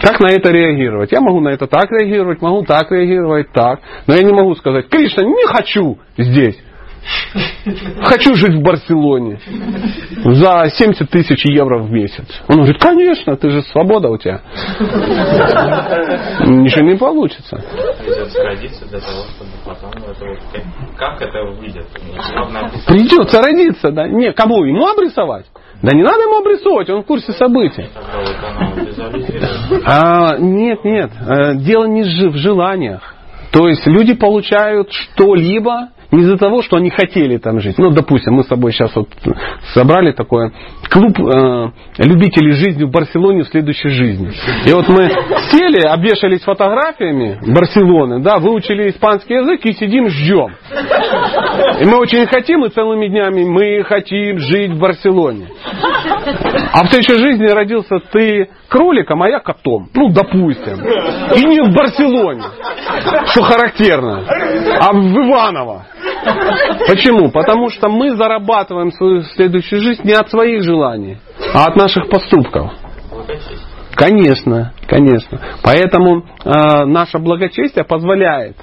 Как 0.00 0.18
на 0.20 0.28
это 0.28 0.50
реагировать? 0.50 1.12
Я 1.12 1.20
могу 1.20 1.40
на 1.40 1.50
это 1.50 1.66
так 1.66 1.90
реагировать, 1.90 2.40
могу 2.40 2.64
так 2.64 2.90
реагировать, 2.90 3.52
так. 3.52 3.80
Но 4.06 4.14
я 4.14 4.22
не 4.22 4.32
могу 4.32 4.54
сказать, 4.54 4.88
Кришна, 4.88 5.24
не 5.24 5.46
хочу 5.46 5.98
здесь. 6.16 6.58
Хочу 8.02 8.34
жить 8.34 8.54
в 8.56 8.62
Барселоне 8.62 9.40
за 10.24 10.68
70 10.68 11.08
тысяч 11.08 11.44
евро 11.46 11.78
в 11.78 11.90
месяц. 11.90 12.26
Он 12.48 12.56
говорит, 12.56 12.80
конечно, 12.80 13.36
ты 13.36 13.50
же 13.50 13.62
свобода 13.62 14.08
у 14.08 14.18
тебя. 14.18 14.42
Ничего 16.46 16.84
не 16.84 16.96
получится. 16.96 17.62
Придется 18.00 18.42
родиться 18.42 18.86
для 18.88 19.00
того, 19.00 19.24
чтобы 19.34 19.50
потом 19.64 19.90
это 19.92 20.26
как, 20.96 21.22
это 21.22 21.42
выйдет. 21.58 21.86
Придется 22.86 23.40
родиться, 23.40 23.90
да? 23.90 24.06
Не, 24.08 24.32
кому? 24.32 24.64
Ему 24.64 24.86
обрисовать? 24.86 25.46
Да 25.82 25.96
не 25.96 26.02
надо 26.02 26.22
ему 26.22 26.38
обрисовывать, 26.40 26.90
он 26.90 27.02
в 27.02 27.06
курсе 27.06 27.32
событий. 27.32 27.86
А, 29.86 30.36
нет, 30.38 30.84
нет, 30.84 31.10
э, 31.20 31.54
дело 31.56 31.84
не 31.86 32.02
в 32.02 32.36
желаниях. 32.36 33.14
То 33.50 33.66
есть 33.66 33.86
люди 33.86 34.14
получают 34.14 34.92
что-либо 34.92 35.88
не 36.10 36.22
из-за 36.22 36.36
того, 36.36 36.62
что 36.62 36.76
они 36.76 36.90
хотели 36.90 37.36
там 37.38 37.60
жить. 37.60 37.78
Ну, 37.78 37.90
допустим, 37.90 38.34
мы 38.34 38.42
с 38.42 38.46
тобой 38.46 38.72
сейчас 38.72 38.94
вот 38.94 39.08
собрали 39.74 40.12
такой 40.12 40.52
клуб 40.90 41.18
э, 41.18 41.70
любителей 41.98 42.52
жизни 42.52 42.84
в 42.84 42.90
Барселоне 42.90 43.44
в 43.44 43.48
следующей 43.48 43.90
жизни. 43.90 44.32
И 44.66 44.72
вот 44.72 44.88
мы 44.88 45.08
сели, 45.50 45.86
обвешались 45.86 46.42
фотографиями 46.42 47.38
Барселоны, 47.46 48.20
да, 48.20 48.38
выучили 48.38 48.90
испанский 48.90 49.34
язык 49.34 49.64
и 49.64 49.72
сидим, 49.72 50.08
ждем. 50.08 50.54
И 51.80 51.84
мы 51.86 51.98
очень 51.98 52.26
хотим, 52.26 52.64
и 52.64 52.70
целыми 52.70 53.08
днями 53.08 53.44
мы 53.44 53.82
хотим 53.84 54.38
жить 54.38 54.72
в 54.72 54.78
Барселоне. 54.78 55.48
А 56.72 56.84
в 56.84 56.88
следующей 56.88 57.18
жизни 57.18 57.46
родился 57.46 58.00
ты 58.12 58.48
кроликом, 58.68 59.22
а 59.22 59.28
я 59.28 59.40
котом. 59.40 59.88
Ну, 59.94 60.08
допустим. 60.10 60.78
И 61.36 61.44
не 61.44 61.60
в 61.60 61.74
Барселоне, 61.74 62.42
что 63.26 63.42
характерно, 63.42 64.24
а 64.80 64.92
в 64.92 65.28
Иваново. 65.28 65.86
Почему? 66.86 67.30
Потому 67.30 67.68
что 67.70 67.88
мы 67.88 68.16
зарабатываем 68.16 68.92
свою 68.92 69.22
следующую 69.22 69.80
жизнь 69.80 70.02
не 70.04 70.12
от 70.12 70.30
своих 70.30 70.62
желаний, 70.62 71.18
а 71.54 71.66
от 71.66 71.76
наших 71.76 72.08
поступков. 72.08 72.72
Конечно, 73.94 74.72
конечно. 74.86 75.40
Поэтому 75.62 76.24
э, 76.44 76.84
наше 76.86 77.18
благочестие 77.18 77.84
позволяет 77.84 78.56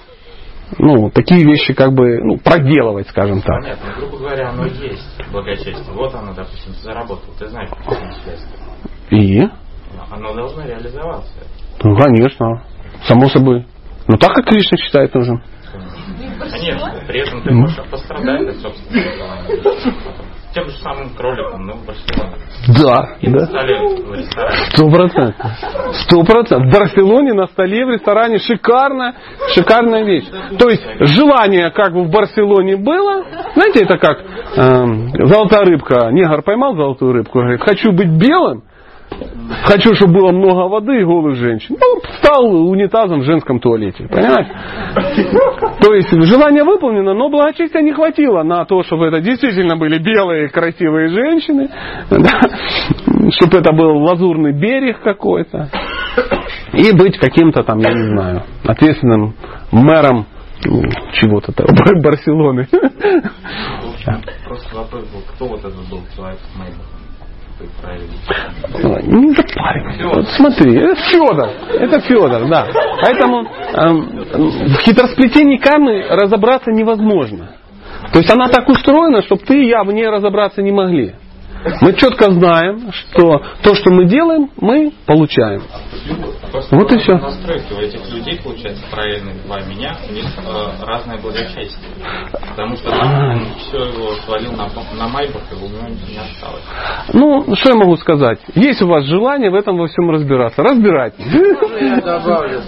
ну, 0.77 1.09
такие 1.11 1.45
вещи 1.45 1.73
как 1.73 1.93
бы 1.93 2.19
ну, 2.21 2.37
проделывать, 2.37 3.07
скажем 3.07 3.41
так. 3.41 3.61
Понятно, 3.61 3.93
грубо 3.97 4.17
говоря, 4.17 4.49
оно 4.49 4.65
есть 4.65 5.31
благочестие. 5.31 5.93
Вот 5.93 6.13
оно, 6.13 6.33
допустим, 6.33 6.73
ты 6.73 6.79
заработал, 6.79 7.33
ты 7.39 7.47
знаешь, 7.47 7.69
какие 7.69 8.11
следствия. 8.23 8.59
И? 9.11 9.47
Оно 10.11 10.33
должно 10.33 10.65
реализоваться. 10.65 11.31
Ну, 11.83 11.95
конечно. 11.95 12.63
Само 13.07 13.27
собой. 13.27 13.65
Но 14.07 14.17
так, 14.17 14.33
как 14.33 14.45
Кришна 14.45 14.77
считает 14.77 15.13
нужным. 15.13 15.41
Конечно, 16.39 17.03
при 17.07 17.19
этом 17.21 17.41
ты 17.43 17.51
можешь 17.51 17.77
пострадать 17.89 18.47
от 18.47 18.55
собственного. 18.57 20.07
Тем 20.53 20.65
же 20.69 20.77
самым 20.77 21.09
кроликом, 21.15 21.67
ну, 21.67 21.73
в 21.73 21.85
Барселоне. 21.85 22.33
Да, 22.81 23.15
И 23.21 23.29
на 23.29 23.39
да. 23.39 23.45
столе 23.45 23.79
в 23.79 24.13
ресторане. 24.13 24.57
Сто 24.71 24.89
процентов. 24.89 25.51
Сто 25.93 26.23
процентов. 26.23 26.67
В 26.69 26.73
Барселоне 26.73 27.33
на 27.33 27.47
столе 27.47 27.85
в 27.85 27.89
ресторане 27.89 28.39
шикарная, 28.39 29.13
шикарная 29.53 30.03
вещь. 30.03 30.25
То 30.57 30.69
есть 30.69 30.83
желание 30.99 31.69
как 31.71 31.93
бы 31.93 32.05
в 32.05 32.09
Барселоне 32.09 32.77
было. 32.77 33.23
Знаете, 33.53 33.83
это 33.83 33.97
как 33.97 34.23
эм, 34.55 35.09
золотая 35.27 35.65
рыбка. 35.65 36.09
Негр 36.11 36.41
поймал 36.41 36.75
золотую 36.75 37.13
рыбку, 37.13 37.39
говорит, 37.39 37.61
хочу 37.61 37.91
быть 37.91 38.09
белым, 38.17 38.63
хочу, 39.63 39.93
чтобы 39.95 40.13
было 40.13 40.31
много 40.31 40.67
воды 40.67 41.01
и 41.01 41.03
голых 41.03 41.35
женщин. 41.35 41.75
Ну, 41.79 42.01
стал 42.19 42.45
унитазом 42.45 43.21
в 43.21 43.23
женском 43.23 43.59
туалете. 43.59 44.07
Понимаете? 44.07 44.51
То 45.81 45.93
есть 45.93 46.09
желание 46.11 46.63
выполнено, 46.63 47.13
но 47.13 47.29
благочестия 47.29 47.81
не 47.81 47.93
хватило 47.93 48.43
на 48.43 48.65
то, 48.65 48.83
чтобы 48.83 49.07
это 49.07 49.21
действительно 49.21 49.77
были 49.77 49.97
белые 49.97 50.49
красивые 50.49 51.09
женщины, 51.09 51.69
чтобы 53.31 53.57
это 53.57 53.73
был 53.73 53.97
лазурный 54.03 54.53
берег 54.53 55.01
какой-то. 55.01 55.69
И 56.73 56.91
быть 56.95 57.17
каким-то 57.17 57.63
там, 57.63 57.79
я 57.79 57.93
не 57.93 58.07
знаю, 58.09 58.43
ответственным 58.65 59.35
мэром 59.71 60.25
чего-то 61.13 61.51
там, 61.53 61.67
Барселоны. 62.03 62.67
Просто 64.45 64.75
вопрос 64.75 65.03
был, 65.11 65.21
кто 65.33 65.47
вот 65.47 65.59
этот 65.59 65.89
был 65.89 66.01
человек 66.15 66.39
с 66.39 66.57
Правильный? 67.81 69.07
Не 69.07 69.31
запаривайся. 69.31 70.07
Вот 70.07 70.27
смотри, 70.29 70.77
это 70.77 70.95
Федор. 70.95 71.49
Это 71.79 71.99
Федор, 72.01 72.47
да. 72.47 72.67
Поэтому 73.01 73.47
эм, 73.73 74.25
в 74.73 74.79
хитросплетении 74.81 75.57
кармы 75.57 76.05
разобраться 76.07 76.71
невозможно. 76.71 77.55
То 78.13 78.19
есть 78.19 78.31
она 78.31 78.47
так 78.49 78.69
устроена, 78.69 79.21
чтобы 79.23 79.41
ты 79.41 79.63
и 79.63 79.69
я 79.69 79.83
в 79.83 79.91
ней 79.91 80.07
разобраться 80.07 80.61
не 80.61 80.71
могли. 80.71 81.15
Мы 81.81 81.93
четко 81.93 82.31
знаем, 82.31 82.91
что 82.91 83.41
то, 83.63 83.75
что 83.75 83.91
мы 83.91 84.05
делаем, 84.05 84.49
мы 84.59 84.91
получаем. 85.05 85.63
Просто 86.51 86.75
Вот 86.75 86.91
и 86.93 86.97
всё. 86.99 87.17
Настройки 87.17 87.73
у 87.73 87.79
этих 87.79 88.13
людей, 88.13 88.39
получается, 88.41 88.83
правильных 88.89 89.45
два 89.45 89.59
меня, 89.61 89.95
у 90.09 90.13
них 90.13 90.25
э, 90.25 90.85
разное 90.85 91.17
благочестие. 91.17 91.91
Потому 92.31 92.77
что 92.77 92.89
он 92.89 93.45
все 93.57 93.77
его 93.77 94.13
свалил 94.25 94.53
на, 94.53 94.67
на 94.97 95.07
Майбах, 95.09 95.41
и 95.51 95.55
у 95.55 95.67
него 95.67 95.87
ничего 95.87 96.09
не 96.09 96.19
осталось. 96.19 96.63
Ну, 97.13 97.55
что 97.55 97.69
я 97.69 97.75
могу 97.75 97.97
сказать? 97.97 98.39
Есть 98.55 98.81
у 98.81 98.87
вас 98.87 99.03
желание 99.05 99.49
в 99.51 99.55
этом 99.55 99.77
во 99.77 99.87
всем 99.87 100.09
разбираться. 100.09 100.63
Разбирайтесь. 100.63 101.25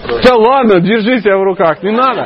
Просто. 0.06 0.28
Да 0.28 0.34
ладно, 0.36 0.80
держи 0.80 1.20
себя 1.20 1.38
в 1.38 1.42
руках, 1.42 1.82
не 1.82 1.92
надо. 1.92 2.20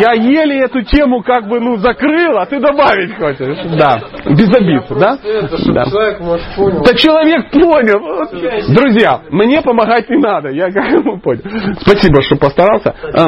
Я 0.00 0.12
еле 0.12 0.60
эту 0.60 0.82
тему 0.82 1.22
как 1.22 1.48
бы 1.48 1.60
ну 1.60 1.76
закрыл, 1.76 2.38
а 2.38 2.46
ты 2.46 2.60
добавить 2.60 3.16
хочешь. 3.16 3.58
Да, 3.76 4.00
без 4.26 4.54
обид, 4.54 4.84
да? 4.90 5.18
Это, 5.22 5.58
чтобы 5.58 5.74
Да. 5.74 5.84
Человек, 6.04 6.20
может, 6.20 6.46
понял. 6.56 6.82
Да 6.82 6.94
человек 6.94 7.50
понял. 7.50 8.74
Друзья, 8.74 9.22
мне 9.30 9.62
помогать 9.62 10.08
не 10.10 10.18
надо. 10.18 10.50
Я 10.50 10.70
как 10.70 11.04
бы 11.04 11.18
понял. 11.18 11.42
Спасибо, 11.80 12.22
что 12.22 12.36
постарался. 12.36 12.94
А, 13.12 13.26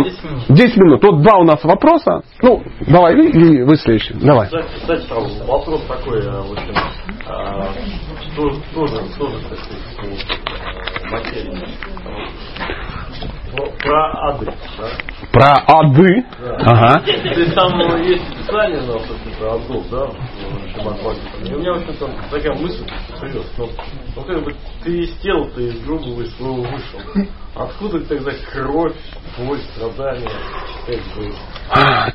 10 0.49 0.77
минут. 0.77 1.03
Вот 1.03 1.23
два 1.23 1.39
у 1.39 1.45
нас 1.45 1.63
вопроса. 1.65 2.23
Ну, 2.43 2.63
давай, 2.87 3.15
вы, 3.15 3.29
или 3.29 3.63
вы 3.63 3.77
следующий. 3.77 4.15
Давай. 4.15 4.47
Кстати, 4.47 4.69
кстати, 4.81 5.07
там 5.09 5.25
вопрос 5.47 5.83
такой, 5.87 6.19
э, 6.19 6.31
в 6.31 6.53
общем, 6.53 6.75
а, 7.29 7.69
тоже, 8.37 8.61
тоже, 8.75 8.97
тоже, 9.19 9.37
так 9.49 9.59
сказать, 9.59 9.97
по, 9.97 10.07
э, 10.07 11.11
материи. 11.11 11.97
Про 13.83 14.29
ады, 14.29 14.47
да? 14.47 14.89
Про 15.33 15.79
ады. 15.79 16.27
Ага. 16.61 17.01
То 17.01 17.11
есть 17.11 17.55
там 17.55 17.79
есть 18.03 18.23
ну, 18.51 18.99
собственно, 18.99 19.35
про 19.39 19.55
адов, 19.55 19.85
да. 19.91 20.11
И 20.77 21.55
у 21.55 21.59
меня, 21.59 21.75
в 21.75 21.79
общем-то, 21.79 22.11
такая 22.31 22.55
мысль 22.55 22.85
появилась. 23.21 23.51
Ну, 23.57 23.69
ну, 24.15 24.23
как 24.23 24.45
бы 24.45 24.55
ты 24.85 24.99
из 24.99 25.17
тела, 25.19 25.49
ты 25.55 25.69
из 25.69 25.81
грубого, 25.85 26.23
из 26.23 26.37
своего 26.37 26.63
вышел. 26.63 27.01
Откуда 27.55 28.01
тогда 28.01 28.33
кровь, 28.53 28.97
боль, 29.39 29.59
страдания? 29.75 30.31
Как 30.87 30.97
бы, 31.17 31.33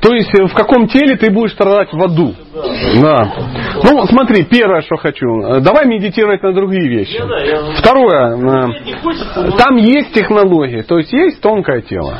То 0.02 0.14
есть 0.14 0.30
э, 0.40 0.46
в 0.46 0.54
каком 0.54 0.88
теле 0.88 1.18
ты 1.18 1.32
будешь 1.32 1.54
страдать 1.54 1.92
в 1.92 2.02
аду? 2.02 2.36
Да. 2.54 3.34
Ну, 3.84 4.06
смотри, 4.08 4.44
первое, 4.44 4.82
что 4.82 4.98
хочу. 4.98 5.26
Э, 5.42 5.62
Давай 5.62 5.86
медитировать 5.88 6.44
на 6.44 6.54
другие 6.54 6.88
вещи. 6.90 7.18
Второе. 7.78 8.36
э. 8.36 9.52
Там 9.58 9.78
есть 9.78 10.14
технологии, 10.14 10.82
то 10.82 10.98
есть 10.98 11.14
есть 11.14 11.42
тонкое 11.42 11.82
тело. 11.82 12.20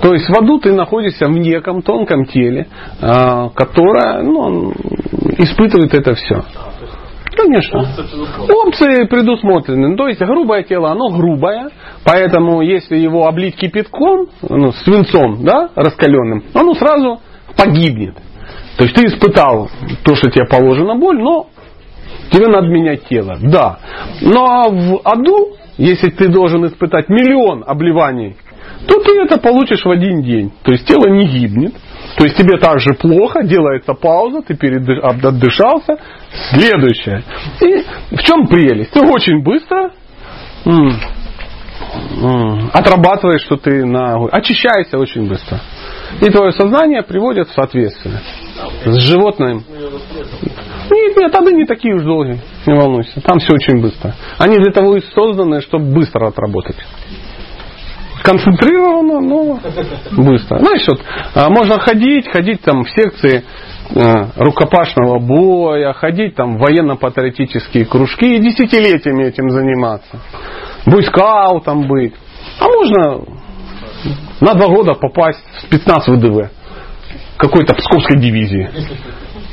То 0.00 0.14
есть 0.14 0.28
в 0.28 0.38
аду 0.38 0.58
ты 0.58 0.72
находишься 0.72 1.26
в 1.26 1.32
неком 1.32 1.82
тонком 1.82 2.24
теле, 2.26 2.66
а, 3.02 3.50
которое 3.50 4.22
ну, 4.22 4.72
испытывает 5.38 5.92
это 5.92 6.14
все. 6.14 6.42
Конечно. 7.36 7.80
Опции 8.48 9.06
предусмотрены. 9.06 9.96
То 9.96 10.08
есть 10.08 10.20
грубое 10.20 10.64
тело, 10.64 10.90
оно 10.90 11.10
грубое, 11.10 11.68
поэтому 12.04 12.62
если 12.62 12.96
его 12.96 13.26
облить 13.26 13.56
кипятком, 13.56 14.28
ну, 14.48 14.72
свинцом, 14.72 15.44
да, 15.44 15.68
раскаленным, 15.76 16.44
оно 16.54 16.74
сразу 16.74 17.20
погибнет. 17.56 18.16
То 18.78 18.84
есть 18.84 18.94
ты 18.94 19.06
испытал 19.08 19.68
то, 20.04 20.14
что 20.14 20.30
тебе 20.30 20.46
положено 20.46 20.94
боль, 20.94 21.18
но 21.20 21.48
тебе 22.30 22.46
надо 22.46 22.68
менять 22.68 23.08
тело. 23.08 23.36
Да. 23.42 23.80
Но 24.20 24.70
в 24.70 25.00
аду, 25.04 25.56
если 25.76 26.10
ты 26.10 26.28
должен 26.28 26.64
испытать 26.64 27.08
миллион 27.08 27.64
обливаний, 27.66 28.36
то 28.86 29.02
ты 29.02 29.20
это 29.20 29.40
получишь 29.40 29.84
в 29.84 29.90
один 29.90 30.22
день. 30.22 30.52
То 30.62 30.70
есть 30.70 30.86
тело 30.86 31.08
не 31.08 31.26
гибнет. 31.26 31.74
То 32.16 32.24
есть 32.24 32.36
тебе 32.36 32.56
также 32.58 32.94
плохо, 32.94 33.42
делается 33.42 33.94
пауза, 33.94 34.42
ты 34.42 34.54
перед- 34.54 34.88
отдышался. 34.88 35.98
Следующее. 36.50 37.24
И 37.60 38.14
в 38.14 38.22
чем 38.22 38.46
прелесть? 38.46 38.92
Ты 38.92 39.00
очень 39.00 39.42
быстро 39.42 39.90
отрабатываешь, 42.72 43.42
что 43.42 43.56
ты 43.56 43.84
на... 43.84 44.24
Очищаешься 44.26 44.98
очень 44.98 45.28
быстро. 45.28 45.58
И 46.20 46.30
твое 46.30 46.52
сознание 46.52 47.02
приводит 47.02 47.48
в 47.48 47.54
соответствие 47.54 48.20
с 48.84 48.96
животным. 48.98 49.64
Нет, 50.90 51.16
нет, 51.16 51.34
ады 51.34 51.52
не 51.52 51.66
такие 51.66 51.94
уж 51.94 52.02
долгие, 52.02 52.40
не 52.66 52.74
волнуйся. 52.74 53.20
Там 53.20 53.38
все 53.38 53.54
очень 53.54 53.80
быстро. 53.80 54.14
Они 54.38 54.56
для 54.56 54.72
того 54.72 54.96
и 54.96 55.00
созданы, 55.14 55.60
чтобы 55.60 55.92
быстро 55.92 56.28
отработать. 56.28 56.76
Концентрированно, 58.22 59.20
но 59.20 59.60
быстро. 60.16 60.58
Знаешь, 60.58 60.86
вот, 60.88 61.00
а, 61.34 61.48
можно 61.50 61.78
ходить, 61.78 62.28
ходить 62.28 62.60
там 62.62 62.84
в 62.84 62.90
секции 62.90 63.44
э, 63.94 64.26
рукопашного 64.36 65.18
боя, 65.18 65.92
ходить 65.92 66.34
там 66.34 66.56
в 66.56 66.60
военно-патриотические 66.60 67.86
кружки 67.86 68.36
и 68.36 68.40
десятилетиями 68.40 69.24
этим 69.24 69.48
заниматься. 69.50 70.20
Бойскаутом 70.84 71.86
быть. 71.86 72.14
А 72.60 72.64
можно 72.66 73.24
на 74.40 74.54
два 74.54 74.68
года 74.68 74.94
попасть 74.94 75.42
в 75.56 75.60
спецназ 75.62 76.06
ВДВ 76.08 76.50
какой-то 77.38 77.74
Псковской 77.74 78.18
дивизии. 78.18 78.68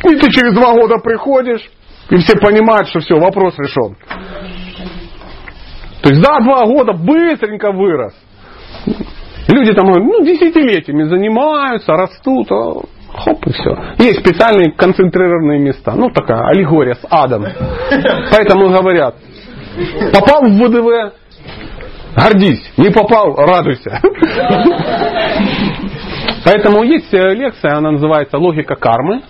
И 0.03 0.15
ты 0.15 0.31
через 0.31 0.53
два 0.53 0.73
года 0.73 0.97
приходишь, 0.97 1.61
и 2.09 2.17
все 2.17 2.37
понимают, 2.37 2.89
что 2.89 2.99
все, 2.99 3.15
вопрос 3.15 3.57
решен. 3.57 3.95
То 6.01 6.09
есть 6.09 6.23
за 6.23 6.43
два 6.43 6.65
года 6.65 6.93
быстренько 6.93 7.71
вырос. 7.71 8.13
Люди 9.47 9.73
там 9.73 9.87
ну, 9.87 10.23
десятилетиями 10.23 11.03
занимаются, 11.03 11.93
растут, 11.93 12.51
а 12.51 12.81
хоп 13.13 13.45
и 13.47 13.51
все. 13.51 13.77
Есть 13.99 14.19
специальные 14.19 14.71
концентрированные 14.73 15.59
места. 15.59 15.93
Ну, 15.95 16.09
такая 16.09 16.47
аллегория 16.47 16.95
с 16.95 17.05
адом. 17.09 17.45
Поэтому 18.31 18.69
говорят, 18.69 19.15
попал 20.13 20.43
в 20.43 20.53
ВДВ, 20.53 21.13
гордись. 22.15 22.71
Не 22.77 22.89
попал, 22.89 23.35
радуйся. 23.35 24.01
Поэтому 26.45 26.83
есть 26.83 27.11
э, 27.11 27.33
лекция, 27.33 27.75
она 27.75 27.91
называется 27.91 28.37
«Логика 28.37 28.75
кармы». 28.75 29.21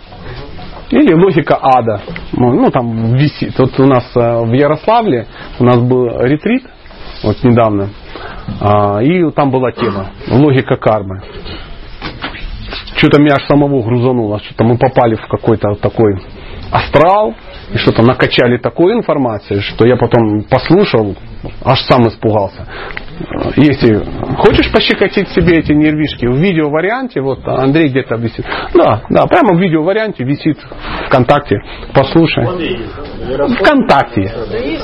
Или 0.90 1.14
логика 1.14 1.58
ада. 1.60 2.00
Ну, 2.32 2.52
ну, 2.52 2.70
там 2.70 3.14
висит. 3.16 3.58
Вот 3.58 3.80
у 3.80 3.86
нас 3.86 4.04
э, 4.14 4.20
в 4.20 4.52
Ярославле 4.52 5.26
у 5.58 5.64
нас 5.64 5.80
был 5.80 6.20
ретрит, 6.20 6.64
вот 7.24 7.42
недавно, 7.42 7.88
а, 8.60 9.02
и 9.02 9.30
там 9.32 9.50
была 9.50 9.72
тема 9.72 10.10
логика 10.28 10.76
кармы. 10.76 11.22
Что-то 12.96 13.20
меня 13.20 13.34
аж 13.34 13.46
самого 13.48 13.82
грузануло, 13.82 14.38
что-то 14.38 14.64
мы 14.64 14.78
попали 14.78 15.16
в 15.16 15.26
какой-то 15.26 15.74
такой 15.74 16.22
астрал, 16.70 17.34
и 17.72 17.78
что-то 17.78 18.02
накачали 18.02 18.58
такой 18.58 18.92
информации, 18.94 19.58
что 19.60 19.86
я 19.86 19.96
потом 19.96 20.44
послушал, 20.44 21.16
аж 21.64 21.80
сам 21.80 22.06
испугался. 22.08 22.66
Если 23.56 24.04
хочешь 24.36 24.70
пощекотить 24.72 25.28
себе 25.30 25.58
эти 25.58 25.72
нервишки, 25.72 26.26
в 26.26 26.36
видео 26.36 26.68
варианте, 26.68 27.20
вот 27.20 27.40
Андрей 27.46 27.88
где-то 27.88 28.16
висит. 28.16 28.44
Да, 28.74 29.02
да, 29.08 29.26
прямо 29.26 29.54
в 29.54 29.60
видео 29.60 29.82
варианте 29.82 30.24
висит 30.24 30.58
ВКонтакте. 31.06 31.56
Послушай. 31.94 32.44
ВКонтакте. 33.58 34.32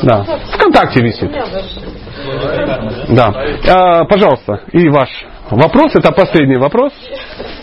Да, 0.03 0.25
ВКонтакте 0.55 1.03
висит. 1.03 1.31
Да. 3.11 3.35
А, 3.69 4.05
пожалуйста, 4.05 4.63
и 4.73 4.89
ваш 4.89 5.09
вопрос, 5.51 5.95
это 5.95 6.13
последний 6.13 6.57
вопрос. 6.57 6.93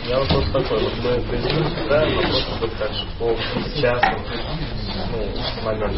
Я 0.08 0.20
вопрос 0.20 0.46
такой, 0.52 0.84
вот 0.84 0.94
мы 1.04 1.22
произвели 1.22 1.66
да, 1.88 2.04
вопрос 2.62 2.98
же 2.98 3.06
по 3.20 3.36
частным, 3.80 4.22
ну, 5.12 5.66
моментам, 5.66 5.98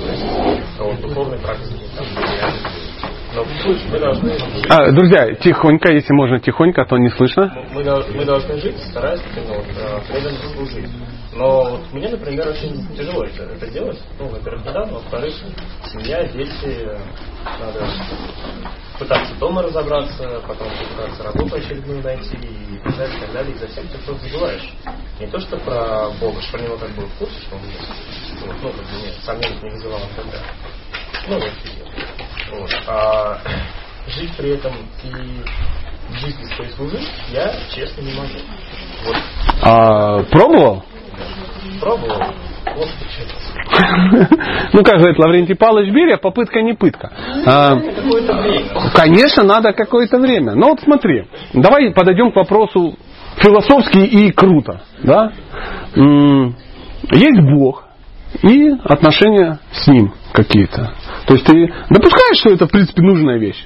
то 0.77 0.85
есть, 0.89 1.01
духовной 1.01 1.39
практики, 1.39 1.85
там, 1.97 2.05
но 3.33 3.45
А, 4.69 4.91
друзья, 4.91 5.33
тихонько, 5.35 5.91
если 5.91 6.13
можно 6.13 6.39
тихонько, 6.39 6.81
а 6.81 6.85
то 6.85 6.97
не 6.97 7.09
слышно. 7.09 7.53
мы, 7.71 7.83
мы 8.13 8.25
должны 8.25 8.57
жить, 8.59 8.77
стараясь 8.89 9.21
э, 9.35 9.99
преданно 10.07 10.37
служить. 10.53 10.89
Но 11.33 11.63
вот 11.63 11.93
мне, 11.93 12.09
например, 12.09 12.49
очень 12.49 12.85
тяжело 12.95 13.23
это, 13.23 13.43
это 13.43 13.71
делать. 13.71 13.99
Ну, 14.19 14.27
во-первых, 14.27 14.65
недавно, 14.65 14.93
во-вторых, 14.95 15.33
семья, 15.93 16.25
дети, 16.25 16.89
надо 17.59 17.87
пытаться 18.99 19.33
дома 19.35 19.63
разобраться, 19.63 20.41
потом 20.45 20.67
пытаться 20.89 21.23
работу 21.23 21.55
очередную 21.55 22.03
найти 22.03 22.35
и 22.35 22.77
так 22.83 22.97
далее, 22.97 23.19
так 23.21 23.31
далее. 23.31 23.55
И 23.55 23.57
за 23.57 23.67
всем 23.67 23.87
ты 23.87 23.97
просто 23.99 24.27
забываешь. 24.27 24.73
Не 25.19 25.27
то, 25.27 25.39
что 25.39 25.57
про 25.57 26.09
Бога, 26.19 26.41
что 26.41 26.57
про 26.57 26.63
него 26.63 26.77
как 26.77 26.89
бы 26.91 27.03
в 27.03 27.13
курсе, 27.17 27.39
что 27.47 27.55
он 27.55 27.61
есть. 27.63 28.45
Вот, 28.45 28.55
ну, 28.61 28.69
как 28.69 28.85
бы 28.85 29.01
нет, 29.05 29.15
сомнений 29.23 29.57
не 29.63 29.69
вызывало 29.69 30.03
никогда. 30.03 30.39
Ну, 31.29 31.35
вот, 31.35 31.51
вот. 32.51 32.69
А 32.87 33.37
жить 34.07 34.31
при 34.37 34.55
этом 34.55 34.73
и 35.03 35.11
жизни 36.19 36.43
своей 36.55 36.71
служить 36.71 37.09
я, 37.31 37.53
честно, 37.73 38.01
не 38.01 38.13
могу. 38.13 38.29
Вот 39.05 39.15
А, 39.63 40.23
пробовал? 40.23 40.83
пробовал. 41.79 42.21
Ну, 44.73 44.83
как 44.83 44.97
говорит 44.99 45.19
Лаврентий 45.19 45.55
Павлович 45.55 45.93
Берия, 45.93 46.17
попытка 46.17 46.61
не 46.61 46.73
пытка. 46.73 47.11
А. 47.45 47.75
Конечно, 48.93 49.43
надо 49.43 49.73
какое-то 49.73 50.17
время. 50.19 50.55
Но 50.55 50.69
вот 50.69 50.79
смотри, 50.81 51.25
давай 51.53 51.91
подойдем 51.91 52.31
к 52.31 52.35
вопросу 52.35 52.95
философски 53.37 53.97
и 53.97 54.31
круто. 54.31 54.81
Да? 55.03 55.31
Есть 55.95 57.41
Бог 57.53 57.83
и 58.43 58.71
отношения 58.85 59.59
с 59.73 59.87
Ним 59.87 60.13
какие-то. 60.31 60.93
То 61.27 61.33
есть 61.33 61.45
ты 61.45 61.73
допускаешь, 61.89 62.39
что 62.39 62.51
это 62.51 62.67
в 62.67 62.71
принципе 62.71 63.01
нужная 63.01 63.37
вещь? 63.37 63.65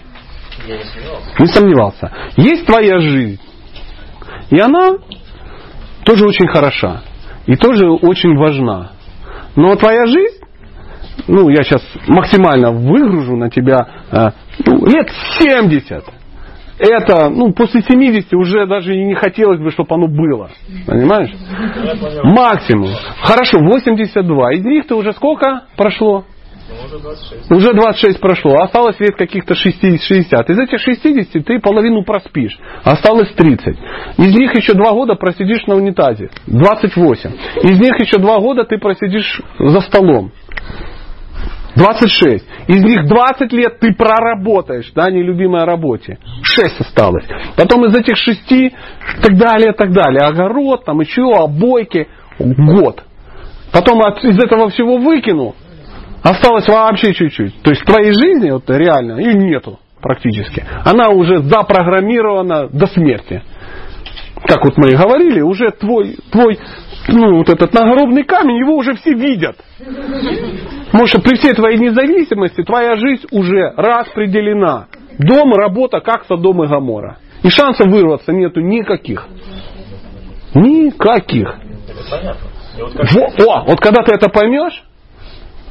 Я 0.67 0.77
не 0.77 0.83
сомневался. 0.83 1.39
Не 1.39 1.47
сомневался. 1.47 2.11
Есть 2.37 2.65
твоя 2.65 2.99
жизнь. 2.99 3.39
И 4.49 4.59
она 4.59 4.97
тоже 6.05 6.25
очень 6.25 6.47
хороша. 6.47 7.01
И 7.45 7.55
тоже 7.55 7.89
очень 7.89 8.35
важна. 8.35 8.91
Но 9.55 9.75
твоя 9.75 10.05
жизнь, 10.05 10.39
ну, 11.27 11.49
я 11.49 11.63
сейчас 11.63 11.81
максимально 12.07 12.71
выгружу 12.71 13.35
на 13.35 13.49
тебя 13.49 13.87
э, 14.11 14.31
ну, 14.65 14.85
лет 14.85 15.09
70. 15.39 16.03
Это, 16.77 17.29
ну, 17.29 17.53
после 17.53 17.81
70 17.81 18.33
уже 18.33 18.67
даже 18.67 18.95
и 18.95 19.05
не 19.05 19.15
хотелось 19.15 19.59
бы, 19.59 19.71
чтобы 19.71 19.95
оно 19.95 20.07
было. 20.07 20.49
Понимаешь? 20.85 21.31
Максимум. 22.23 22.89
Хорошо, 23.21 23.59
82. 23.59 24.53
Из 24.53 24.65
них 24.65 24.87
ты 24.87 24.95
уже 24.95 25.13
сколько 25.13 25.63
прошло? 25.77 26.25
Ну, 26.69 26.85
уже 26.85 26.99
26. 26.99 27.51
Уже 27.51 27.73
26 27.73 28.19
прошло, 28.19 28.55
осталось 28.61 28.99
лет 28.99 29.15
каких-то 29.15 29.53
60. 29.55 30.49
Из 30.49 30.59
этих 30.59 30.79
60 30.79 31.45
ты 31.45 31.59
половину 31.59 32.03
проспишь, 32.03 32.57
осталось 32.83 33.31
30. 33.33 33.77
Из 34.17 34.35
них 34.35 34.55
еще 34.55 34.73
2 34.73 34.91
года 34.91 35.15
просидишь 35.15 35.65
на 35.67 35.75
унитазе, 35.75 36.29
28. 36.47 37.31
Из 37.63 37.79
них 37.79 37.99
еще 37.99 38.17
2 38.17 38.39
года 38.39 38.63
ты 38.63 38.77
просидишь 38.77 39.41
за 39.59 39.79
столом. 39.81 40.31
26. 41.75 42.45
Из 42.67 42.83
них 42.83 43.05
20 43.05 43.51
лет 43.51 43.79
ты 43.79 43.93
проработаешь 43.93 44.91
на 44.95 45.09
нелюбимой 45.09 45.65
работе. 45.65 46.17
6 46.41 46.79
осталось. 46.79 47.25
Потом 47.57 47.85
из 47.85 47.95
этих 47.95 48.15
6 48.15 48.73
так 49.21 49.37
далее, 49.37 49.73
так 49.73 49.91
далее. 49.91 50.21
Огород, 50.21 50.85
там 50.85 51.01
еще, 51.01 51.23
обойки. 51.33 52.07
Год. 52.39 53.03
Потом 53.73 53.99
от- 54.01 54.23
из 54.23 54.41
этого 54.41 54.69
всего 54.69 54.97
выкинул. 54.97 55.55
Осталось 56.25 56.67
вообще 56.67 57.13
чуть-чуть. 57.13 57.61
То 57.61 57.69
есть 57.69 57.83
в 57.83 57.85
твоей 57.85 58.11
жизни 58.11 58.49
вот 58.49 58.67
реально 58.67 59.19
и 59.19 59.35
нету 59.35 59.79
практически. 60.01 60.65
Она 60.83 61.09
уже 61.09 61.43
запрограммирована 61.43 62.67
до 62.67 62.87
смерти. 62.87 63.43
Как 64.43 64.65
вот 64.65 64.75
мы 64.77 64.89
и 64.89 64.95
говорили, 64.95 65.41
уже 65.41 65.69
твой, 65.69 66.17
твой 66.31 66.57
ну, 67.09 67.37
вот 67.37 67.49
этот 67.49 67.71
нагробный 67.73 68.23
камень, 68.23 68.57
его 68.57 68.75
уже 68.75 68.95
все 68.95 69.13
видят. 69.13 69.57
Потому 70.87 71.05
что 71.05 71.21
при 71.21 71.35
всей 71.35 71.53
твоей 71.53 71.77
независимости 71.77 72.63
твоя 72.63 72.95
жизнь 72.95 73.27
уже 73.29 73.73
распределена. 73.77 74.87
Дом, 75.19 75.53
работа, 75.53 75.99
как 75.99 76.25
Содом 76.25 76.63
и 76.63 76.67
Гамора. 76.67 77.17
И 77.43 77.49
шансов 77.49 77.85
вырваться 77.85 78.31
нету 78.31 78.61
никаких. 78.61 79.27
Никаких. 80.55 81.49
Это 81.87 82.09
понятно. 82.09 82.47
И 82.75 82.81
вот 82.81 82.93
как 82.93 83.11
Во- 83.13 83.59
о, 83.59 83.65
вот 83.65 83.79
когда 83.79 84.01
ты 84.01 84.15
это 84.15 84.27
поймешь, 84.29 84.83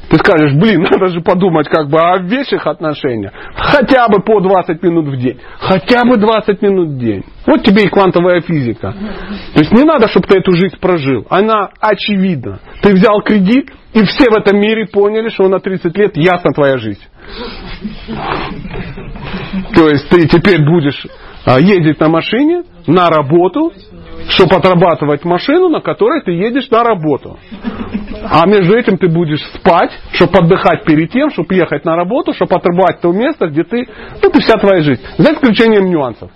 ты 0.09 0.17
скажешь, 0.17 0.53
блин, 0.53 0.81
надо 0.91 1.07
же 1.07 1.21
подумать 1.21 1.67
как 1.67 1.89
бы 1.89 1.99
о 1.99 2.17
вещих 2.19 2.65
отношениях. 2.67 3.31
Хотя 3.55 4.07
бы 4.07 4.21
по 4.21 4.39
20 4.39 4.81
минут 4.83 5.07
в 5.07 5.17
день. 5.17 5.39
Хотя 5.59 6.03
бы 6.05 6.17
20 6.17 6.61
минут 6.61 6.89
в 6.89 6.97
день. 6.97 7.23
Вот 7.45 7.63
тебе 7.63 7.83
и 7.83 7.89
квантовая 7.89 8.41
физика. 8.41 8.93
То 9.53 9.59
есть 9.59 9.71
не 9.71 9.83
надо, 9.83 10.07
чтобы 10.07 10.27
ты 10.27 10.39
эту 10.39 10.51
жизнь 10.53 10.77
прожил. 10.79 11.25
Она 11.29 11.69
очевидна. 11.79 12.59
Ты 12.81 12.93
взял 12.93 13.21
кредит, 13.21 13.71
и 13.93 14.03
все 14.03 14.29
в 14.29 14.35
этом 14.35 14.59
мире 14.59 14.87
поняли, 14.87 15.29
что 15.29 15.47
на 15.47 15.59
30 15.59 15.97
лет 15.97 16.17
ясна 16.17 16.51
твоя 16.53 16.77
жизнь. 16.77 17.01
То 19.73 19.89
есть 19.89 20.09
ты 20.09 20.27
теперь 20.27 20.63
будешь 20.63 21.05
а, 21.45 21.59
ездить 21.59 21.99
на 21.99 22.09
машине 22.09 22.63
на 22.87 23.09
работу, 23.09 23.71
чтобы 24.29 24.55
отрабатывать 24.55 25.23
машину, 25.23 25.69
на 25.69 25.81
которой 25.81 26.21
ты 26.23 26.31
едешь 26.31 26.69
на 26.69 26.83
работу. 26.83 27.37
А 28.23 28.47
между 28.47 28.75
этим 28.75 28.97
ты 28.97 29.07
будешь 29.07 29.41
спать, 29.53 29.91
чтобы 30.13 30.39
отдыхать 30.39 30.83
перед 30.83 31.11
тем, 31.11 31.29
чтобы 31.29 31.53
ехать 31.55 31.85
на 31.85 31.95
работу, 31.95 32.33
чтобы 32.33 32.55
отрабатывать 32.55 33.01
то 33.01 33.11
место, 33.11 33.47
где 33.47 33.63
ты... 33.63 33.87
Ну, 34.21 34.29
это 34.29 34.39
вся 34.39 34.57
твоя 34.57 34.81
жизнь. 34.81 35.01
За 35.17 35.33
исключением 35.33 35.85
нюансов. 35.85 36.31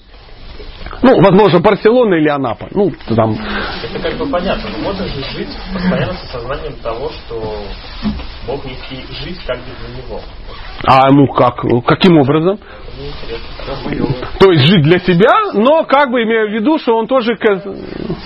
Ну, 1.02 1.22
возможно, 1.22 1.60
Барселона 1.60 2.16
или 2.16 2.28
Анапа. 2.30 2.68
Ну, 2.72 2.92
там... 3.16 3.32
Это 3.34 4.00
как 4.00 4.18
бы 4.18 4.30
понятно, 4.30 4.70
но 4.72 4.84
можно 4.84 5.08
же 5.08 5.24
жить 5.32 5.50
постоянно 5.74 6.14
с 6.14 6.24
осознанием 6.24 6.76
того, 6.82 7.10
что 7.10 7.64
Бог 8.48 8.66
и 8.66 8.96
жить 9.24 9.40
как 9.46 9.58
бы 9.60 9.66
для 9.80 9.98
Него. 10.04 10.20
А 10.86 11.10
ну 11.12 11.28
как? 11.28 11.56
Каким 11.86 12.18
образом? 12.18 12.60
Интересно. 13.00 14.30
То 14.40 14.52
есть 14.52 14.66
жить 14.66 14.84
для 14.84 15.00
себя, 15.00 15.54
но 15.54 15.84
как 15.86 16.12
бы 16.12 16.22
имея 16.24 16.48
в 16.48 16.52
виду, 16.52 16.78
что 16.80 16.98
он 16.98 17.08
тоже... 17.08 17.36
ка- 17.38 17.62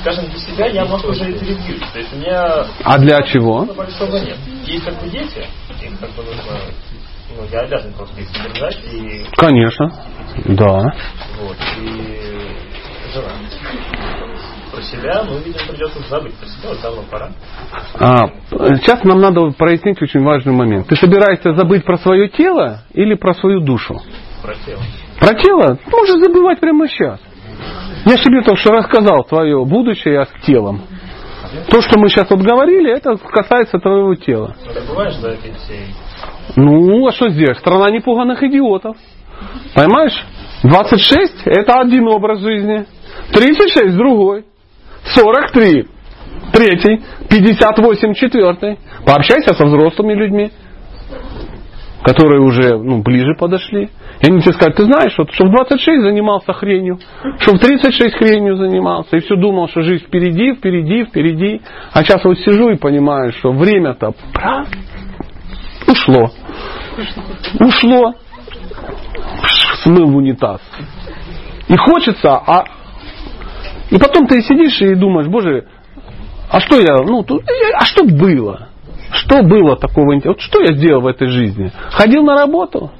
Скажем, 0.02 0.26
для 0.30 0.40
себя 0.40 0.68
я, 0.68 0.86
может, 0.86 1.06
уже 1.06 1.24
это 1.26 1.46
ревью. 1.46 1.80
То 1.92 2.00
есть 2.00 2.14
у 2.14 2.18
меня 2.18 2.66
А 2.84 2.98
для 2.98 3.22
чего? 3.24 3.66
ну, 3.66 3.74
большого 3.74 4.18
нет. 4.18 4.38
Есть 4.66 4.86
как 4.86 5.00
бы 5.00 5.10
дети, 5.10 5.46
им 5.82 5.98
как 5.98 6.10
бы 6.12 6.24
нужно, 6.24 6.60
ну, 7.38 7.44
я 7.52 7.60
обязан 7.62 7.94
просто 7.94 8.20
их 8.22 8.28
содержать 8.30 8.80
и 8.92 9.26
Конечно. 9.38 9.92
Да. 10.46 10.82
вот, 11.42 11.58
и 11.82 12.24
жена. 13.14 13.30
Про 14.72 14.82
себя, 14.82 15.24
ну, 15.24 15.38
видимо, 15.38 15.66
придется 15.70 16.00
забыть. 16.10 16.34
Про 16.36 16.48
себя 16.48 16.82
давно 16.82 17.04
пора. 17.10 17.30
А, 18.00 18.28
сейчас 18.78 19.04
нам 19.04 19.20
надо 19.20 19.52
прояснить 19.52 20.02
очень 20.02 20.24
важный 20.24 20.54
момент. 20.54 20.88
Ты 20.88 20.96
собираешься 20.96 21.54
забыть 21.54 21.86
про 21.86 21.98
свое 21.98 22.28
тело 22.30 22.82
или 22.94 23.14
про 23.14 23.34
свою 23.36 23.62
душу? 23.62 24.02
Про 24.42 24.56
тело. 24.66 24.82
Про 25.20 25.34
тело 25.36 25.78
можешь 25.92 26.20
забывать 26.20 26.60
прямо 26.60 26.88
сейчас. 26.88 27.20
Я 28.06 28.18
себе 28.18 28.42
только 28.42 28.60
что 28.60 28.74
рассказал 28.74 29.24
твое 29.24 29.64
будущее 29.64 30.26
с 30.26 30.46
телом. 30.46 30.82
То, 31.70 31.82
что 31.82 32.00
мы 32.00 32.10
сейчас 32.10 32.30
вот 32.32 32.42
говорили, 32.42 32.92
это 32.92 33.16
касается 33.18 33.78
твоего 33.78 34.16
тела. 34.16 34.56
Но 34.66 34.74
забываешь 34.74 35.16
за 35.18 35.30
этой 35.30 35.54
всей 35.54 35.94
Ну, 36.56 37.08
а 37.08 37.12
что 37.12 37.30
здесь? 37.30 37.58
Страна 37.60 37.92
непуганных 37.92 38.42
идиотов. 38.42 38.98
Понимаешь? 39.76 40.14
26 40.64 41.44
это 41.46 41.74
один 41.82 42.08
образ 42.08 42.40
жизни. 42.40 42.86
36 43.34 43.96
другой. 43.96 44.46
43 45.16 45.88
третий. 46.52 47.02
58 47.30 48.14
четвертый. 48.14 48.80
Пообщайся 49.06 49.54
со 49.54 49.66
взрослыми 49.66 50.14
людьми. 50.14 50.52
которые 52.04 52.42
уже 52.42 52.78
ну, 52.78 53.02
ближе 53.02 53.34
подошли. 53.40 53.90
И 54.22 54.28
они 54.28 54.42
тебе 54.42 54.54
скажут, 54.54 54.76
ты 54.76 54.84
знаешь, 54.84 55.14
вот, 55.18 55.32
что 55.32 55.46
в 55.46 55.52
26 55.52 56.04
занимался 56.04 56.54
хренью, 56.54 57.00
что 57.40 57.56
в 57.56 57.60
36 57.60 58.16
хренью 58.16 58.58
занимался, 58.58 59.18
и 59.18 59.20
все 59.22 59.36
думал, 59.36 59.70
что 59.70 59.82
жизнь 59.82 60.06
впереди, 60.06 60.54
впереди, 60.54 61.06
впереди. 61.06 61.62
А 61.94 62.04
сейчас 62.04 62.24
вот 62.24 62.38
сижу 62.40 62.70
и 62.70 62.78
понимаю, 62.78 63.32
что 63.32 63.52
время-то 63.52 64.14
раз, 64.34 64.68
ушло. 65.88 66.30
Ушло. 67.60 68.14
Смыл 69.84 70.08
в 70.08 70.16
унитаз. 70.16 70.62
И 71.68 71.76
хочется, 71.76 72.30
а 72.32 72.66
и 73.90 73.98
потом 73.98 74.28
ты 74.28 74.42
сидишь 74.42 74.82
и 74.82 74.96
думаешь, 74.96 75.28
боже, 75.28 75.66
а 76.50 76.60
что 76.60 76.80
я, 76.80 76.98
ну, 77.04 77.24
тут, 77.24 77.44
а 77.76 77.86
что 77.86 78.04
было? 78.06 78.70
Что 79.12 79.44
было 79.44 79.76
такого 79.76 80.16
интересного? 80.16 80.34
Вот 80.34 80.42
что 80.42 80.62
я 80.62 80.74
сделал 80.74 81.02
в 81.02 81.08
этой 81.08 81.28
жизни? 81.28 81.72
Ходил 81.92 82.24
на 82.24 82.36
работу, 82.36 82.92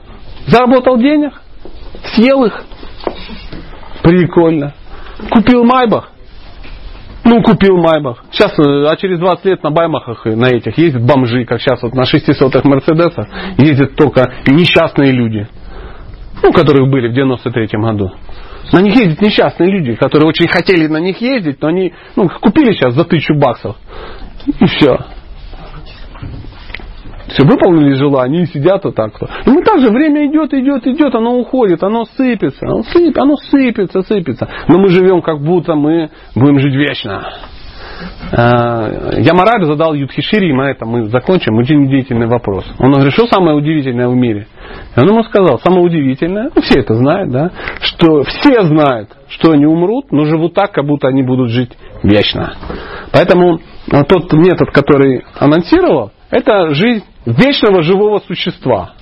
заработал 0.46 0.98
денег, 0.98 1.42
съел 2.14 2.46
их. 2.46 2.64
Прикольно. 4.04 4.74
Купил 5.32 5.64
Майбах. 5.64 6.12
Ну, 7.24 7.42
купил 7.42 7.78
Майбах. 7.78 8.26
Сейчас, 8.32 8.52
э, 8.60 8.86
а 8.86 8.96
через 8.98 9.18
20 9.18 9.46
лет 9.46 9.64
на 9.64 9.72
Баймахах, 9.72 10.26
на 10.26 10.48
этих, 10.48 10.78
ездят 10.78 11.04
бомжи, 11.04 11.46
как 11.46 11.62
сейчас 11.62 11.82
вот 11.82 11.94
на 11.94 12.04
600-х 12.04 12.68
Мерседесах, 12.68 13.28
ездят 13.58 13.96
только 13.96 14.34
несчастные 14.46 15.12
люди. 15.12 15.48
Ну, 16.44 16.52
которых 16.52 16.90
были 16.90 17.08
в 17.08 17.18
93-м 17.18 17.82
году. 17.82 18.12
На 18.72 18.82
них 18.82 18.96
ездят 18.96 19.22
несчастные 19.22 19.72
люди, 19.72 19.96
которые 19.96 20.28
очень 20.28 20.48
хотели 20.48 20.88
на 20.88 20.98
них 20.98 21.22
ездить, 21.22 21.62
но 21.62 21.70
они 21.70 21.94
ну, 22.16 22.28
купили 22.42 22.74
сейчас 22.74 22.94
за 22.94 23.06
тысячу 23.06 23.36
баксов. 23.36 23.78
И 24.60 24.66
все. 24.66 24.98
Все, 27.28 27.44
выполнили 27.46 27.94
желание 27.94 28.44
и 28.44 28.46
сидят 28.46 28.84
вот 28.84 28.96
так. 28.96 29.14
И 29.46 29.50
мы 29.50 29.64
также 29.64 29.88
время 29.90 30.28
идет, 30.28 30.54
идет, 30.54 30.86
идет, 30.86 31.16
оно 31.16 31.38
уходит, 31.38 31.82
оно 31.82 32.06
сыпется, 32.06 32.66
оно, 32.68 32.84
сып, 32.84 33.18
оно 33.18 33.36
сыпется, 33.38 34.02
сыпется. 34.02 34.48
Но 34.68 34.80
мы 34.80 34.90
живем 34.90 35.22
как 35.22 35.40
будто 35.42 35.76
мы 35.76 36.10
будем 36.36 36.60
жить 36.60 36.76
вечно. 36.76 37.34
А, 38.32 39.14
я 39.18 39.34
мораль 39.34 39.66
задал 39.66 39.94
Юдхишири, 39.94 40.50
и 40.50 40.54
на 40.54 40.72
этом 40.72 40.90
мы 40.90 41.10
закончим. 41.10 41.58
Очень 41.58 41.86
удивительный 41.86 42.28
вопрос. 42.28 42.66
Он 42.80 42.94
что 43.12 43.28
самое 43.28 43.56
удивительное 43.56 44.08
в 44.08 44.16
мире? 44.16 44.48
И 44.96 45.00
он 45.00 45.08
ему 45.08 45.24
сказал, 45.24 45.60
самое 45.60 45.84
удивительное, 45.84 46.50
ну 46.56 46.62
все 46.62 46.80
это 46.80 46.96
знают, 46.96 47.32
да, 47.32 47.52
что 47.82 48.24
все 48.24 48.64
знают, 48.64 49.10
что 49.30 49.52
они 49.52 49.66
умрут, 49.66 50.12
но 50.12 50.26
живут 50.26 50.54
так, 50.54 50.72
как 50.72 50.86
будто 50.86 51.08
они 51.08 51.24
будут 51.24 51.50
жить 51.50 51.72
вечно. 52.02 52.54
Поэтому 53.12 53.60
тот 54.08 54.32
метод, 54.34 54.72
который 54.72 55.24
анонсировал, 55.38 56.12
это 56.32 56.74
жизнь 56.74 57.04
вечного 57.26 57.84
живого 57.84 58.20
существа. 58.20 58.94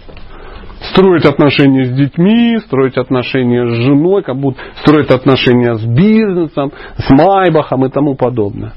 Строить 0.91 1.25
отношения 1.25 1.85
с 1.85 1.91
детьми, 1.91 2.57
строить 2.65 2.97
отношения 2.97 3.67
с 3.67 3.77
женой, 3.85 4.23
как 4.23 4.35
будто 4.35 4.59
строить 4.81 5.11
отношения 5.11 5.75
с 5.75 5.85
бизнесом, 5.85 6.71
с 6.97 7.09
Майбахом 7.11 7.85
и 7.85 7.89
тому 7.89 8.15
подобное. 8.15 8.73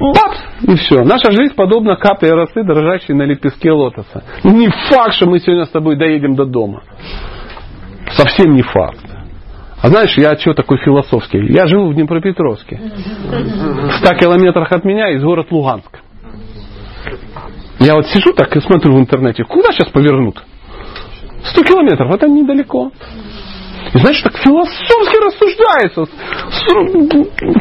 Бац! 0.00 0.38
И 0.62 0.74
все. 0.76 1.02
Наша 1.04 1.30
жизнь 1.32 1.54
подобна 1.54 1.96
капле 1.96 2.32
росы, 2.32 2.62
дрожащей 2.62 3.14
на 3.14 3.22
лепестке 3.22 3.72
лотоса. 3.72 4.22
Не 4.44 4.68
факт, 4.68 5.14
что 5.14 5.26
мы 5.26 5.38
сегодня 5.38 5.64
с 5.64 5.70
тобой 5.70 5.96
доедем 5.96 6.34
до 6.34 6.44
дома. 6.44 6.82
Совсем 8.12 8.54
не 8.54 8.62
факт. 8.62 9.04
А 9.82 9.88
знаешь, 9.88 10.16
я 10.16 10.36
что 10.36 10.54
такой 10.54 10.78
философский? 10.78 11.52
Я 11.52 11.66
живу 11.66 11.88
в 11.88 11.94
Днепропетровске. 11.94 12.76
В 12.76 13.92
100 13.98 14.14
километрах 14.16 14.72
от 14.72 14.84
меня 14.84 15.10
из 15.10 15.22
город 15.22 15.48
Луганск. 15.50 16.00
Я 17.78 17.94
вот 17.94 18.06
сижу 18.06 18.32
так 18.32 18.56
и 18.56 18.60
смотрю 18.60 18.94
в 18.94 18.98
интернете, 18.98 19.44
куда 19.44 19.70
сейчас 19.72 19.90
повернут? 19.90 20.42
100 21.44 21.62
километров, 21.62 22.10
это 22.12 22.26
недалеко. 22.26 22.90
И 23.94 23.98
знаешь, 23.98 24.20
так 24.22 24.36
философски 24.38 25.16
рассуждается. 25.24 26.04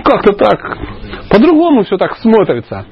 Как-то 0.03 0.33
так. 0.33 0.77
По-другому 1.29 1.83
все 1.83 1.97
так 1.97 2.17
смотрится. 2.17 2.85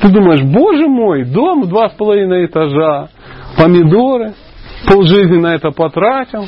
Ты 0.00 0.08
думаешь, 0.08 0.42
боже 0.42 0.86
мой, 0.88 1.24
дом 1.24 1.62
в 1.62 1.68
два 1.68 1.88
с 1.88 1.92
половиной 1.92 2.46
этажа, 2.46 3.08
помидоры, 3.56 4.34
полжизни 4.86 5.38
на 5.38 5.54
это 5.54 5.70
потратил. 5.70 6.46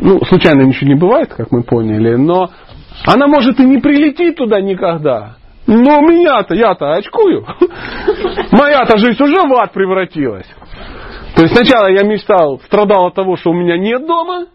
Ну, 0.00 0.20
случайно 0.24 0.62
ничего 0.62 0.88
не 0.88 0.98
бывает, 0.98 1.32
как 1.34 1.50
мы 1.52 1.62
поняли, 1.62 2.16
но 2.16 2.50
она 3.06 3.26
может 3.26 3.60
и 3.60 3.64
не 3.64 3.78
прилетит 3.78 4.36
туда 4.36 4.60
никогда. 4.60 5.36
Но 5.66 6.00
меня-то, 6.00 6.54
я-то 6.54 6.94
очкую. 6.94 7.46
Моя-то 8.50 8.98
жизнь 8.98 9.22
уже 9.22 9.40
в 9.46 9.54
ад 9.54 9.72
превратилась. 9.72 10.46
То 11.34 11.42
есть 11.42 11.54
сначала 11.54 11.88
я 11.88 12.02
мечтал, 12.02 12.60
страдал 12.66 13.06
от 13.06 13.14
того, 13.14 13.36
что 13.36 13.50
у 13.50 13.54
меня 13.54 13.76
нет 13.78 14.06
дома, 14.06 14.46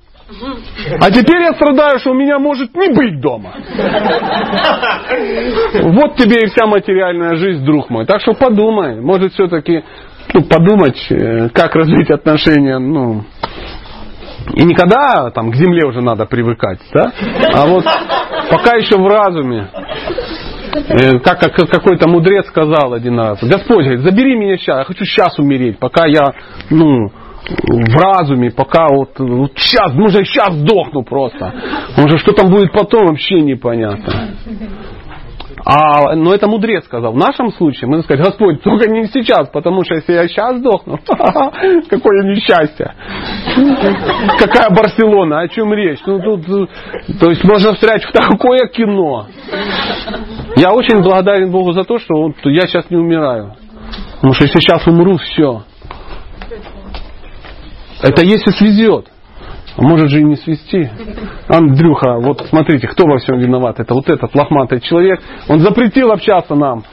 а 1.00 1.10
теперь 1.10 1.42
я 1.42 1.54
страдаю, 1.54 2.00
что 2.00 2.12
у 2.12 2.14
меня 2.14 2.38
может 2.38 2.76
не 2.76 2.90
быть 2.94 3.22
дома. 3.22 3.54
Вот 5.84 6.18
тебе 6.18 6.44
и 6.44 6.48
вся 6.48 6.66
материальная 6.66 7.36
жизнь, 7.38 7.64
друг 7.64 7.90
мой. 7.90 8.06
Так 8.06 8.22
что 8.22 8.34
подумай, 8.34 9.00
может 9.00 9.34
все-таки 9.34 9.84
ну, 10.34 10.44
подумать, 10.44 10.98
э, 11.10 11.50
как 11.50 11.76
развить 11.76 12.12
отношения, 12.12 12.78
ну, 12.78 13.24
и 14.54 14.64
никогда 14.64 15.32
там 15.32 15.52
к 15.52 15.56
земле 15.56 15.86
уже 15.86 16.02
надо 16.02 16.26
привыкать, 16.26 16.80
да? 16.94 17.12
А 17.54 17.66
вот 17.66 17.86
пока 18.50 18.76
еще 18.76 18.98
в 18.98 19.08
разуме. 19.08 19.70
Э, 20.74 21.20
как, 21.20 21.40
как 21.40 21.70
какой-то 21.70 22.10
мудрец 22.10 22.48
сказал 22.48 22.94
один 22.94 23.20
раз, 23.20 23.40
Господь 23.42 23.86
говорит, 23.86 24.02
забери 24.02 24.36
меня 24.36 24.58
сейчас, 24.58 24.80
я 24.80 24.84
хочу 24.84 25.06
сейчас 25.06 25.38
умереть, 25.40 25.80
пока 25.80 26.08
я, 26.08 26.34
ну, 26.70 27.12
в 27.50 27.96
разуме, 27.98 28.52
пока 28.52 28.88
вот, 28.90 29.18
вот 29.20 29.52
сейчас, 29.56 29.94
может, 29.94 30.26
сейчас 30.26 30.54
сдохну 30.54 31.04
просто. 31.04 31.54
Может, 31.96 32.20
что 32.20 32.34
там 32.34 32.50
будет 32.50 32.72
потом, 32.74 33.08
вообще 33.08 33.42
непонятно. 33.42 34.32
А, 35.70 36.16
но 36.16 36.34
это 36.34 36.48
мудрец 36.48 36.86
сказал. 36.86 37.12
В 37.12 37.18
нашем 37.18 37.52
случае 37.52 37.90
мы 37.90 38.02
сказать, 38.02 38.26
Господь, 38.26 38.64
только 38.64 38.90
не 38.90 39.06
сейчас, 39.08 39.50
потому 39.50 39.84
что 39.84 39.96
если 39.96 40.14
я 40.14 40.26
сейчас 40.30 40.60
сдохну, 40.60 40.98
какое 41.90 42.24
несчастье. 42.24 42.96
Какая 44.40 44.70
Барселона, 44.70 45.42
о 45.42 45.48
чем 45.50 45.74
речь? 45.74 46.00
Ну, 46.06 46.22
тут, 46.22 46.70
то 47.20 47.30
есть 47.30 47.44
можно 47.44 47.74
встрять 47.74 48.02
в 48.06 48.14
такое 48.14 48.70
кино. 48.70 49.28
Я 50.56 50.72
очень 50.72 51.04
благодарен 51.04 51.52
Богу 51.52 51.74
за 51.74 51.84
то, 51.84 51.98
что 52.00 52.32
я 52.46 52.62
сейчас 52.62 52.90
не 52.90 52.96
умираю. 52.96 53.56
Потому 54.16 54.36
что 54.36 54.46
если 54.46 54.62
сейчас 54.62 54.88
умру, 54.88 55.18
все. 55.18 55.64
Это 58.02 58.24
если 58.24 58.52
свезет. 58.52 59.10
А 59.78 59.82
может 59.82 60.10
же 60.10 60.22
и 60.22 60.24
не 60.24 60.36
свести. 60.36 60.90
Андрюха, 61.48 62.16
вот 62.20 62.46
смотрите, 62.50 62.88
кто 62.88 63.08
во 63.08 63.20
всем 63.20 63.38
виноват? 63.38 63.80
Это 63.80 63.94
вот 63.94 64.10
этот 64.10 64.34
лохматый 64.34 64.82
человек. 64.82 65.22
Он 65.48 65.60
запретил 65.60 66.12
общаться 66.12 66.56
нам. 66.56 66.84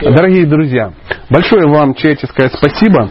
Дорогие 0.00 0.46
друзья, 0.46 0.92
большое 1.28 1.66
вам 1.68 1.94
человеческое 1.94 2.48
спасибо. 2.48 3.10